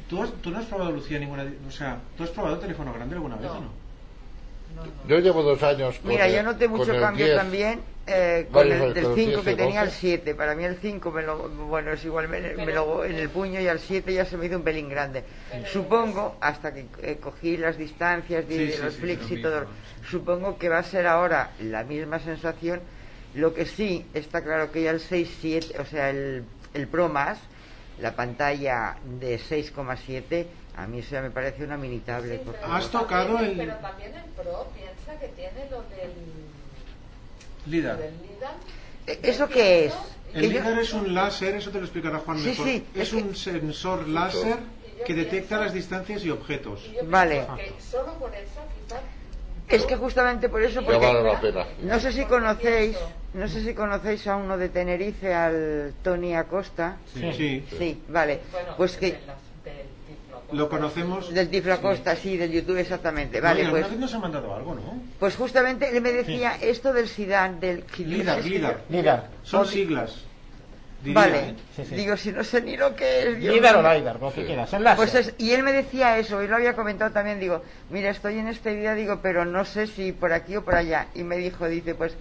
¿Tú, 0.09 0.23
has- 0.23 0.33
tú 0.43 0.51
no 0.51 0.59
has 0.59 0.67
probado, 0.67 0.91
Lucía, 0.93 1.19
ninguna... 1.19 1.47
O 1.67 1.71
sea, 1.71 1.99
¿tú 2.17 2.25
has 2.25 2.31
probado 2.31 2.59
teléfono 2.59 2.93
grande 2.93 3.15
alguna 3.15 3.37
vez 3.37 3.47
No. 3.47 3.53
o 3.57 3.61
no? 3.61 3.85
Yo 5.09 5.19
llevo 5.21 5.43
dos 5.43 5.63
años 5.63 5.99
con 5.99 6.11
Mira, 6.11 6.27
el- 6.27 6.35
yo 6.35 6.43
noté 6.43 6.69
mucho 6.69 6.93
el 6.93 7.01
cambio 7.01 7.25
10. 7.27 7.37
también 7.39 7.81
eh, 8.07 8.45
con 8.53 8.69
Varios 8.69 8.77
el 8.77 8.83
años, 8.83 8.95
del 8.95 9.05
con 9.05 9.13
el 9.13 9.19
5 9.19 9.31
10 9.43 9.45
que 9.45 9.55
tenía 9.63 9.81
al 9.81 9.87
12. 9.87 9.99
7. 10.01 10.35
Para 10.35 10.55
mí 10.55 10.65
el 10.65 10.77
5, 10.77 11.11
me 11.11 11.23
lo, 11.23 11.49
bueno, 11.49 11.93
es 11.93 12.05
igual, 12.05 12.29
me, 12.29 12.41
me 12.41 12.73
lo, 12.73 13.05
en 13.05 13.15
el 13.17 13.31
puño 13.31 13.61
y 13.61 13.69
al 13.69 13.81
7 13.81 14.13
ya 14.13 14.25
se 14.27 14.37
me 14.37 14.47
hizo 14.47 14.57
un 14.57 14.63
pelín 14.63 14.89
grande. 14.89 15.25
Supongo, 15.73 16.37
hasta 16.41 16.75
que 16.75 16.87
eh, 17.03 17.19
cogí 17.21 17.57
las 17.57 17.79
distancias 17.79 18.47
de, 18.49 18.55
Sí, 18.57 18.67
de 18.67 18.73
sí, 18.73 18.83
los 18.83 18.95
sí, 18.95 19.01
flicks 19.01 19.31
lo 19.31 19.37
y 19.37 19.43
todo, 19.43 19.67
supongo 20.11 20.59
que 20.59 20.69
va 20.69 20.79
a 20.79 20.83
ser 20.83 21.07
ahora 21.07 21.51
la 21.61 21.85
misma 21.85 22.19
sensación. 22.19 22.81
Lo 23.35 23.53
que 23.55 23.67
sí 23.67 24.07
está 24.15 24.43
claro 24.45 24.71
que 24.71 24.83
ya 24.83 24.91
el 24.91 25.01
6-7, 25.01 25.81
o 25.81 25.85
sea, 25.87 26.11
el, 26.11 26.45
el 26.75 26.87
Pro 26.89 27.09
Más, 27.09 27.39
la 27.99 28.15
pantalla 28.15 28.97
de 29.19 29.39
6,7, 29.41 30.47
a 30.77 30.87
mí 30.87 30.99
eso 31.01 31.13
ya 31.13 31.23
me 31.23 31.31
parece 31.31 31.65
una 31.65 31.77
mini 31.77 32.01
tablet. 32.01 32.43
Sí. 32.45 32.51
Has 32.65 32.91
tocado 32.91 33.35
también- 33.37 33.61
el- 33.61 33.67
Pero 33.69 33.79
también 33.81 34.15
el 34.15 34.25
Pro 34.31 34.69
piensa 34.75 35.19
que 35.21 35.29
tiene 35.29 35.69
lo 35.71 35.83
del, 35.83 36.13
LIDAR. 37.67 37.99
Eh, 39.07 39.19
¿Eso 39.23 39.49
qué 39.49 39.87
es? 39.87 39.95
El 40.33 40.49
LIDAR 40.49 40.79
es 40.79 40.93
un 40.93 41.15
láser, 41.15 41.55
eso 41.57 41.71
te 41.71 41.79
lo 41.79 41.85
explicará 41.85 42.19
Juan 42.19 42.39
Sí, 42.39 42.49
mejor. 42.49 42.67
sí, 42.67 42.85
es 42.95 43.03
es 43.03 43.11
que- 43.11 43.17
un 43.17 43.35
sensor 43.37 44.09
láser 44.09 44.57
que 45.07 45.15
detecta 45.15 45.59
las 45.61 45.73
distancias 45.73 46.25
y 46.25 46.31
objetos. 46.31 46.81
Y 46.91 46.95
yo 46.97 47.01
Vale. 47.05 47.47
solo 47.91 48.13
por 48.15 48.35
eso 48.35 48.61
Es 49.69 49.85
que 49.87 49.97
justamente 49.97 50.49
por 50.51 50.63
eso, 50.63 50.85
porque 50.85 50.99
vale 51.07 51.23
la 51.23 51.41
pena. 51.41 51.67
no 51.83 51.99
sé 51.99 52.13
si 52.13 52.25
conocéis, 52.27 52.97
no 53.33 53.49
sé 53.49 53.63
si 53.65 53.73
conocéis 53.75 54.27
a 54.27 54.37
uno 54.37 54.59
de 54.59 54.69
Tenerife, 54.69 55.33
al 55.33 55.95
Tony 56.03 56.35
Acosta. 56.35 56.99
Sí. 57.15 57.33
sí. 57.35 57.65
Sí, 57.79 58.03
vale. 58.09 58.41
bueno, 58.53 58.75
Pues 58.77 58.97
que 58.99 59.13
de 59.13 59.19
las- 59.27 59.37
del 59.65 59.87
Tiflo. 60.07 60.43
Lo 60.55 60.69
conocemos. 60.69 61.33
del 61.33 61.49
Tiflo 61.51 61.75
Acosta, 61.75 62.17
sí, 62.17 62.37
del 62.37 62.51
YouTube 62.53 62.79
exactamente. 62.79 63.41
No, 63.41 63.47
y 63.47 63.49
Vale, 63.49 63.61
alguna 63.65 63.81
pues 63.83 63.91
vez 63.93 64.01
nos 64.01 64.15
ha 64.15 64.19
mandado 64.19 64.55
algo, 64.55 64.75
¿no? 64.75 65.03
pues 65.19 65.37
justamente 65.37 65.95
él 65.97 66.03
me 66.03 66.13
decía 66.13 66.57
esto 66.61 66.93
del 66.93 67.09
Sidan, 67.09 67.61
del 67.61 67.83
que- 67.85 68.05
LIDAR. 68.05 68.43
LIDAR. 68.89 69.29
Son 69.43 69.67
siglas. 69.67 70.15
Diría, 71.03 71.21
Vale, 71.21 71.39
¿eh? 71.51 71.55
Sí, 71.77 71.85
sí. 71.85 71.95
digo 71.97 72.17
si 72.17 72.33
no 72.33 72.43
sé 72.43 72.63
ni 72.63 72.79
lo 72.79 72.97
que 72.97 73.29
es. 73.29 73.39
LIDAR 73.39 73.77
o. 73.77 73.83
LIDAR, 73.83 74.19
lo 74.21 74.33
que 74.33 74.47
quieras. 74.47 74.73
Láser. 74.73 74.97
Pues 74.97 75.15
es- 75.15 75.35
y 75.37 75.51
él 75.53 75.63
me 75.63 75.73
decía 75.73 76.17
eso, 76.19 76.43
y 76.43 76.49
lo 76.49 76.57
había 76.57 76.75
comentado 76.75 77.11
también, 77.11 77.39
digo, 77.41 77.63
mira, 77.91 78.09
estoy 78.11 78.39
en 78.39 78.49
esta 78.49 78.71
idea, 78.71 78.95
digo, 78.95 79.19
pero 79.23 79.45
no 79.45 79.67
sé 79.67 79.87
si 79.87 80.13
por 80.13 80.33
aquí 80.33 80.57
o 80.57 80.65
por 80.65 80.75
allá. 80.77 81.09
Y 81.15 81.23
me 81.23 81.37
dijo, 81.37 81.69
dice, 81.69 81.95
pues 81.95 82.15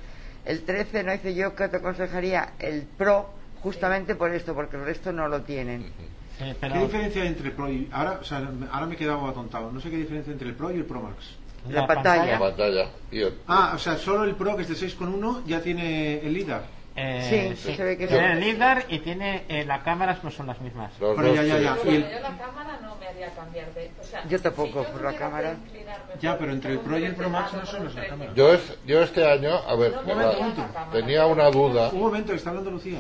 el 0.46 0.64
13, 0.64 1.04
no 1.04 1.14
dice 1.14 1.34
yo 1.34 1.56
que 1.56 1.70
te 1.70 1.78
aconsejaría 1.78 2.50
el 2.60 2.82
Pro, 2.98 3.30
justamente 3.62 4.16
por 4.16 4.34
esto, 4.34 4.54
porque 4.54 4.76
el 4.76 4.84
resto 4.84 5.14
no 5.14 5.30
lo 5.30 5.44
tienen. 5.44 5.86
Sí, 6.44 6.50
¿Qué 6.52 6.58
pero 6.60 6.80
diferencia 6.82 7.22
hay 7.22 7.28
entre 7.30 7.48
el 7.48 7.54
Pro 7.54 7.70
y... 7.70 7.90
Ahora, 7.92 8.18
o 8.22 8.24
sea, 8.24 8.50
ahora 8.72 8.86
me 8.86 8.96
he 8.96 8.98
quedado 8.98 9.28
atontado. 9.28 9.72
No 9.72 9.80
sé 9.80 9.90
qué 9.90 9.98
diferencia 9.98 10.32
entre 10.34 10.48
el 10.50 10.56
Pro 10.56 10.72
y 10.72 10.76
el 10.76 10.86
Pro 10.86 11.02
Max. 11.02 11.36
La 11.70 11.88
pantalla. 11.88 12.26
La 12.34 12.40
pantalla. 12.40 12.86
Y 13.12 13.22
el- 13.22 13.34
Ah, 13.48 13.72
o 13.76 13.80
sea, 13.80 13.96
solo 13.98 14.24
el 14.26 14.36
Pro, 14.36 14.56
que 14.56 14.64
es 14.64 14.68
de 14.70 14.76
6,1, 14.76 15.44
ya 15.46 15.62
tiene 15.62 16.20
el 16.20 16.34
LIDAR. 16.34 16.64
Eh, 16.96 17.56
Sí, 17.58 17.74
se 17.76 17.84
ve 17.84 17.98
que 17.98 18.06
tiene 18.06 18.28
sí. 18.28 18.32
el 18.34 18.40
LIDAR 18.42 18.86
y 18.90 19.00
tiene 19.00 19.46
eh, 19.50 19.66
las 19.66 19.82
cámaras 19.82 20.24
no 20.24 20.30
son 20.30 20.46
las 20.46 20.60
mismas. 20.62 20.92
los 21.00 21.16
Pero 21.16 21.28
dos, 21.30 21.36
ya, 21.38 21.44
ya, 21.44 21.58
sí. 21.58 21.64
ya. 21.64 21.76
Pero 21.78 21.92
Y 21.92 21.96
el- 21.96 22.02
bueno, 22.04 22.18
yo 22.18 22.22
la 22.30 22.38
cámara 22.38 22.80
no 22.84 22.96
me 22.98 23.08
haría 23.08 23.30
cambiar 23.34 23.74
de. 23.74 23.92
O 24.00 24.04
sea, 24.04 24.28
Yo 24.28 24.42
tampoco, 24.42 24.68
si 24.82 24.86
yo 24.88 24.92
por 24.92 25.02
la 25.02 25.14
cámara. 25.16 25.56
Ya, 26.22 26.38
pero 26.38 26.52
entre 26.52 26.72
el 26.74 26.78
un 26.78 26.84
Pro 26.84 27.00
y 27.00 27.06
el 27.06 27.16
Pro 27.16 27.30
Max 27.30 27.54
no 27.54 27.60
13 27.62 27.72
solo 27.78 27.90
es 27.90 27.96
la 27.96 28.02
con 28.02 28.12
un 28.14 28.20
cámara. 28.28 28.34
13. 28.36 28.40
Yo, 28.40 28.54
es, 28.54 28.86
yo 28.86 29.02
este 29.04 29.32
año, 29.32 29.56
a 29.68 29.76
ver, 29.76 29.92
No 29.94 30.02
la- 30.14 30.28
veía 30.28 30.48
la 30.48 30.92
tenía 30.92 31.26
una 31.26 31.50
duda. 31.50 31.90
Un 31.90 32.00
momento, 32.02 32.32
que 32.32 32.38
está 32.38 32.50
hablando 32.52 32.70
Lucía. 32.70 33.00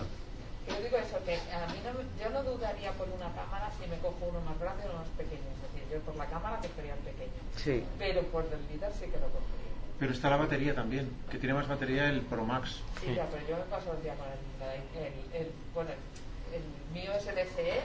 Yo 0.76 0.84
digo 0.84 0.98
eso, 0.98 1.18
que 1.26 1.36
a 1.36 1.68
mí 1.72 1.80
no, 1.84 1.94
me- 1.94 2.24
yo 2.24 2.30
no 2.30 2.44
dudaría 2.44 2.92
por 2.94 3.08
una 3.10 3.32
cámara 3.34 3.70
si 3.80 3.88
me 3.90 3.98
cojo 4.00 4.18
uno 4.30 4.42
más 4.42 4.58
grande 4.60 4.84
o 4.86 4.90
uno 4.90 5.00
más 5.00 5.10
pequeño. 5.18 5.46
Es 5.56 5.62
decir, 5.72 5.84
yo 5.92 6.00
por 6.02 6.16
la 6.16 6.26
cámara 6.26 6.58
cogería 6.58 6.94
el 6.94 7.00
pequeño. 7.00 7.40
Sí. 7.58 7.84
Pero 8.00 8.22
por 8.34 8.44
el 8.46 8.62
líder 8.72 8.92
sí 8.94 9.06
que 9.06 9.18
lo 9.20 9.28
cogería. 9.30 9.74
Pero 10.00 10.12
está 10.12 10.30
la 10.30 10.38
batería 10.38 10.74
también, 10.76 11.10
que 11.30 11.38
tiene 11.38 11.54
más 11.54 11.68
batería 11.68 12.10
el 12.10 12.22
Pro 12.22 12.44
Max. 12.46 12.82
Sí, 13.02 13.14
ya, 13.16 13.26
pero 13.28 13.48
yo 13.48 13.56
me 13.58 13.64
paso 13.64 13.94
el 13.94 14.02
día 14.04 14.16
con 14.16 14.28
el, 14.28 15.02
el, 15.04 15.42
el, 15.42 15.52
bueno, 15.74 15.92
el, 15.92 16.56
el 16.58 16.64
mío 16.94 17.14
es 17.14 17.28
el 17.28 17.38
SE 17.38 17.82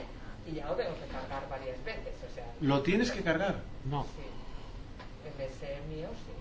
y 0.47 0.55
ya 0.55 0.65
lo 0.67 0.75
tengo 0.75 0.95
que 0.95 1.05
cargar 1.07 1.47
varias 1.49 1.81
veces. 1.85 2.13
O 2.29 2.33
sea, 2.33 2.45
¿Lo 2.61 2.81
tienes 2.81 3.11
que 3.11 3.21
cargar? 3.21 3.61
No. 3.85 4.03
sí. 4.15 4.25
El 5.25 5.49
SE 5.53 5.79
mío 5.87 6.09
sí. 6.25 6.33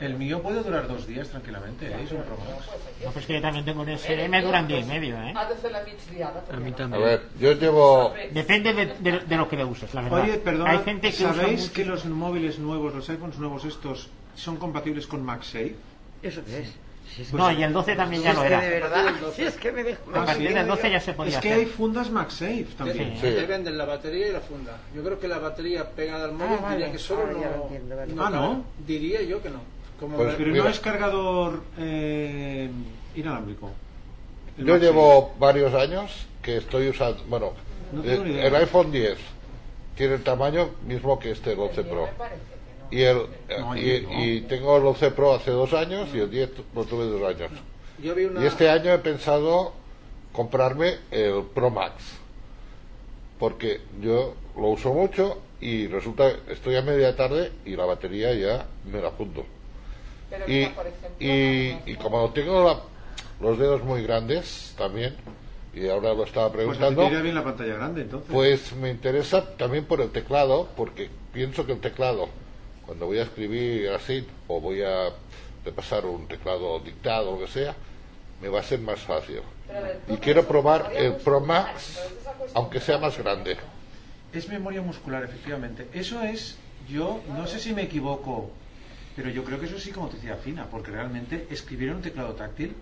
El 0.00 0.14
mío 0.14 0.40
puede 0.42 0.62
durar 0.62 0.88
dos 0.88 1.06
días 1.06 1.28
tranquilamente, 1.28 1.86
¿eh? 1.88 1.96
es 2.04 2.12
un 2.12 2.22
Pro 2.22 2.36
veces. 2.36 2.48
Max. 2.56 2.68
Oye, 2.68 3.04
No, 3.06 3.10
pues 3.12 3.26
que 3.26 3.34
yo 3.34 3.40
también 3.42 3.64
tengo 3.64 3.82
un 3.82 3.98
SE, 3.98 4.28
me 4.28 4.40
duran 4.42 4.66
día 4.66 4.78
y 4.78 4.84
medio, 4.84 5.16
¿eh? 5.22 5.34
A 5.36 6.56
mí 6.56 6.74
A 6.78 6.98
ver, 6.98 7.22
yo 7.38 7.52
llevo. 7.52 8.14
Depende 8.30 8.72
de, 8.72 8.86
de- 8.98 9.20
de 9.20 9.36
lo 9.36 9.48
que 9.48 9.56
le 9.56 9.64
uses, 9.64 9.92
la 9.94 10.02
verdad. 10.02 10.22
Oye, 10.22 10.38
perdón, 10.38 10.68
Hay 10.68 10.78
gente 10.84 11.10
que 11.10 11.16
usa 11.24 11.34
¿sabéis 11.34 11.60
mucho- 11.60 11.72
que 11.74 11.84
los 11.84 12.04
móviles 12.06 12.58
nuevos, 12.58 12.94
los 12.94 13.08
iPhones 13.10 13.38
nuevos 13.38 13.64
estos, 13.64 14.08
son 14.34 14.56
compatibles 14.56 15.06
con 15.06 15.22
MagSafe? 15.24 15.74
¿Eso 16.22 16.42
qué 16.44 16.60
es? 16.60 16.74
Si 17.14 17.22
es, 17.22 17.32
No, 17.32 17.50
y 17.50 17.62
el 17.62 17.72
12 17.72 17.96
también 17.96 18.22
si 18.22 18.28
ya 18.28 18.34
lo 18.34 18.44
era. 18.44 18.60
de 18.60 18.68
verdad, 18.70 19.04
si 19.34 19.42
es 19.42 19.56
que 19.56 19.72
me 19.72 19.82
dejo... 19.82 20.02
A 20.14 20.22
Ah, 20.22 20.26
partir 20.26 20.48
sí. 20.48 20.54
del 20.54 20.66
12 20.66 20.90
ya 20.90 21.00
se 21.00 21.12
podía 21.12 21.34
Es 21.36 21.42
que 21.42 21.48
hacer. 21.50 21.60
hay 21.60 21.66
fundas 21.66 22.10
MagSafe 22.10 22.66
también. 22.78 23.14
Sí. 23.16 23.20
Te 23.22 23.46
venden 23.46 23.76
la 23.78 23.84
batería 23.84 24.28
y 24.28 24.32
la 24.32 24.40
funda. 24.40 24.78
Yo 24.94 25.02
creo 25.02 25.18
que 25.18 25.28
la 25.28 25.38
batería 25.38 25.90
pegada 25.90 26.24
al 26.26 26.32
móvil 26.32 26.56
Ah, 26.58 26.62
vale. 26.62 26.76
diría 26.76 26.92
que 26.92 26.98
solo 26.98 27.22
Ah, 27.28 27.32
lo 27.32 27.38
no, 27.40 27.62
entiendo, 27.64 27.96
vale. 27.96 28.12
Ah, 28.18 28.30
¿no? 28.30 28.64
Diría 28.86 29.22
yo 29.22 29.42
que 29.42 29.50
no. 29.50 29.60
Como 29.98 30.16
Pues 30.16 30.34
Pero 30.36 30.50
Mira. 30.52 30.64
no 30.64 30.70
es 30.70 30.80
cargador 30.80 31.62
eh, 31.78 32.70
inalámbrico. 33.16 33.70
El 34.56 34.64
Yo 34.66 34.72
MagSafe. 34.74 34.92
llevo 34.92 35.34
varios 35.38 35.74
años 35.74 36.26
que 36.42 36.56
estoy 36.58 36.88
usando. 36.88 37.22
Bueno, 37.28 37.52
No 37.92 38.02
el, 38.04 38.30
idea. 38.30 38.46
el 38.46 38.54
iPhone 38.56 38.92
10 38.92 39.18
tiene 39.96 40.14
el 40.14 40.22
tamaño 40.22 40.70
mismo 40.86 41.18
que 41.18 41.32
este 41.32 41.52
el 41.52 41.58
11 41.58 41.82
Pro. 41.84 42.06
Me 42.06 42.12
parece 42.12 42.36
no. 42.36 42.49
Y, 42.90 43.02
el, 43.02 43.26
No, 43.58 43.76
y, 43.76 44.02
yo 44.02 44.08
no. 44.10 44.24
y 44.24 44.40
tengo 44.42 44.76
el 44.76 44.84
11 44.86 45.10
Pro 45.12 45.34
hace 45.34 45.50
dos 45.52 45.72
años 45.74 46.08
y 46.12 46.18
el 46.18 46.30
10 46.30 46.50
lo 46.74 46.84
tuve 46.84 47.04
dos 47.06 47.22
años. 47.34 47.50
yo 48.02 48.14
vi 48.14 48.24
una... 48.24 48.42
Y 48.42 48.46
este 48.46 48.68
año 48.68 48.92
he 48.92 48.98
pensado 48.98 49.72
comprarme 50.32 50.96
el 51.10 51.42
Pro 51.54 51.70
Max. 51.70 51.94
Porque 53.38 53.80
yo 54.00 54.34
lo 54.56 54.68
uso 54.68 54.92
mucho 54.92 55.38
y 55.60 55.86
resulta 55.86 56.30
estoy 56.48 56.76
a 56.76 56.82
media 56.82 57.16
tarde 57.16 57.52
y 57.64 57.76
la 57.76 57.84
batería 57.86 58.34
ya 58.34 58.66
me 58.90 59.00
la 59.00 59.10
junto. 59.10 59.44
Pero 60.28 60.44
Y, 60.46 60.52
mira, 60.52 60.74
por 60.74 60.86
ejemplo, 60.86 61.26
y, 61.26 61.74
no, 61.74 61.82
y 61.86 61.92
no. 61.94 61.98
como 62.02 62.30
tengo 62.32 62.64
la- 62.64 62.80
los 63.40 63.58
dedos 63.58 63.82
muy 63.82 64.02
grandes 64.02 64.74
también, 64.76 65.16
y 65.74 65.88
ahora 65.88 66.12
lo 66.12 66.24
estaba 66.24 66.48
Pues 66.52 66.58
preguntando, 66.58 67.06
iría 67.06 67.22
bien 67.22 67.34
la 67.34 67.44
pantalla 67.44 67.74
grande, 67.74 68.02
entonces. 68.02 68.28
pues 68.30 68.72
me 68.76 68.90
interesa 68.90 69.56
también 69.56 69.86
por 69.86 70.00
el 70.02 70.10
teclado, 70.10 70.68
porque 70.76 71.08
pienso 71.32 71.64
que 71.64 71.72
el 71.72 71.80
teclado, 71.80 72.28
cuando 72.90 73.06
voy 73.06 73.20
a 73.20 73.22
escribir 73.22 73.88
así, 73.90 74.26
o 74.48 74.60
voy 74.60 74.82
a 74.82 75.10
repasar 75.64 76.04
un 76.06 76.26
teclado 76.26 76.80
dictado 76.80 77.30
o 77.30 77.38
lo 77.38 77.46
que 77.46 77.52
sea, 77.52 77.72
me 78.42 78.48
va 78.48 78.58
a 78.58 78.62
ser 78.64 78.80
más 78.80 78.98
fácil. 78.98 79.42
Y 80.08 80.16
quiero 80.16 80.44
probar 80.44 80.90
el 80.96 81.12
Pro 81.12 81.38
funcionar, 81.38 81.66
Max, 81.66 81.86
entonces 81.86 82.18
esa 82.20 82.32
cuestión 82.32 82.60
aunque 82.60 82.80
sea 82.80 82.98
más 82.98 83.16
grande. 83.16 83.56
Es 84.32 84.48
memoria 84.48 84.82
muscular, 84.82 85.22
efectivamente. 85.22 85.86
Eso 85.92 86.20
es, 86.22 86.58
yo 86.88 87.22
no 87.28 87.46
sé 87.46 87.60
si 87.60 87.72
me 87.74 87.82
equivoco, 87.82 88.50
pero 89.14 89.30
yo 89.30 89.44
creo 89.44 89.60
que 89.60 89.66
eso 89.66 89.76
es 89.76 89.84
psicomotricidad 89.84 90.40
fina, 90.40 90.66
porque 90.68 90.90
realmente 90.90 91.46
escribir 91.48 91.90
en 91.90 91.94
un 91.94 92.02
teclado 92.02 92.32
táctil 92.34 92.74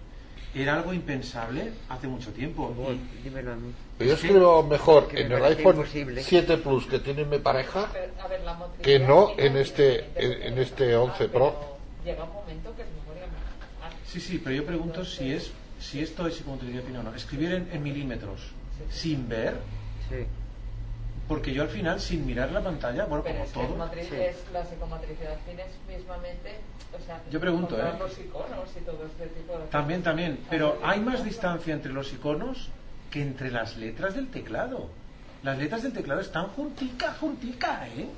era 0.54 0.72
algo 0.72 0.94
impensable 0.94 1.70
hace 1.90 2.08
mucho 2.08 2.32
tiempo. 2.32 2.74
Y 2.94 3.24
Dímelo 3.24 3.52
a 3.52 3.56
mí. 3.56 3.74
Pero 3.98 4.10
yo 4.10 4.16
Sí, 4.16 4.26
escribo 4.28 4.62
mejor 4.62 5.08
en 5.12 5.32
el 5.32 5.44
iPhone 5.44 5.76
imposible. 5.76 6.22
7 6.22 6.56
Plus 6.58 6.86
que 6.86 7.00
tiene 7.00 7.24
mi 7.24 7.38
pareja 7.38 7.88
Pero, 7.92 8.12
a 8.22 8.28
ver, 8.28 8.40
la 8.42 8.54
motricidad 8.54 8.84
que 8.84 8.98
no 9.00 9.30
en 9.36 9.56
este- 9.56 10.04
en- 10.14 10.42
en 10.52 10.58
este 10.58 10.86
que 10.86 10.96
11 10.96 11.28
Pro. 11.28 11.76
Llega 12.04 12.22
un 12.24 12.32
momento 12.32 12.74
que 12.76 12.82
es 12.82 12.88
memoria. 12.88 13.24
Sí, 14.06 14.20
sí, 14.20 14.38
pero 14.42 14.54
yo 14.54 14.64
pregunto 14.64 15.04
si 15.04 15.32
es 15.32 15.50
si 15.80 16.00
esto 16.02 16.26
es 16.26 16.34
psicomotricidad 16.36 16.82
fina 16.82 17.00
o 17.00 17.02
no. 17.04 17.14
Escribir 17.14 17.52
en, 17.52 17.68
en 17.72 17.82
milímetros 17.82 18.40
sin 18.90 19.28
ver, 19.28 19.54
Sí. 20.08 20.26
porque 21.28 21.52
yo 21.52 21.62
al 21.62 21.68
final, 21.68 22.00
sin 22.00 22.24
mirar 22.26 22.50
la 22.52 22.60
pantalla, 22.62 23.04
bueno, 23.04 23.22
Pero 23.24 23.34
como 23.36 23.44
es 23.46 23.52
que 23.52 23.60
es 23.60 23.68
todo. 23.68 23.76
matri- 23.78 24.08
Sí. 24.08 24.14
es 24.16 24.36
la 24.52 24.64
psicomotricidad 24.64 25.36
fina 25.48 25.62
es 25.64 25.72
mismamente. 25.96 26.58
O 27.00 27.04
sea, 27.04 27.20
Yo 27.30 27.38
pregunto, 27.38 27.76
¿eh? 27.78 27.92
los 27.98 28.18
iconos 28.18 28.68
y 28.76 28.80
todo 28.84 29.04
este 29.06 29.26
tipo 29.38 29.52
de 29.58 29.66
También, 29.66 30.00
cosas. 30.00 30.10
también. 30.10 30.38
Pero 30.48 30.78
hay 30.82 31.00
más 31.00 31.22
distancia 31.24 31.74
entre 31.74 31.92
los 31.92 32.12
iconos 32.12 32.70
que 33.10 33.22
entre 33.22 33.50
las 33.50 33.76
letras 33.76 34.14
del 34.14 34.28
teclado. 34.28 34.88
Las 35.42 35.58
letras 35.58 35.82
del 35.82 35.92
teclado 35.92 36.20
están 36.20 36.48
juntica, 36.48 37.14
juntica, 37.20 37.86
¿eh? 37.88 38.08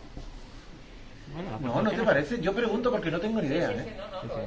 Bueno, 1.34 1.58
No, 1.60 1.82
¿no 1.82 1.90
te 1.90 2.02
parece? 2.02 2.40
Yo 2.40 2.54
pregunto 2.54 2.90
porque 2.90 3.10
no 3.10 3.20
tengo 3.20 3.40
ni 3.40 3.48
idea, 3.48 3.70
¿eh? 3.70 3.96
no, 3.96 4.22
no, 4.22 4.34
lo 4.34 4.40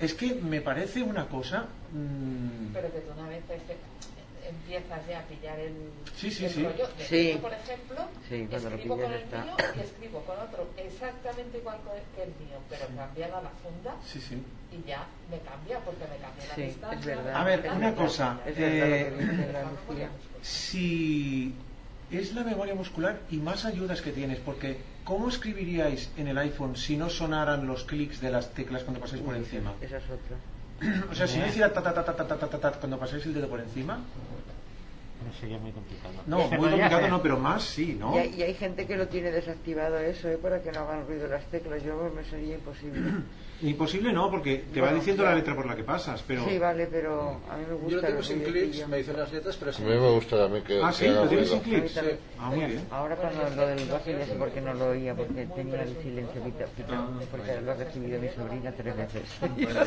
es, 0.00 0.14
que 0.14 0.34
me 0.34 0.62
parece 0.62 1.02
una 1.02 1.26
cosa... 1.26 1.66
mm, 1.92 2.72
pero 2.72 2.90
que 2.90 3.00
tú 3.00 3.12
una 3.18 3.28
vez 3.28 3.42
este, 3.50 3.76
empiezas 4.50 5.06
ya 5.08 5.20
a 5.20 5.22
pillar 5.22 5.58
el, 5.58 5.72
Sí, 6.16 6.30
sí, 6.30 6.44
el 6.44 6.50
sí. 6.52 6.62
rollo. 6.64 6.88
De 6.98 7.04
Sí. 7.04 7.30
hecho, 7.30 7.40
por 7.40 7.52
ejemplo, 7.52 7.98
Sí, 8.28 8.48
escribo 8.50 8.96
con 8.96 9.12
el 9.12 9.20
está. 9.22 9.42
mío 9.44 9.54
y 9.76 9.80
escribo 9.80 10.20
con 10.24 10.38
otro 10.38 10.68
exactamente 10.76 11.58
igual 11.58 11.78
que 12.14 12.22
el 12.22 12.28
mío, 12.28 12.58
pero 12.68 12.86
cambiada 12.96 13.40
la 13.42 13.50
funda 13.62 13.94
Sí, 14.06 14.20
sí. 14.20 14.42
y 14.72 14.86
ya 14.88 15.06
me 15.30 15.38
cambia 15.40 15.78
porque 15.80 16.04
me 16.04 16.16
cambia 16.18 16.44
la 16.48 16.56
distancia. 16.56 16.98
es 17.00 17.06
verdad. 17.06 17.34
A 17.34 17.44
ver, 17.44 17.70
una 17.74 17.94
cosa. 17.94 18.40
Es 18.46 18.54
eh, 18.58 19.12
si 20.42 21.54
es 22.10 22.34
la 22.34 22.42
memoria 22.44 22.74
muscular 22.74 23.20
y 23.30 23.36
más 23.36 23.64
ayudas 23.64 24.02
que 24.02 24.10
tienes, 24.12 24.38
porque 24.40 24.78
¿cómo 25.04 25.28
escribiríais 25.28 26.10
en 26.16 26.28
el 26.28 26.38
iPhone 26.38 26.76
si 26.76 26.96
no 26.96 27.08
sonaran 27.08 27.66
los 27.66 27.84
clics 27.84 28.20
de 28.20 28.30
las 28.30 28.50
teclas 28.50 28.82
cuando 28.82 29.00
pasáis 29.00 29.22
por 29.22 29.36
encima? 29.36 29.74
Esa 29.80 29.98
es 29.98 30.04
otra. 30.04 30.36
O 31.10 31.14
sea, 31.14 31.26
si 31.26 31.38
no 31.38 31.46
hiciera 31.46 31.70
ta 31.72 31.82
ta 31.82 31.92
ta 31.92 32.02
ta 32.04 32.16
ta 32.16 32.26
ta 32.38 32.48
ta 32.48 32.58
ta 32.58 32.72
cuando 32.72 32.98
pasáis 32.98 33.24
el 33.26 33.34
dedo 33.34 33.48
por 33.48 33.60
encima, 33.60 34.00
sería 35.40 35.58
muy 35.58 35.72
complicado. 35.72 36.14
no, 36.26 36.38
muy 36.58 36.70
complicado 36.70 37.08
no, 37.08 37.22
pero 37.22 37.38
más 37.38 37.62
sí, 37.62 37.96
¿no? 37.98 38.14
Y, 38.14 38.18
hay, 38.18 38.34
y 38.36 38.42
hay 38.42 38.54
gente 38.54 38.86
que 38.86 38.96
lo 38.96 39.08
tiene 39.08 39.30
desactivado 39.30 39.98
eso, 39.98 40.28
¿eh? 40.28 40.38
para 40.38 40.62
que 40.62 40.72
no 40.72 40.80
hagan 40.80 41.06
ruido 41.06 41.26
las 41.28 41.44
teclas. 41.46 41.82
Yo 41.82 42.10
me 42.14 42.24
sería 42.24 42.54
imposible. 42.54 43.00
Imposible 43.62 44.10
no, 44.10 44.30
porque 44.30 44.64
te 44.72 44.80
va 44.80 44.86
Bueno, 44.86 45.00
diciendo 45.00 45.22
ya. 45.22 45.28
la 45.28 45.36
letra 45.36 45.54
por 45.54 45.66
la 45.66 45.76
que 45.76 45.84
pasas, 45.84 46.24
pero... 46.26 46.46
Sí, 46.48 46.58
vale, 46.58 46.86
pero 46.86 47.42
a 47.50 47.58
mí 47.58 47.64
me 47.68 47.74
gusta. 47.74 47.90
Yo 47.90 47.96
lo 48.00 48.06
tengo 48.08 48.22
sin 48.22 48.40
clics, 48.40 48.88
me 48.88 48.96
dicen 48.96 49.18
las 49.18 49.30
letras, 49.30 49.56
pero 49.58 49.70
A 49.70 49.74
sin 49.74 49.84
mí 49.84 49.90
me 49.90 50.10
gusta 50.12 50.38
también 50.38 50.64
que, 50.64 50.80
Ah, 50.82 50.90
sí, 50.90 51.06
lo 51.08 51.28
tienes 51.28 51.50
sin 51.50 51.60
clics. 51.60 51.98
A 51.98 52.02
mí 52.02 52.08
también. 52.08 52.18
Ah, 52.38 52.46
muy 52.48 52.64
bien. 52.64 52.86
Ahora 52.90 53.16
cuando 53.16 53.50
lo 53.50 53.66
del 53.66 53.86
base 53.86 54.18
ya 54.18 54.24
sé 54.24 54.34
por 54.36 54.50
qué 54.50 54.62
no 54.62 54.72
lo 54.72 54.88
oía, 54.88 55.14
porque 55.14 55.44
tenía 55.54 55.82
el 55.82 55.94
silencio 56.02 56.40
porque 57.30 57.60
lo 57.60 57.72
ha 57.72 57.74
recibido 57.74 58.20
mi 58.20 58.28
sobrina 58.28 58.72
tres 58.72 58.96
veces. 58.96 59.22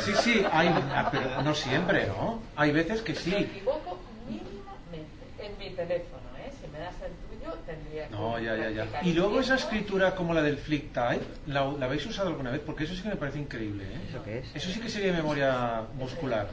Sí, 0.05 0.11
sí, 0.22 0.45
hay, 0.51 0.68
ah, 0.68 1.10
pero 1.11 1.41
no 1.41 1.53
siempre, 1.55 2.07
¿no? 2.07 2.41
Hay 2.55 2.72
veces 2.72 3.01
que 3.01 3.15
sí. 3.15 3.34
equivoco 3.34 3.97
mínimamente. 4.27 5.23
En 5.39 5.51
mi 5.51 5.57
teléfono, 5.75 6.23
¿eh? 6.39 6.51
Si 6.61 6.67
me 6.71 6.79
das 6.79 6.95
el 7.05 7.11
tuyo, 7.37 7.53
tendría 7.65 8.07
que. 8.07 8.13
No, 8.13 8.39
ya, 8.39 8.55
ya, 8.55 8.69
ya. 8.71 9.01
Y 9.03 9.13
luego 9.13 9.39
esa 9.39 9.55
escritura 9.55 10.15
como 10.15 10.33
la 10.33 10.41
del 10.41 10.57
flick 10.57 10.91
type, 10.93 11.25
¿la, 11.47 11.65
la 11.71 11.85
habéis 11.85 12.05
usado 12.05 12.29
alguna 12.29 12.51
vez? 12.51 12.61
Porque 12.65 12.83
eso 12.85 12.95
sí 12.95 13.01
que 13.03 13.09
me 13.09 13.15
parece 13.15 13.39
increíble, 13.39 13.83
¿eh? 13.83 14.01
¿Eso 14.09 14.23
qué 14.23 14.39
es? 14.39 14.55
Eso 14.55 14.69
sí 14.71 14.79
que 14.79 14.89
sería 14.89 15.13
memoria 15.13 15.81
muscular. 15.97 16.47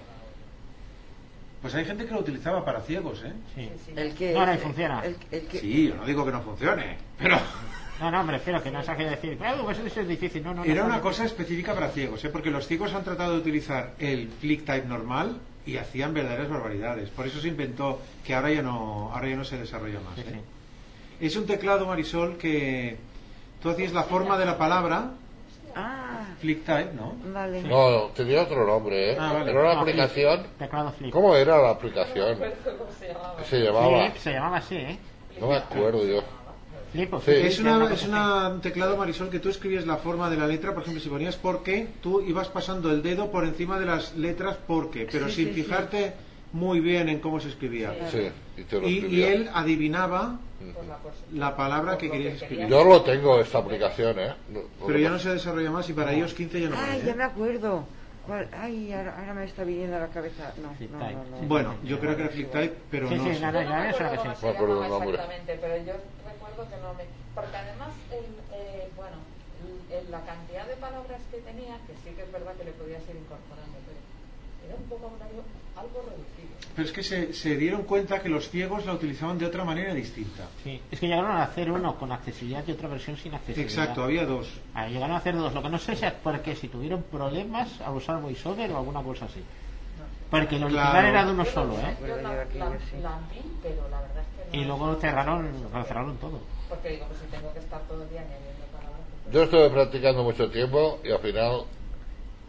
Pues 1.63 1.75
hay 1.75 1.85
gente 1.85 2.07
que 2.07 2.13
lo 2.15 2.21
utilizaba 2.21 2.65
para 2.65 2.81
ciegos, 2.81 3.23
¿eh? 3.25 3.33
Sí. 3.55 3.71
El 3.95 4.15
que 4.15 4.33
No, 4.33 4.47
no, 4.47 4.55
y 4.55 4.59
funciona. 4.59 5.05
El, 5.05 5.17
el 5.31 5.47
que, 5.47 5.59
Sí, 5.61 5.89
yo 5.89 5.95
no 5.95 6.07
digo 6.07 6.25
que 6.25 6.33
no 6.33 6.41
funcione, 6.41 6.97
pero 7.19 7.39
No, 8.01 8.11
no, 8.11 8.25
me 8.25 8.33
refiero 8.33 8.63
que 8.63 8.71
no 8.71 8.83
se 8.83 8.95
quiere 8.95 9.11
decir, 9.11 9.37
claro, 9.37 9.63
pues 9.65 9.79
eso 9.79 10.01
es 10.01 10.09
difícil. 10.09 10.43
No, 10.43 10.55
no, 10.55 10.65
era 10.65 10.81
no, 10.81 10.87
una 10.87 10.97
no. 10.97 11.03
cosa 11.03 11.27
específica 11.27 11.75
para 11.75 11.91
ciegos, 11.91 12.25
¿eh? 12.25 12.31
Porque 12.31 12.51
los 12.51 12.67
ciegos 12.67 12.95
han 12.95 13.05
tratado 13.05 13.33
de 13.35 13.39
utilizar 13.41 13.93
el 13.99 14.29
flick 14.41 14.65
type 14.65 14.87
normal 14.87 15.37
y 15.71 15.77
hacían 15.79 16.13
verdaderas 16.15 16.49
barbaridades. 16.49 17.09
Por 17.11 17.27
eso 17.27 17.41
se 17.41 17.49
inventó 17.49 18.01
que 18.25 18.35
ahora 18.35 18.51
ya 18.51 18.63
no, 18.63 19.11
ahora 19.15 19.29
ya 19.29 19.37
no 19.37 19.45
se 19.45 19.57
desarrolla 19.59 20.01
más. 20.01 20.17
Sí, 20.17 20.23
¿eh? 20.23 20.33
sí. 20.33 21.27
Es 21.27 21.37
un 21.37 21.47
teclado, 21.47 21.87
Marisol, 21.87 22.37
que 22.39 22.97
tú 23.63 23.71
hacías 23.71 23.93
la 23.93 24.03
forma 24.05 24.37
de 24.39 24.47
la 24.47 24.59
palabra, 24.59 25.11
Ah, 25.77 26.25
flick 26.41 26.65
type, 26.65 26.91
¿no? 26.97 27.15
vale. 27.33 27.63
No, 27.63 28.07
tenía 28.17 28.43
otro 28.43 28.67
nombre, 28.67 29.13
¿eh? 29.13 29.17
Ah, 29.21 29.35
vale. 29.35 29.53
Era 29.53 29.61
una 29.61 29.75
No, 29.75 29.83
flip. 29.85 29.95
aplicación. 30.01 30.47
Teclado 30.59 30.91
flip. 30.93 31.13
¿Cómo 31.13 31.37
era 31.37 31.59
la 31.63 31.71
aplicación? 31.71 32.39
¿Cómo 32.39 32.91
se 32.99 33.07
llamaba? 33.13 33.45
Se 33.45 33.59
llamaba. 33.61 34.01
Flip, 34.07 34.17
se 34.17 34.33
llamaba 34.33 34.57
así, 34.57 34.75
¿eh? 34.75 34.99
No 35.41 35.47
me 35.47 35.57
acuerdo 35.59 36.05
yo. 36.05 36.25
Sí. 36.93 37.33
Es, 37.33 37.61
una, 37.61 38.49
un 38.49 38.61
teclado, 38.61 38.97
Marisol, 38.97 39.31
que 39.31 39.39
tú 39.39 39.49
escribías 39.49 39.87
la 39.87 39.97
forma 39.97 40.29
de 40.29 40.37
la 40.37 40.47
letra, 40.49 40.73
por 40.75 40.83
ejemplo, 40.83 41.01
si 41.01 41.09
ponías 41.09 41.37
porque, 41.37 41.87
tú 42.03 42.21
ibas 42.21 42.49
pasando 42.49 42.91
el 42.91 43.03
dedo 43.03 43.31
por 43.31 43.45
encima 43.45 43.79
de 43.79 43.87
las 43.87 44.17
letras 44.17 44.57
porque, 44.67 45.07
pero 45.11 45.29
Sí, 45.29 45.35
sin 45.37 45.49
sí, 45.49 45.55
sí. 45.55 45.63
fijarte 45.63 46.15
muy 46.53 46.81
bien 46.81 47.09
en 47.09 47.21
cómo 47.21 47.39
se 47.39 47.49
escribía. 47.49 47.95
Sí, 48.11 48.29
y 48.57 48.65
te 48.65 48.81
lo 48.81 48.89
Y, 48.89 49.23
él 49.23 49.49
adivinaba 49.55 50.41
la 51.33 51.57
palabra 51.57 51.97
que 51.97 52.11
querías 52.11 52.39
que 52.39 52.45
escribir. 52.45 52.67
Yo 52.69 52.83
lo 52.85 53.03
tengo, 53.03 53.41
esta 53.41 53.59
aplicación, 53.59 54.19
¿eh? 54.19 54.35
No- 54.49 54.61
Pero 54.87 54.99
ya 54.99 55.11
no 55.11 55.19
se 55.19 55.31
desarrolla 55.31 55.71
más 55.71 55.89
y 55.89 55.93
para 55.93 56.13
ellos 56.13 56.35
15 56.35 56.61
ya 56.61 56.69
no 56.69 56.77
Ay, 56.77 56.99
vale, 56.99 57.05
ya 57.07 57.15
me 57.15 57.25
acuerdo. 57.25 57.85
¿Cuál? 58.27 58.49
Ay, 58.53 58.93
ahora, 58.93 59.19
ahora 59.19 59.35
me 59.35 59.45
está 59.45 59.65
viniendo 59.65 59.97
a 59.97 60.01
la 60.01 60.09
cabeza. 60.09 60.53
No, 60.59 60.75
Flip 60.75 60.91
no, 60.91 60.99
no, 60.99 61.25
no. 61.25 61.37
Bueno, 61.49 61.77
yo 61.85 61.99
creo 62.01 62.17
que 62.17 62.23
era 62.23 62.33
type, 62.33 62.77
pero 62.91 63.09
Sí, 63.09 63.17
no 63.17 63.25
sí, 63.35 63.41
nada, 63.41 63.65
no 63.65 64.11
que 64.11 64.19
sí. 64.19 64.29
se 64.41 64.47
Me 64.47 64.53
acuerdo 64.53 64.83
llamaba 64.83 64.85
el 64.85 64.91
nombre. 64.91 65.11
exactamente, 65.11 65.59
pero 65.61 65.77
yo 65.85 65.93
recuerdo 66.25 66.71
que 66.71 66.77
no 66.77 66.95
me... 66.95 67.05
Porque 67.35 67.57
además, 67.57 67.91
el, 68.13 68.27
eh, 68.53 68.93
bueno, 68.97 69.17
el- 69.61 69.93
el- 69.95 70.11
la 70.11 70.25
cantidad 70.25 70.67
de 70.67 70.77
palabras 70.77 71.21
que 71.31 71.39
tenía, 71.39 71.79
que 71.87 71.95
sí 71.97 72.15
que 72.15 72.23
es 72.23 72.33
verdad 72.33 72.55
que 72.57 72.65
le 72.65 72.73
podías 72.73 73.03
ir 73.09 73.17
incorporando, 73.17 73.77
pero 73.87 73.99
era 74.67 74.75
un 74.77 74.89
vocabulario 74.89 75.43
algo 75.77 76.03
reducido. 76.09 76.40
Pero 76.75 76.87
es 76.87 76.93
que 76.93 77.03
se, 77.03 77.33
se 77.33 77.57
dieron 77.57 77.83
cuenta 77.83 78.21
que 78.21 78.29
los 78.29 78.49
ciegos 78.49 78.87
la 78.87 78.93
utilizaban 78.95 79.39
de 79.39 79.47
otra 79.47 79.65
manera 79.65 79.93
distinta. 79.93 80.45
Sí. 80.63 80.81
Es 80.91 81.01
que 81.01 81.09
llegaron 81.09 81.33
a 81.33 81.43
hacer 81.43 81.71
uno 81.71 81.97
con 81.97 82.13
accesibilidad 82.13 82.63
y 82.67 82.73
otra 82.73 82.89
versión 82.89 83.17
sin 83.17 83.35
accesibilidad. 83.35 83.83
Exacto, 83.83 84.05
había 84.05 84.25
dos. 84.25 84.49
Ah, 84.75 84.87
llegaron 84.89 85.17
a 85.17 85.19
hacer 85.19 85.37
dos. 85.37 85.53
Lo 85.53 85.63
que 85.63 85.69
no 85.69 85.79
sé 85.79 85.93
es 85.93 86.01
porque 86.23 86.55
si 86.55 86.69
tuvieron 86.69 87.03
problemas 87.03 87.81
al 87.81 87.97
usar 87.97 88.21
VoiceOver 88.21 88.71
o 88.73 88.79
alguna 88.79 89.03
cosa 89.03 89.27
así. 89.27 89.43
Porque 90.31 90.57
el 90.57 90.65
original 90.65 90.91
Claro. 90.93 91.09
era 91.09 91.25
de 91.27 91.33
uno 91.33 91.45
solo, 91.45 91.75
¿eh? 91.75 91.97
Yo 92.01 92.07
la, 92.07 92.11
pero 92.11 92.17
la 92.23 92.29
verdad 92.31 92.45
es 92.45 92.51
que 94.53 94.57
no... 94.57 94.63
Y 94.63 94.65
luego 94.65 94.95
cerraron, 94.97 95.51
lo 95.73 95.85
cerraron 95.85 96.17
todo. 96.19 96.39
Porque 96.69 96.91
digo, 96.91 97.07
pues 97.07 97.19
si 97.21 97.27
tengo 97.27 97.53
que 97.53 97.59
estar 97.59 97.81
todo 97.83 98.03
el 98.05 98.09
día 98.11 98.21
añadiendo 98.21 98.65
palabras... 98.73 99.01
pues- 99.25 99.35
Yo 99.35 99.43
estuve 99.43 99.71
practicando 99.71 100.23
mucho 100.23 100.49
tiempo 100.51 101.01
y 101.05 101.11
al 101.11 101.19
final 101.19 101.65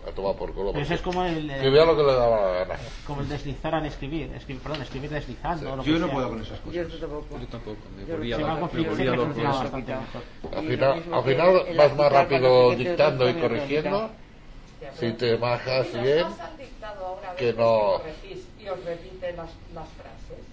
a 0.08 0.12
tomar 0.12 0.36
por 0.36 0.52
culo. 0.54 0.72
Pero 0.72 0.84
eso 0.84 0.94
es 0.96 1.02
como 1.02 1.24
el, 1.26 1.50
eh, 1.50 1.56
Escribía 1.56 1.86
lo 1.86 1.96
que 1.96 2.04
le 2.04 2.14
daba 2.14 2.52
la 2.54 2.60
gana. 2.66 2.80
como 3.06 3.22
el 3.22 3.30
deslizar 3.30 3.76
al 3.76 3.86
escribir. 3.86 4.32
escribir 4.36 4.62
perdón, 4.64 4.82
escribir 4.82 5.10
deslizando. 5.12 5.76
lo 5.76 5.84
que 5.84 5.92
Yo 5.92 6.00
no 6.00 6.06
sea. 6.08 6.14
puedo 6.16 6.30
con 6.30 6.42
esas 6.42 6.60
cosas. 6.60 6.74
Yo 6.74 6.88
tampoco. 7.00 7.40
Yo 7.40 7.48
tampoco, 7.48 7.78
me 7.96 8.04
volvía 8.06 8.38
mejor. 8.38 8.62
Al 8.62 8.70
final, 10.68 11.04
al 11.14 11.24
que 11.24 11.32
final 11.32 11.64
el 11.68 11.78
vas 11.78 11.96
más 11.96 12.12
rápido 12.12 12.72
dictando 12.76 13.30
y 13.30 13.34
corrigiendo. 13.36 14.10
Si 15.00 15.12
te 15.14 15.38
majas 15.38 15.88
¿Y 15.92 15.96
nos 15.96 16.04
bien, 16.04 16.26
a 16.26 17.36
que 17.38 17.46
veces 17.46 17.58
no- 17.58 18.02
que 18.02 18.02
corregís 18.02 18.48
y 18.60 18.68
os 18.68 18.84
repite 18.84 19.32
las, 19.34 19.50
las 19.76 19.88
frases? 19.94 20.44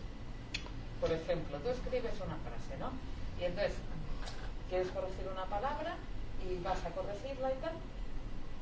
Por 1.00 1.10
ejemplo, 1.12 1.56
tú 1.58 1.68
escribes 1.70 2.12
una 2.24 2.36
frase, 2.44 2.76
¿no? 2.78 2.90
Y 3.40 3.44
entonces 3.44 3.72
quieres 4.68 4.88
corregir 4.88 5.26
una 5.32 5.44
palabra 5.46 5.96
y 6.44 6.62
vas 6.62 6.78
a 6.84 6.90
corregirla 6.90 7.50
y 7.52 7.56
tal, 7.62 7.72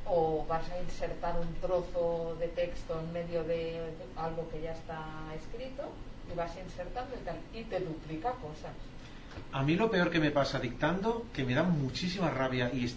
o 0.09 0.45
vas 0.49 0.69
a 0.71 0.81
insertar 0.81 1.35
un 1.41 1.53
trozo 1.61 2.37
de 2.39 2.49
texto 2.49 3.01
en 3.01 3.13
medio 3.13 3.45
de 3.45 3.81
algo 4.17 4.49
que 4.51 4.63
ya 4.63 4.73
está 4.73 5.05
escrito 5.37 5.83
y 6.33 6.37
vas 6.37 6.53
insertando 6.57 7.15
y 7.21 7.25
tal, 7.25 7.37
y 7.55 7.65
te 7.65 7.81
duplica 7.81 8.31
cosas. 8.33 8.73
A 9.53 9.63
mí 9.63 9.75
lo 9.75 9.91
peor 9.91 10.11
que 10.11 10.19
me 10.19 10.31
pasa 10.31 10.59
dictando, 10.59 11.27
que 11.33 11.45
me 11.45 11.55
da 11.55 11.63
muchísima 11.63 12.31
rabia 12.31 12.71
y 12.73 12.93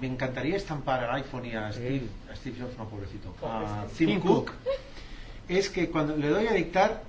me 0.00 0.06
encantaría 0.06 0.56
estampar 0.56 1.04
al 1.04 1.16
iPhone 1.16 1.46
y 1.46 1.54
a 1.54 1.72
Steve, 1.72 2.08
a 2.32 2.36
Steve 2.36 2.58
Jobs, 2.60 2.76
no 2.76 2.88
pobrecito, 2.88 3.34
a 3.42 3.86
Tim 3.96 4.20
Cook, 4.20 4.52
es 5.48 5.70
que 5.70 5.88
cuando 5.90 6.16
le 6.16 6.28
doy 6.28 6.46
a 6.46 6.52
dictar, 6.52 7.02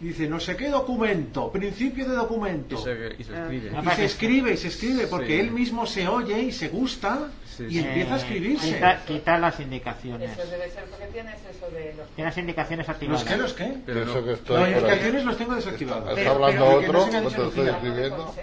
dice 0.00 0.26
no 0.28 0.40
sé 0.40 0.56
qué 0.56 0.68
documento, 0.68 1.50
principio 1.52 2.08
de 2.08 2.16
documento. 2.16 2.76
Y 2.76 2.82
se, 2.82 3.14
y 3.18 3.24
se 3.24 3.32
escribe. 3.34 3.70
Ah. 3.76 3.82
Y 3.84 3.96
se 3.96 4.04
escribe 4.04 4.52
y 4.52 4.56
se 4.56 4.68
escribe 4.68 5.06
porque 5.06 5.26
Sí. 5.34 5.40
él 5.40 5.50
mismo 5.52 5.86
se 5.86 6.08
oye 6.08 6.40
y 6.42 6.52
se 6.52 6.68
gusta 6.68 7.28
Sí, 7.56 7.64
y 7.68 7.70
sí. 7.72 7.78
empieza 7.80 8.14
a 8.14 8.16
Eh, 8.16 8.20
escribirse. 8.20 8.74
Quita, 8.74 9.04
quita 9.06 9.38
las 9.38 9.60
indicaciones. 9.60 10.30
Eso 10.38 10.48
debe 10.50 10.70
ser 10.70 10.84
porque 10.84 11.06
tienes 11.06 11.34
eso 11.50 11.68
de 11.74 11.94
los... 11.94 12.08
Tienes 12.16 12.36
indicaciones 12.38 12.86
¿Los 12.88 12.94
activadas. 12.96 13.24
qué? 13.24 13.36
¿Los 13.36 13.52
qué? 13.52 13.74
Pero 13.84 14.04
no. 14.06 14.14
que 14.14 14.20
Las 14.30 14.38
estoy 14.38 14.56
ahí. 14.62 14.72
indicaciones 14.72 15.24
los 15.24 15.36
tengo 15.36 15.54
desactivados. 15.54 16.02
Está 16.08 16.14
Pero- 16.14 16.30
hablando 16.32 16.64
pero 16.66 16.80
que 16.80 16.86
no 16.86 16.98
otro, 17.00 17.20
no 17.22 17.28
te 17.30 17.38
lo 17.38 17.48
estoy 17.48 17.68
escribiendo. 17.68 18.34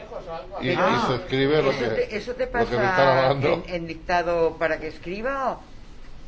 Y. 0.61 0.69
Ah. 0.71 1.03
y 1.03 1.07
se 1.07 1.15
escribe 1.23 1.61
lo 1.63 1.71
¿Eso 1.71 1.79
te, 1.79 1.95
que, 2.07 2.15
eso 2.17 2.33
te 2.33 2.45
lo 2.45 2.51
que 2.51 2.57
me 2.57 2.61
están 2.63 2.79
pasa 2.85 3.23
hablando. 3.29 3.63
en, 3.67 3.75
en 3.75 3.87
dictado 3.87 4.57
para 4.59 4.79
que 4.79 4.87
escriba 4.87 5.51
o...? 5.53 5.76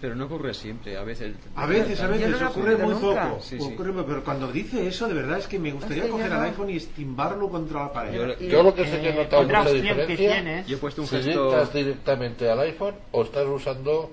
Pero 0.01 0.15
no 0.15 0.25
ocurre 0.25 0.53
siempre, 0.53 0.95
a 0.95 1.03
veces. 1.03 1.35
A 1.55 1.65
veces, 1.65 1.99
a 1.99 2.07
veces, 2.07 2.29
no 2.29 2.49
ocurre 2.49 2.77
muy 2.77 2.93
nunca. 2.95 3.29
poco. 3.31 3.41
Sí, 3.41 3.59
sí. 3.59 3.71
Ocurre 3.73 3.91
pero 4.07 4.23
cuando 4.23 4.49
dice 4.49 4.87
eso, 4.87 5.07
de 5.09 5.13
verdad 5.13 5.39
es 5.39 5.47
que 5.47 5.59
me 5.59 5.73
gustaría 5.73 6.03
Hostia, 6.03 6.11
coger 6.15 6.29
no. 6.31 6.37
al 6.39 6.43
iPhone 6.45 6.69
y 6.69 6.77
estimbarlo 6.77 7.49
contra 7.49 7.83
la 7.83 7.91
pared. 7.93 8.13
Yo- 8.13 8.39
Yo 8.47 8.63
lo 8.63 8.73
que 8.73 8.85
sé 8.85 9.01
que 9.01 9.09
he 9.09 9.11
Eh, 9.11 9.15
notado 9.23 9.43
mucha 9.43 9.61
opción 9.61 9.75
que 9.81 9.89
diferencia 9.89 10.15
tienes 10.15 10.67
Yo 10.67 10.77
he 10.77 10.79
puesto 10.79 11.01
un 11.01 11.07
si 11.09 11.15
gesto. 11.21 11.65
directamente 11.73 12.49
al 12.49 12.59
iPhone 12.61 12.95
o 13.11 13.23
estás 13.23 13.45
usando 13.45 14.11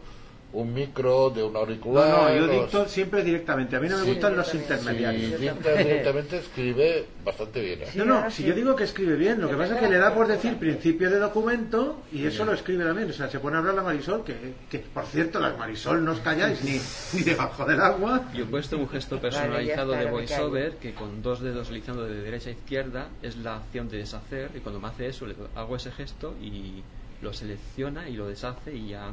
un 0.57 0.73
micro 0.73 1.31
de 1.31 1.43
un 1.43 1.55
auricular. 1.55 2.09
No, 2.09 2.28
no, 2.28 2.35
yo 2.35 2.49
dicto 2.49 2.89
siempre 2.89 3.23
directamente. 3.23 3.77
A 3.77 3.81
mí 3.81 3.89
no 3.89 3.99
me 3.99 4.05
Sí, 4.05 4.11
gustan 4.12 4.37
los. 4.37 4.47
Si 4.49 4.57
intermediarios. 4.57 5.39
directamente, 5.41 6.39
escribe 6.39 7.05
bastante 7.24 7.61
bien. 7.61 7.83
¿eh? 7.83 7.89
No, 7.95 8.05
no, 8.05 8.31
si 8.31 8.45
yo 8.45 8.55
digo 8.55 8.74
que 8.74 8.85
escribe 8.85 9.16
bien, 9.16 9.41
lo 9.41 9.51
que 9.51 9.57
pasa 9.57 9.74
es 9.74 9.81
que 9.81 9.89
le 9.89 9.99
da 9.99 10.15
por 10.15 10.27
decir 10.27 10.57
principio 10.57 11.11
de 11.11 11.19
documento 11.19 12.03
y 12.12 12.24
eso 12.27 12.45
lo 12.45 12.53
escribe 12.55 12.85
también. 12.85 13.11
O 13.11 13.12
sea, 13.12 13.28
se 13.28 13.39
pone 13.39 13.57
a 13.57 13.59
hablar 13.59 13.74
la 13.74 13.83
Marisol, 13.83 14.24
que, 14.24 14.35
que 14.70 14.78
por 14.78 15.05
cierto, 15.07 15.41
las 15.41 15.59
Marisol 15.59 16.05
no 16.05 16.12
os 16.12 16.20
calláis 16.20 16.62
ni, 16.65 16.81
ni 17.19 17.23
debajo 17.24 17.65
del 17.66 17.81
agua. 17.81 18.23
Yo 18.35 18.45
he 18.45 18.47
puesto 18.47 18.78
un 18.78 18.89
gesto 18.89 19.20
personalizado 19.20 19.93
de 19.93 20.07
VoiceOver 20.07 20.77
que 20.77 20.95
con 20.95 21.23
dos 21.23 21.41
dedos 21.41 21.69
deslizando 21.69 22.05
de 22.07 22.23
derecha 22.23 22.49
a 22.51 22.53
izquierda 22.53 23.09
es 23.23 23.37
la 23.39 23.57
acción 23.57 23.89
de 23.89 23.99
deshacer 23.99 24.51
y 24.55 24.61
cuando 24.61 24.81
me 24.81 24.89
hace 24.89 25.09
eso 25.09 25.27
le 25.27 25.35
hago 25.55 25.77
ese 25.77 25.91
gesto 25.91 26.35
y 26.41 26.83
lo 27.23 27.33
selecciona 27.33 28.09
y 28.09 28.15
lo 28.16 28.28
deshace 28.28 28.74
y 28.74 28.89
ya 28.91 29.11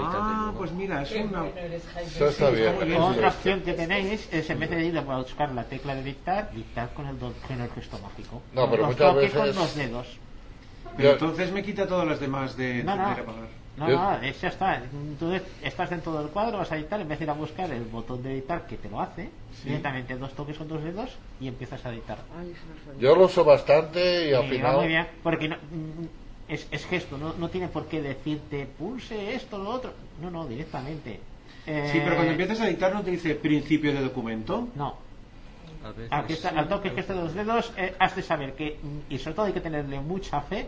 Ah, 0.00 0.52
pues 0.56 0.72
mira, 0.72 1.02
es 1.02 1.12
una... 1.12 1.46
Eso 1.46 2.28
está 2.28 2.50
bien. 2.50 2.74
sí. 2.84 2.92
otra 2.94 3.28
opción 3.28 3.60
que 3.62 3.72
tenéis 3.72 4.28
es 4.32 4.50
en 4.50 4.58
vez 4.60 4.70
de 4.70 4.84
ir 4.84 4.98
a 4.98 5.00
buscar 5.02 5.50
la 5.52 5.64
tecla 5.64 5.94
de 5.94 6.02
dictar, 6.02 6.50
dictar 6.52 6.92
con 6.94 7.06
el, 7.06 7.18
do- 7.18 7.32
con 7.46 7.60
el 7.60 7.70
gesto 7.70 7.98
mágico. 7.98 8.42
No, 8.52 8.70
pero 8.70 8.82
Os 8.84 8.88
muchas 8.90 9.14
veces- 9.14 9.34
con 9.38 9.54
dos 9.54 9.74
dedos. 9.74 10.18
Pero 10.96 11.12
entonces 11.12 11.52
me 11.52 11.62
quita 11.62 11.86
todas 11.86 12.06
las 12.06 12.18
demás 12.20 12.56
de 12.56 12.82
No, 12.82 12.96
no. 12.96 13.16
No, 13.76 13.86
no, 13.86 14.18
es- 14.22 14.40
ya 14.40 14.48
está. 14.48 14.82
Tú 15.20 15.32
estás 15.62 15.90
dentro 15.90 16.12
del 16.20 16.28
cuadro, 16.30 16.58
vas 16.58 16.72
a 16.72 16.76
editar, 16.76 17.00
en 17.00 17.06
vez 17.08 17.18
de 17.20 17.24
ir 17.26 17.30
a 17.30 17.34
buscar 17.34 17.70
el 17.70 17.84
botón 17.84 18.22
de 18.24 18.32
editar 18.32 18.66
que 18.66 18.76
te 18.76 18.88
lo 18.90 19.00
hace, 19.00 19.30
directamente 19.64 20.16
dos 20.16 20.32
toques 20.32 20.58
con 20.58 20.66
dos 20.66 20.82
dedos 20.82 21.16
y 21.40 21.46
empiezas 21.46 21.84
a 21.86 21.90
editar. 21.92 22.18
Ay, 22.36 22.50
eso 22.50 22.62
no 22.68 22.84
sabía. 22.92 23.00
Yo 23.08 23.14
lo 23.14 23.26
uso 23.26 23.44
bastante 23.44 24.30
y 24.30 24.34
al 24.34 24.42
va 24.42 24.48
final. 24.48 24.76
muy 24.78 24.88
bien, 24.88 25.06
porque 25.22 25.48
no- 25.48 25.56
es, 26.48 26.66
es 26.70 26.86
gesto, 26.86 27.18
no, 27.18 27.34
no 27.38 27.48
tiene 27.50 27.68
por 27.68 27.86
qué 27.86 28.00
decirte 28.00 28.66
pulse 28.66 29.34
esto, 29.34 29.58
lo 29.58 29.70
otro. 29.70 29.92
No, 30.22 30.30
no, 30.30 30.46
directamente. 30.46 31.20
Eh, 31.66 31.88
Sí, 31.92 32.00
pero 32.02 32.14
cuando 32.16 32.32
empiezas 32.32 32.60
a 32.60 32.68
editar 32.68 32.94
no 32.94 33.02
te 33.02 33.10
dice 33.10 33.34
principio 33.34 33.92
de 33.92 34.00
documento. 34.00 34.68
No, 34.74 34.96
A 35.84 35.88
veces 35.92 36.08
aquí 36.10 36.32
está, 36.32 36.50
sí, 36.50 36.56
al 36.56 36.68
toque 36.68 36.90
gesto 36.90 37.14
de 37.14 37.20
los 37.22 37.34
dedos, 37.34 37.72
eh, 37.76 37.94
has 37.98 38.16
de 38.16 38.22
saber 38.22 38.54
que, 38.54 38.78
y 39.10 39.18
sobre 39.18 39.34
todo 39.34 39.46
hay 39.46 39.52
que 39.52 39.60
tenerle 39.60 40.00
mucha 40.00 40.40
fe, 40.40 40.66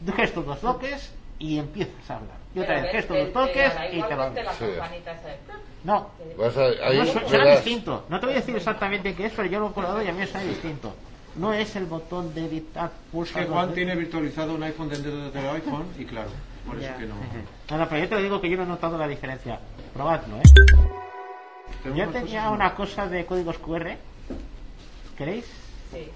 de 0.00 0.12
gesto 0.12 0.42
dos 0.42 0.60
toques 0.60 1.12
y 1.38 1.58
empiezas 1.58 2.10
a 2.10 2.16
hablar. 2.16 2.36
Y 2.54 2.58
otra 2.60 2.82
vez 2.82 2.90
gesto 2.90 3.14
dos 3.14 3.32
toques 3.32 3.72
y 3.92 4.02
te 4.02 4.16
lo 4.16 4.22
Sí. 4.58 4.64
de- 4.64 4.76
No, 5.84 6.10
ahí 6.82 7.06
su- 7.06 7.18
suena 7.28 7.44
distinto. 7.52 8.04
No 8.08 8.20
te 8.20 8.26
voy 8.26 8.34
a 8.34 8.38
decir 8.38 8.56
exactamente 8.56 9.14
qué 9.14 9.26
es, 9.26 9.32
pero 9.34 9.48
yo 9.48 9.60
lo 9.60 9.70
he 9.70 9.72
colado 9.72 10.02
y 10.02 10.08
a 10.08 10.12
mí 10.12 10.26
suena 10.26 10.46
distinto. 10.46 10.94
No 11.36 11.52
es 11.54 11.76
el 11.76 11.86
botón 11.86 12.34
de 12.34 12.46
editar 12.46 12.86
Es 12.92 13.12
pulsa 13.12 13.40
que 13.40 13.46
Juan 13.46 13.72
tiene 13.72 13.94
virtualizado 13.94 14.54
un 14.54 14.62
iPhone 14.62 14.88
dentro 14.88 15.30
del 15.30 15.48
iPhone 15.48 15.86
y 15.98 16.04
claro, 16.04 16.30
por 16.66 16.76
eso 16.76 16.86
Ya. 16.86 16.96
que 16.96 17.06
no. 17.06 17.14
No, 17.78 17.88
pero 17.88 18.02
yo 18.02 18.08
te 18.08 18.14
lo 18.16 18.22
digo 18.22 18.40
que 18.40 18.50
yo 18.50 18.56
no 18.56 18.64
he 18.64 18.66
notado 18.66 18.98
la 18.98 19.06
diferencia. 19.08 19.60
Probadlo, 19.94 20.36
¿eh? 20.38 20.42
Yo 21.84 22.08
tenía 22.08 22.42
cosas, 22.42 22.52
una 22.52 22.74
cosa 22.74 23.06
de 23.08 23.24
códigos 23.24 23.58
QR. 23.58 23.96
¿Queréis? 25.16 25.44
Sí. 25.92 26.08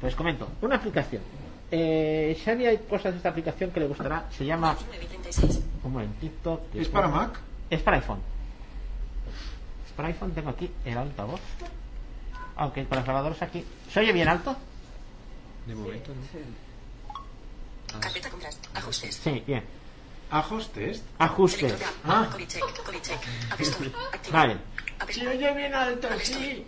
Pues 0.00 0.14
comento. 0.14 0.48
Una 0.62 0.76
aplicación. 0.76 1.22
Eh, 1.70 2.38
Xavi 2.44 2.66
hay 2.66 2.78
cosas 2.78 3.12
de 3.12 3.16
esta 3.16 3.30
aplicación 3.30 3.70
que 3.70 3.80
le 3.80 3.86
gustará. 3.86 4.26
Se 4.30 4.44
llama... 4.44 4.74
936. 4.74 5.60
Un 5.82 5.92
momentito. 5.92 6.62
que 6.72 6.82
¿Es 6.82 6.88
para 6.88 7.08
Mac? 7.08 7.38
Es 7.70 7.80
para 7.82 7.96
iPhone. 7.96 8.20
Es 9.86 9.92
para 9.92 10.08
iPhone. 10.08 10.32
Tengo 10.32 10.50
aquí 10.50 10.70
el 10.84 10.96
altavoz. 10.98 11.40
Aunque 12.56 12.84
con 12.84 12.96
los 12.98 13.04
grabadores 13.04 13.42
aquí... 13.42 13.64
¿Se 13.94 14.00
oye 14.00 14.12
bien 14.12 14.26
alto? 14.26 14.56
De 15.66 15.74
momento, 15.76 16.10
¿no? 16.12 18.00
Carpeta 18.00 18.28
compras. 18.28 18.58
Ajustes. 18.74 19.14
Sí, 19.14 19.44
bien. 19.46 19.62
Ajustes. 20.30 21.04
Tab. 21.16 21.30
Ah. 22.04 22.28
Vale. 24.32 24.56
Se 25.10 25.28
oye 25.28 25.54
bien 25.54 25.72
alto, 25.74 26.08
sí. 26.20 26.66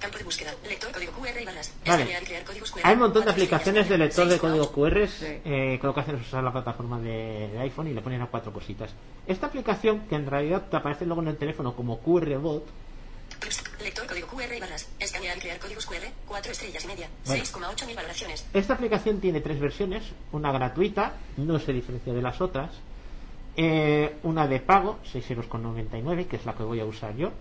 Campo 0.00 0.16
de 0.16 0.24
búsqueda. 0.24 0.54
Lector 0.66 0.90
código 0.92 1.12
QR 1.12 1.42
y 1.42 1.44
barras. 1.44 1.74
Vale. 1.86 2.06
QR. 2.06 2.80
Hay 2.84 2.94
un 2.94 3.00
montón 3.00 3.24
de 3.26 3.30
aplicaciones 3.32 3.86
de 3.90 3.98
lector 3.98 4.26
de 4.26 4.38
código. 4.38 4.72
QR 4.72 5.06
Sí. 5.08 5.26
eh, 5.44 5.78
que 5.78 5.86
lo 5.86 5.92
que 5.94 6.00
hacen 6.00 6.16
es 6.16 6.22
usar 6.26 6.42
la 6.42 6.52
plataforma 6.52 6.98
de, 6.98 7.50
de 7.52 7.58
iPhone 7.60 7.88
y 7.88 7.92
le 7.92 8.00
ponen 8.00 8.22
a 8.22 8.28
cuatro 8.28 8.50
cositas. 8.50 8.90
Esta 9.26 9.48
aplicación, 9.48 10.06
que 10.08 10.14
en 10.14 10.26
realidad 10.26 10.68
te 10.70 10.76
aparece 10.78 11.04
luego 11.04 11.20
en 11.20 11.28
el 11.28 11.36
teléfono 11.36 11.76
como 11.76 11.98
QR 12.00 12.34
Bot, 12.38 12.64
Lector 13.82 14.06
código 14.06 14.28
QR 14.28 14.54
y 14.56 14.60
barras. 14.60 14.88
Escanear 14.98 15.36
y 15.36 15.40
crear 15.40 15.58
códigos 15.58 15.86
QR. 15.86 16.06
4 16.26 16.52
estrellas 16.52 16.84
y 16.84 16.86
media. 16.88 17.08
Vale. 17.26 17.42
6,8 17.42 17.86
mil 17.86 17.96
valoraciones. 17.96 18.46
Esta 18.52 18.74
aplicación 18.74 19.20
tiene 19.20 19.40
tres 19.40 19.58
versiones, 19.60 20.04
una 20.32 20.52
gratuita, 20.52 21.14
no 21.36 21.58
se 21.58 21.72
diferencia 21.72 22.12
de 22.12 22.22
las 22.22 22.40
otras, 22.40 22.70
eh, 23.56 24.16
una 24.22 24.46
de 24.46 24.60
pago, 24.60 24.98
6,99 25.12 26.08
euros, 26.08 26.26
que 26.26 26.36
es 26.36 26.46
la 26.46 26.54
que 26.54 26.62
voy 26.62 26.80
a 26.80 26.84
usar 26.84 27.16
yo, 27.16 27.32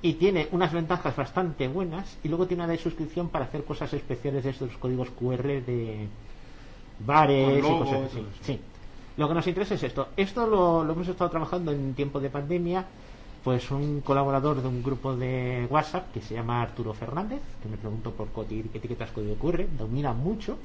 y 0.00 0.14
tiene 0.14 0.48
unas 0.52 0.72
ventajas 0.72 1.14
bastante 1.16 1.68
buenas, 1.68 2.16
y 2.22 2.28
luego 2.28 2.46
tiene 2.46 2.64
una 2.64 2.72
de 2.72 2.78
suscripción 2.78 3.28
para 3.28 3.46
hacer 3.46 3.64
cosas 3.64 3.92
especiales 3.92 4.44
de 4.44 4.50
estos 4.50 4.76
códigos 4.76 5.10
QR 5.10 5.42
de 5.42 6.08
bares 7.00 7.58
y 7.58 7.62
cosas 7.62 8.10
así. 8.10 8.26
Sí. 8.42 8.60
Lo 9.16 9.26
que 9.26 9.34
nos 9.34 9.46
interesa 9.48 9.74
es 9.74 9.82
esto. 9.82 10.08
Esto 10.16 10.46
lo, 10.46 10.84
lo 10.84 10.92
hemos 10.92 11.08
estado 11.08 11.28
trabajando 11.28 11.72
en 11.72 11.94
tiempo 11.94 12.20
de 12.20 12.30
pandemia. 12.30 12.86
Pues 13.44 13.70
un 13.70 14.00
colaborador 14.02 14.60
de 14.60 14.68
un 14.68 14.82
grupo 14.82 15.14
de 15.16 15.66
WhatsApp 15.70 16.12
que 16.12 16.20
se 16.20 16.34
llama 16.34 16.60
Arturo 16.60 16.92
Fernández, 16.92 17.40
que 17.62 17.68
me 17.68 17.76
preguntó 17.76 18.10
por 18.12 18.28
co- 18.32 18.42
etiquetas 18.42 19.10
código 19.10 19.36
QR, 19.36 19.64
domina 19.78 20.12
mucho, 20.12 20.58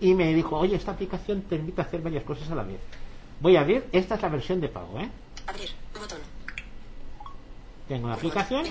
y 0.00 0.14
me 0.14 0.32
dijo, 0.34 0.56
oye, 0.58 0.76
esta 0.76 0.92
aplicación 0.92 1.42
te 1.42 1.56
permite 1.56 1.80
hacer 1.80 2.02
varias 2.02 2.22
cosas 2.24 2.50
a 2.50 2.54
la 2.54 2.62
vez. 2.62 2.78
Voy 3.40 3.56
a 3.56 3.60
abrir, 3.60 3.86
esta 3.92 4.14
es 4.16 4.22
la 4.22 4.28
versión 4.28 4.60
de 4.60 4.68
pago, 4.68 5.00
¿eh? 5.00 5.08
Abrir. 5.46 5.70
Botón. 5.98 6.18
Tengo 7.88 8.08
la 8.08 8.14
aplicación. 8.14 8.64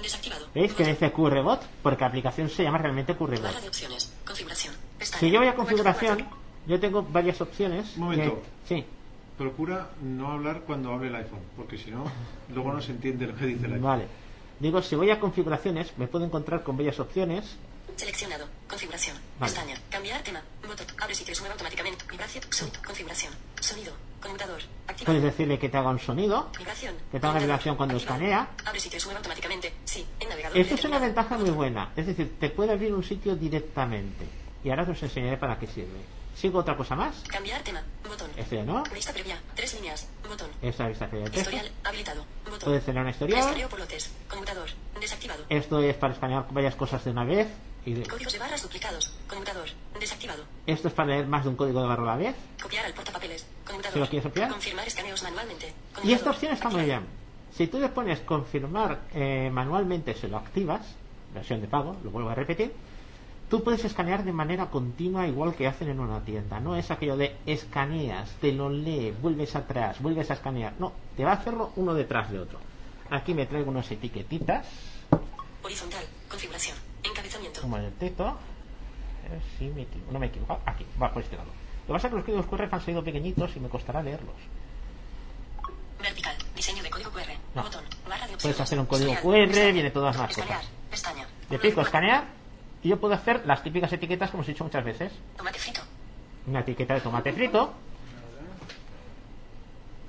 Desactivado. 0.00 0.46
¿veis 0.54 0.72
que 0.72 0.84
dice 0.86 1.12
QR 1.12 1.42
Bot? 1.42 1.60
Porque 1.82 2.00
la 2.00 2.06
aplicación 2.08 2.48
se 2.48 2.62
llama 2.62 2.78
realmente 2.78 3.14
QR 3.16 3.30
Barra 3.36 3.52
Bot. 3.52 3.60
de 3.62 3.68
opciones. 3.68 4.12
Configuración. 4.24 4.74
Si 5.00 5.30
yo 5.30 5.40
voy 5.40 5.48
a 5.48 5.54
configuración, 5.54 6.26
yo 6.66 6.78
tengo 6.80 7.02
varias 7.02 7.40
opciones. 7.40 7.96
Un 7.96 8.04
momento. 8.04 8.40
que- 8.68 8.74
sí, 8.74 8.86
Procura 9.42 9.90
no 10.00 10.30
hablar 10.30 10.60
cuando 10.60 10.92
hable 10.92 11.08
el 11.08 11.16
iPhone, 11.16 11.40
porque 11.56 11.76
si 11.76 11.90
no, 11.90 12.04
luego 12.54 12.72
no 12.72 12.80
se 12.80 12.92
entiende 12.92 13.26
lo 13.26 13.34
que 13.34 13.46
dice 13.46 13.66
el 13.66 13.72
iPhone. 13.72 13.82
vale. 13.82 14.06
Digo, 14.60 14.80
si 14.80 14.94
voy 14.94 15.10
a 15.10 15.18
configuraciones, 15.18 15.98
me 15.98 16.06
puedo 16.06 16.24
encontrar 16.24 16.62
con 16.62 16.76
varias 16.76 17.00
opciones. 17.00 17.56
Seleccionado. 17.96 18.46
Configuración. 18.68 19.16
Vale. 19.40 19.52
Pestaña. 19.52 19.74
Cambiar 19.90 20.22
tema. 20.22 20.40
Botón. 20.64 20.86
Abre 21.02 21.12
sitio 21.16 21.32
y 21.32 21.34
sube 21.34 21.48
automáticamente. 21.48 22.04
Vibración. 22.08 22.44
Sonido. 22.50 22.78
Configuración. 22.86 23.32
Sonido. 23.60 23.92
Conmutador. 24.20 24.60
Activado. 24.86 25.06
Puedes 25.06 25.22
decirle 25.24 25.58
que 25.58 25.68
te 25.68 25.76
haga 25.76 25.90
un 25.90 25.98
sonido. 25.98 26.48
Vibración. 26.56 26.94
Que 27.10 27.18
te 27.18 27.26
haga 27.26 27.40
vibración 27.40 27.74
cuando 27.76 27.96
Activado. 27.96 28.20
escanea. 28.22 28.48
Abre 28.64 28.78
sitio 28.78 28.98
y 28.98 29.00
sube 29.00 29.16
automáticamente. 29.16 29.72
Sí. 29.84 30.06
En 30.20 30.28
navegador. 30.28 30.56
Esto 30.56 30.74
es 30.76 30.84
una 30.84 31.00
ventaja 31.00 31.36
muy 31.36 31.50
buena. 31.50 31.90
Es 31.96 32.06
decir, 32.06 32.36
te 32.38 32.50
puede 32.50 32.70
abrir 32.70 32.94
un 32.94 33.02
sitio 33.02 33.34
directamente. 33.34 34.24
Y 34.62 34.70
ahora 34.70 34.84
os 34.84 35.02
enseñaré 35.02 35.36
para 35.36 35.58
qué 35.58 35.66
sirve. 35.66 35.98
¿Sigo 36.34 36.58
otra 36.60 36.76
cosa 36.76 36.96
más? 36.96 37.22
Cambiar 37.28 37.62
tema. 37.62 37.82
Botón. 38.08 38.30
Este 38.36 38.56
ya 38.56 38.64
no. 38.64 38.82
Lista 38.94 39.12
previa. 39.12 39.38
Tres 39.54 39.74
líneas. 39.74 40.08
Botón. 40.28 40.48
Esta 40.60 40.88
vista 40.88 41.06
previa 41.08 41.26
texto. 41.26 41.40
Historial. 41.50 41.70
Habilitado. 41.84 42.24
Botón. 42.44 42.58
Puedes 42.64 42.84
tener 42.84 43.00
una 43.02 43.10
historial. 43.10 43.40
Escaneo 43.40 43.68
por 43.68 43.78
lotes. 43.78 44.10
Conmutador. 44.28 44.68
Desactivado. 45.00 45.44
Esto 45.48 45.80
es 45.80 45.94
para 45.96 46.14
escanear 46.14 46.46
varias 46.50 46.74
cosas 46.74 47.04
de 47.04 47.10
una 47.10 47.24
vez. 47.24 47.48
Y 47.84 47.94
de- 47.94 48.06
Códigos 48.06 48.32
de 48.32 48.38
barras 48.38 48.62
duplicados. 48.62 49.12
Conmutador. 49.28 49.68
Desactivado. 49.98 50.44
Esto 50.66 50.88
es 50.88 50.94
para 50.94 51.08
leer 51.10 51.26
más 51.26 51.42
de 51.44 51.50
un 51.50 51.56
código 51.56 51.80
de 51.82 51.88
barra 51.88 52.02
a 52.02 52.06
la 52.06 52.16
vez. 52.16 52.36
Copiar 52.62 52.86
al 52.86 52.94
portapapeles. 52.94 53.46
Conmutador. 53.66 53.92
¿Se 53.94 53.98
lo 54.00 54.06
quieres 54.08 54.24
copiar? 54.28 54.48
Confirmar 54.50 54.86
escaneos 54.86 55.22
manualmente. 55.22 55.66
Y 55.66 55.70
esta 55.70 56.00
Conmutador. 56.00 56.28
opción 56.34 56.52
está 56.52 56.68
muy 56.70 56.84
bien. 56.84 57.06
Si 57.56 57.66
tú 57.66 57.78
le 57.78 57.88
pones 57.90 58.20
confirmar 58.20 59.00
eh, 59.12 59.50
manualmente, 59.52 60.14
se 60.14 60.26
lo 60.28 60.38
activas, 60.38 60.80
versión 61.34 61.60
de 61.60 61.66
pago, 61.68 61.96
lo 62.02 62.10
vuelvo 62.10 62.30
a 62.30 62.34
repetir, 62.34 62.72
tú 63.52 63.62
puedes 63.62 63.84
escanear 63.84 64.24
de 64.24 64.32
manera 64.32 64.70
continua 64.70 65.28
igual 65.28 65.54
que 65.54 65.66
hacen 65.66 65.90
en 65.90 66.00
una 66.00 66.24
tienda. 66.24 66.58
No 66.58 66.74
es 66.74 66.90
aquello 66.90 67.18
de 67.18 67.36
escaneas, 67.44 68.30
te 68.40 68.50
lo 68.50 68.70
lee, 68.70 69.14
vuelves 69.20 69.54
atrás, 69.54 70.00
vuelves 70.00 70.30
a 70.30 70.34
escanear. 70.34 70.72
No, 70.78 70.94
te 71.18 71.22
va 71.22 71.32
a 71.32 71.34
hacerlo 71.34 71.70
uno 71.76 71.92
detrás 71.92 72.30
de 72.30 72.38
otro. 72.40 72.58
Aquí 73.10 73.34
me 73.34 73.44
traigo 73.44 73.70
unas 73.70 73.90
etiquetitas, 73.90 74.66
Horizontal. 75.62 76.02
Configuración. 76.30 76.78
Encabezamiento. 77.02 77.60
el 77.76 77.92
texto. 77.92 78.24
A 78.26 79.30
ver 79.30 79.42
si 79.58 79.66
me 79.66 79.86
no 80.10 80.18
me 80.18 80.28
equivoco. 80.28 80.58
Aquí, 80.64 80.86
va 81.00 81.12
por 81.12 81.22
este 81.22 81.36
lado. 81.36 81.50
Lo 81.82 81.86
que 81.88 81.92
pasa 81.92 82.06
es 82.06 82.10
que 82.10 82.16
los 82.16 82.24
códigos 82.24 82.46
QR 82.46 82.74
han 82.74 82.80
salido 82.80 83.04
pequeñitos 83.04 83.54
y 83.54 83.60
me 83.60 83.68
costará 83.68 84.02
leerlos. 84.02 84.34
Vertical. 86.00 86.34
Diseño 86.56 86.82
de 86.82 86.88
código 86.88 87.10
QR. 87.10 87.28
No. 87.54 87.64
Botón. 87.64 87.84
Barra 88.08 88.26
de 88.26 88.34
opciones. 88.34 88.42
Puedes 88.42 88.60
hacer 88.62 88.80
un 88.80 88.86
código. 88.86 89.14
QR, 89.20 89.72
viene 89.74 89.90
todas 89.90 90.16
las 90.16 90.30
Escanear. 90.30 90.56
cosas. 90.56 90.72
Pestaña. 90.90 91.26
Le 91.50 91.58
pico 91.58 91.82
escanear 91.82 92.41
y 92.82 92.88
yo 92.88 92.98
puedo 93.00 93.14
hacer 93.14 93.42
las 93.46 93.62
típicas 93.62 93.92
etiquetas 93.92 94.30
como 94.30 94.42
os 94.42 94.48
he 94.48 94.52
dicho 94.52 94.64
muchas 94.64 94.84
veces. 94.84 95.12
Tomate 95.36 95.58
frito. 95.58 95.80
Una 96.46 96.60
etiqueta 96.60 96.94
de 96.94 97.00
tomate 97.00 97.32
frito, 97.32 97.72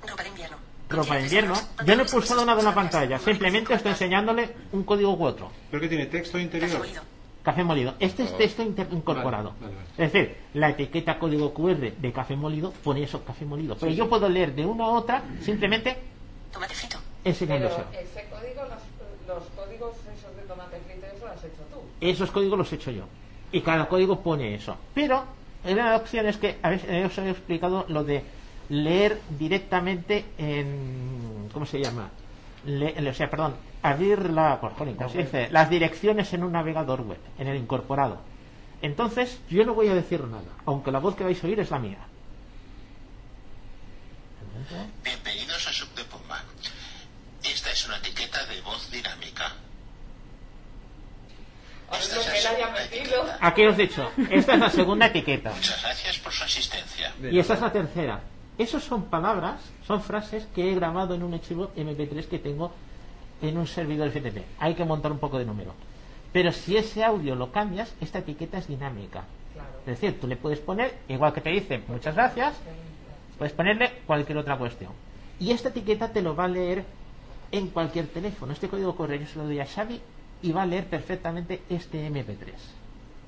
Ropa 0.06 0.22
de 0.22 0.28
invierno. 0.28 0.56
ropa 0.88 1.14
de 1.16 1.22
invierno. 1.22 1.54
Yo 1.86 1.96
no 1.96 2.02
he 2.02 2.06
pulsado 2.06 2.44
nada 2.44 2.58
en 2.60 2.64
la 2.66 2.74
pantalla, 2.74 3.18
simplemente 3.18 3.72
estoy 3.74 3.92
enseñándole 3.92 4.54
un 4.72 4.84
código 4.84 5.14
u 5.14 5.24
otro. 5.24 5.50
¿Pero 5.70 5.80
que 5.80 5.88
tiene 5.88 6.06
texto 6.06 6.38
interior? 6.38 6.70
Café 7.42 7.62
molido. 7.62 7.94
Este 8.00 8.22
es 8.22 8.34
texto 8.38 8.62
inter- 8.62 8.88
incorporado. 8.90 9.50
Vale, 9.60 9.74
vale, 9.74 9.74
vale. 9.76 10.06
Es 10.06 10.12
decir, 10.12 10.36
la 10.54 10.70
etiqueta 10.70 11.18
código 11.18 11.52
QR 11.52 11.92
de 11.92 12.12
café 12.12 12.36
molido 12.36 12.72
pone 12.72 13.02
eso, 13.02 13.22
café 13.22 13.44
molido. 13.44 13.76
Pero 13.78 13.92
yo 13.92 14.08
puedo 14.08 14.28
leer 14.30 14.54
de 14.54 14.64
una 14.64 14.84
a 14.84 14.88
otra 14.88 15.22
simplemente 15.42 15.98
Tomate 16.52 16.74
frito. 16.74 16.98
Ese 17.22 17.46
código, 17.46 18.62
los, 18.62 19.26
los 19.28 19.44
códigos 19.56 19.94
esos 20.16 20.36
de 20.36 20.42
tomate 20.42 20.78
frito, 20.86 21.06
eso 21.06 21.26
lo 21.26 21.32
has 21.32 21.44
hecho 21.44 21.62
tú. 21.70 21.80
Esos 22.10 22.30
códigos 22.30 22.58
los 22.58 22.72
he 22.72 22.76
hecho 22.76 22.90
yo. 22.90 23.04
Y 23.50 23.60
cada 23.62 23.86
código 23.88 24.20
pone 24.22 24.54
eso. 24.54 24.76
Pero 24.94 25.24
una 25.64 25.70
de 25.72 25.90
las 25.90 26.00
opciones 26.00 26.36
que 26.36 26.58
a 26.62 26.68
veces 26.68 26.90
eh, 26.90 27.04
os 27.06 27.16
he 27.18 27.30
explicado 27.30 27.86
lo 27.88 28.04
de 28.04 28.22
leer 28.68 29.20
directamente 29.38 30.24
en. 30.38 31.48
¿Cómo 31.52 31.64
se 31.66 31.80
llama? 31.80 32.10
Le- 32.66 33.08
o 33.08 33.14
sea, 33.14 33.30
perdón, 33.30 33.54
abrir 33.82 34.30
la, 34.30 34.60
por 34.60 34.72
jolín, 34.74 34.96
¿cómo 34.96 35.08
se 35.08 35.18
dice? 35.18 35.48
las 35.50 35.70
direcciones 35.70 36.32
en 36.34 36.44
un 36.44 36.52
navegador 36.52 37.02
web, 37.02 37.18
en 37.38 37.48
el 37.48 37.56
incorporado. 37.56 38.18
Entonces, 38.82 39.40
yo 39.48 39.64
no 39.64 39.74
voy 39.74 39.88
a 39.88 39.94
decir 39.94 40.22
nada, 40.24 40.44
aunque 40.66 40.90
la 40.90 40.98
voz 40.98 41.14
que 41.16 41.24
vais 41.24 41.42
a 41.42 41.46
oír 41.46 41.60
es 41.60 41.70
la 41.70 41.78
mía 41.78 41.98
a 45.68 45.72
Subdepomba. 45.72 46.42
Esta 47.42 47.70
es 47.70 47.86
una 47.86 47.96
etiqueta 47.98 48.44
de 48.46 48.60
voz 48.62 48.90
dinámica. 48.90 49.52
Lo 52.14 52.20
que 52.22 52.38
él 52.38 52.46
haya 52.46 52.70
metido. 52.70 53.24
Aquí 53.40 53.66
os 53.66 53.78
he 53.78 53.82
dicho, 53.82 54.10
esta 54.30 54.54
es 54.54 54.60
la 54.60 54.70
segunda 54.70 55.06
etiqueta. 55.06 55.50
Muchas 55.50 55.82
gracias 55.82 56.18
por 56.18 56.32
su 56.32 56.44
asistencia. 56.44 57.12
Y 57.22 57.38
esta 57.38 57.54
es 57.54 57.60
la 57.60 57.72
tercera. 57.72 58.20
Esos 58.58 58.84
son 58.84 59.04
palabras, 59.04 59.60
son 59.86 60.02
frases 60.02 60.46
que 60.54 60.70
he 60.70 60.74
grabado 60.74 61.14
en 61.14 61.22
un 61.22 61.34
archivo 61.34 61.72
MP3 61.76 62.26
que 62.26 62.38
tengo 62.38 62.72
en 63.42 63.58
un 63.58 63.66
servidor 63.66 64.10
FTP. 64.10 64.44
Hay 64.58 64.74
que 64.74 64.84
montar 64.84 65.10
un 65.10 65.18
poco 65.18 65.38
de 65.38 65.44
número. 65.44 65.74
Pero 66.32 66.52
si 66.52 66.76
ese 66.76 67.04
audio 67.04 67.34
lo 67.34 67.50
cambias, 67.50 67.94
esta 68.00 68.20
etiqueta 68.20 68.58
es 68.58 68.68
dinámica. 68.68 69.24
Es 69.86 70.00
decir, 70.00 70.20
tú 70.20 70.26
le 70.26 70.36
puedes 70.36 70.60
poner, 70.60 70.94
igual 71.08 71.32
que 71.32 71.40
te 71.40 71.50
dice 71.50 71.82
muchas 71.88 72.14
gracias, 72.14 72.54
puedes 73.38 73.52
ponerle 73.52 73.92
cualquier 74.06 74.38
otra 74.38 74.56
cuestión. 74.56 74.92
Y 75.38 75.50
esta 75.50 75.68
etiqueta 75.68 76.12
te 76.12 76.22
lo 76.22 76.34
va 76.34 76.44
a 76.44 76.48
leer 76.48 76.84
en 77.52 77.68
cualquier 77.68 78.06
teléfono. 78.06 78.52
Este 78.52 78.68
código 78.68 78.96
correo 78.96 79.20
yo 79.20 79.26
se 79.26 79.38
lo 79.38 79.44
doy 79.44 79.60
a 79.60 79.66
Xavi 79.66 80.00
y 80.44 80.52
va 80.52 80.62
a 80.62 80.66
leer 80.66 80.84
perfectamente 80.86 81.62
este 81.70 82.06
MP3. 82.08 82.52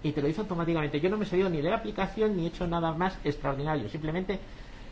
Y 0.02 0.12
te 0.12 0.20
lo 0.22 0.28
hizo 0.28 0.42
automáticamente. 0.42 1.00
Yo 1.00 1.08
no 1.08 1.16
me 1.16 1.24
he 1.24 1.28
salido 1.28 1.48
ni 1.48 1.62
de 1.62 1.70
la 1.70 1.76
aplicación 1.76 2.36
ni 2.36 2.44
he 2.44 2.48
hecho 2.48 2.66
nada 2.66 2.92
más 2.92 3.18
extraordinario. 3.24 3.88
Simplemente 3.88 4.38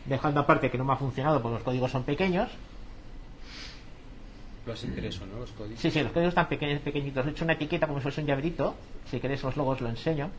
dejando 0.05 0.39
aparte 0.41 0.69
que 0.71 0.77
no 0.77 0.83
me 0.85 0.93
ha 0.93 0.97
funcionado 0.97 1.41
porque 1.41 1.55
los 1.55 1.63
códigos 1.63 1.91
son 1.91 2.03
pequeños. 2.03 2.49
Lo 4.65 4.73
has 4.73 4.83
impreso, 4.83 5.25
¿no? 5.27 5.39
Los 5.39 5.51
códigos. 5.51 5.79
Sí, 5.79 5.91
sí, 5.91 6.01
los 6.01 6.11
códigos 6.11 6.29
están 6.31 6.47
pequeños, 6.49 6.81
pequeñitos. 6.81 7.25
He 7.27 7.29
hecho 7.29 7.43
una 7.43 7.53
etiqueta 7.53 7.85
como 7.85 7.99
si 7.99 8.03
fuese 8.03 8.21
un 8.21 8.27
llaverito. 8.27 8.75
Si 9.11 9.19
queréis 9.19 9.43
los 9.43 9.55
logos 9.55 9.79
lo 9.81 9.89
enseño. 9.89 10.31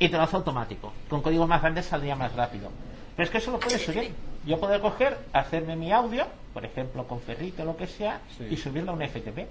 Y 0.00 0.08
te 0.08 0.16
lo 0.16 0.22
hace 0.24 0.34
automático. 0.36 0.92
Con 1.08 1.22
códigos 1.22 1.48
más 1.48 1.62
grandes 1.62 1.86
saldría 1.86 2.16
más 2.16 2.34
rápido. 2.34 2.70
Pero 3.14 3.24
es 3.24 3.30
que 3.30 3.38
eso 3.38 3.52
lo 3.52 3.60
puedes 3.60 3.80
subir. 3.84 4.10
Yo 4.44 4.58
puedo 4.58 4.80
coger, 4.80 5.16
hacerme 5.32 5.76
mi 5.76 5.92
audio, 5.92 6.26
por 6.52 6.64
ejemplo 6.64 7.06
con 7.06 7.20
Ferrito 7.20 7.62
o 7.62 7.66
lo 7.66 7.76
que 7.76 7.86
sea, 7.86 8.20
Sí. 8.36 8.48
y 8.50 8.56
subirlo 8.56 8.90
a 8.90 8.94
un 8.94 9.02
FTP. 9.02 9.46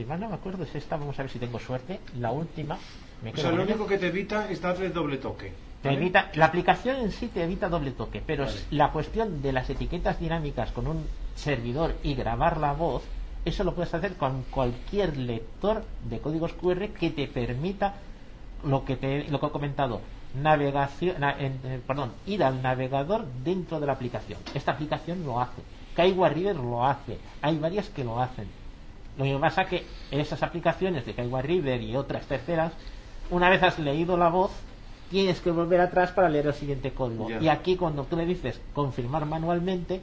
Si 0.00 0.06
mal 0.06 0.18
no 0.18 0.30
me 0.30 0.34
acuerdo 0.36 0.64
es 0.64 0.74
esta, 0.74 0.96
vamos 0.96 1.18
a 1.18 1.22
ver 1.24 1.30
si 1.30 1.38
tengo 1.38 1.58
suerte. 1.58 2.00
La 2.18 2.30
última. 2.32 2.78
Me 3.22 3.32
O 3.32 3.36
sea, 3.36 3.52
lo 3.52 3.64
único 3.64 3.86
que 3.86 3.98
te 3.98 4.06
evita 4.06 4.50
es 4.50 4.62
darle 4.62 4.88
doble 4.88 5.18
toque. 5.18 5.52
Te 5.82 5.92
evita, 5.92 6.30
la 6.36 6.46
aplicación 6.46 6.96
en 6.96 7.12
sí 7.12 7.28
te 7.28 7.42
evita 7.44 7.68
doble 7.68 7.90
toque, 7.90 8.22
pero 8.26 8.46
Vale. 8.46 8.56
la 8.70 8.92
cuestión 8.92 9.42
de 9.42 9.52
las 9.52 9.68
etiquetas 9.68 10.18
dinámicas 10.18 10.72
con 10.72 10.86
un 10.86 11.04
servidor 11.34 11.96
y 12.02 12.14
grabar 12.14 12.56
la 12.56 12.72
voz, 12.72 13.02
eso 13.44 13.62
lo 13.62 13.74
puedes 13.74 13.92
hacer 13.92 14.14
con 14.14 14.42
cualquier 14.44 15.18
lector 15.18 15.84
de 16.08 16.18
códigos 16.20 16.54
QR 16.54 16.88
que 16.98 17.10
te 17.10 17.26
permita 17.26 17.96
lo 18.64 18.86
que 18.86 18.96
te 18.96 19.24
lo 19.28 19.38
que 19.38 19.46
he 19.48 19.50
comentado, 19.50 20.00
navegación, 20.32 21.20
na- 21.20 21.36
eh, 21.38 21.82
perdón, 21.86 22.12
ir 22.24 22.42
al 22.42 22.62
navegador 22.62 23.26
dentro 23.44 23.78
de 23.80 23.86
la 23.86 23.92
aplicación. 23.92 24.38
Esta 24.54 24.72
aplicación 24.72 25.26
lo 25.26 25.42
hace, 25.42 25.60
Kaiwa 25.94 26.30
Reader 26.30 26.56
lo 26.56 26.86
hace, 26.86 27.18
hay 27.42 27.58
varias 27.58 27.90
que 27.90 28.02
lo 28.02 28.18
hacen. 28.18 28.48
Lo 29.16 29.24
que 29.24 29.36
pasa 29.38 29.64
que 29.66 29.84
esas 30.10 30.42
aplicaciones 30.42 31.04
de 31.06 31.14
Kaiwa 31.14 31.42
Reader 31.42 31.82
y 31.82 31.96
otras 31.96 32.26
terceras, 32.26 32.72
una 33.30 33.48
vez 33.50 33.62
has 33.62 33.78
leído 33.78 34.16
la 34.16 34.28
voz, 34.28 34.50
tienes 35.10 35.40
que 35.40 35.50
volver 35.50 35.80
atrás 35.80 36.12
para 36.12 36.28
leer 36.28 36.46
el 36.46 36.54
siguiente 36.54 36.92
código. 36.92 37.28
Ya. 37.28 37.40
Y 37.40 37.48
aquí 37.48 37.76
cuando 37.76 38.04
tú 38.04 38.16
le 38.16 38.24
dices 38.26 38.60
confirmar 38.72 39.26
manualmente, 39.26 40.00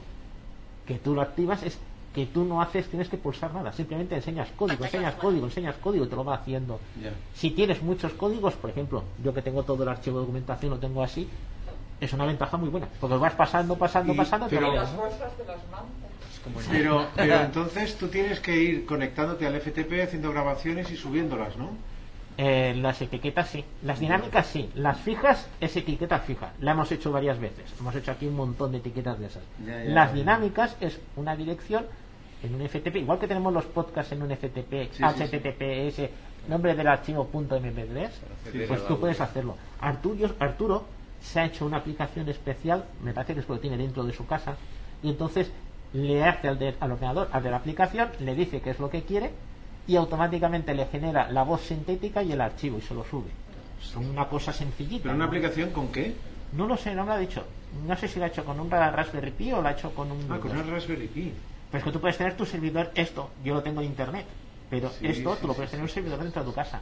que 0.86 0.94
tú 0.98 1.14
lo 1.14 1.22
activas, 1.22 1.62
es 1.62 1.78
que 2.14 2.26
tú 2.26 2.44
no 2.44 2.60
haces, 2.62 2.88
tienes 2.88 3.08
que 3.08 3.16
pulsar 3.18 3.52
nada, 3.52 3.72
simplemente 3.72 4.14
enseñas 4.14 4.48
código, 4.56 4.84
enseñas 4.84 5.14
código, 5.14 5.46
enseñas 5.46 5.76
código 5.76 6.04
y 6.04 6.08
te 6.08 6.16
lo 6.16 6.24
va 6.24 6.34
haciendo. 6.36 6.80
Ya. 7.02 7.12
Si 7.34 7.50
tienes 7.50 7.82
muchos 7.82 8.12
códigos, 8.14 8.54
por 8.54 8.70
ejemplo, 8.70 9.04
yo 9.22 9.34
que 9.34 9.42
tengo 9.42 9.62
todo 9.62 9.82
el 9.82 9.88
archivo 9.88 10.18
de 10.18 10.22
documentación, 10.22 10.70
lo 10.70 10.78
tengo 10.78 11.02
así, 11.02 11.28
es 12.00 12.12
una 12.12 12.24
ventaja 12.24 12.56
muy 12.56 12.68
buena, 12.70 12.88
porque 13.00 13.16
vas 13.16 13.34
pasando, 13.34 13.76
pasando, 13.76 14.14
Y- 14.14 14.16
pasando, 14.16 14.46
te 14.46 14.60
lo 14.60 14.72
Pero, 16.70 17.08
pero 17.16 17.40
entonces 17.40 17.96
tú 17.96 18.08
tienes 18.08 18.40
que 18.40 18.56
ir 18.56 18.86
conectándote 18.86 19.46
al 19.46 19.60
FTP, 19.60 20.02
haciendo 20.02 20.30
grabaciones 20.30 20.90
y 20.90 20.96
subiéndolas, 20.96 21.56
¿no? 21.56 21.70
Eh, 22.40 22.72
las 22.80 23.02
etiquetas 23.02 23.48
sí, 23.50 23.64
las 23.82 23.98
dinámicas 23.98 24.46
sí, 24.46 24.70
las 24.76 25.00
fijas 25.00 25.48
es 25.60 25.76
etiqueta 25.76 26.20
fija, 26.20 26.52
la 26.60 26.70
hemos 26.70 26.92
hecho 26.92 27.10
varias 27.10 27.40
veces, 27.40 27.64
hemos 27.80 27.92
hecho 27.96 28.12
aquí 28.12 28.28
un 28.28 28.36
montón 28.36 28.70
de 28.70 28.78
etiquetas 28.78 29.18
de 29.18 29.26
esas. 29.26 29.42
Ya, 29.66 29.82
ya, 29.82 29.90
las 29.90 30.10
ya. 30.10 30.14
dinámicas 30.14 30.76
es 30.80 31.00
una 31.16 31.34
dirección 31.34 31.86
en 32.44 32.54
un 32.54 32.68
FTP, 32.68 32.94
igual 32.96 33.18
que 33.18 33.26
tenemos 33.26 33.52
los 33.52 33.64
podcasts 33.64 34.12
en 34.12 34.22
un 34.22 34.30
FTP, 34.30 34.92
sí, 34.92 35.02
HTTPS, 35.02 36.10
nombre 36.48 36.76
del 36.76 36.86
archivo 36.86 37.28
.mp3, 37.28 38.08
Sí, 38.52 38.60
pues 38.68 38.86
tú 38.86 39.00
puedes 39.00 39.20
hacerlo. 39.20 39.56
Arturo, 39.80 40.30
Arturo 40.38 40.84
se 41.20 41.40
ha 41.40 41.46
hecho 41.46 41.66
una 41.66 41.78
aplicación 41.78 42.28
especial, 42.28 42.84
me 43.02 43.12
parece 43.12 43.34
que 43.34 43.40
es 43.40 43.48
lo 43.48 43.58
tiene 43.58 43.76
dentro 43.76 44.04
de 44.04 44.12
su 44.12 44.26
casa, 44.26 44.56
y 45.02 45.10
entonces 45.10 45.50
le 45.92 46.24
hace 46.24 46.48
al, 46.48 46.58
de- 46.58 46.74
al 46.80 46.92
ordenador, 46.92 47.28
al 47.32 47.42
de 47.42 47.50
la 47.50 47.56
aplicación, 47.56 48.10
le 48.20 48.34
dice 48.34 48.60
qué 48.60 48.70
es 48.70 48.78
lo 48.78 48.90
que 48.90 49.02
quiere 49.02 49.30
y 49.86 49.96
automáticamente 49.96 50.74
le 50.74 50.86
genera 50.86 51.30
la 51.30 51.42
voz 51.44 51.62
sintética 51.62 52.22
y 52.22 52.32
el 52.32 52.40
archivo 52.40 52.78
y 52.78 52.82
se 52.82 52.94
lo 52.94 53.04
sube. 53.04 53.30
Es 53.80 53.94
una 53.96 54.28
cosa 54.28 54.52
sencillita. 54.52 55.04
¿Pero 55.04 55.14
una 55.14 55.24
¿no? 55.24 55.28
aplicación 55.28 55.70
con 55.70 55.88
qué? 55.88 56.14
No 56.52 56.66
lo 56.66 56.76
sé, 56.76 56.94
no 56.94 57.02
me 57.04 57.08
lo 57.08 57.14
ha 57.14 57.18
dicho. 57.18 57.44
No 57.86 57.96
sé 57.96 58.08
si 58.08 58.18
lo 58.18 58.24
ha 58.24 58.28
hecho 58.28 58.44
con 58.44 58.58
un 58.60 58.70
Raspberry 58.70 59.30
Pi 59.30 59.52
o 59.52 59.60
lo 59.62 59.68
ha 59.68 59.72
hecho 59.72 59.94
con 59.94 60.10
un. 60.10 60.26
Ah, 60.30 60.38
con 60.40 60.50
una 60.50 60.62
Raspberry 60.62 61.06
Pi. 61.06 61.32
Pero 61.70 61.78
es 61.78 61.84
que 61.84 61.92
tú 61.92 62.00
puedes 62.00 62.16
tener 62.16 62.34
tu 62.36 62.46
servidor, 62.46 62.90
esto, 62.94 63.30
yo 63.44 63.52
lo 63.54 63.62
tengo 63.62 63.80
en 63.82 63.88
internet, 63.88 64.24
pero 64.70 64.88
Sí, 64.88 65.06
esto 65.06 65.34
sí, 65.34 65.38
tú 65.42 65.46
lo 65.48 65.54
puedes 65.54 65.70
tener 65.70 65.80
en 65.80 65.88
un 65.88 65.94
servidor 65.94 66.18
dentro 66.22 66.42
de 66.42 66.48
tu 66.48 66.54
casa. 66.54 66.80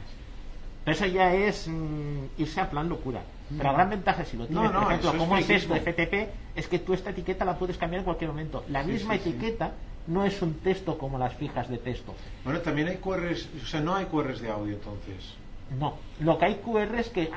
Pero 0.87 0.95
eso 0.95 1.05
ya 1.07 1.33
es 1.33 1.67
mm, 1.67 2.27
irse 2.37 2.61
a 2.61 2.69
plan 2.69 2.87
locura. 2.87 3.19
Pero 3.49 3.61
la 3.65 3.73
gran 3.73 3.89
ventaja, 3.89 4.23
si 4.23 4.37
lo 4.37 4.43
No, 4.45 4.49
tienes, 4.61 4.71
no, 4.71 4.79
por 4.83 4.91
ejemplo, 4.93 5.17
como 5.17 5.37
es 5.37 5.49
esto. 5.49 5.75
FTP, 5.75 6.29
es 6.55 6.67
que 6.69 6.79
tú 6.79 6.93
esta 6.93 7.09
etiqueta 7.09 7.43
la 7.43 7.55
puedes 7.57 7.77
cambiar 7.77 7.99
en 7.99 8.05
cualquier 8.05 8.29
momento. 8.29 8.63
La 8.69 8.85
Sí, 8.85 8.91
misma 8.91 9.15
sí, 9.15 9.19
sí. 9.21 9.29
etiqueta 9.31 9.71
no 10.07 10.23
es 10.23 10.41
un 10.41 10.53
texto 10.61 10.97
como 10.97 11.17
las 11.17 11.33
fijas 11.33 11.67
de 11.69 11.77
texto. 11.77 12.15
Bueno, 12.45 12.61
también 12.61 12.87
hay 12.87 12.95
QRs, 12.99 13.49
o 13.61 13.65
sea, 13.65 13.81
no 13.81 13.95
hay 13.95 14.05
QRs 14.05 14.39
de 14.39 14.49
audio 14.49 14.75
entonces. 14.75 15.33
No, 15.77 15.95
lo 16.21 16.37
que 16.37 16.45
hay 16.45 16.55
QR 16.63 16.95
es 16.97 17.09
que 17.09 17.29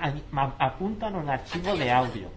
apuntan 0.60 1.16
a 1.16 1.18
un 1.18 1.28
archivo 1.28 1.74
de 1.76 1.90
audio. 1.90 2.28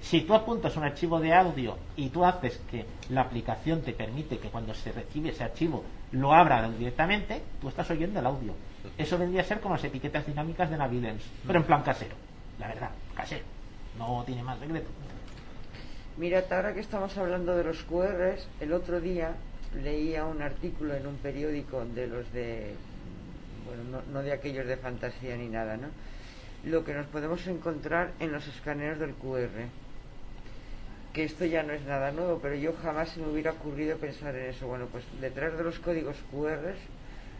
Si 0.00 0.22
tú 0.22 0.34
apuntas 0.34 0.76
un 0.76 0.84
archivo 0.84 1.20
de 1.20 1.32
audio 1.32 1.76
y 1.96 2.08
tú 2.08 2.24
haces 2.24 2.60
que 2.70 2.84
la 3.08 3.22
aplicación 3.22 3.82
te 3.82 3.92
permite 3.92 4.38
que 4.38 4.48
cuando 4.48 4.74
se 4.74 4.92
recibe 4.92 5.30
ese 5.30 5.44
archivo 5.44 5.84
lo 6.12 6.32
abra 6.32 6.68
directamente, 6.70 7.42
tú 7.60 7.68
estás 7.68 7.90
oyendo 7.90 8.20
el 8.20 8.26
audio. 8.26 8.54
Eso 8.98 9.18
vendría 9.18 9.42
a 9.42 9.44
ser 9.44 9.60
como 9.60 9.74
las 9.74 9.84
etiquetas 9.84 10.26
dinámicas 10.26 10.70
de 10.70 10.76
Navidens, 10.76 11.22
pero 11.46 11.58
en 11.58 11.64
plan 11.64 11.82
casero. 11.82 12.16
La 12.58 12.68
verdad, 12.68 12.90
casero. 13.14 13.44
No 13.98 14.22
tiene 14.24 14.42
más 14.42 14.58
secreto. 14.58 14.88
Mira, 16.16 16.44
ahora 16.50 16.74
que 16.74 16.80
estamos 16.80 17.16
hablando 17.16 17.56
de 17.56 17.64
los 17.64 17.82
QRs, 17.84 18.46
el 18.60 18.72
otro 18.72 19.00
día 19.00 19.34
leía 19.82 20.26
un 20.26 20.42
artículo 20.42 20.94
en 20.94 21.06
un 21.06 21.16
periódico 21.16 21.84
de 21.84 22.06
los 22.06 22.30
de, 22.32 22.74
bueno, 23.64 23.84
no, 23.84 24.12
no 24.12 24.22
de 24.22 24.32
aquellos 24.32 24.66
de 24.66 24.76
fantasía 24.76 25.36
ni 25.36 25.48
nada, 25.48 25.76
¿no? 25.76 25.88
Lo 26.64 26.84
que 26.84 26.94
nos 26.94 27.06
podemos 27.06 27.46
encontrar 27.46 28.12
en 28.20 28.32
los 28.32 28.46
escaneos 28.46 28.98
del 28.98 29.14
QR. 29.14 29.48
Que 31.12 31.24
esto 31.24 31.44
ya 31.44 31.62
no 31.62 31.72
es 31.72 31.82
nada 31.82 32.10
nuevo, 32.12 32.38
pero 32.40 32.54
yo 32.54 32.72
jamás 32.82 33.10
se 33.10 33.20
me 33.20 33.28
hubiera 33.28 33.50
ocurrido 33.52 33.96
pensar 33.98 34.34
en 34.36 34.50
eso. 34.50 34.66
Bueno, 34.66 34.86
pues 34.90 35.04
detrás 35.20 35.56
de 35.58 35.64
los 35.64 35.78
códigos 35.80 36.16
QR 36.30 36.74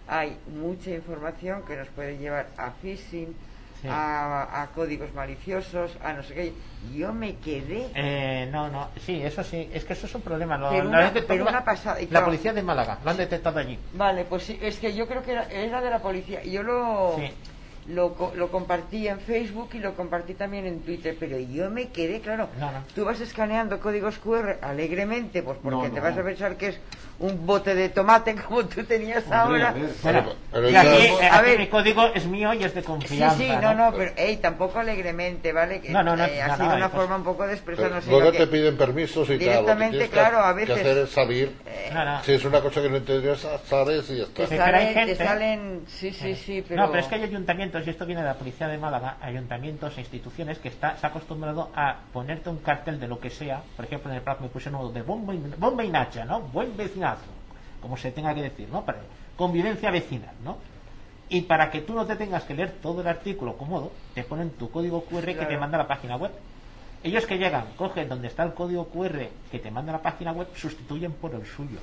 hay 0.08 0.36
mucha 0.48 0.90
información 0.90 1.62
que 1.62 1.76
nos 1.76 1.88
puede 1.88 2.18
llevar 2.18 2.48
a 2.56 2.70
phishing, 2.72 3.34
Sí. 3.80 3.88
a, 3.90 4.62
a 4.62 4.66
códigos 4.68 5.12
maliciosos, 5.12 5.90
a 6.04 6.12
no 6.12 6.22
sé 6.22 6.34
qué. 6.34 6.52
Yo 6.94 7.12
me 7.12 7.34
quedé 7.38 7.90
Eh, 7.96 8.48
no, 8.52 8.68
no, 8.70 8.88
sí, 9.04 9.20
eso 9.20 9.42
sí, 9.42 9.68
es 9.72 9.84
que 9.84 9.94
eso 9.94 10.06
es 10.06 10.14
un 10.14 10.22
problema. 10.22 10.56
Lo, 10.56 10.70
Pero 10.70 10.88
una- 10.88 11.12
pero 11.12 11.44
la- 11.44 11.50
una 11.50 11.64
pasada, 11.64 11.98
y 12.00 12.04
La 12.04 12.10
claro- 12.10 12.26
policía 12.26 12.52
de 12.52 12.62
Málaga, 12.62 12.98
lo 13.02 13.10
han 13.10 13.16
detectado 13.16 13.58
allí. 13.58 13.76
Vale, 13.94 14.24
pues 14.24 14.44
sí, 14.44 14.56
es 14.62 14.78
que 14.78 14.94
yo 14.94 15.08
creo 15.08 15.24
que 15.24 15.32
era, 15.32 15.44
era 15.50 15.80
de 15.80 15.90
la 15.90 15.98
policía. 15.98 16.44
Yo 16.44 16.62
lo, 16.62 17.16
Sí. 17.18 17.28
Lo, 17.88 18.14
lo 18.36 18.50
compartí 18.50 19.08
en 19.08 19.18
Facebook 19.20 19.70
y 19.74 19.78
lo 19.80 19.94
compartí 19.94 20.34
también 20.34 20.66
en 20.66 20.80
Twitter, 20.80 21.16
pero 21.18 21.38
yo 21.38 21.70
me 21.70 21.88
quedé, 21.88 22.20
claro, 22.20 22.48
No, 22.58 22.70
no. 22.70 22.84
tú 22.94 23.04
vas 23.04 23.20
escaneando 23.20 23.80
códigos 23.80 24.18
QR 24.18 24.58
alegremente, 24.62 25.42
pues 25.42 25.58
porque 25.62 25.88
No, 25.88 25.94
te 25.94 26.00
vas 26.00 26.16
a 26.16 26.22
pensar 26.22 26.56
que 26.56 26.68
es 26.68 26.80
un 27.22 27.46
bote 27.46 27.74
de 27.74 27.88
tomate 27.88 28.34
como 28.48 28.64
tú 28.66 28.84
tenías 28.84 29.24
Hombre, 29.24 29.38
ahora. 29.62 29.68
a 29.70 29.72
ver. 29.72 29.90
Bueno, 30.02 30.24
pero 30.52 30.68
ya- 30.68 30.80
aquí, 30.82 30.90
eh, 30.90 31.28
A 31.30 31.40
ver. 31.40 31.58
mi 31.58 31.68
código 31.68 32.06
es 32.14 32.26
mío 32.26 32.52
y 32.54 32.64
es 32.64 32.74
de 32.74 32.80
Sí, 32.82 32.86
confianza. 32.86 33.36
sí, 33.36 33.48
no, 33.60 33.74
no, 33.74 33.92
pero 33.96 34.12
ey, 34.16 34.36
tampoco 34.36 34.78
alegremente, 34.80 35.52
¿vale? 35.52 35.80
Que, 35.80 35.90
No, 35.90 36.02
no, 36.02 36.16
no, 36.16 36.24
eh, 36.24 36.42
ha 36.42 36.48
no, 36.48 36.54
sido 36.56 36.68
no, 36.68 36.74
una 36.76 36.84
cosas- 36.90 37.00
forma 37.00 37.16
un 37.16 37.24
poco 37.24 37.46
de 37.46 37.54
expresar, 37.54 37.84
Pero 37.84 37.94
no 37.96 38.02
sé, 38.02 38.10
luego 38.10 38.32
te 38.32 38.38
que- 38.38 38.46
piden 38.48 38.76
permisos 38.76 39.28
y 39.28 39.32
tal. 39.32 39.38
Que 39.38 39.44
Directamente, 39.44 39.90
tienes 39.98 40.08
que- 40.10 40.14
claro, 40.14 40.38
a 40.44 40.54
que 40.54 40.60
veces- 40.60 40.76
hacer 40.78 40.98
es 40.98 41.10
saber. 41.10 41.50
No, 41.94 42.04
no. 42.04 42.22
Si 42.24 42.32
es 42.32 42.44
una 42.44 42.60
cosa 42.60 42.82
que 42.82 42.88
no 42.90 42.96
entiendes, 42.96 43.46
sabes 43.66 44.10
y 44.10 44.16
ya 44.18 44.22
está. 44.24 44.34
te, 44.34 44.42
Sí, 44.42 44.48
pero 44.50 44.64
hay 44.64 44.70
salen, 44.70 44.94
te 44.94 45.00
gente- 45.00 45.24
salen, 45.24 45.84
sí, 45.86 46.12
sí, 46.12 46.34
sí, 46.34 46.64
pero... 46.68 46.82
No, 46.82 46.88
pero 46.90 47.00
es 47.02 47.06
que 47.08 47.14
hay 47.14 47.22
ayuntamientos, 47.22 47.86
y 47.86 47.90
esto 47.90 48.04
viene 48.06 48.20
de 48.22 48.28
la 48.28 48.34
policía 48.34 48.66
de 48.68 48.78
Málaga, 48.78 49.16
ayuntamientos 49.20 49.96
e 49.96 50.00
instituciones 50.00 50.58
que 50.58 50.68
está, 50.68 50.96
se 50.96 51.06
ha 51.06 51.10
acostumbrado 51.10 51.70
a 51.74 51.96
ponerte 52.12 52.50
un 52.50 52.58
cartel 52.58 52.98
de 52.98 53.08
lo 53.08 53.20
que 53.20 53.30
sea. 53.30 53.62
Por 53.76 53.84
ejemplo, 53.84 54.10
en 54.10 54.16
el 54.16 54.22
Prat 54.22 54.40
me 54.40 54.48
pusieron 54.48 54.80
uno 54.80 54.90
de 54.90 55.02
bomba 55.02 55.34
y, 55.34 55.38
bomba 55.56 55.84
y 55.84 55.88
nacha, 55.90 56.24
¿no? 56.24 56.40
Buen 56.40 56.76
como 57.80 57.96
se 57.96 58.12
tenga 58.12 58.34
que 58.34 58.42
decir, 58.42 58.68
¿no? 58.68 58.84
Para 58.84 59.00
convivencia 59.36 59.90
vecinal, 59.90 60.34
¿no? 60.44 60.58
Y 61.28 61.42
para 61.42 61.70
que 61.70 61.80
tú 61.80 61.94
no 61.94 62.06
te 62.06 62.16
tengas 62.16 62.44
que 62.44 62.54
leer 62.54 62.72
todo 62.82 63.00
el 63.00 63.08
artículo 63.08 63.56
cómodo, 63.56 63.92
te 64.14 64.22
ponen 64.22 64.50
tu 64.50 64.70
código 64.70 65.04
QR 65.04 65.24
que 65.24 65.46
te 65.46 65.56
manda 65.56 65.78
a 65.78 65.82
la 65.82 65.88
página 65.88 66.16
web. 66.16 66.30
Ellos 67.02 67.26
que 67.26 67.38
llegan, 67.38 67.64
cogen 67.76 68.08
donde 68.08 68.28
está 68.28 68.44
el 68.44 68.52
código 68.54 68.86
QR 68.88 69.28
que 69.50 69.58
te 69.58 69.70
manda 69.70 69.92
a 69.92 69.96
la 69.96 70.02
página 70.02 70.32
web, 70.32 70.46
sustituyen 70.54 71.12
por 71.12 71.34
el 71.34 71.44
suyo. 71.46 71.78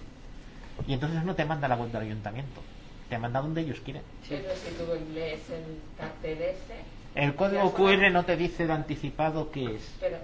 Y 0.87 0.93
entonces 0.93 1.23
no 1.23 1.35
te 1.35 1.43
manda 1.45 1.67
la 1.67 1.75
web 1.75 1.91
del 1.91 2.03
ayuntamiento, 2.03 2.61
te 3.09 3.17
manda 3.17 3.41
donde 3.41 3.61
ellos 3.61 3.79
quieren. 3.83 4.03
Pero 4.29 4.43
si 4.55 4.71
tú 4.75 4.85
lees 5.13 5.49
el 5.49 5.79
cartel 5.97 6.41
ese, 6.41 6.75
El 7.15 7.35
código. 7.35 7.73
QR 7.73 8.11
no 8.11 8.23
te 8.23 8.37
dice 8.37 8.65
de 8.67 8.73
anticipado 8.73 9.51
qué 9.51 9.75
es. 9.75 9.95
pero 9.99 10.17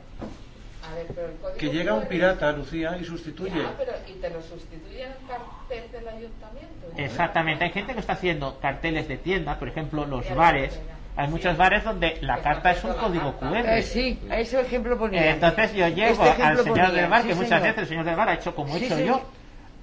A 0.91 0.95
ver, 0.95 1.05
pero 1.15 1.27
el 1.27 1.33
código 1.37 1.57
Que 1.57 1.69
llega 1.69 1.93
un 1.93 2.05
pirata, 2.07 2.51
Lucía, 2.51 2.97
y 2.99 3.03
sustituye. 3.03 3.61
Ya, 3.61 3.73
pero 3.77 3.91
y 4.07 4.13
te 4.13 4.29
lo 4.29 4.41
sustituye 4.41 5.03
el 5.03 5.13
cartel 5.27 5.91
del 5.91 6.07
ayuntamiento. 6.07 6.87
Exactamente, 6.97 7.63
hay 7.65 7.71
gente 7.71 7.93
que 7.93 7.99
está 7.99 8.13
haciendo 8.13 8.59
carteles 8.59 9.07
de 9.07 9.17
tienda, 9.17 9.57
por 9.57 9.67
ejemplo, 9.67 10.05
los 10.05 10.33
bares. 10.35 10.79
Hay 11.17 11.29
muchos 11.29 11.53
Sí. 11.53 11.57
bares 11.57 11.83
donde 11.85 12.17
la 12.21 12.37
carta 12.39 12.71
es 12.71 12.83
un 12.83 12.93
código. 12.93 13.33
QR. 13.39 13.77
Eh, 13.77 13.81
sí, 13.83 14.19
a 14.29 14.37
ese 14.39 14.59
ejemplo 14.59 14.97
ponía. 14.97 15.25
Eh, 15.25 15.29
Entonces 15.31 15.73
yo 15.73 15.87
llego 15.87 16.11
Este 16.11 16.29
ejemplo 16.29 16.45
al 16.45 16.57
señor 16.57 16.67
ponía, 16.77 16.91
del 16.91 17.09
bar, 17.09 17.21
sí, 17.21 17.27
que 17.29 17.35
muchas 17.35 17.49
señor. 17.49 17.63
veces 17.63 17.77
el 17.83 17.87
señor 17.87 18.05
del 18.05 18.15
bar 18.15 18.29
ha 18.29 18.33
hecho 18.33 18.53
como 18.55 18.75
he 18.75 18.79
Sí, 18.79 18.85
hecho 18.85 18.99
yo. 18.99 19.21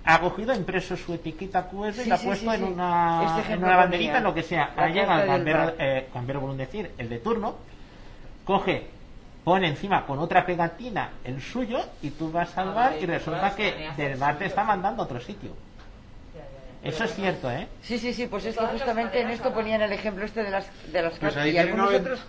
Ha 0.04 0.20
cogido, 0.20 0.52
impreso 0.54 0.96
su 0.96 1.14
etiqueta 1.14 1.68
QR 1.68 1.94
y 2.04 2.08
la 2.08 2.16
ha 2.16 2.18
sí, 2.18 2.26
puesto 2.26 2.50
sí, 2.50 2.56
en, 2.56 2.66
sí. 2.66 2.72
una, 2.72 3.36
Este 3.38 3.52
en 3.54 3.64
una 3.64 3.76
banderita, 3.76 4.12
ponía. 4.14 4.28
lo 4.28 4.34
que 4.34 4.42
sea. 4.42 4.70
Ahora 4.76 4.88
llega 4.88 5.22
el 5.22 5.26
gambero, 5.28 5.58
bar. 5.58 5.74
eh, 5.78 6.08
gambero, 6.12 6.40
por 6.40 6.50
un 6.50 6.56
decir, 6.58 6.90
el 6.98 7.08
de 7.08 7.18
turno, 7.20 7.54
coge, 8.44 8.90
pone 9.44 9.68
encima 9.68 10.06
con 10.06 10.18
otra 10.20 10.46
pegatina 10.46 11.10
el 11.24 11.40
suyo 11.42 11.80
y 12.02 12.10
tú 12.10 12.30
vas 12.30 12.56
al 12.56 12.68
Ah, 12.68 12.72
bar 12.74 12.96
y 13.00 13.06
resulta 13.06 13.54
que 13.56 13.90
del 13.96 14.12
el 14.12 14.18
bar 14.18 14.38
te 14.38 14.46
está 14.46 14.64
mandando 14.64 15.02
a 15.02 15.06
otro 15.06 15.20
sitio. 15.20 15.50
Eso 16.84 17.04
es 17.04 17.14
cierto, 17.14 17.48
¿eh? 17.50 17.68
Sí, 17.82 17.96
sí, 17.98 18.12
sí, 18.12 18.26
pues 18.26 18.44
es 18.44 18.56
que 18.56 18.66
justamente 18.66 19.20
en 19.20 19.30
esto 19.30 19.52
ponían 19.52 19.82
el 19.82 19.92
ejemplo 19.92 20.24
este 20.24 20.42
de 20.42 20.50
las, 20.50 20.66
de 20.92 21.02
las 21.02 21.12
Pues 21.18 21.34
cartas. 21.34 21.46
y 21.52 21.58
algunos 21.58 21.94
otros 21.94 22.20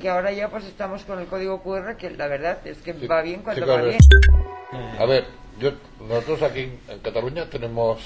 que 0.00 0.08
ahora 0.08 0.32
ya 0.32 0.48
pues 0.48 0.64
estamos 0.64 1.02
con 1.04 1.18
el 1.18 1.26
código 1.26 1.62
QR, 1.62 1.96
que 1.96 2.10
la 2.10 2.26
verdad 2.26 2.58
es 2.66 2.78
que 2.78 2.92
Sí, 2.94 3.06
va 3.06 3.22
bien 3.22 3.42
cuando 3.42 3.64
sí, 3.64 3.70
va 3.70 3.80
bien. 3.82 3.98
A 4.98 5.04
ver, 5.06 5.26
yo, 5.58 5.72
nosotros 6.06 6.42
aquí 6.42 6.72
en, 6.88 6.98
Cataluña 7.02 7.46
tenemos 7.46 8.00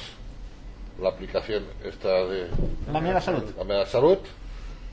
la 1.01 1.09
aplicación 1.11 1.65
esta 1.85 2.09
de 2.25 2.49
La 2.93 3.01
mía 3.01 3.13
la 3.15 3.21
salud. 3.21 3.45
la 3.57 3.65
Meda 3.65 3.87
Salud. 3.87 4.19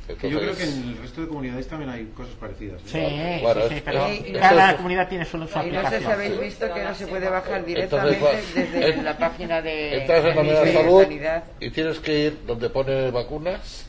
Yo 0.08 0.40
creo 0.40 0.56
que 0.56 0.64
en 0.64 0.90
el 0.90 0.98
resto 0.98 1.22
de 1.22 1.28
comunidades 1.28 1.68
también 1.68 1.90
hay 1.90 2.06
cosas 2.08 2.34
parecidas. 2.36 2.82
¿eh? 2.94 3.38
Sí, 3.40 3.44
Bueno, 3.44 3.62
sí, 3.70 3.82
pero 3.86 4.06
es- 4.08 4.38
cada 4.40 4.72
es- 4.72 4.76
comunidad 4.76 5.08
tiene 5.08 5.24
solo 5.26 5.48
su 5.48 5.54
Y 5.54 5.56
no 5.56 5.64
sé 5.64 5.72
si 5.72 5.78
aplicación. 5.86 6.12
habéis 6.12 6.40
visto 6.42 6.74
que 6.74 6.84
no 6.84 6.96
se 6.96 7.08
puede 7.08 7.30
bajar 7.30 7.66
directamente 7.66 8.22
vas- 8.24 8.54
desde 8.54 8.90
en- 8.90 9.06
la 9.06 9.18
página 9.18 9.62
de 9.62 10.02
entras 10.02 10.26
en 10.26 10.36
la 10.36 10.44
de 10.66 10.74
Salud 10.74 11.04
Sanidad. 11.04 11.44
y 11.62 11.70
tienes 11.70 12.00
que 12.00 12.20
ir 12.26 12.46
donde 12.46 12.70
pone 12.70 13.12
vacunas 13.12 13.86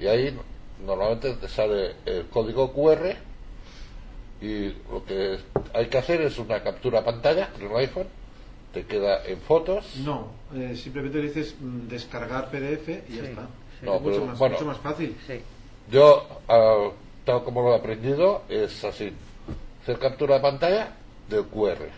y 0.00 0.06
ahí 0.08 0.36
normalmente 0.84 1.34
te 1.34 1.48
sale 1.48 1.92
el 2.04 2.26
código 2.26 2.72
QR 2.72 3.16
y 4.40 4.68
lo 4.90 5.04
que 5.06 5.38
hay 5.74 5.86
que 5.86 5.98
hacer 5.98 6.20
es 6.22 6.38
una 6.38 6.60
captura 6.62 7.04
pantalla 7.04 7.48
con 7.52 7.62
el 7.70 7.76
iPhone, 7.76 8.06
te 8.74 8.84
queda 8.84 9.24
en 9.24 9.38
fotos. 9.40 9.96
No, 10.04 10.32
eh, 10.54 10.74
simplemente 10.76 11.18
le 11.18 11.28
dices 11.28 11.54
mm, 11.58 11.88
descargar 11.88 12.50
PDF 12.50 13.04
y 13.08 13.16
ya 13.16 13.22
está. 13.22 13.46
Sí. 13.80 13.86
No, 13.86 13.96
es 13.96 14.02
mucho, 14.02 14.14
pero, 14.14 14.26
más, 14.26 14.38
bueno. 14.38 14.54
mucho 14.54 14.66
más 14.66 14.78
fácil. 14.78 15.16
Sí. 15.26 15.40
Yo, 15.90 16.26
ah, 16.48 16.90
tal 17.24 17.44
como 17.44 17.62
lo 17.62 17.72
he 17.72 17.76
aprendido, 17.76 18.42
es 18.48 18.84
así. 18.84 19.12
Hacer 19.82 19.98
captura 19.98 20.36
de 20.36 20.40
pantalla 20.40 20.96
del 21.28 21.44
QR. 21.44 21.88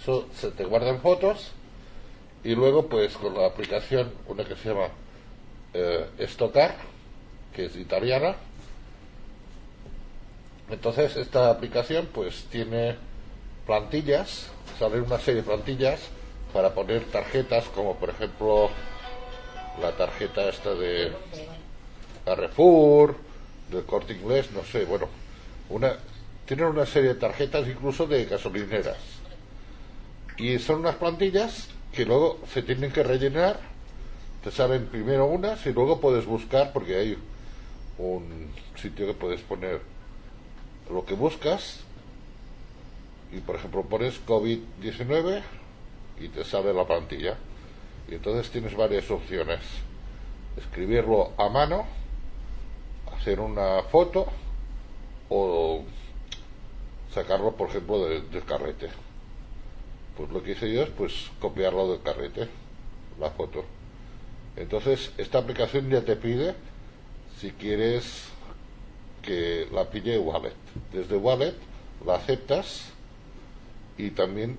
Eso 0.00 0.26
se 0.34 0.50
te 0.50 0.64
guarda 0.64 0.90
en 0.90 1.00
fotos 1.00 1.52
y 2.42 2.54
luego 2.54 2.86
pues 2.86 3.16
con 3.16 3.34
la 3.34 3.46
aplicación, 3.46 4.12
una 4.28 4.44
que 4.44 4.54
se 4.56 4.68
llama 4.68 4.88
eh, 5.72 6.06
Stocar, 6.26 6.76
que 7.54 7.66
es 7.66 7.76
italiana. 7.76 8.36
Entonces 10.70 11.16
esta 11.16 11.50
aplicación 11.50 12.08
pues 12.12 12.44
tiene 12.50 12.96
plantillas, 13.66 14.50
salen 14.78 15.02
una 15.02 15.18
serie 15.18 15.40
de 15.40 15.46
plantillas 15.46 16.00
para 16.52 16.74
poner 16.74 17.04
tarjetas 17.06 17.64
como 17.74 17.96
por 17.96 18.10
ejemplo 18.10 18.70
la 19.80 19.92
tarjeta 19.92 20.48
esta 20.48 20.74
de 20.74 21.12
Carrefour, 22.24 23.16
del 23.70 23.84
Corte 23.84 24.14
Inglés, 24.14 24.50
no 24.52 24.64
sé, 24.64 24.84
bueno, 24.84 25.08
una 25.68 25.96
tienen 26.46 26.66
una 26.66 26.86
serie 26.86 27.14
de 27.14 27.20
tarjetas 27.20 27.66
incluso 27.66 28.06
de 28.06 28.26
gasolineras. 28.26 28.98
Y 30.36 30.58
son 30.58 30.80
unas 30.80 30.96
plantillas 30.96 31.68
que 31.92 32.04
luego 32.04 32.40
se 32.52 32.62
tienen 32.62 32.92
que 32.92 33.02
rellenar, 33.02 33.60
te 34.42 34.50
salen 34.50 34.86
primero 34.86 35.26
unas 35.26 35.64
y 35.66 35.72
luego 35.72 36.00
puedes 36.00 36.26
buscar 36.26 36.72
porque 36.72 36.96
hay 36.96 37.18
un 37.98 38.48
sitio 38.76 39.06
que 39.06 39.14
puedes 39.14 39.40
poner 39.40 39.80
lo 40.90 41.04
que 41.06 41.14
buscas 41.14 41.80
y 43.32 43.38
por 43.38 43.56
ejemplo 43.56 43.82
pones 43.84 44.20
COVID-19 44.26 45.42
y 46.20 46.28
te 46.28 46.44
sale 46.44 46.74
la 46.74 46.86
plantilla. 46.86 47.38
Y 48.08 48.14
entonces 48.14 48.50
tienes 48.50 48.76
varias 48.76 49.10
opciones. 49.10 49.60
Escribirlo 50.56 51.32
a 51.38 51.48
mano, 51.48 51.86
hacer 53.16 53.40
una 53.40 53.82
foto 53.84 54.26
o 55.28 55.84
sacarlo, 57.12 57.52
por 57.52 57.68
ejemplo, 57.70 58.04
de- 58.04 58.20
del 58.22 58.44
carrete. 58.44 58.88
Pues 60.16 60.30
lo 60.30 60.42
que 60.42 60.52
hice 60.52 60.72
yo 60.72 60.82
es 60.82 60.90
pues 60.90 61.30
copiarlo 61.40 61.90
del 61.90 62.02
carrete, 62.02 62.48
la 63.18 63.30
foto. 63.30 63.64
Entonces, 64.56 65.12
esta 65.18 65.38
aplicación 65.38 65.88
ya 65.90 66.02
te 66.02 66.14
pide 66.16 66.54
si 67.40 67.50
quieres 67.52 68.28
que 69.22 69.66
la 69.72 69.90
pille 69.90 70.18
Wallet. 70.18 70.52
Desde 70.92 71.16
Wallet 71.16 71.54
la 72.06 72.16
aceptas 72.16 72.90
y 73.98 74.10
también 74.10 74.58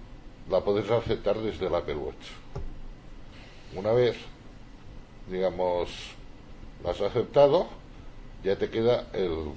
la 0.49 0.61
puedes 0.61 0.89
aceptar 0.89 1.37
desde 1.39 1.67
el 1.67 1.75
Apple 1.75 1.95
Watch. 1.95 2.25
Una 3.75 3.91
vez, 3.91 4.15
digamos, 5.29 5.89
la 6.83 6.91
has 6.91 7.01
aceptado, 7.01 7.67
ya 8.43 8.55
te 8.57 8.69
queda 8.69 9.07
el, 9.13 9.51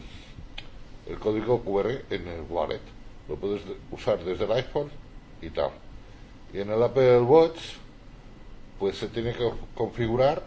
el 1.07 1.19
código 1.19 1.63
QR 1.63 2.05
en 2.11 2.27
el 2.29 2.43
wallet. 2.49 2.81
Lo 3.29 3.37
puedes 3.37 3.65
de- 3.67 3.77
usar 3.91 4.23
desde 4.25 4.45
el 4.45 4.53
iPhone 4.53 4.91
y 5.43 5.51
tal. 5.51 5.71
Y 6.53 6.61
en 6.61 6.71
el 6.71 6.83
Apple 6.83 7.21
Watch, 7.21 7.59
pues 8.79 8.97
se 8.99 9.09
tiene 9.09 9.33
que 9.35 9.51
configurar 9.75 10.43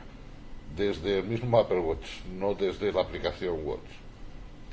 desde 0.75 1.19
el 1.19 1.25
mismo 1.25 1.59
Apple 1.59 1.79
Watch, 1.79 2.07
no 2.33 2.53
desde 2.55 2.91
la 2.91 3.01
aplicación 3.01 3.65
Watch. 3.65 3.79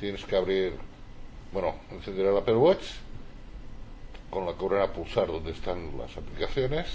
Tienes 0.01 0.25
que 0.25 0.37
abrir, 0.37 0.73
bueno, 1.53 1.75
encender 1.91 2.27
el 2.27 2.37
Apple 2.37 2.55
Watch 2.57 2.85
con 4.31 4.47
la 4.47 4.53
correa 4.53 4.85
a 4.85 4.93
pulsar 4.93 5.27
donde 5.27 5.51
están 5.53 5.97
las 5.99 6.17
aplicaciones, 6.17 6.87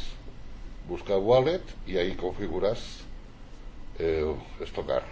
busca 0.87 1.17
Wallet 1.17 1.61
y 1.87 1.97
ahí 1.97 2.13
configuras 2.15 2.99
el 3.99 4.35
Stockar. 4.65 5.03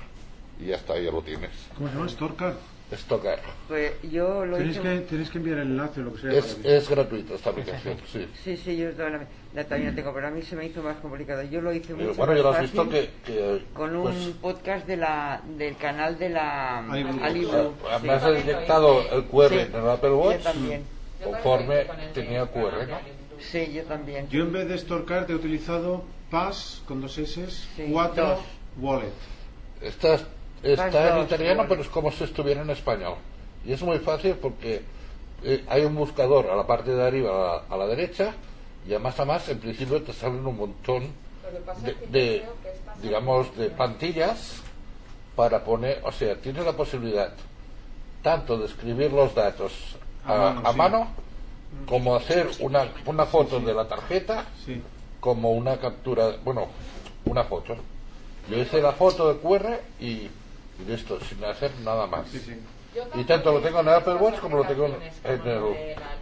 Y 0.60 0.68
ya 0.68 0.76
está, 0.76 1.00
ya 1.00 1.12
lo 1.12 1.22
tienes. 1.22 1.52
¿Cómo 1.76 1.88
se 1.90 1.96
llama? 1.96 2.10
Storecard. 2.10 2.56
Stockar. 2.94 3.40
Pues 3.70 3.94
yo 4.12 4.44
lo 4.46 4.58
Tienes 4.58 4.76
hice. 4.76 4.84
que, 4.84 5.00
tienes 5.08 5.30
que 5.30 5.38
enviar 5.38 5.60
el 5.60 5.68
enlace 5.68 6.02
o 6.02 6.04
lo 6.04 6.14
que 6.14 6.22
sea. 6.22 6.32
Es, 6.34 6.58
es 6.62 6.90
gratuito 6.90 7.36
esta 7.36 7.52
aplicación, 7.52 7.96
sí. 8.12 8.28
Sí, 8.44 8.58
sí, 8.58 8.76
yo 8.76 8.92
también 8.92 9.28
la, 9.56 9.64
también 9.64 9.92
la 9.92 9.96
tengo, 9.96 10.14
pero 10.14 10.28
a 10.28 10.30
mí 10.32 10.42
se 10.42 10.58
me 10.58 10.66
hizo 10.66 10.84
más 10.84 10.98
complicado. 10.98 11.42
Yo 11.44 11.62
lo 11.62 11.72
hice 11.74 11.94
Pero 11.96 12.10
mucho 12.10 12.18
bueno, 12.18 12.34
más 12.34 12.38
ya 12.38 12.44
lo 12.44 12.50
has 12.50 12.56
fácil 12.58 12.72
visto 12.72 12.90
que, 12.90 13.10
que, 13.26 13.64
con 13.74 13.96
un 13.96 14.04
pues, 14.04 14.16
podcast 14.42 14.86
de 14.88 14.98
la, 14.98 15.42
del 15.58 15.78
canal 15.78 16.20
de 16.20 16.30
la 16.32 16.80
Aliblu. 16.80 17.24
Aliblu, 17.24 17.74
ah, 17.90 17.98
sí. 18.02 18.08
me 18.08 18.14
has 18.14 18.42
inyectado 18.44 19.10
el 19.10 19.24
QR 19.24 19.50
Sí. 19.50 19.56
en 19.60 19.76
el 19.76 19.90
Apple 19.90 20.10
Yo 20.10 20.18
Watch 20.18 20.44
también. 20.44 20.84
conforme 21.24 21.86
tenía 22.14 22.46
QR, 22.46 22.88
¿no? 22.90 23.21
Sí, 23.42 23.72
yo 23.74 23.84
también. 23.84 24.28
Yo 24.30 24.44
en 24.44 24.52
vez 24.52 24.68
de 24.68 24.78
Storecard 24.78 25.30
he 25.30 25.36
utilizado 25.36 26.04
Pass 26.30 26.82
con 26.88 27.02
dos 27.02 27.18
S, 27.18 27.50
Sí, 27.76 27.90
4 27.92 28.28
dos. 28.28 28.40
Wallet. 28.80 29.12
Está, 29.82 30.20
está 30.64 31.10
en 31.10 31.16
dos, 31.16 31.26
italiano, 31.26 31.66
pero 31.68 31.82
es 31.82 31.88
como 31.88 32.12
si 32.12 32.24
estuviera 32.24 32.62
en 32.62 32.70
español. 32.70 33.16
Y 33.66 33.74
es 33.74 33.82
muy 33.82 34.00
fácil 34.00 34.36
porque 34.36 34.82
eh, 35.44 35.64
hay 35.68 35.84
un 35.84 35.96
buscador 35.96 36.50
a 36.50 36.56
la 36.56 36.66
parte 36.66 36.92
de 36.92 37.04
arriba, 37.04 37.32
a 37.32 37.56
la, 37.70 37.76
a 37.76 37.78
la 37.78 37.88
derecha, 37.88 38.34
y 38.88 38.92
además 38.92 39.20
a 39.20 39.26
más, 39.26 39.50
en 39.50 39.60
principio 39.60 40.02
te 40.02 40.14
salen 40.14 40.46
un 40.46 40.58
montón 40.58 41.12
de, 42.10 42.44
digamos, 43.02 43.56
de 43.58 43.70
plantillas 43.70 44.62
para 45.36 45.64
poner, 45.64 46.02
o 46.04 46.12
sea, 46.12 46.36
tienes 46.36 46.66
la 46.66 46.74
posibilidad 46.74 47.34
tanto 48.22 48.58
de 48.58 48.66
escribir 48.66 49.12
los 49.12 49.34
datos 49.34 49.74
A 50.26 50.50
a, 50.64 50.74
mano, 50.74 51.02
a 51.02 51.06
sí. 51.06 51.12
Como 51.88 52.16
hacer 52.16 52.50
una, 52.60 52.88
una 53.06 53.26
foto 53.26 53.60
de 53.60 53.74
la 53.74 53.88
tarjeta, 53.88 54.46
Sí. 54.66 54.82
como 55.20 55.52
una 55.52 55.78
captura, 55.78 56.36
bueno, 56.44 56.68
una 57.26 57.44
foto. 57.44 57.76
Yo 58.50 58.58
hice 58.58 58.82
la 58.82 58.92
foto 58.92 59.34
de 59.34 59.40
QR 59.40 59.80
y, 60.00 60.06
y 60.06 60.32
listo, 60.88 61.20
sin 61.22 61.44
hacer 61.44 61.72
nada 61.84 62.08
más. 62.08 62.28
Sí, 62.30 62.40
sí. 62.40 62.56
Yo 62.96 63.04
Y 63.20 63.24
tanto 63.24 63.54
lo 63.54 63.60
tengo 63.62 63.80
en 63.80 63.88
el 63.88 63.94
Apple 63.94 64.16
Watch 64.16 64.40
como 64.40 64.58
lo 64.58 64.66
tengo 64.66 64.86
en, 64.86 64.94
en 65.24 65.42
el, 65.48 65.64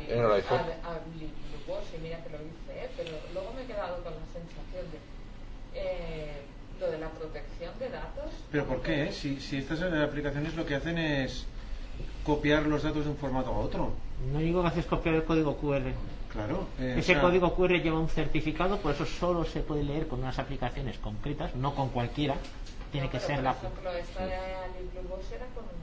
en 0.07 0.25
el 0.25 0.31
iPhone. 0.33 0.59
Al- 0.59 0.91
al 0.93 1.01
Librewatch, 1.17 1.85
y 1.95 2.01
mira 2.03 2.17
que 2.23 2.29
lo 2.29 2.37
hice, 2.37 2.85
¿eh? 2.85 2.89
pero 2.95 3.09
luego 3.33 3.53
me 3.55 3.63
he 3.63 3.65
quedado 3.65 3.95
con 4.03 4.13
la 4.13 4.19
sensación 4.33 4.85
de 4.91 4.99
eh, 5.79 6.41
lo 6.79 6.91
de 6.91 6.99
la 6.99 7.09
protección 7.09 7.71
de 7.79 7.89
datos. 7.89 8.31
¿Pero 8.51 8.65
por 8.65 8.81
qué? 8.81 9.05
eh? 9.05 9.11
Si, 9.13 9.39
si 9.39 9.57
estas 9.57 9.81
aplicaciones 9.81 10.53
lo 10.55 10.65
que 10.65 10.75
hacen 10.75 10.97
es 10.99 11.45
copiar 12.25 12.65
los 12.67 12.83
datos 12.83 13.05
de 13.05 13.11
un 13.11 13.17
formato 13.17 13.49
a 13.51 13.57
otro. 13.57 13.91
No 14.31 14.39
digo 14.39 14.61
que 14.61 14.67
haces 14.67 14.85
copiar 14.85 15.15
el 15.15 15.23
código 15.23 15.55
QR. 15.57 15.81
Claro. 16.31 16.67
eh, 16.79 16.95
Ese 16.97 17.13
o 17.13 17.15
sea, 17.15 17.21
código 17.21 17.55
QR 17.55 17.81
lleva 17.81 17.99
un 17.99 18.09
certificado, 18.09 18.77
por 18.77 18.93
eso 18.93 19.05
solo 19.05 19.45
se 19.45 19.61
puede 19.61 19.83
leer 19.83 20.07
con 20.07 20.19
unas 20.19 20.37
aplicaciones 20.37 20.97
concretas, 20.99 21.55
no 21.55 21.73
con 21.73 21.89
cualquiera. 21.89 22.35
tiene 22.91 23.07
No, 23.07 23.11
que 23.11 23.17
pero 23.17 23.27
ser 23.27 23.35
por 23.37 23.43
la 23.45 23.51
ejemplo, 23.51 23.91
esta 23.91 24.25
de 24.25 24.35
con. 25.55 25.78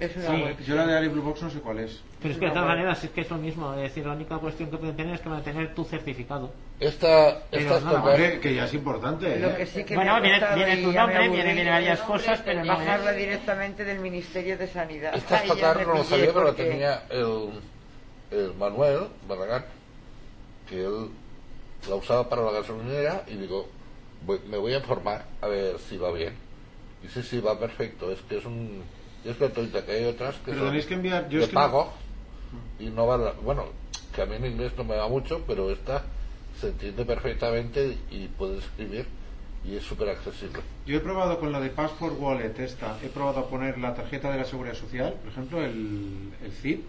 Es 0.00 0.16
una 0.16 0.26
Sí. 0.56 0.64
Yo 0.66 0.74
la 0.74 0.86
de 0.86 0.96
Ali 0.96 1.08
Blue 1.08 1.22
Box 1.22 1.42
no 1.42 1.50
sé 1.50 1.60
cuál 1.60 1.78
es. 1.80 2.00
Pero 2.20 2.34
es 2.34 2.40
que 2.40 2.46
de 2.46 2.50
todas 2.52 2.66
maneras 2.66 3.02
es 3.04 3.10
que 3.10 3.20
es 3.20 3.30
lo 3.30 3.36
mismo. 3.36 3.72
Es 3.74 3.82
decir, 3.82 4.04
la 4.06 4.14
única 4.14 4.38
cuestión 4.38 4.70
que 4.70 4.76
pueden 4.76 4.96
tener 4.96 5.14
es 5.14 5.20
que 5.20 5.28
mantener 5.28 5.74
tu 5.74 5.84
certificado. 5.84 6.52
Esta, 6.80 7.42
tomas- 7.50 7.84
Hombre, 7.84 8.40
que 8.40 8.54
ya 8.54 8.64
es 8.64 8.74
importante. 8.74 9.38
Lo 9.38 9.50
¿eh? 9.50 9.54
que 9.58 9.66
sí 9.66 9.84
que 9.84 9.94
Bueno, 9.94 10.20
viene- 10.20 10.40
viene 10.54 10.76
tu 10.82 10.92
nombre, 10.92 11.28
viene- 11.28 11.54
viene 11.54 11.70
varias 11.70 12.00
cosas, 12.00 12.40
pero 12.44 12.64
no 12.64 12.72
bajarla 12.76 13.12
es- 13.12 13.16
directamente 13.18 13.84
del 13.84 14.00
Ministerio 14.00 14.56
de 14.58 14.66
Sanidad. 14.66 15.14
Esta 15.14 15.42
tocar 15.44 15.76
me 15.78 15.84
no 15.84 15.94
lo 15.94 16.04
sabía, 16.04 16.26
pero 16.32 16.44
la 16.44 16.54
tenía 16.54 17.02
el, 17.10 17.50
el 18.30 18.54
Manuel 18.54 19.06
Barragán, 19.28 19.64
que 20.68 20.84
él 20.84 21.08
la 21.88 21.94
usaba 21.96 22.28
para 22.28 22.42
la 22.42 22.50
gasolinera 22.52 23.22
y 23.28 23.34
digo, 23.36 23.68
voy- 24.26 24.40
me 24.48 24.56
voy 24.58 24.74
a 24.74 24.78
informar 24.78 25.24
a 25.40 25.46
ver 25.48 25.78
si 25.78 25.96
va 25.96 26.10
bien. 26.12 26.34
Y 27.04 27.08
sí, 27.08 27.22
sí, 27.22 27.40
va 27.40 27.58
perfecto. 27.58 28.10
Es 28.10 28.20
que 28.22 28.38
es 28.38 28.44
un... 28.44 28.82
Es 29.24 29.38
gratuita, 29.38 29.84
que 29.84 29.92
hay 29.92 30.04
otras 30.04 30.36
que 30.36 30.46
Pero 30.46 30.58
son 30.58 30.66
tenéis 30.68 30.86
que 30.86 30.94
enviar- 30.94 31.28
yo 31.28 31.38
de 31.38 31.44
es 31.44 31.50
que 31.50 31.54
no- 31.56 31.60
pago 31.62 31.92
y 32.78 32.86
no 32.90 33.06
va... 33.06 33.16
la- 33.16 33.32
Bueno, 33.32 33.66
que 34.14 34.22
a 34.22 34.26
mí 34.26 34.36
en 34.36 34.46
inglés 34.46 34.72
no 34.76 34.84
me 34.84 34.96
va 34.96 35.08
mucho, 35.08 35.42
pero 35.46 35.70
esta 35.70 36.04
se 36.60 36.68
entiende 36.68 37.04
perfectamente 37.04 37.96
y 38.10 38.26
puede 38.28 38.58
escribir 38.58 39.06
y 39.64 39.76
es 39.76 39.84
súper 39.84 40.08
accesible. 40.10 40.60
Yo 40.86 40.96
he 40.96 41.00
probado 41.00 41.38
con 41.38 41.52
la 41.52 41.60
de 41.60 41.70
Passport 41.70 42.18
Wallet 42.20 42.58
esta, 42.58 42.98
he 43.02 43.08
probado 43.08 43.40
a 43.40 43.48
poner 43.48 43.78
la 43.78 43.94
tarjeta 43.94 44.30
de 44.32 44.38
la 44.38 44.44
Seguridad 44.44 44.74
Social, 44.74 45.14
por 45.14 45.28
ejemplo, 45.30 45.64
el, 45.64 46.32
el 46.44 46.52
CIP, 46.52 46.84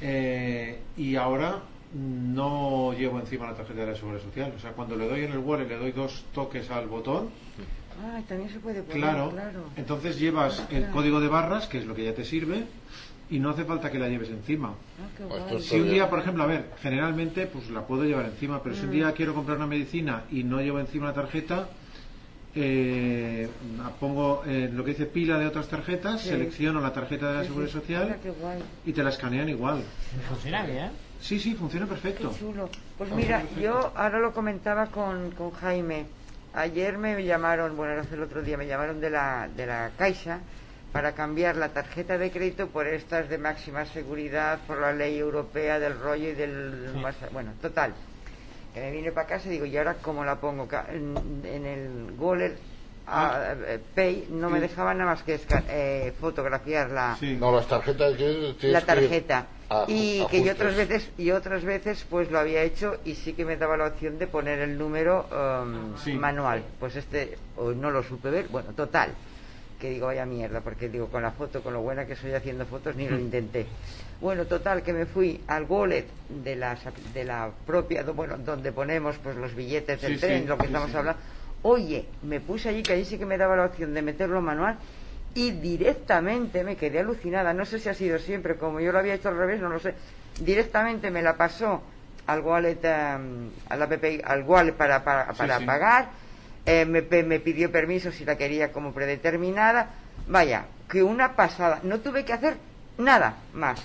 eh, 0.00 0.78
y 0.96 1.16
ahora 1.16 1.62
no 1.92 2.92
llevo 2.92 3.18
encima 3.20 3.46
la 3.46 3.54
tarjeta 3.56 3.80
de 3.80 3.86
la 3.92 3.96
Seguridad 3.96 4.22
Social. 4.22 4.52
O 4.56 4.60
sea, 4.60 4.72
cuando 4.72 4.96
le 4.96 5.08
doy 5.08 5.24
en 5.24 5.32
el 5.32 5.38
wallet, 5.38 5.66
le 5.68 5.76
doy 5.76 5.92
dos 5.92 6.24
toques 6.34 6.70
al 6.70 6.86
botón, 6.88 7.30
Ah, 8.02 8.20
también 8.28 8.50
se 8.50 8.58
puede 8.58 8.82
poner, 8.82 8.98
claro, 9.00 9.30
claro. 9.30 9.64
entonces 9.76 10.18
llevas 10.18 10.64
el 10.70 10.88
código 10.90 11.20
de 11.20 11.28
barras, 11.28 11.66
que 11.66 11.78
es 11.78 11.86
lo 11.86 11.94
que 11.94 12.04
ya 12.04 12.14
te 12.14 12.24
sirve, 12.24 12.64
y 13.30 13.38
no 13.38 13.50
hace 13.50 13.64
falta 13.64 13.90
que 13.90 13.98
la 13.98 14.08
lleves 14.08 14.28
encima. 14.30 14.68
Ah, 14.70 15.08
qué 15.16 15.22
Esto 15.24 15.38
guay. 15.44 15.56
es- 15.56 15.64
Si 15.66 15.80
un 15.80 15.90
día, 15.90 16.10
por 16.10 16.18
ejemplo, 16.18 16.42
a 16.42 16.46
ver, 16.46 16.70
generalmente 16.82 17.46
pues 17.46 17.70
la 17.70 17.86
puedo 17.86 18.04
llevar 18.04 18.26
encima, 18.26 18.62
pero 18.62 18.74
si 18.74 18.84
un 18.84 18.90
día 18.90 19.12
quiero 19.12 19.34
comprar 19.34 19.56
una 19.58 19.66
medicina 19.66 20.24
y 20.30 20.42
no 20.44 20.60
llevo 20.60 20.80
encima 20.80 21.06
la 21.06 21.14
tarjeta, 21.14 21.68
eh, 22.56 23.48
pongo 23.98 24.42
eh, 24.46 24.70
lo 24.72 24.84
que 24.84 24.90
dice 24.92 25.06
pila 25.06 25.38
de 25.38 25.46
otras 25.46 25.68
tarjetas, 25.68 26.20
Sí. 26.20 26.28
selecciono 26.28 26.80
la 26.80 26.92
tarjeta 26.92 27.28
de 27.30 27.34
la 27.34 27.40
Sí, 27.42 27.46
Seguridad 27.48 27.72
sí. 27.72 27.78
Social 27.78 28.04
Mira, 28.22 28.56
y 28.86 28.92
te 28.92 29.02
la 29.02 29.10
escanean 29.10 29.48
igual. 29.48 29.82
Funciona 30.28 30.64
bien. 30.64 30.90
Sí, 31.20 31.40
sí, 31.40 31.54
funciona 31.54 31.86
perfecto. 31.86 32.30
Qué 32.30 32.38
chulo. 32.38 32.68
Pues 32.98 33.10
mira, 33.12 33.42
yo 33.60 33.92
ahora 33.96 34.18
lo 34.20 34.32
comentaba 34.32 34.86
con, 34.86 35.30
con 35.32 35.50
Jaime. 35.52 36.06
Ayer 36.54 36.98
me 36.98 37.22
llamaron, 37.24 37.76
bueno, 37.76 38.00
hace 38.00 38.14
el 38.14 38.22
otro 38.22 38.40
día, 38.42 38.56
me 38.56 38.66
llamaron 38.66 39.00
de 39.00 39.10
la, 39.10 39.48
de 39.54 39.66
la 39.66 39.90
Caixa 39.98 40.38
para 40.92 41.12
cambiar 41.12 41.56
la 41.56 41.70
tarjeta 41.70 42.16
de 42.16 42.30
crédito 42.30 42.68
por 42.68 42.86
estas 42.86 43.28
de 43.28 43.38
máxima 43.38 43.84
seguridad, 43.86 44.60
por 44.66 44.78
la 44.78 44.92
ley 44.92 45.18
europea 45.18 45.80
del 45.80 45.98
rollo 45.98 46.28
y 46.28 46.34
del... 46.34 46.90
Sí. 46.92 46.98
más- 47.00 47.32
bueno, 47.32 47.52
total. 47.60 47.92
Que 48.72 48.80
me 48.80 48.92
vine 48.92 49.10
para 49.10 49.26
casa 49.26 49.48
y 49.48 49.52
digo, 49.52 49.66
¿y 49.66 49.76
ahora 49.76 49.94
cómo 50.00 50.24
la 50.24 50.36
pongo? 50.36 50.68
Ca- 50.68 50.86
En, 50.90 51.42
en 51.44 51.66
el 51.66 52.12
Google 52.16 52.56
Ah. 53.06 53.54
Pay 53.94 54.28
no 54.30 54.48
me 54.48 54.60
dejaba 54.60 54.94
nada 54.94 55.10
más 55.10 55.22
que 55.24 55.38
eh, 55.68 56.14
fotografiar 56.18 56.88
la, 56.90 57.14
Sí. 57.20 57.36
No, 57.38 57.52
las 57.54 57.66
tarjetas 57.68 58.14
que 58.16 58.56
la 58.68 58.80
que- 58.80 58.86
tarjeta 58.86 59.46
a- 59.70 59.84
y 59.88 60.24
que 60.30 60.42
yo 60.44 60.52
otras 60.52 60.76
veces 60.76 61.10
y 61.18 61.30
otras 61.30 61.64
veces 61.64 62.04
pues 62.08 62.30
lo 62.30 62.38
había 62.38 62.62
hecho 62.62 62.96
y 63.04 63.14
sí 63.14 63.32
que 63.34 63.44
me 63.44 63.56
daba 63.56 63.76
la 63.76 63.86
opción 63.86 64.18
de 64.18 64.26
poner 64.26 64.58
el 64.60 64.76
número 64.78 65.26
um, 65.30 65.96
Sí. 65.98 66.12
manual. 66.14 66.62
Pues 66.78 66.96
este 66.96 67.36
o 67.56 67.72
no 67.72 67.90
lo 67.90 68.02
supe 68.02 68.30
ver. 68.30 68.48
Bueno 68.48 68.72
total 68.74 69.10
que 69.80 69.90
digo 69.90 70.06
vaya 70.06 70.24
mierda 70.24 70.60
porque 70.60 70.88
digo 70.88 71.08
con 71.08 71.22
la 71.22 71.32
foto 71.32 71.60
con 71.62 71.72
lo 71.74 71.82
buena 71.82 72.06
que 72.06 72.14
soy 72.16 72.32
haciendo 72.32 72.64
fotos 72.64 72.94
ni 72.96 73.08
lo 73.08 73.18
intenté 73.18 73.66
bueno 74.20 74.46
total 74.46 74.82
que 74.82 74.92
me 74.92 75.04
fui 75.04 75.42
al 75.48 75.64
wallet 75.64 76.06
de 76.28 76.54
la 76.56 76.78
de 77.12 77.24
la 77.24 77.50
propia 77.66 78.02
bueno 78.04 78.38
donde 78.38 78.70
ponemos 78.72 79.18
pues 79.18 79.36
los 79.36 79.54
billetes 79.54 80.00
del 80.00 80.14
Sí, 80.14 80.20
tren 80.20 80.42
sí, 80.42 80.48
lo 80.48 80.56
que 80.56 80.66
estamos 80.66 80.94
hablando. 80.94 81.20
Oye 81.62 82.06
me 82.22 82.40
puse 82.40 82.68
allí 82.68 82.82
que 82.82 82.92
allí 82.92 83.04
sí 83.04 83.18
que 83.18 83.26
me 83.26 83.36
daba 83.36 83.56
la 83.56 83.64
opción 83.66 83.92
de 83.92 84.00
meterlo 84.00 84.40
manual 84.40 84.78
y 85.34 85.50
directamente 85.50 86.62
me 86.62 86.76
quedé 86.76 87.00
alucinada. 87.00 87.52
No 87.52 87.64
sé 87.64 87.78
si 87.78 87.88
ha 87.88 87.94
sido 87.94 88.18
siempre, 88.18 88.56
como 88.56 88.80
yo 88.80 88.92
lo 88.92 88.98
había 89.00 89.14
hecho 89.14 89.28
al 89.28 89.36
revés, 89.36 89.60
no 89.60 89.68
lo 89.68 89.80
sé. 89.80 89.94
Directamente 90.40 91.10
me 91.10 91.22
la 91.22 91.36
pasó 91.36 91.82
al 92.26 92.40
wallet, 92.40 92.78
em, 92.82 93.50
a 93.68 93.76
la 93.76 93.88
PPI, 93.88 94.22
al 94.24 94.42
wallet 94.44 94.72
para, 94.72 95.02
para, 95.02 95.32
para 95.32 95.58
sí. 95.58 95.64
pagar. 95.64 96.08
Eh, 96.66 96.86
me, 96.86 97.02
pidió 97.02 97.70
permiso 97.70 98.10
si 98.10 98.24
la 98.24 98.36
quería 98.36 98.72
como 98.72 98.92
predeterminada. 98.92 99.90
Vaya, 100.28 100.66
que 100.88 101.02
una 101.02 101.34
pasada. 101.34 101.80
No 101.82 102.00
tuve 102.00 102.24
que 102.24 102.32
hacer 102.32 102.56
nada 102.96 103.36
más. 103.52 103.82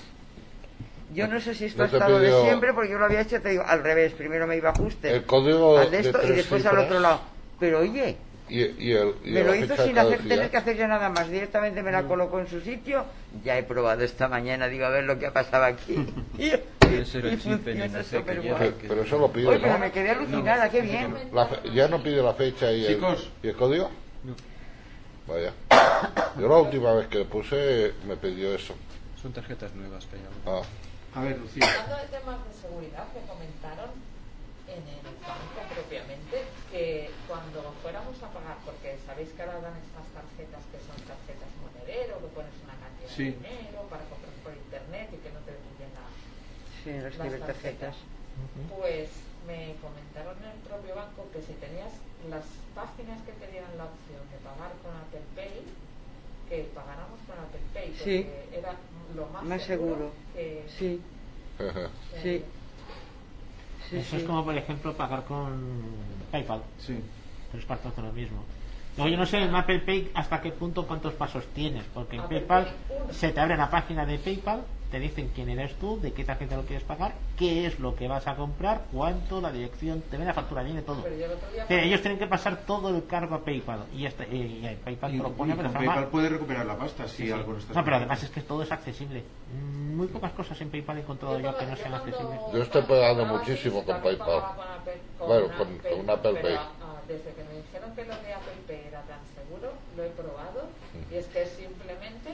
Yo 1.12 1.28
no 1.28 1.40
sé 1.40 1.56
si 1.56 1.66
esto 1.66 1.80
No 1.80 1.84
ha 1.86 1.88
estado 1.88 2.20
de 2.20 2.32
siempre, 2.44 2.72
porque 2.72 2.92
yo 2.92 3.00
lo 3.00 3.06
había 3.06 3.22
hecho, 3.22 3.42
te 3.42 3.50
digo, 3.50 3.64
al 3.66 3.84
revés. 3.84 4.14
Primero 4.14 4.46
me 4.46 4.56
iba 4.56 4.70
a 4.70 4.74
ajuste 4.74 5.10
El 5.10 5.26
código 5.26 5.80
al 5.80 5.90
de 5.90 6.04
de 6.04 6.10
esto 6.10 6.20
y 6.24 6.30
después 6.30 6.64
al 6.68 6.78
otro 6.78 7.00
lado. 7.00 7.22
Pero 7.60 7.80
oye, 7.80 8.16
Y, 8.50 8.62
y 8.84 8.92
el, 8.94 9.14
y 9.24 9.30
me 9.32 9.44
lo 9.44 9.54
hizo 9.56 9.78
sin 9.78 9.98
hacer, 9.98 10.20
tener 10.28 10.50
que 10.50 10.58
hacer 10.58 10.76
ya 10.76 10.88
nada 10.88 11.10
más. 11.10 11.30
Directamente 11.30 11.84
me 11.84 11.92
la 11.92 12.04
colocó 12.04 12.40
en 12.40 12.48
su 12.48 12.60
sitio. 12.62 13.06
Ya 13.44 13.58
he 13.58 13.64
probado 13.64 14.04
esta 14.04 14.28
mañana, 14.28 14.68
digo, 14.68 14.86
a 14.86 14.90
ver 14.90 15.04
lo 15.04 15.20
que 15.20 15.28
ha 15.28 15.34
pasado 15.34 15.66
aquí. 15.66 15.94
y. 16.38 16.52
Pero, 18.88 19.02
eso 19.04 19.18
lo 19.20 19.32
pide, 19.32 19.48
Oye, 19.48 19.60
pero 19.60 19.74
¿no? 19.74 19.80
me 19.80 19.92
quedé 19.92 20.10
alucinada, 20.12 20.70
qué 20.70 20.82
bien. 20.82 21.14
La 21.34 21.46
fe- 21.46 21.70
¿Ya 21.74 21.88
no 21.88 22.02
pide 22.02 22.22
la 22.24 22.34
fecha 22.34 22.72
y 22.72 22.86
el, 22.86 23.00
y 23.44 23.48
el 23.50 23.56
código? 23.56 23.90
Vaya. 25.28 25.54
Yo 26.40 26.48
la 26.48 26.58
última 26.58 26.94
vez 26.94 27.08
que 27.08 27.20
le 27.20 27.26
puse 27.26 27.94
me 28.08 28.18
pidió 28.18 28.54
eso. 28.56 28.74
Son 29.22 29.32
tarjetas 29.32 29.74
nuevas 29.76 30.06
que 30.06 30.16
hay 30.16 30.24
ahora. 30.48 30.66
Ah, 31.14 31.20
A 31.20 31.24
ver, 31.24 31.38
Lucía. 31.38 31.66
Hablando 31.70 31.96
de 32.02 32.18
temas 32.18 32.38
de 32.48 32.54
seguridad 32.62 33.06
que 33.14 33.20
comentaron 33.30 33.92
en 34.66 34.82
el 34.90 35.02
banco 35.22 35.62
propiamente, 35.70 36.46
que 36.72 37.10
cuando 37.28 37.74
fuéramos 37.82 38.18
a 38.24 38.28
pagar, 38.34 38.58
porque 38.66 38.98
sabéis 39.06 39.30
que 39.38 39.42
ahora 39.44 39.62
dan 39.62 39.78
estas 39.78 40.06
tarjetas 40.18 40.62
que 40.74 40.80
son 40.82 40.98
tarjetas 41.06 41.50
monedero, 41.62 42.18
que 42.22 42.30
pones 42.34 42.54
una 42.66 42.74
cantidad 42.82 43.00
Sí. 43.20 43.36
dinero 43.36 43.84
para 43.92 44.04
comprar 44.08 44.32
por 44.44 44.54
internet 44.56 45.10
y 45.12 45.18
que 45.20 45.30
no 45.36 45.40
te 45.44 45.52
pillen 45.52 45.92
la, 45.92 46.08
Sí, 46.84 46.92
las 47.04 47.18
las 47.20 47.28
cibertarjetas. 47.28 47.96
Pues 48.72 49.10
me 49.46 49.76
comentaron 49.84 50.38
en 50.40 50.56
el 50.56 50.60
propio 50.64 50.96
banco 50.96 51.28
que 51.36 51.42
si 51.44 51.52
tenías 51.60 51.92
las 52.32 52.46
páginas 52.74 53.20
que 53.28 53.34
te 53.36 53.52
dieran 53.52 53.76
la 53.76 53.92
opción 53.92 54.24
de 54.32 54.38
pagar 54.40 54.72
con 54.80 54.96
Apple 54.96 55.28
Pay, 55.36 55.68
que 56.48 56.64
pagáramos 56.72 57.20
con 57.28 57.36
Apple 57.36 57.60
Pay, 57.74 57.92
porque 58.00 58.24
Sí. 58.24 58.56
era 58.58 58.72
lo 59.16 59.26
más, 59.28 59.44
Más 59.44 59.64
seguro. 59.64 60.12
que, 60.34 60.64
Sí, 60.80 61.02
que 61.58 61.68
sí. 62.24 62.44
Sí, 63.90 63.98
Eso 63.98 64.10
sí. 64.12 64.16
es 64.18 64.24
como, 64.24 64.46
por 64.46 64.56
ejemplo, 64.56 64.96
pagar 64.96 65.26
con 65.26 65.60
PayPal. 66.32 66.62
Sí. 66.80 67.02
Tres 67.52 67.66
partos 67.66 67.94
de 67.98 68.02
lo 68.04 68.14
mismo. 68.14 68.46
Luego 69.00 69.12
yo 69.12 69.18
no 69.18 69.26
sé 69.26 69.38
en 69.38 69.56
Apple 69.56 69.80
Pay 69.80 70.12
hasta 70.14 70.42
qué 70.42 70.52
punto 70.52 70.86
cuántos 70.86 71.14
pasos 71.14 71.46
tienes, 71.54 71.86
porque 71.94 72.18
en 72.18 72.24
Apple 72.24 72.42
PayPal 72.42 72.66
Pay, 72.66 72.98
uno. 73.06 73.14
se 73.14 73.30
te 73.32 73.40
abre 73.40 73.56
la 73.56 73.70
página 73.70 74.06
de 74.06 74.20
PayPal, 74.20 74.62
te 74.92 75.00
dicen 75.00 75.32
quién 75.34 75.50
eres 75.50 75.76
tú, 75.76 76.00
de 76.02 76.12
qué 76.12 76.24
tarjeta 76.26 76.58
lo 76.58 76.64
quieres 76.64 76.84
pagar, 76.84 77.14
qué 77.38 77.66
es 77.68 77.80
lo 77.80 77.96
que 77.96 78.08
vas 78.08 78.28
a 78.28 78.36
comprar, 78.36 78.82
cuánto, 78.92 79.40
la 79.40 79.52
dirección, 79.52 80.02
te 80.02 80.18
ven 80.18 80.28
la 80.28 80.34
factura, 80.34 80.64
viene 80.64 80.82
todo. 80.82 81.02
Pero 81.04 81.16
yo 81.16 81.26
el 81.28 81.32
Pero 81.68 81.82
ellos 81.84 82.02
tienen 82.02 82.20
que 82.20 82.28
pasar 82.28 82.58
todo 82.66 82.90
el 82.90 83.06
cargo 83.06 83.36
a 83.36 83.44
PayPal 83.46 83.86
y, 83.94 84.06
este, 84.06 84.28
y, 84.36 84.66
y 84.68 84.78
PayPal 84.84 85.14
Y, 85.14 85.18
te 85.18 85.24
lo 85.24 85.32
pone 85.32 85.56
con 85.56 85.72
PayPal 85.72 86.08
puede 86.08 86.28
recuperar 86.30 86.66
la 86.66 86.76
pasta 86.78 87.08
si 87.08 87.18
Sí, 87.18 87.26
sí. 87.28 87.32
algo 87.32 87.54
no 87.54 87.60
está 87.60 87.74
No, 87.74 87.84
pero 87.86 87.96
además 87.98 88.22
es 88.24 88.30
que 88.32 88.42
todo 88.42 88.64
es 88.64 88.72
accesible. 88.72 89.24
Muy 89.96 90.08
pocas 90.08 90.32
cosas 90.34 90.60
en 90.62 90.70
PayPal 90.72 90.98
he 90.98 91.02
encontrado 91.02 91.40
yo 91.40 91.56
que 91.58 91.66
no 91.66 91.76
sean 91.78 91.94
accesibles. 91.94 92.40
Yo 92.52 92.62
estoy 92.64 92.82
pagando 92.82 93.26
muchísimo 93.28 93.84
con 93.86 94.02
PayPal. 94.02 94.28
con 94.28 94.40
Apple- 94.44 95.02
con 95.18 95.28
Bueno, 95.28 95.48
con- 95.58 95.78
Pay, 95.78 95.98
con 95.98 96.10
Apple 96.10 96.32
pero, 96.42 96.48
Pay. 96.48 96.56
ah, 96.56 96.96
desde 97.08 97.34
que 97.34 97.44
me 97.44 97.54
dijeron 97.62 97.96
que 97.96 98.06
lo 98.06 98.16
de 98.16 98.34
Apple 98.34 98.54
Pay 98.68 98.89
lo 100.00 100.06
he 100.06 100.10
probado 100.10 100.62
y 101.12 101.16
es 101.16 101.26
que 101.28 101.46
simplemente 101.46 102.32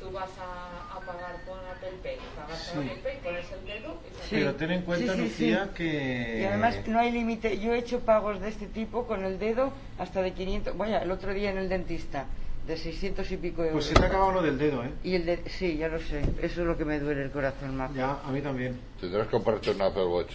tú 0.00 0.10
vas 0.10 0.28
a, 0.38 0.96
a 0.96 1.00
pagar 1.00 1.36
con 1.46 1.58
Apple 1.58 1.96
Pay, 2.02 2.18
pagas 2.36 2.70
con 2.74 2.82
Sí. 2.82 2.90
Apple 2.90 3.02
Pay, 3.02 3.18
pones 3.22 3.46
el 3.52 3.64
dedo 3.66 3.96
y 4.04 4.14
se 4.16 4.22
Sí. 4.24 4.36
Pero 4.36 4.54
ten 4.56 4.70
en 4.72 4.82
cuenta, 4.82 5.12
Sí, 5.14 5.18
sí, 5.18 5.24
Lucía, 5.24 5.64
sí. 5.64 5.70
que... 5.74 6.38
Y 6.40 6.44
además 6.44 6.76
no 6.86 6.98
hay 6.98 7.12
límite. 7.12 7.58
Yo 7.60 7.72
he 7.72 7.78
hecho 7.78 8.00
pagos 8.00 8.40
de 8.40 8.48
este 8.48 8.66
tipo 8.66 9.06
con 9.06 9.24
el 9.24 9.38
dedo 9.38 9.72
hasta 9.98 10.20
de 10.22 10.32
500. 10.32 10.76
Vaya, 10.76 10.98
el 11.02 11.10
otro 11.10 11.32
día 11.32 11.50
en 11.50 11.58
el 11.58 11.68
dentista, 11.68 12.26
de 12.66 12.76
600 12.76 13.30
y 13.30 13.36
pico 13.38 13.62
euros. 13.62 13.72
Pues 13.74 13.84
se 13.86 13.94
te 13.94 14.02
ha 14.02 14.08
acabado 14.08 14.32
lo 14.32 14.42
del 14.42 14.58
dedo, 14.58 14.84
¿eh? 14.84 14.90
Y 15.04 15.14
el 15.14 15.24
de... 15.24 15.38
Sí, 15.48 15.76
ya 15.78 15.88
lo 15.88 16.00
sé. 16.00 16.20
Eso 16.42 16.60
es 16.62 16.66
lo 16.66 16.76
que 16.76 16.84
me 16.84 16.98
duele 16.98 17.22
el 17.22 17.30
corazón 17.30 17.76
más. 17.76 17.94
Ya, 17.94 18.18
a 18.22 18.30
mí 18.32 18.42
también. 18.42 18.78
Tendrás 19.00 19.26
que 19.28 19.30
comprarte 19.30 19.70
un 19.70 19.80
Apple 19.80 20.04
Watch. 20.06 20.32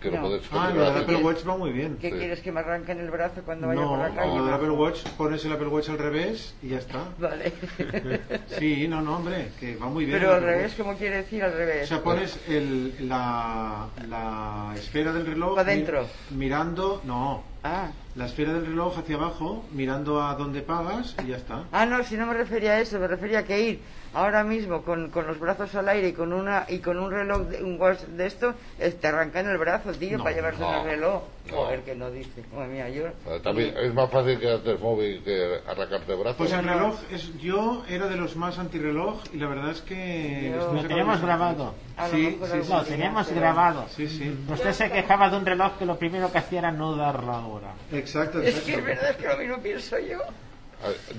Que 0.00 0.10
No. 0.10 0.16
lo 0.22 0.28
puedes 0.28 0.42
Ah, 0.50 0.70
lo 0.74 0.80
del. 0.92 1.02
Apple 1.02 1.16
Watch 1.16 1.46
va 1.46 1.56
muy 1.58 1.72
bien. 1.72 1.98
¿Qué 2.00 2.10
Sí. 2.10 2.16
quieres 2.16 2.40
que 2.40 2.50
me 2.50 2.60
arranquen 2.60 3.00
el 3.00 3.10
brazo 3.10 3.42
cuando 3.44 3.66
vaya 3.66 3.80
No, 3.82 3.88
por 3.90 3.98
la 3.98 4.14
calle? 4.14 4.36
lo 4.38 4.44
del 4.46 4.54
Apple 4.54 4.70
Watch, 4.70 5.02
pones 5.18 5.44
el 5.44 5.52
Apple 5.52 5.66
Watch 5.66 5.90
al 5.90 5.98
revés 5.98 6.54
y 6.62 6.68
ya 6.68 6.78
está. 6.78 7.04
Vale. 7.18 7.52
Sí, 8.58 8.88
no, 8.88 9.02
no, 9.02 9.16
hombre, 9.16 9.50
que 9.60 9.76
va 9.76 9.86
muy 9.86 10.06
bien. 10.06 10.18
Pero 10.18 10.30
el 10.30 10.36
al 10.36 10.42
Apple 10.42 10.52
revés, 10.56 10.70
Watch. 10.72 10.80
¿cómo 10.86 10.96
quiere 10.98 11.16
decir 11.16 11.42
al 11.44 11.52
revés? 11.52 11.84
O 11.84 11.86
sea, 11.94 12.02
pones 12.02 12.38
el, 12.48 13.08
la, 13.08 13.88
la 14.08 14.72
esfera 14.74 15.12
del 15.12 15.26
reloj 15.26 15.54
Pa' 15.56 15.64
dentro. 15.64 16.06
mi- 16.30 16.36
mirando, 16.38 17.02
no, 17.04 17.44
Ah. 17.62 17.90
La 18.16 18.26
esfera 18.26 18.52
del 18.54 18.66
reloj 18.66 18.98
hacia 18.98 19.14
abajo, 19.16 19.64
mirando 19.72 20.20
a 20.20 20.34
dónde 20.34 20.62
pagas 20.62 21.14
y 21.24 21.28
ya 21.28 21.36
está. 21.36 21.64
Ah, 21.70 21.86
no, 21.86 22.02
si 22.02 22.16
no 22.16 22.26
me 22.26 22.34
refería 22.34 22.72
a 22.72 22.80
eso, 22.80 22.98
me 22.98 23.06
refería 23.06 23.38
a 23.40 23.44
que 23.44 23.60
ir 23.60 23.80
ahora 24.12 24.42
mismo 24.42 24.82
con, 24.82 25.10
con 25.10 25.28
los 25.28 25.38
brazos 25.38 25.72
al 25.76 25.88
aire 25.88 26.08
y 26.08 26.12
con 26.12 26.32
una 26.32 26.64
y 26.68 26.80
con 26.80 26.98
un 26.98 27.12
reloj, 27.12 27.42
de, 27.42 27.62
un 27.62 27.80
watch 27.80 28.00
de 28.00 28.26
esto, 28.26 28.54
eh, 28.80 28.90
te 28.90 29.06
arrancan 29.06 29.46
el 29.48 29.56
brazo, 29.58 29.92
tío, 29.92 30.18
No, 30.18 30.24
para 30.24 30.34
llevarse 30.34 30.60
no, 30.60 30.80
el 30.82 30.84
reloj. 30.90 31.22
no. 31.48 31.56
Joder, 31.56 31.80
que 31.82 31.94
no 31.94 32.10
dice. 32.10 32.44
Madre 32.54 32.68
mía, 32.68 32.88
yo... 32.90 33.06
Eh, 33.06 33.40
También 33.42 33.74
es 33.76 33.94
más 33.94 34.10
fácil 34.10 34.38
que 34.38 34.50
hacer 34.52 34.78
móvil 34.80 35.22
que 35.24 35.60
arrancarte 35.66 36.14
brazos. 36.14 36.36
Pues 36.36 36.52
el 36.52 36.64
reloj, 36.64 36.96
es, 37.12 37.38
yo 37.38 37.84
era 37.88 38.08
de 38.08 38.16
los 38.16 38.34
más 38.36 38.58
antirreloj 38.58 39.20
y 39.32 39.38
la 39.38 39.48
verdad 39.48 39.70
es 39.70 39.80
que... 39.82 40.52
Lo 40.56 40.72
varios- 40.72 41.20
grabado. 41.22 41.74
Sí, 42.10 42.38
sí, 42.42 42.62
sí. 42.62 42.72
Lo 42.72 42.82
teníamos 42.84 43.26
pero- 43.28 43.40
grabado. 43.40 43.84
Sí, 43.88 44.08
sí. 44.08 44.36
Usted 44.50 44.72
se 44.72 44.90
quejaba 44.90 45.28
de 45.30 45.36
un 45.38 45.46
reloj 45.46 45.76
que 45.78 45.86
lo 45.86 45.96
primero 45.96 46.30
que 46.32 46.38
hacía 46.38 46.60
era 46.60 46.72
no 46.72 46.94
dar 46.96 47.22
la 47.24 47.38
hora. 47.46 47.72
Exacto, 48.00 48.40
Es 48.42 48.54
que 48.54 48.60
es 48.72 48.78
exacto. 48.78 48.84
verdad, 48.86 49.10
es 49.10 49.16
que 49.16 49.28
lo 49.28 49.36
mismo 49.36 49.58
pienso 49.58 49.98
yo. 49.98 50.18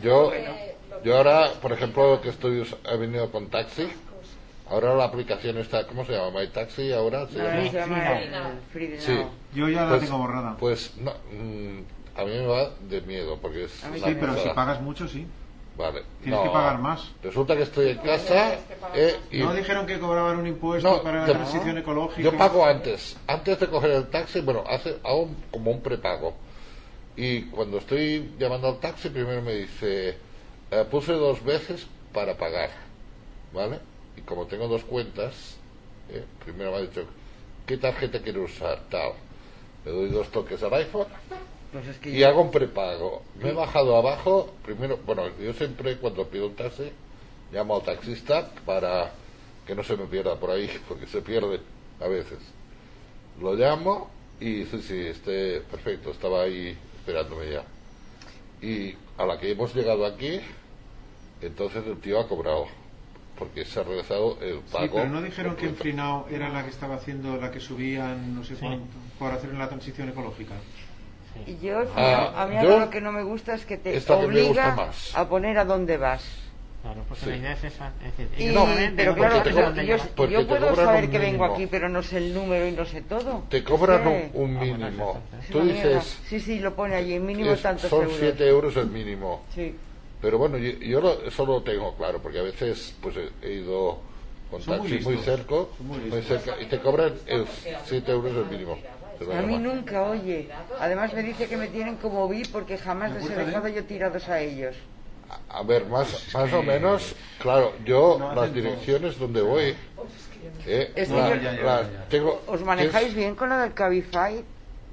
Yo, 0.01 0.31
yo 1.03 1.17
ahora, 1.17 1.51
por 1.61 1.71
ejemplo, 1.71 2.19
que 2.21 2.29
estoy 2.29 2.67
he 2.91 2.97
venido 2.97 3.31
con 3.31 3.47
taxi, 3.49 3.87
ahora 4.69 4.95
la 4.95 5.03
aplicación 5.05 5.57
está, 5.59 5.85
¿cómo 5.85 6.03
se 6.05 6.13
llama? 6.13 6.39
My 6.41 6.47
Taxi, 6.47 6.91
ahora 6.91 7.27
se 7.27 7.37
No, 7.37 7.43
llama. 7.45 7.69
se 7.69 7.77
llama 7.77 8.51
Free 8.71 8.87
Now. 8.89 8.99
Sí. 8.99 9.21
Yo 9.53 9.69
ya 9.69 9.83
la 9.83 9.89
Pues- 9.89 10.01
tengo 10.01 10.17
borrada. 10.17 10.57
Pues 10.57 10.93
no, 10.97 11.11
mm, 11.11 11.79
a 12.19 12.23
mí 12.25 12.31
me 12.31 12.47
va 12.47 12.69
de 12.89 13.01
miedo 13.01 13.37
porque 13.39 13.65
es 13.65 13.83
A 13.83 13.89
mí 13.89 13.99
una 13.99 14.07
sí, 14.07 14.17
pero 14.19 14.37
si 14.37 14.49
pagas 14.49 14.81
mucho, 14.81 15.07
sí. 15.07 15.27
Vale. 15.77 16.03
Tienes 16.21 16.37
No, 16.39 16.43
que 16.43 16.49
pagar 16.49 16.79
más. 16.79 17.11
Resulta 17.23 17.55
que 17.55 17.63
estoy 17.63 17.89
en 17.91 17.97
casa 17.99 18.55
eh, 18.93 19.15
y 19.31 19.39
¿No 19.39 19.53
dijeron 19.53 19.85
que 19.85 19.99
cobraban 19.99 20.37
un 20.37 20.45
impuesto 20.47 20.89
No, 20.89 21.01
para 21.01 21.25
te- 21.25 21.31
la 21.31 21.37
transición 21.39 21.77
ecológica? 21.77 22.21
yo 22.21 22.37
pago 22.37 22.65
antes, 22.65 23.15
antes 23.27 23.59
de 23.59 23.67
coger 23.67 23.91
el 23.91 24.07
taxi, 24.07 24.41
bueno, 24.41 24.63
hace, 24.67 24.97
como 25.51 25.71
un 25.71 25.81
prepago. 25.81 26.35
Y 27.15 27.43
cuando 27.43 27.77
estoy 27.77 28.33
llamando 28.39 28.69
al 28.69 28.79
taxi, 28.79 29.09
primero 29.09 29.41
me 29.41 29.53
dice, 29.55 30.15
eh, 30.71 30.85
puse 30.89 31.13
dos 31.13 31.43
veces 31.43 31.85
para 32.13 32.37
pagar, 32.37 32.69
¿vale? 33.53 33.79
Y 34.15 34.21
como 34.21 34.45
tengo 34.47 34.67
dos 34.67 34.83
cuentas, 34.83 35.57
eh, 36.09 36.23
primero 36.43 36.71
me 36.71 36.77
ha 36.77 36.81
dicho, 36.81 37.05
¿qué 37.65 37.77
tarjeta 37.77 38.21
quiere 38.21 38.39
usar? 38.39 38.79
Tal. 38.89 39.13
Le 39.85 39.91
doy 39.91 40.09
dos 40.09 40.29
toques 40.29 40.61
al 40.63 40.73
iPhone 40.75 41.07
Pues 41.71 42.05
y 42.05 42.23
hago 42.23 42.41
un 42.41 42.51
prepago. 42.51 43.23
Me 43.41 43.49
he 43.49 43.53
bajado 43.53 43.95
abajo, 43.97 44.53
primero, 44.63 44.97
bueno, 45.05 45.23
yo 45.37 45.53
siempre 45.53 45.97
cuando 45.97 46.27
pido 46.27 46.47
un 46.47 46.55
taxi, 46.55 46.91
llamo 47.51 47.75
al 47.75 47.83
taxista 47.83 48.49
para 48.65 49.11
que 49.65 49.75
no 49.75 49.83
se 49.83 49.97
me 49.97 50.05
pierda 50.05 50.35
por 50.35 50.51
ahí, 50.51 50.69
porque 50.87 51.07
se 51.07 51.21
pierde 51.21 51.59
a 51.99 52.07
veces. 52.07 52.39
Lo 53.39 53.53
llamo 53.53 54.09
y 54.39 54.65
sí, 54.65 54.81
sí, 54.81 54.99
este, 54.99 55.61
perfecto, 55.61 56.11
estaba 56.11 56.43
ahí 56.43 56.77
esperándome 57.01 57.49
ya. 57.51 57.63
Y 58.61 58.95
a 59.17 59.25
la 59.25 59.39
que 59.39 59.51
hemos 59.51 59.73
llegado 59.73 60.05
aquí, 60.05 60.39
entonces 61.41 61.85
el 61.87 61.99
tío 61.99 62.19
ha 62.19 62.27
cobrado, 62.27 62.67
porque 63.37 63.65
se 63.65 63.79
ha 63.79 63.83
regresado 63.83 64.37
el 64.41 64.57
Sí, 64.57 64.63
pago. 64.71 64.95
pero 64.97 65.09
no 65.09 65.21
dijeron 65.21 65.55
que 65.55 65.65
en 65.67 65.75
Frinao 65.75 66.27
era 66.29 66.49
la 66.49 66.63
que 66.63 66.69
estaba 66.69 66.95
haciendo, 66.95 67.37
la 67.37 67.49
que 67.49 67.59
subían, 67.59 68.35
no 68.35 68.43
sé 68.43 68.55
Sí. 68.55 68.61
cuánto, 68.61 68.85
por 69.17 69.31
hacer 69.33 69.53
la 69.53 69.67
transición 69.67 70.09
ecológica. 70.09 70.53
Y 71.47 71.57
yo, 71.59 71.83
Ah, 71.95 72.43
a 72.43 72.45
mí 72.45 72.55
yo- 72.61 72.79
lo 72.79 72.89
que 72.89 73.01
no 73.01 73.11
me 73.11 73.23
gusta 73.23 73.55
es 73.55 73.65
que 73.65 73.77
te 73.77 73.91
que 73.99 74.13
obliga 74.13 74.75
a 75.15 75.27
poner 75.29 75.57
a 75.57 75.65
dónde 75.65 75.97
vas. 75.97 76.23
Claro, 76.81 77.03
porque 77.07 77.23
Sí. 77.25 77.29
la 77.29 77.37
idea 77.37 77.51
es 77.53 77.63
esa. 77.63 77.91
Es 78.03 78.17
decir, 78.17 78.49
Y, 78.49 78.53
No, 78.53 78.65
pero 78.95 79.13
claro, 79.13 79.43
yo, 79.43 79.81
yo. 79.83 79.97
Porque 80.15 80.33
yo 80.33 80.39
te 80.39 80.45
puedo 80.45 80.75
saber 80.75 81.09
que 81.11 81.19
vengo 81.19 81.45
aquí, 81.45 81.67
pero 81.67 81.87
no 81.89 82.01
sé 82.01 82.17
el 82.17 82.33
número 82.33 82.67
y 82.67 82.71
no 82.71 82.85
sé 82.85 83.01
todo. 83.01 83.43
Te 83.49 83.63
cobran 83.63 84.03
Sí. 84.03 84.29
un, 84.33 84.55
Ah, 84.55 84.59
bueno, 84.59 84.75
mínimo. 84.87 85.21
Tú 85.51 85.61
dices, 85.61 86.19
Sí, 86.27 86.39
sí, 86.39 86.59
lo 86.59 86.73
pone 86.75 86.95
allí, 86.95 87.19
mínimo 87.19 87.51
es- 87.51 87.61
tantos 87.61 87.87
son 87.89 88.03
euros. 88.03 88.17
7 88.19 88.47
euros 88.47 88.75
el 88.77 88.87
mínimo. 88.87 89.43
Sí. 89.53 89.75
Pero 90.21 90.37
bueno, 90.39 90.57
yo, 90.57 90.71
yo 90.79 91.01
lo- 91.01 91.23
eso 91.23 91.45
lo 91.45 91.61
tengo 91.61 91.95
claro, 91.97 92.19
porque 92.19 92.39
a 92.39 92.43
veces 92.43 92.95
pues 93.01 93.15
he, 93.17 93.29
he 93.47 93.53
ido 93.57 93.99
con 94.49 94.59
muy 94.65 94.77
taxi 94.77 95.03
muy, 95.03 95.15
listos, 95.15 95.25
cerca, 95.25 95.55
muy 95.79 95.97
muy 95.99 96.21
cerca 96.23 96.55
y 96.61 96.65
te 96.65 96.79
cobran 96.79 97.13
el 97.27 97.45
7 97.85 98.11
euros 98.11 98.35
el 98.35 98.45
mínimo. 98.45 98.77
A 99.37 99.41
mí 99.43 99.57
nunca, 99.59 100.01
oye. 100.09 100.49
Además 100.79 101.13
me 101.13 101.21
dice 101.21 101.47
que 101.47 101.55
me 101.57 101.67
tienen 101.67 101.95
como 101.97 102.27
vi 102.27 102.43
porque 102.45 102.77
jamás 102.79 103.11
¿La 103.11 103.19
les 103.19 103.29
he 103.29 103.35
dejado 103.35 103.67
yo 103.67 103.83
tirados 103.85 104.27
a 104.29 104.39
ellos. 104.39 104.75
A, 105.49 105.63
ver, 105.63 105.85
más, 105.85 106.33
más 106.33 106.53
o 106.53 106.63
menos, 106.63 107.15
claro, 107.39 107.73
yo 107.85 108.17
No 108.19 108.33
las 108.33 108.53
direcciones 108.53 109.17
donde 109.19 109.41
voy, 109.41 109.75
eh, 110.65 110.91
Es 110.95 111.09
que 111.09 111.15
la- 111.15 111.81
yo- 111.81 111.87
tengo... 112.09 112.43
¿Os 112.47 112.63
manejáis 112.63 113.09
es- 113.09 113.15
bien 113.15 113.35
con 113.35 113.49
lo 113.49 113.57
del 113.57 113.73
Cabify? 113.73 114.43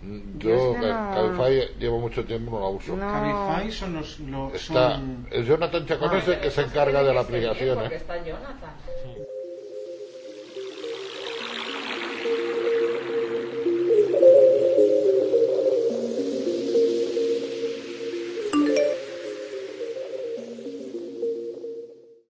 Yo, 0.01 0.39
Yo 0.39 0.55
es 0.75 0.81
que 0.81 0.87
Ca- 0.87 1.11
no- 1.11 1.15
Cabify 1.37 1.69
llevo 1.79 1.99
mucho 1.99 2.25
tiempo, 2.25 2.53
no 2.53 2.61
la 2.61 2.69
uso. 2.69 2.97
No. 2.97 3.11
Cabify 3.13 3.73
son 3.73 3.95
los... 3.95 4.21
los 4.21 4.55
Está, 4.55 4.93
son... 4.97 5.27
el 5.31 5.45
Jonathan 5.47 5.87
Chacón 5.87 6.17
es 6.17 6.29
el 6.29 6.41
que 6.41 6.51
se 6.51 6.63
encarga 6.63 7.03
de 7.03 7.15
la 7.15 7.21
aplicación, 7.21 7.79
Porque 7.79 7.95
¿eh? 7.95 7.99
está 7.99 8.25
Jonathan. 8.25 8.71